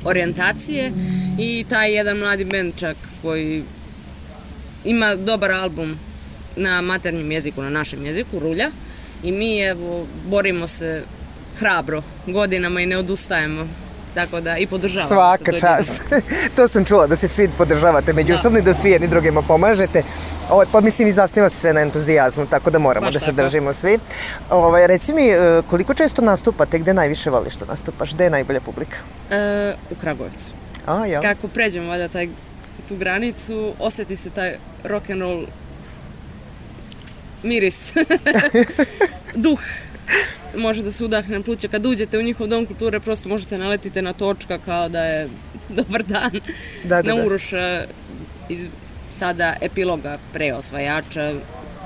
orijentacije 0.04 0.92
i 1.38 1.64
taj 1.68 1.94
jedan 1.94 2.16
mladi 2.16 2.44
bend 2.44 2.72
čak 2.76 2.96
koji 3.22 3.62
ima 4.84 5.14
dobar 5.14 5.52
album 5.52 5.98
na 6.56 6.80
maternjem 6.80 7.32
jeziku, 7.32 7.62
na 7.62 7.70
našem 7.70 8.06
jeziku, 8.06 8.38
Rulja. 8.38 8.70
I 9.22 9.32
mi 9.32 9.58
evo, 9.58 10.06
borimo 10.26 10.66
se 10.66 11.02
hrabro 11.58 12.02
godinama 12.26 12.80
i 12.80 12.86
ne 12.86 12.96
odustajemo. 12.96 13.68
Tako 14.14 14.40
da 14.40 14.58
i 14.58 14.66
podržavamo 14.66 15.08
se. 15.08 15.14
Svaka 15.14 15.52
to 15.52 15.58
čast. 15.58 16.02
to 16.56 16.68
sam 16.68 16.84
čula, 16.84 17.06
da 17.06 17.16
se 17.16 17.28
svi 17.28 17.48
podržavate 17.58 18.12
međusobno 18.12 18.58
i 18.58 18.62
da 18.62 18.74
svi 18.74 18.90
jedni 18.90 19.08
drugima 19.08 19.42
pomažete. 19.42 20.02
Ovo, 20.50 20.64
pa 20.72 20.80
mislim 20.80 21.08
i 21.08 21.12
zasniva 21.12 21.48
se 21.48 21.56
sve 21.56 21.72
na 21.72 21.80
entuzijazmu, 21.80 22.46
tako 22.46 22.70
da 22.70 22.78
moramo 22.78 23.06
Baš 23.06 23.14
da 23.14 23.20
se 23.20 23.26
tako. 23.26 23.36
držimo 23.36 23.72
svi. 23.72 23.98
Ovaj, 24.50 24.86
reci 24.86 25.12
mi, 25.12 25.28
e, 25.28 25.62
koliko 25.70 25.94
često 25.94 26.22
nastupate, 26.22 26.78
gde 26.78 26.94
najviše 26.94 27.30
voliš 27.30 27.54
da 27.54 27.66
nastupaš, 27.66 28.14
gde 28.14 28.24
je 28.24 28.30
najbolja 28.30 28.60
publika? 28.60 28.96
E, 29.30 29.74
u 29.90 29.94
Kragujevcu. 29.94 30.52
A, 30.86 31.06
ja. 31.06 31.20
Kako 31.20 31.48
pređemo 31.48 31.88
valjda 31.88 32.08
taj, 32.08 32.28
tu 32.88 32.96
granicu, 32.96 33.74
osjeti 33.78 34.16
se 34.16 34.30
taj 34.30 34.56
rock 34.84 35.10
and 35.10 35.20
roll 35.20 35.46
miris. 37.42 37.92
Duh 39.34 39.60
može 40.56 40.82
da 40.82 40.92
se 40.92 41.04
udahne 41.04 41.38
na 41.38 41.44
pluća. 41.44 41.68
Kad 41.68 41.86
uđete 41.86 42.18
u 42.18 42.22
njihov 42.22 42.46
dom 42.46 42.66
kulture, 42.66 43.00
prosto 43.00 43.28
možete 43.28 43.58
naletite 43.58 44.02
na 44.02 44.12
točka 44.12 44.58
kao 44.58 44.88
da 44.88 45.04
je 45.04 45.28
dobar 45.68 46.02
dan. 46.02 46.30
Da, 46.84 47.02
da, 47.02 47.14
na 47.14 47.14
da. 47.14 47.26
Uroša 47.26 47.84
iz 48.48 48.66
sada 49.10 49.54
epiloga 49.60 50.18
preosvajača, 50.32 51.34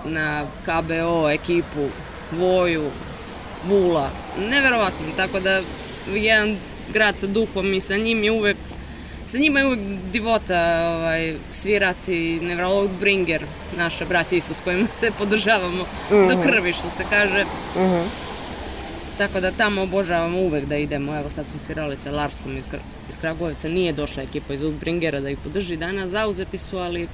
na 0.05 0.47
KBO 0.65 1.31
ekipu, 1.31 1.89
Voju, 2.33 2.91
Vula. 3.67 4.11
Neverovatno, 4.51 5.07
tako 5.17 5.41
da 5.41 5.61
jedan 6.15 6.57
grad 6.93 7.19
sa 7.19 7.27
duhom 7.27 7.75
i 7.75 7.81
sa 7.81 7.97
njim 7.97 8.25
je 8.25 8.31
uvek 8.31 8.57
sa 9.29 9.39
njima 9.39 9.61
je 9.61 9.67
uvek 9.67 9.81
divota 10.13 10.61
ovaj, 10.89 11.37
svirati 11.53 12.41
Nevrolog 12.43 12.91
Bringer, 12.91 13.45
naša 13.77 14.05
braća 14.05 14.37
isto 14.37 14.55
s 14.55 14.61
kojima 14.61 14.89
se 14.91 15.11
podržavamo 15.11 15.85
do 16.11 16.35
Mhm. 16.35 16.43
krvi, 16.43 16.73
što 16.73 16.91
se 16.91 17.05
kaže. 17.11 17.45
Mhm. 17.77 18.03
Tako 19.19 19.41
da 19.41 19.51
tamo 19.53 19.83
obožavamo 19.83 20.39
uvek 20.39 20.65
da 20.65 20.77
idemo. 20.77 21.17
Evo 21.17 21.31
sad 21.31 21.47
smo 21.47 21.59
svirali 21.59 21.97
sa 21.97 22.11
Larskom 22.11 22.57
iz, 22.59 22.65
Kra- 22.65 22.79
iz 23.09 23.17
Kragujevca. 23.17 23.69
Nije 23.69 23.93
došla 23.93 24.23
ekipa 24.23 24.55
iz 24.55 24.61
Bringera 24.81 25.21
da 25.21 25.31
ih 25.31 25.39
podrži 25.39 25.77
danas. 25.77 26.11
Zauzeti 26.11 26.59
su, 26.59 26.79
ali 26.79 27.09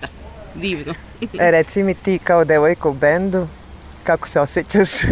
da, 0.00 0.06
divno. 0.56 0.94
E, 1.38 1.50
reci 1.50 1.82
mi 1.82 1.94
ti 1.94 2.18
kao 2.18 2.44
devojka 2.44 2.88
u 2.88 2.94
bendu, 2.94 3.48
kako 4.04 4.28
se 4.28 4.40
osjećaš? 4.40 5.04
E, 5.04 5.08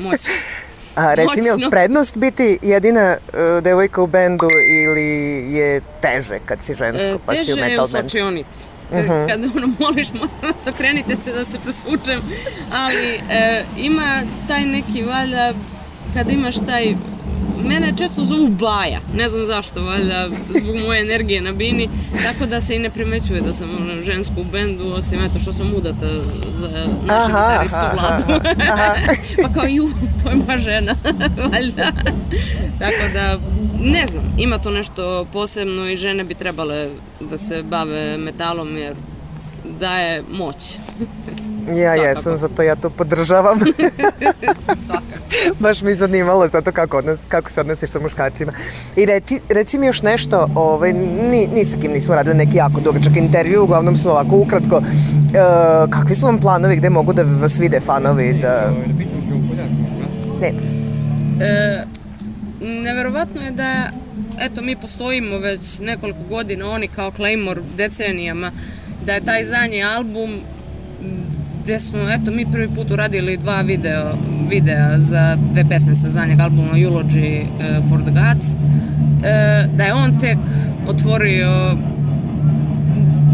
moćno. 0.00 0.30
A 1.00 1.14
reci 1.14 1.40
mi, 1.40 1.46
je 1.46 1.70
prednost 1.70 2.16
biti 2.16 2.58
jedina 2.62 3.00
e, 3.00 3.16
devojka 3.60 4.02
u 4.02 4.06
bendu 4.08 4.48
ili 4.84 5.08
je 5.50 5.80
teže 6.00 6.38
kad 6.40 6.62
si 6.62 6.74
žensko 6.74 7.10
E, 7.10 7.18
pa 7.26 7.32
si 7.34 7.40
u 7.42 7.44
teže 7.44 7.52
je 7.52 7.56
metal 7.62 7.84
u 7.84 7.88
bendu? 7.88 8.08
slačionici. 8.08 8.66
Kad, 8.90 8.98
Mhm. 8.98 9.26
kad 9.28 9.56
ono 9.56 9.68
moliš, 9.78 10.08
molim 10.10 10.30
vas, 10.42 10.66
okrenite 10.66 11.16
se 11.16 11.32
da 11.32 11.44
se 11.44 11.58
presvučem. 11.58 12.20
Ali 12.72 13.08
e, 13.30 13.64
ima 13.78 14.08
taj 14.48 14.62
neki, 14.62 15.02
valjda, 15.04 15.52
kad 16.14 16.30
imaš 16.30 16.56
taj 16.56 16.94
Mene 17.64 17.92
često 17.98 18.24
zovu 18.24 18.48
Baja, 18.48 19.00
ne 19.14 19.28
znam 19.28 19.46
zašto, 19.46 19.82
valjda 19.82 20.28
zbog 20.50 20.76
moje 20.76 21.00
energije 21.00 21.40
na 21.40 21.52
bini, 21.52 21.88
tako 22.22 22.46
da 22.46 22.60
se 22.60 22.76
i 22.76 22.78
ne 22.78 22.90
primećuje 22.90 23.40
da 23.40 23.52
sam 23.52 23.70
ono, 23.70 24.02
ženska 24.02 24.34
u 24.40 24.44
bendu, 24.44 24.92
osim 24.94 25.24
eto 25.24 25.38
što 25.38 25.52
sam 25.52 25.74
udata 25.76 26.06
za 26.54 26.68
našeg 27.06 27.28
gitaristu 27.28 27.78
Vladu. 27.94 28.44
pa 29.42 29.52
kao, 29.54 29.64
ju, 29.68 29.90
to 30.22 30.30
je 30.30 30.36
moja 30.36 30.58
žena, 30.58 30.94
valjda. 31.52 31.92
Tako 32.78 33.12
da, 33.12 33.38
ne 33.80 34.06
znam, 34.06 34.24
ima 34.38 34.58
to 34.58 34.70
nešto 34.70 35.26
posebno 35.32 35.88
i 35.88 35.96
žene 35.96 36.24
bi 36.24 36.34
trebale 36.34 36.88
da 37.20 37.38
se 37.38 37.62
bave 37.62 38.18
metalom 38.18 38.76
jer 38.76 38.94
daje 39.80 40.22
moć. 40.30 40.56
Ja 41.76 41.94
Svakako. 41.94 42.08
jesam, 42.08 42.38
zato 42.38 42.62
ja 42.62 42.76
to 42.76 42.90
podržavam. 42.90 43.58
Svakako. 44.86 45.18
Baš 45.58 45.82
mi 45.82 45.94
zanimalo 45.94 46.48
zato 46.48 46.72
kako, 46.72 46.98
odnos, 46.98 47.18
kako 47.28 47.50
se 47.50 47.60
odnosiš 47.60 47.90
sa 47.90 48.00
muškarcima. 48.00 48.52
I 48.96 49.06
reci, 49.06 49.40
reci 49.48 49.78
mi 49.78 49.86
još 49.86 50.02
nešto, 50.02 50.48
ovaj, 50.54 50.92
ni, 50.92 51.46
ni 51.54 51.64
sa 51.64 51.76
kim 51.80 51.92
nismo 51.92 52.14
radili 52.14 52.36
neki 52.36 52.56
jako 52.56 52.80
dugačak 52.80 53.16
intervju, 53.16 53.62
uglavnom 53.62 53.96
su 53.96 54.10
ovako 54.10 54.36
ukratko. 54.36 54.76
E, 54.76 54.82
kakvi 55.90 56.16
su 56.16 56.26
vam 56.26 56.40
planovi, 56.40 56.76
gde 56.76 56.90
mogu 56.90 57.12
da 57.12 57.22
vas 57.22 57.58
vide 57.58 57.80
fanovi? 57.80 58.32
Da... 58.32 58.72
Ne. 60.40 60.52
E, 61.46 61.84
neverovatno 62.60 63.40
je 63.40 63.50
da 63.50 63.90
eto 64.40 64.62
mi 64.62 64.76
postojimo 64.76 65.38
već 65.38 65.78
nekoliko 65.80 66.18
godina, 66.28 66.70
oni 66.70 66.88
kao 66.88 67.10
Claymore 67.10 67.62
decenijama, 67.76 68.52
da 69.06 69.12
je 69.12 69.24
taj 69.24 69.44
zadnji 69.44 69.84
album 69.84 70.40
gde 71.68 71.80
smo, 71.80 72.10
eto, 72.10 72.30
mi 72.30 72.46
prvi 72.52 72.68
put 72.68 72.90
uradili 72.90 73.36
dva 73.36 73.60
video, 73.60 74.14
videa 74.50 74.98
za 74.98 75.36
dve 75.52 75.64
pesme 75.68 75.94
sa 75.94 76.08
zadnjeg 76.08 76.40
albuma 76.40 76.72
Eulogy 76.72 77.42
e, 77.42 77.80
for 77.88 78.00
the 78.02 78.10
Gods, 78.10 78.46
e, 78.52 79.68
da 79.76 79.84
je 79.84 79.94
on 79.94 80.18
tek 80.18 80.38
otvorio 80.86 81.76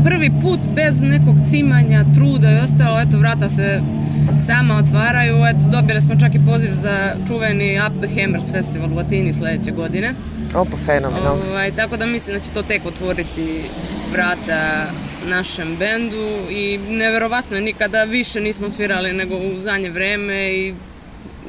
prvi 0.05 0.31
put 0.43 0.61
bez 0.75 1.03
nekog 1.03 1.37
cimanja, 1.51 2.05
truda 2.15 2.51
i 2.51 2.59
ostalo, 2.59 3.01
eto, 3.01 3.19
vrata 3.19 3.49
se 3.49 3.81
sama 4.47 4.77
otvaraju, 4.77 5.37
eto, 5.47 5.69
dobili 5.73 6.01
smo 6.01 6.17
čak 6.17 6.35
i 6.35 6.45
poziv 6.47 6.73
za 6.73 7.15
čuveni 7.29 7.81
Up 7.87 8.05
the 8.05 8.21
Hammers 8.21 8.51
festival 8.51 8.93
u 8.93 8.99
Atini 8.99 9.33
sledeće 9.33 9.71
godine. 9.71 10.15
Opa, 10.55 10.77
fenomenalno. 10.87 11.43
Ovaj, 11.51 11.71
tako 11.71 11.97
da 11.97 12.07
mislim 12.07 12.37
da 12.37 12.43
će 12.43 12.51
to 12.51 12.63
tek 12.63 12.87
otvoriti 12.87 13.61
vrata 14.13 14.87
našem 15.29 15.77
bendu 15.79 16.51
i 16.51 16.79
neverovatno 16.89 17.57
je, 17.57 17.63
nikada 17.63 18.05
više 18.05 18.41
nismo 18.41 18.71
svirali 18.71 19.13
nego 19.13 19.37
u 19.37 19.59
zadnje 19.59 19.91
vreme 19.91 20.53
i 20.55 20.75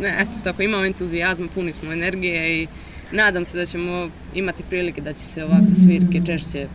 ne, 0.02 0.16
eto 0.20 0.44
tako 0.44 0.62
imamo 0.62 0.86
entuzijazma, 0.86 1.48
puni 1.56 1.72
smo 1.72 1.94
energije 1.94 2.62
i 2.62 2.68
nadam 3.12 3.46
se 3.46 3.58
da 3.58 3.66
ćemo 3.66 4.10
imati 4.34 4.64
prilike 4.70 5.02
da 5.02 5.14
će 5.14 5.24
se 5.24 5.44
ovakve 5.44 5.76
svirke 5.76 6.22
češće 6.26 6.68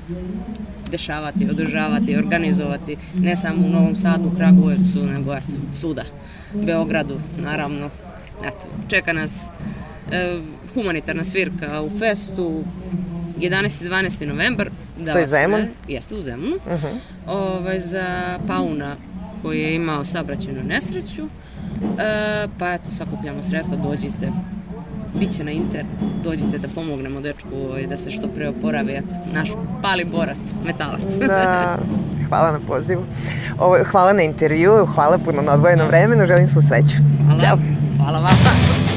dešavati, 0.90 1.46
održavati, 1.50 2.16
organizovati, 2.16 2.96
ne 3.14 3.36
samo 3.36 3.66
u 3.66 3.70
Novom 3.70 3.96
Sadu, 3.96 4.32
Kragujevcu, 4.36 5.06
nego 5.06 5.34
eto, 5.34 5.56
svuda, 5.74 6.04
Beogradu, 6.54 7.20
naravno. 7.38 7.90
Eto, 8.44 8.66
čeka 8.88 9.12
nas 9.12 9.50
e, 10.12 10.40
humanitarna 10.74 11.24
svirka 11.24 11.82
u 11.82 11.98
festu 11.98 12.64
11. 13.40 13.84
i 13.84 13.88
12. 13.88 14.26
novembar. 14.26 14.70
Da 14.98 15.12
To 15.12 15.18
je 15.18 15.24
vas 15.24 15.30
Zemun? 15.30 15.60
Jeste 15.88 16.14
u 16.14 16.22
Zemunu. 16.22 16.56
Mhm. 16.66 16.86
ovaj, 17.26 17.78
za 17.78 18.38
Pauna 18.46 18.96
koji 19.42 19.60
je 19.60 19.74
imao 19.74 20.04
sabraćenu 20.04 20.62
nesreću. 20.64 21.22
E, 21.22 22.46
pa 22.58 22.72
eto, 22.72 22.90
sakupljamo 22.90 23.42
sredstva, 23.42 23.76
dođite. 23.76 24.32
Biće 25.14 25.44
na 25.44 25.50
internet, 25.50 25.86
dođite 26.24 26.58
da 26.58 26.68
pomognemo 26.68 27.20
dečku 27.20 27.48
ovaj, 27.68 27.86
da 27.86 27.96
se 27.96 28.10
što 28.10 28.28
pre 28.28 28.48
oporavi. 28.48 28.92
Eto, 28.92 29.14
naš 29.32 29.50
pali 29.82 30.04
borac, 30.04 30.36
metalac. 30.66 31.14
Da, 31.18 31.78
hvala 32.28 32.52
na 32.52 32.60
pozivu. 32.66 33.04
Ovo, 33.58 33.76
hvala 33.84 34.12
na 34.12 34.22
intervju, 34.22 34.86
hvala 34.94 35.18
puno 35.18 35.42
na 35.42 35.52
odvojenom 35.52 35.86
vremenu, 35.86 36.26
želim 36.26 36.48
svu 36.48 36.62
sreću. 36.62 36.96
Hvala. 37.24 37.40
Ćao. 37.40 37.58
Hvala 37.98 38.18
vama. 38.18 38.89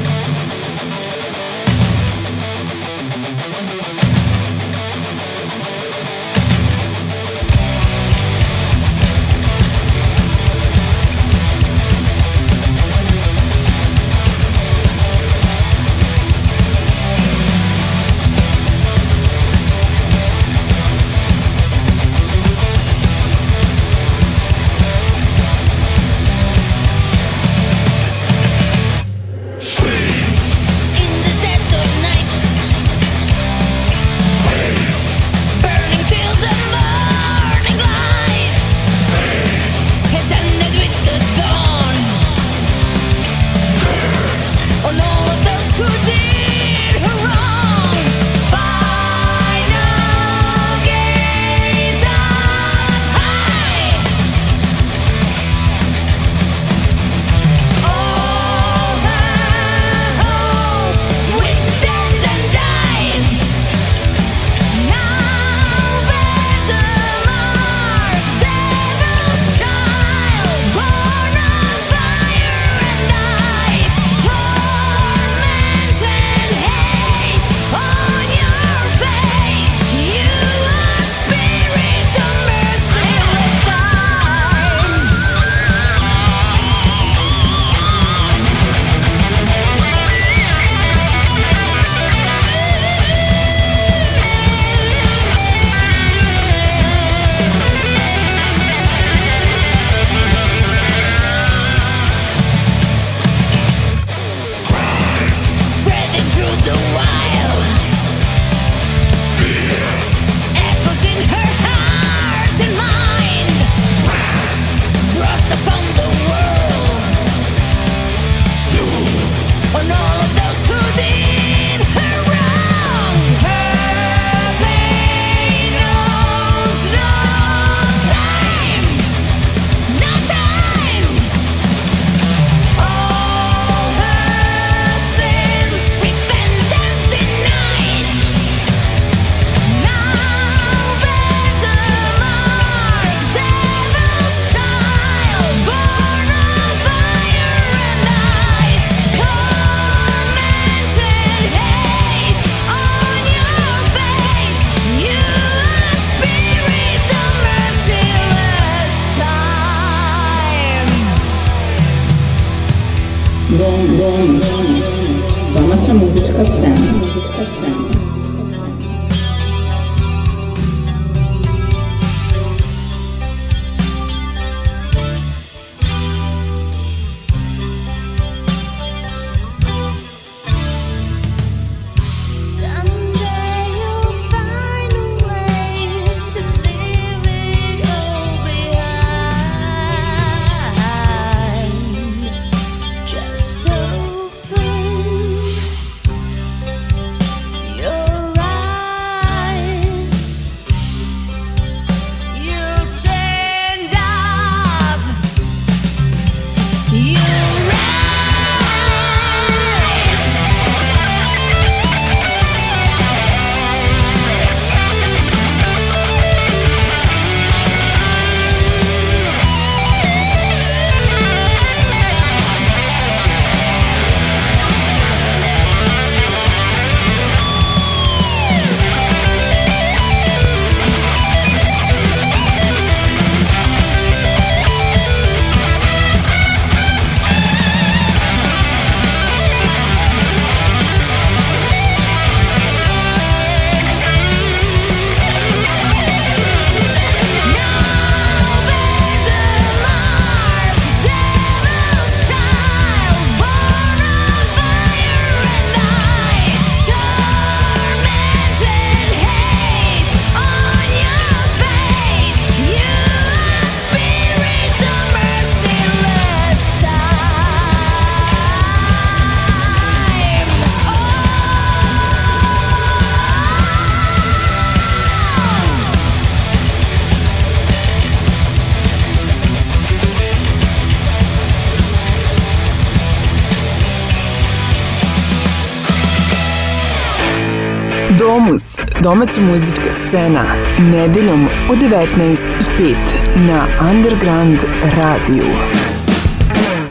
Domaća 289.04 289.40
muzička 289.40 289.90
scena, 290.08 290.44
nedeljom 290.78 291.44
u 291.44 291.74
19.05 291.74 292.96
na 293.36 293.66
Underground 293.90 294.60
radiju. 294.96 295.46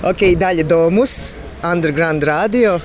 Ok, 0.03 0.38
dalje 0.38 0.64
Domus, 0.64 1.09
Underground 1.74 2.24
radio. 2.24 2.80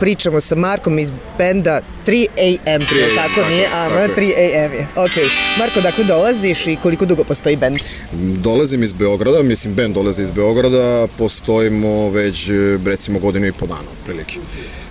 Pričamo 0.00 0.40
sa 0.40 0.54
Markom 0.54 0.98
iz 0.98 1.12
benda 1.38 1.80
3AM, 2.06 2.26
3AM, 2.66 2.96
jel 2.96 3.16
tako 3.16 3.34
tako 3.34 3.48
nije? 3.48 3.60
je, 3.60 3.66
Ama, 3.74 3.96
tako 3.96 4.20
je. 4.20 4.26
3AM 4.26 4.72
je. 4.72 4.86
Ok, 4.96 5.30
Marko, 5.58 5.80
dakle 5.80 6.04
dolaziš 6.04 6.66
i 6.66 6.76
koliko 6.82 7.06
dugo 7.06 7.24
postoji 7.24 7.56
bend? 7.56 7.78
Dolazim 8.42 8.82
iz 8.82 8.92
Beograda, 8.92 9.42
mislim, 9.42 9.74
band 9.74 9.94
dolazi 9.94 10.22
iz 10.22 10.30
Beograda, 10.30 11.06
postojimo 11.18 12.10
već, 12.10 12.50
recimo, 12.84 13.18
godinu 13.18 13.46
i 13.46 13.52
po 13.52 13.66
dana, 13.66 13.88
otprilike. 14.00 14.38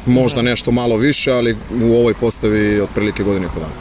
Možda 0.08 0.42
nešto 0.42 0.72
malo 0.72 0.98
više, 0.98 1.32
ali 1.32 1.56
u 1.84 1.95
ovoj 1.95 2.14
postavi 2.14 2.82
otprilike 2.82 3.24
godinu 3.24 3.45
i 3.45 3.50
po 3.53 3.60
dana. 3.60 3.74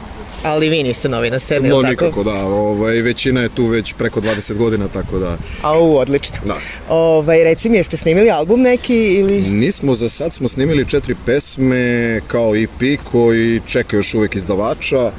Ali 0.42 0.68
vi 0.68 0.82
niste 0.82 1.08
novi 1.08 1.30
na 1.30 1.38
sceni, 1.38 1.68
No, 1.68 1.76
tako? 1.82 1.90
nikako, 1.90 2.24
da. 2.24 2.44
Ovaj, 2.46 3.00
većina 3.02 3.40
je 3.40 3.48
tu 3.48 3.66
već 3.66 3.92
preko 3.92 4.20
20 4.20 4.54
godina, 4.54 4.88
tako 4.88 5.18
da... 5.18 5.36
Au, 5.62 5.96
odlično. 5.96 6.36
Da. 6.44 6.56
Ovaj, 6.88 7.44
reci 7.44 7.68
mi, 7.68 7.76
jeste 7.76 7.96
snimili 7.96 8.30
album 8.30 8.60
neki 8.60 8.96
ili... 8.96 9.40
Nismo, 9.40 9.94
za 9.94 10.08
sad 10.08 10.32
smo 10.32 10.48
snimili 10.48 10.88
četiri 10.88 11.14
pesme 11.26 12.20
kao 12.26 12.56
EP 12.56 13.00
koji 13.04 13.60
čeka 13.66 13.96
još 13.96 14.14
uvek 14.14 14.34
izdavača. 14.36 15.12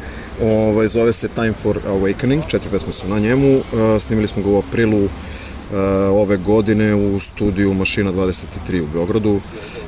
Ovaj, 0.43 0.87
zove 0.87 1.13
se 1.13 1.27
Time 1.27 1.53
for 1.53 1.79
Awakening, 1.87 2.41
četiri 2.47 2.69
pesme 2.69 2.91
su 2.91 3.07
na 3.07 3.19
njemu. 3.19 3.57
Uh, 3.57 3.63
snimili 4.01 4.27
smo 4.27 4.43
ga 4.43 4.49
u 4.49 4.57
aprilu 4.59 5.09
ove 6.11 6.37
godine 6.37 6.95
u 6.95 7.19
studiju 7.19 7.73
Mašina 7.73 8.11
23 8.11 8.81
u 8.81 8.87
Beogradu. 8.93 9.39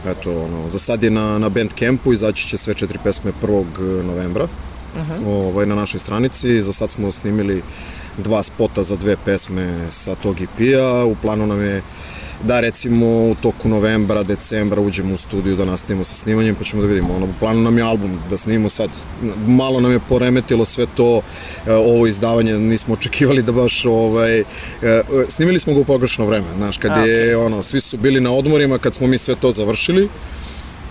Eto, 0.05 0.41
ono, 0.41 0.69
za 0.69 0.79
sad 0.79 1.03
je 1.03 1.09
na, 1.09 1.37
na 1.37 1.49
Bandcampu, 1.49 2.13
izaći 2.13 2.47
će 2.47 2.57
sve 2.57 2.73
četiri 2.73 2.99
pesme 3.03 3.31
1. 3.41 4.03
novembra 4.03 4.47
Aha. 4.99 5.15
ovaj, 5.25 5.65
na 5.65 5.75
našoj 5.75 5.99
stranici. 5.99 6.61
Za 6.61 6.73
sad 6.73 6.91
smo 6.91 7.11
snimili 7.11 7.63
dva 8.17 8.43
spota 8.43 8.83
za 8.83 8.95
dve 8.95 9.17
pesme 9.25 9.87
sa 9.91 10.15
tog 10.15 10.41
EP-a. 10.41 11.05
U 11.05 11.15
planu 11.15 11.47
nam 11.47 11.61
je 11.61 11.81
da 12.43 12.59
recimo 12.59 13.05
u 13.05 13.35
toku 13.41 13.69
novembra, 13.69 14.23
decembra 14.23 14.81
uđemo 14.81 15.13
u 15.13 15.17
studiju 15.17 15.55
da 15.55 15.65
nastavimo 15.65 16.03
sa 16.03 16.15
snimanjem 16.15 16.55
pa 16.55 16.63
ćemo 16.63 16.81
da 16.81 16.87
vidimo. 16.87 17.15
Ono, 17.15 17.25
u 17.25 17.33
planu 17.39 17.61
nam 17.61 17.77
je 17.77 17.83
album 17.83 18.19
da 18.29 18.37
snimimo 18.37 18.69
sad. 18.69 18.89
Malo 19.47 19.79
nam 19.79 19.91
je 19.91 19.99
poremetilo 19.99 20.65
sve 20.65 20.85
to, 20.95 21.21
e, 21.67 21.73
ovo 21.73 22.07
izdavanje 22.07 22.53
nismo 22.53 22.93
očekivali 22.93 23.43
da 23.43 23.51
baš 23.51 23.85
ovaj, 23.85 24.39
e, 24.39 24.43
snimili 25.29 25.59
smo 25.59 25.73
ga 25.73 25.79
u 25.79 25.85
pogrešno 25.85 26.25
vreme, 26.25 26.47
znaš, 26.57 26.77
kad 26.77 26.91
A, 26.91 27.05
je 27.05 27.37
ono, 27.37 27.63
svi 27.63 27.81
su 27.81 27.97
bili 27.97 28.21
na 28.21 28.31
odmorima 28.31 28.77
kad 28.77 28.93
smo 28.93 29.07
mi 29.07 29.17
sve 29.17 29.35
to 29.35 29.51
završili 29.51 30.09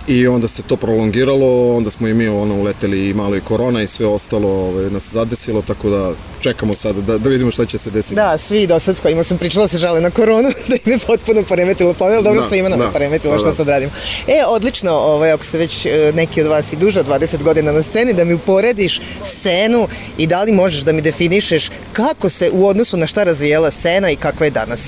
i 0.09 0.27
onda 0.27 0.49
se 0.49 0.63
to 0.63 0.77
prolongiralo, 0.77 1.77
onda 1.77 1.91
smo 1.91 2.09
i 2.09 2.15
mi 2.15 2.29
ono 2.29 2.55
uleteli 2.55 3.09
i 3.09 3.15
malo 3.15 3.37
i 3.37 3.41
korona 3.41 3.83
i 3.83 3.87
sve 3.87 4.07
ostalo 4.07 4.49
ovaj, 4.49 4.91
nas 4.91 5.13
zadesilo, 5.13 5.63
tako 5.63 5.91
da 5.91 6.13
čekamo 6.41 6.75
sad 6.75 6.97
da, 6.97 7.19
da 7.19 7.29
vidimo 7.29 7.51
šta 7.51 7.67
će 7.67 7.79
se 7.79 7.91
desiti. 7.91 8.15
Da, 8.15 8.39
svi 8.39 8.67
do 8.67 8.79
sad 8.79 8.97
s 8.97 9.01
kojima 9.01 9.25
sam 9.25 9.39
pričala 9.39 9.69
se 9.69 9.79
žale 9.79 10.01
na 10.01 10.11
koronu, 10.11 10.49
da 10.69 10.75
im 10.75 10.93
je 10.93 10.99
potpuno 11.07 11.43
poremetilo 11.43 11.95
plan, 11.95 12.13
ali 12.13 12.25
dobro 12.25 12.41
Da, 12.41 12.49
svima 12.49 12.69
nam 12.69 12.79
da, 12.79 12.91
poremetilo 12.91 13.33
da, 13.33 13.39
šta 13.39 13.49
da. 13.49 13.55
sad 13.55 13.69
radimo. 13.69 13.93
E, 14.27 14.45
odlično, 14.47 14.91
ovaj, 14.93 15.33
ako 15.33 15.45
ste 15.45 15.59
već 15.59 15.87
e, 15.87 16.13
neki 16.15 16.41
od 16.41 16.47
vas 16.47 16.73
i 16.73 16.77
duže 16.77 17.01
od 17.01 17.07
20 17.07 17.43
godina 17.43 17.73
na 17.73 17.83
sceni, 17.83 18.13
da 18.13 18.25
mi 18.25 18.35
uporediš 18.35 19.01
scenu 19.25 19.89
i 20.19 20.27
da 20.27 20.43
li 20.43 20.53
možeš 20.53 20.81
da 20.81 20.93
mi 20.93 21.03
definišeš 21.03 21.71
kako 21.93 22.29
se 22.29 22.51
u 22.53 22.67
odnosu 22.67 22.97
na 22.97 23.07
šta 23.07 23.25
razvijela 23.25 23.71
scena 23.71 24.11
i 24.11 24.17
kakva 24.17 24.47
je 24.47 24.51
danas 24.51 24.81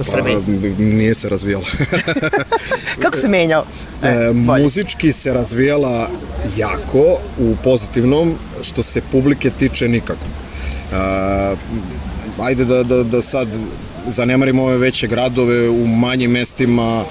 u 0.00 0.04
Srbiji. 0.04 0.36
Pa, 0.46 0.82
nije 0.82 1.14
se 1.14 1.28
razvijala. 1.28 1.64
Kako 3.02 3.16
se 3.16 3.28
menjao? 3.28 3.64
E, 4.02 4.32
muzički 4.68 5.12
se 5.12 5.32
razvijala 5.32 6.10
jako 6.56 7.16
u 7.38 7.56
pozitivnom, 7.64 8.34
što 8.62 8.82
se 8.82 9.00
publike 9.12 9.50
tiče 9.50 9.88
nikako. 9.88 10.26
E, 10.92 10.96
ajde 12.42 12.64
da, 12.64 12.82
da, 12.82 13.02
da 13.02 13.22
sad 13.22 13.48
zanemarimo 14.06 14.62
ove 14.62 14.76
veće 14.76 15.06
gradove 15.06 15.68
u 15.68 15.86
manjim 15.86 16.30
mestima, 16.30 17.04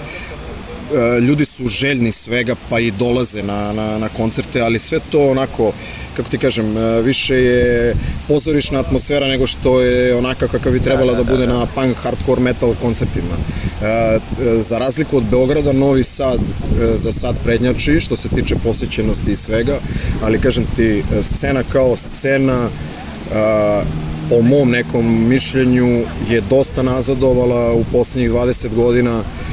ljudi 1.22 1.45
su 1.45 1.67
željni 1.67 2.11
svega 2.11 2.56
pa 2.69 2.80
i 2.80 2.91
dolaze 2.91 3.43
na, 3.43 3.74
na, 3.74 3.98
na 3.98 4.09
koncerte, 4.09 4.61
ali 4.61 4.80
sve 4.80 4.99
to 5.11 5.30
onako, 5.30 5.72
kako 6.17 6.30
ti 6.30 6.38
kažem, 6.38 6.77
e, 6.77 7.01
više 7.01 7.35
je 7.35 7.95
pozorišna 8.27 8.80
atmosfera 8.80 9.27
nego 9.27 9.48
što 9.48 9.82
je 9.82 10.16
onaka 10.16 10.48
kakva 10.48 10.72
bi 10.72 10.80
trebala 10.80 11.14
da, 11.14 11.24
bude 11.24 11.48
na 11.48 11.66
punk, 11.66 11.98
hardcore, 11.98 12.41
metal 12.41 12.74
koncertima. 12.82 13.35
E, 13.82 13.85
e, 13.85 14.19
za 14.61 14.77
razliku 14.77 15.17
od 15.17 15.24
Beograda, 15.24 15.74
Novi 15.74 16.03
Sad 16.03 16.40
e, 16.40 16.98
za 16.98 17.11
sad 17.11 17.35
prednjači 17.43 17.99
što 17.99 18.16
se 18.16 18.30
tiče 18.30 18.56
posjećenosti 18.64 19.32
i 19.32 19.35
svega, 19.35 19.80
ali 20.24 20.41
kažem 20.41 20.66
ti, 20.75 20.99
e, 20.99 21.24
scena 21.24 21.64
kao 21.72 21.95
scena 21.95 22.69
e, 22.69 23.83
po 24.30 24.41
mom 24.41 24.69
nekom 24.69 25.27
mišljenju 25.27 26.03
je 26.30 26.41
dosta 26.49 26.83
nazadovala 26.83 27.74
u 27.74 27.83
poslednjih 27.91 28.32
20 28.32 28.75
godina 28.75 29.19
e, 29.19 29.47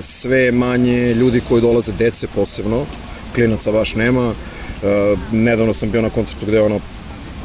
sve 0.00 0.38
je 0.38 0.52
manje 0.52 1.14
ljudi 1.14 1.42
koji 1.48 1.62
dolaze, 1.62 1.92
dece 1.92 2.26
posebno, 2.34 2.86
klinaca 3.34 3.72
baš 3.72 3.94
nema. 3.94 4.34
E, 4.82 5.16
nedavno 5.32 5.74
sam 5.74 5.90
bio 5.90 6.02
na 6.02 6.10
koncertu 6.10 6.46
gde 6.46 6.56
je 6.56 6.62
ono 6.62 6.80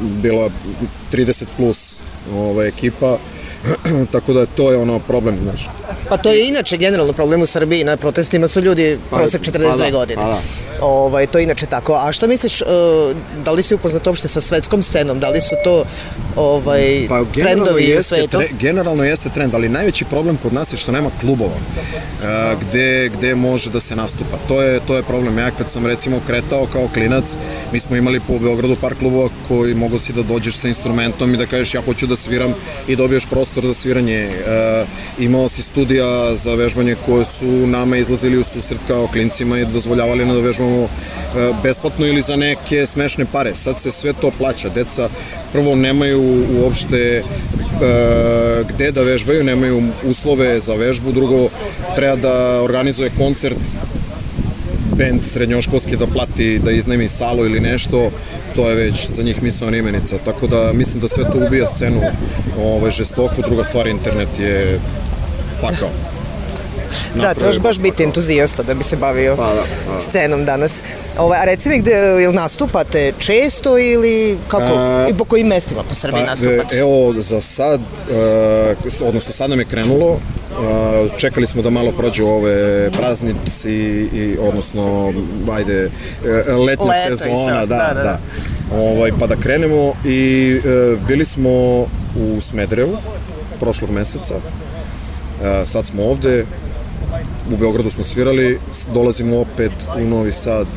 bila 0.02 0.50
30 1.11 1.45
plus 1.58 2.00
ova 2.34 2.66
ekipa 2.66 3.18
Tako 4.12 4.34
da 4.34 4.46
to 4.46 4.72
je 4.72 4.78
ono 4.78 5.00
problem, 5.00 5.38
znaš. 5.44 5.70
Pa 6.10 6.18
to 6.18 6.32
je 6.32 6.48
inače 6.48 6.78
generalno 6.78 7.14
problem 7.14 7.42
u 7.42 7.46
Srbiji, 7.46 7.84
na 7.84 7.98
protestima 7.98 8.48
su 8.48 8.62
ljudi 8.62 9.00
Pa, 9.10 9.18
prosek 9.18 9.42
pa 9.46 9.60
42 9.60 9.78
da, 9.78 9.90
godine. 9.92 10.22
pa 10.22 10.28
da. 10.28 10.40
Ovaj, 10.82 11.28
to 11.28 11.38
je 11.38 11.44
inače 11.44 11.66
tako. 11.66 11.94
A 11.94 12.12
šta 12.12 12.28
misliš, 12.28 12.62
e, 12.62 12.66
da 13.46 13.52
li 13.52 13.64
si 13.64 13.76
upoznat 13.76 14.08
uopšte 14.08 14.28
sa 14.28 14.42
svetskom 14.42 14.84
scenom? 14.84 15.20
Da 15.20 15.30
li 15.30 15.42
su 15.42 15.56
to 15.64 15.84
ovaj, 16.36 17.06
Pa 17.10 17.24
trendovi 17.34 17.86
u 17.86 17.90
jeste, 17.90 18.04
svetu? 18.16 18.38
tre, 18.38 18.48
generalno 18.60 19.04
jeste 19.04 19.30
trend, 19.30 19.56
ali 19.56 19.70
najveći 19.70 20.06
problem 20.06 20.38
kod 20.38 20.54
nas 20.54 20.74
je 20.74 20.78
što 20.78 20.92
nema 20.92 21.10
klubova 21.20 21.56
e, 22.24 22.56
gde, 22.62 23.10
gde 23.10 23.36
može 23.36 23.70
da 23.70 23.80
se 23.80 23.96
nastupa. 23.96 24.38
To 24.48 24.62
je, 24.62 24.80
to 24.88 24.96
je 24.96 25.04
problem. 25.04 25.38
Ja 25.38 25.52
kad 25.52 25.70
sam 25.70 25.86
recimo 25.86 26.22
kretao 26.28 26.68
kao 26.74 26.90
klinac, 26.94 27.26
mi 27.74 27.80
smo 27.80 27.96
imali 27.96 28.20
po 28.20 28.40
Beogradu 28.40 28.76
par 28.82 28.96
klubova 28.96 29.30
koji 29.48 29.76
mogu 29.76 30.00
si 30.00 30.14
da 30.14 30.24
dođeš 30.24 30.58
sa 30.58 30.68
instrumentom 30.68 31.34
i 31.34 31.38
da 31.38 31.46
kažeš 31.46 31.74
ja 31.74 31.82
hoću 31.82 32.08
da 32.08 32.16
sviram 32.16 32.54
i 32.88 32.96
dobiješ 32.96 33.26
prostor 33.26 33.51
za 33.56 33.74
sviranje. 33.74 34.18
E, 34.18 34.86
imao 35.20 35.50
si 35.50 35.62
studija 35.62 36.36
za 36.36 36.56
vežbanje 36.56 36.96
koje 37.06 37.26
su 37.26 37.46
nama 37.46 37.98
izlazili 37.98 38.38
u 38.38 38.44
susret 38.44 38.80
kao 38.88 39.08
klincima 39.08 39.60
i 39.60 39.66
dozvoljavali 39.66 40.26
nam 40.26 40.36
da 40.36 40.42
vežbamo 40.42 40.84
e, 40.84 40.88
besplatno 41.64 42.06
ili 42.06 42.22
za 42.22 42.36
neke 42.36 42.86
smešne 42.86 43.26
pare. 43.32 43.54
Sad 43.54 43.80
se 43.80 43.92
sve 43.92 44.14
to 44.14 44.32
plaća. 44.38 44.70
Deca 44.70 45.10
prvo 45.52 45.76
nemaju 45.76 46.46
uopšte 46.62 46.98
e, 46.98 47.24
gde 48.70 48.92
da 48.92 49.02
vežbaju, 49.02 49.44
nemaju 49.44 49.82
uslove 50.04 50.60
za 50.60 50.74
vežbu, 50.74 51.12
drugo 51.12 51.50
treba 51.96 52.16
da 52.16 52.62
organizuje 52.62 53.12
koncert 53.18 53.58
bend 55.02 55.22
srednjoškolski 55.26 55.98
da 55.98 56.08
plati, 56.08 56.60
da 56.60 56.72
iznajmi 56.72 57.08
salu 57.10 57.46
ili 57.46 57.60
nešto, 57.62 58.12
to 58.56 58.70
je 58.70 58.76
već 58.76 59.08
za 59.10 59.24
njih 59.24 59.44
misaona 59.44 59.78
imenica. 59.78 60.18
Tako 60.20 60.48
da 60.48 60.74
mislim 60.74 61.02
da 61.02 61.08
sve 61.08 61.24
to 61.24 61.38
ubija 61.40 61.68
scenu 61.68 62.02
ovaj, 62.60 62.92
žestoko, 62.92 63.42
druga 63.42 63.64
stvar 63.64 63.88
internet 63.88 64.40
je 64.40 64.80
pakao. 65.62 65.90
Da, 67.16 67.34
trebaš 67.34 67.60
baš 67.60 67.80
biti 67.80 68.04
entuzijasta 68.04 68.64
da 68.64 68.74
bi 68.74 68.84
se 68.84 68.96
bavio 68.98 69.36
Pa 69.36 69.44
da, 69.46 69.64
pa 69.88 69.94
da. 69.94 70.00
scenom 70.02 70.46
danas. 70.46 70.74
Ovaj, 71.18 71.40
a 71.40 71.46
reci 71.46 71.70
mi 71.70 71.80
gde, 71.80 71.92
jel 71.92 72.34
nastupate 72.34 73.14
često 73.20 73.78
ili 73.80 74.38
kako, 74.48 74.64
A, 74.70 75.08
i 75.10 75.14
po 75.14 75.24
kojim 75.26 75.48
mestima 75.48 75.84
po 75.84 75.96
Srbiji 75.96 76.22
Pa, 76.22 76.30
nastupate? 76.30 76.76
e, 76.76 76.80
evo, 76.80 77.14
za 77.14 77.42
sad, 77.42 77.80
e, 77.80 78.16
s- 78.88 79.02
odnosno 79.02 79.34
sad 79.34 79.50
nam 79.50 79.60
je 79.60 79.66
krenulo, 79.66 80.14
e, 80.14 80.41
čekali 81.18 81.48
smo 81.48 81.62
da 81.62 81.70
malo 81.70 81.92
prođe 81.92 82.24
ove 82.24 82.92
praznici 82.92 83.72
i 84.14 84.38
odnosno 84.40 85.14
ajde 85.54 85.84
e, 85.84 86.54
letnja 86.54 86.86
Leto 86.86 87.18
sezona 87.18 87.60
sad, 87.60 87.70
da, 87.70 87.76
da, 87.76 87.94
da, 87.94 88.04
da. 88.04 88.20
Ovaj, 88.76 89.12
pa 89.20 89.28
da 89.28 89.36
krenemo 89.36 89.94
i 90.06 90.52
e, 90.66 90.96
bili 91.08 91.26
smo 91.26 91.50
u 92.16 92.42
Smedrevu 92.42 92.98
prošlog 93.60 93.92
meseca. 93.92 94.36
E, 94.36 95.66
sad 95.66 95.86
smo 95.86 96.04
ovde 96.04 96.46
u 97.54 97.58
Beogradu 97.58 97.90
smo 97.90 98.04
svirali 98.04 98.60
dolazimo 98.94 99.40
opet 99.40 99.72
u 99.98 100.02
Novi 100.02 100.32
Sad 100.32 100.68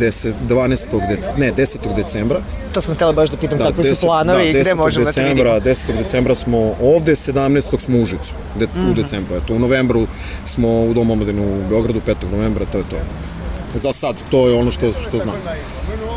10, 0.00 0.32
12. 0.42 0.68
Dec, 1.08 1.24
ne, 1.36 1.52
10. 1.54 1.94
decembra 1.96 2.40
To 2.72 2.82
sam 2.82 2.94
htjela 2.94 3.12
baš 3.12 3.30
da 3.30 3.36
pitam 3.36 3.58
kakvi 3.58 3.82
su 3.84 3.88
10 3.96 4.00
planovi 4.00 4.44
i 4.44 4.52
da, 4.52 4.60
gde 4.60 4.70
10. 4.70 4.74
možemo 4.76 5.04
da 5.04 5.12
te 5.12 5.20
vidimo. 5.22 5.44
decembra, 5.44 5.60
10. 5.94 5.98
decembra 5.98 6.34
smo 6.34 6.58
ovde, 6.82 7.12
17. 7.12 7.80
smo 7.80 7.98
u 7.98 8.02
Užicu, 8.02 8.34
de, 8.56 8.66
Mhm. 8.66 8.90
u 8.90 8.94
decembru. 8.94 9.36
Eto, 9.36 9.54
u 9.54 9.58
novembru 9.58 10.06
smo 10.46 10.68
u 10.80 10.94
Domu 10.94 11.12
omladine 11.12 11.42
u 11.42 11.68
Beogradu, 11.68 12.00
5. 12.00 12.14
novembra, 12.32 12.66
to 12.72 12.78
je 12.78 12.84
to. 12.84 12.96
Za 13.74 13.92
sad, 13.92 14.16
to 14.30 14.48
je 14.48 14.54
ono 14.54 14.70
što, 14.70 14.92
što 14.92 15.18
znam. 15.18 15.34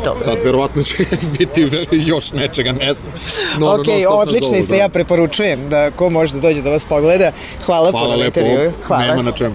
Dobro. 0.04 0.24
Sad, 0.24 0.36
verovatno 0.44 0.82
će 0.82 0.94
biti 1.38 1.68
još 1.92 2.32
nečega, 2.32 2.72
ne 2.72 2.94
znam. 2.94 3.12
No, 3.58 3.66
ok, 3.66 3.86
odlični 4.10 4.62
ste, 4.62 4.76
ja 4.76 4.88
preporučujem 4.88 5.68
da 5.68 5.90
ko 5.90 6.10
može 6.10 6.34
da 6.34 6.40
dođe 6.40 6.62
da 6.62 6.70
vas 6.70 6.84
pogleda. 6.84 7.32
Hvala, 7.66 7.90
Hvala 7.90 8.04
puno 8.04 8.16
na 8.16 8.16
lepo, 8.16 8.40
intervjuu. 8.40 8.72
Hvala. 8.86 9.04
nema 9.04 9.22
na 9.22 9.32
čemu. 9.32 9.54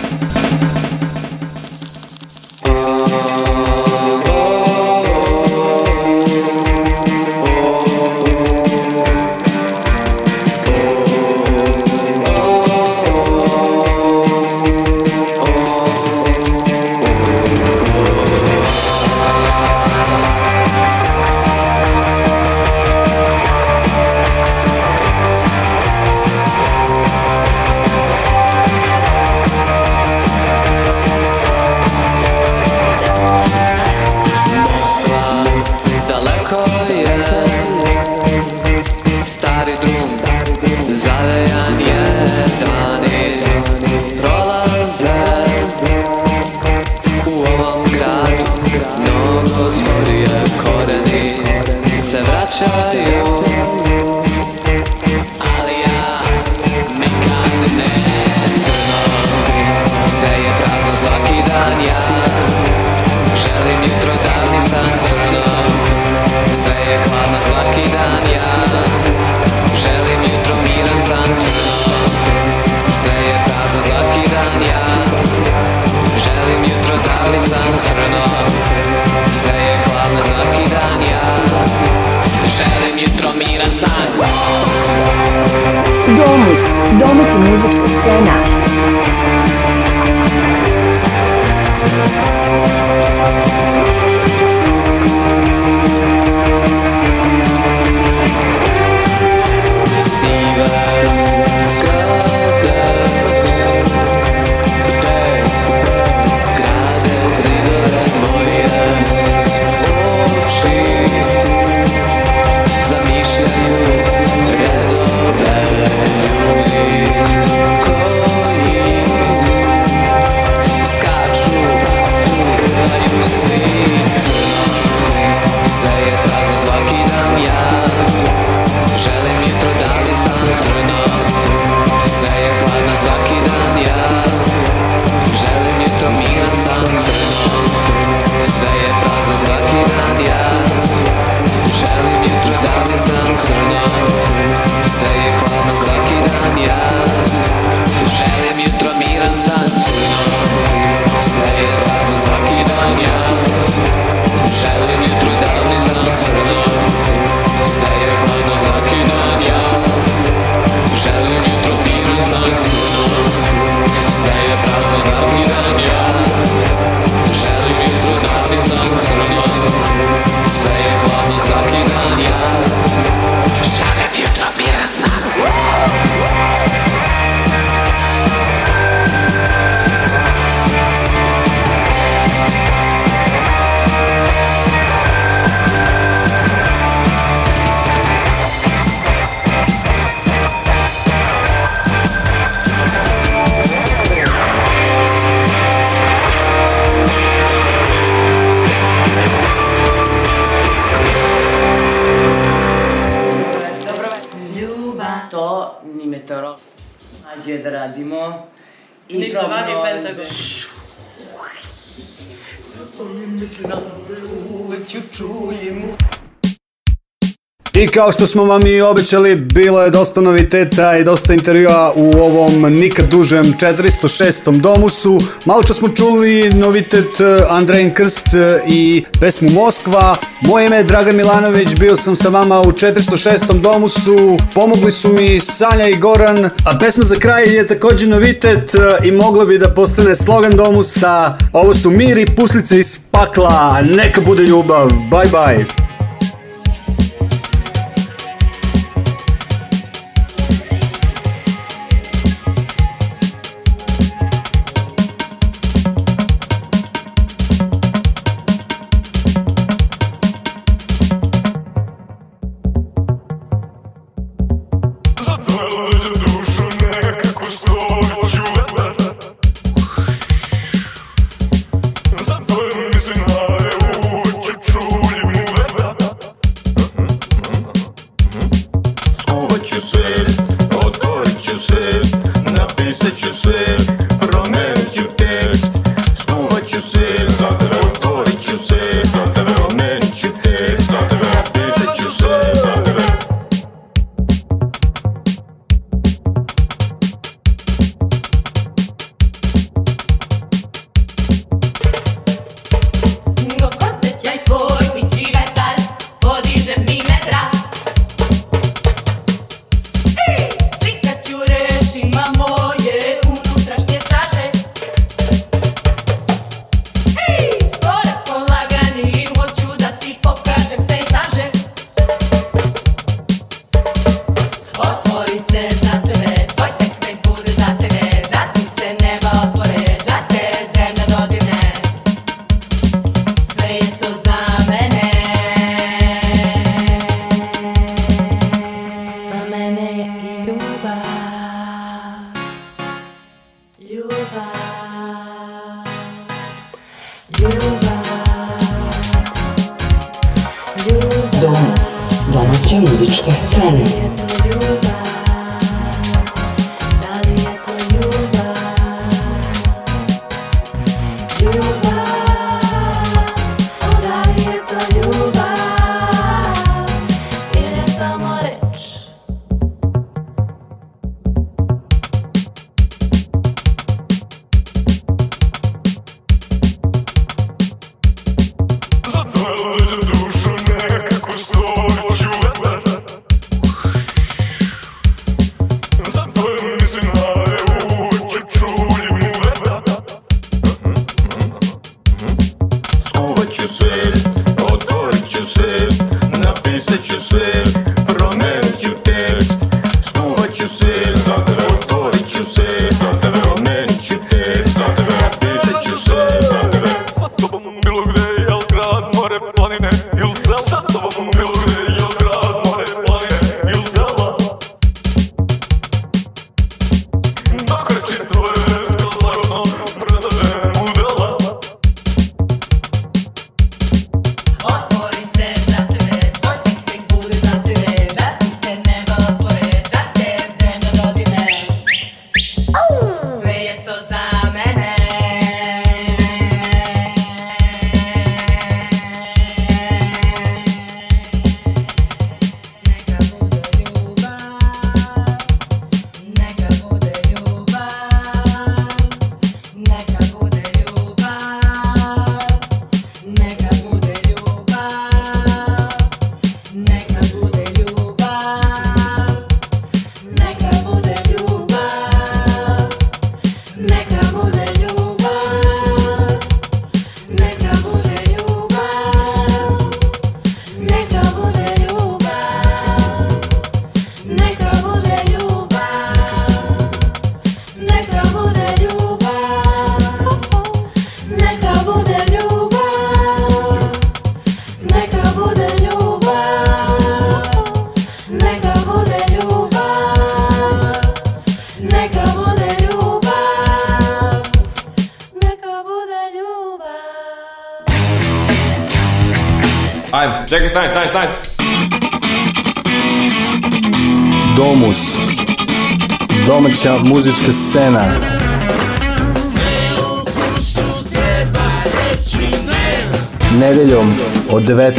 I 217.81 217.87
kao 217.87 218.11
što 218.11 218.27
smo 218.27 218.43
vam 218.43 218.67
i 218.67 218.81
obećali, 218.81 219.35
bilo 219.35 219.83
je 219.83 219.89
dosta 219.89 220.21
noviteta 220.21 220.97
i 220.97 221.03
dosta 221.03 221.33
intervjua 221.33 221.93
u 221.95 222.11
ovom 222.17 222.61
nikad 222.61 223.05
dužem 223.09 223.43
406. 223.43 224.61
domusu. 224.61 225.21
Malo 225.45 225.63
čas 225.63 225.77
smo 225.77 225.89
čuli 225.89 226.49
novitet 226.49 227.19
e, 227.19 227.43
Andrejn 227.49 227.93
Krst 227.93 228.27
e, 228.27 228.59
i 228.67 229.03
pesmu 229.19 229.49
Moskva. 229.49 230.17
Moje 230.41 230.65
ime 230.65 230.77
je 230.77 230.83
Dragan 230.83 231.15
Milanović, 231.15 231.75
bio 231.79 231.95
sam 231.95 232.15
sa 232.15 232.29
vama 232.29 232.61
u 232.61 232.71
406. 232.71 233.61
domusu. 233.61 234.37
Pomogli 234.53 234.91
su 234.91 235.13
mi 235.13 235.39
Sanja 235.39 235.87
i 235.87 235.97
Goran. 235.97 236.45
A 236.45 236.77
pesma 236.79 237.03
za 237.03 237.15
kraj 237.15 237.55
je 237.55 237.67
također 237.67 238.09
novitet 238.09 238.75
e, 238.75 239.07
i 239.07 239.11
mogla 239.11 239.45
bi 239.45 239.57
da 239.57 239.73
postane 239.73 240.15
slogan 240.15 240.51
domusa. 240.51 241.37
Ovo 241.53 241.73
su 241.73 241.91
mir 241.91 242.17
i 242.17 242.35
puslice 242.35 242.79
iz 242.79 242.99
pakla. 243.11 243.81
Neka 243.81 244.21
bude 244.21 244.43
ljubav. 244.43 244.89
Bye 245.11 245.31
bye. 245.31 245.90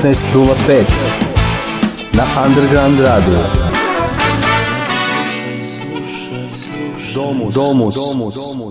19.05 0.03 0.85
na 2.17 2.25
Underground 2.45 2.99
Radio. 3.01 3.39
Domus. 7.15 7.55
Domus. 7.55 7.95
Domus. 7.95 8.35
Domus. 8.35 8.62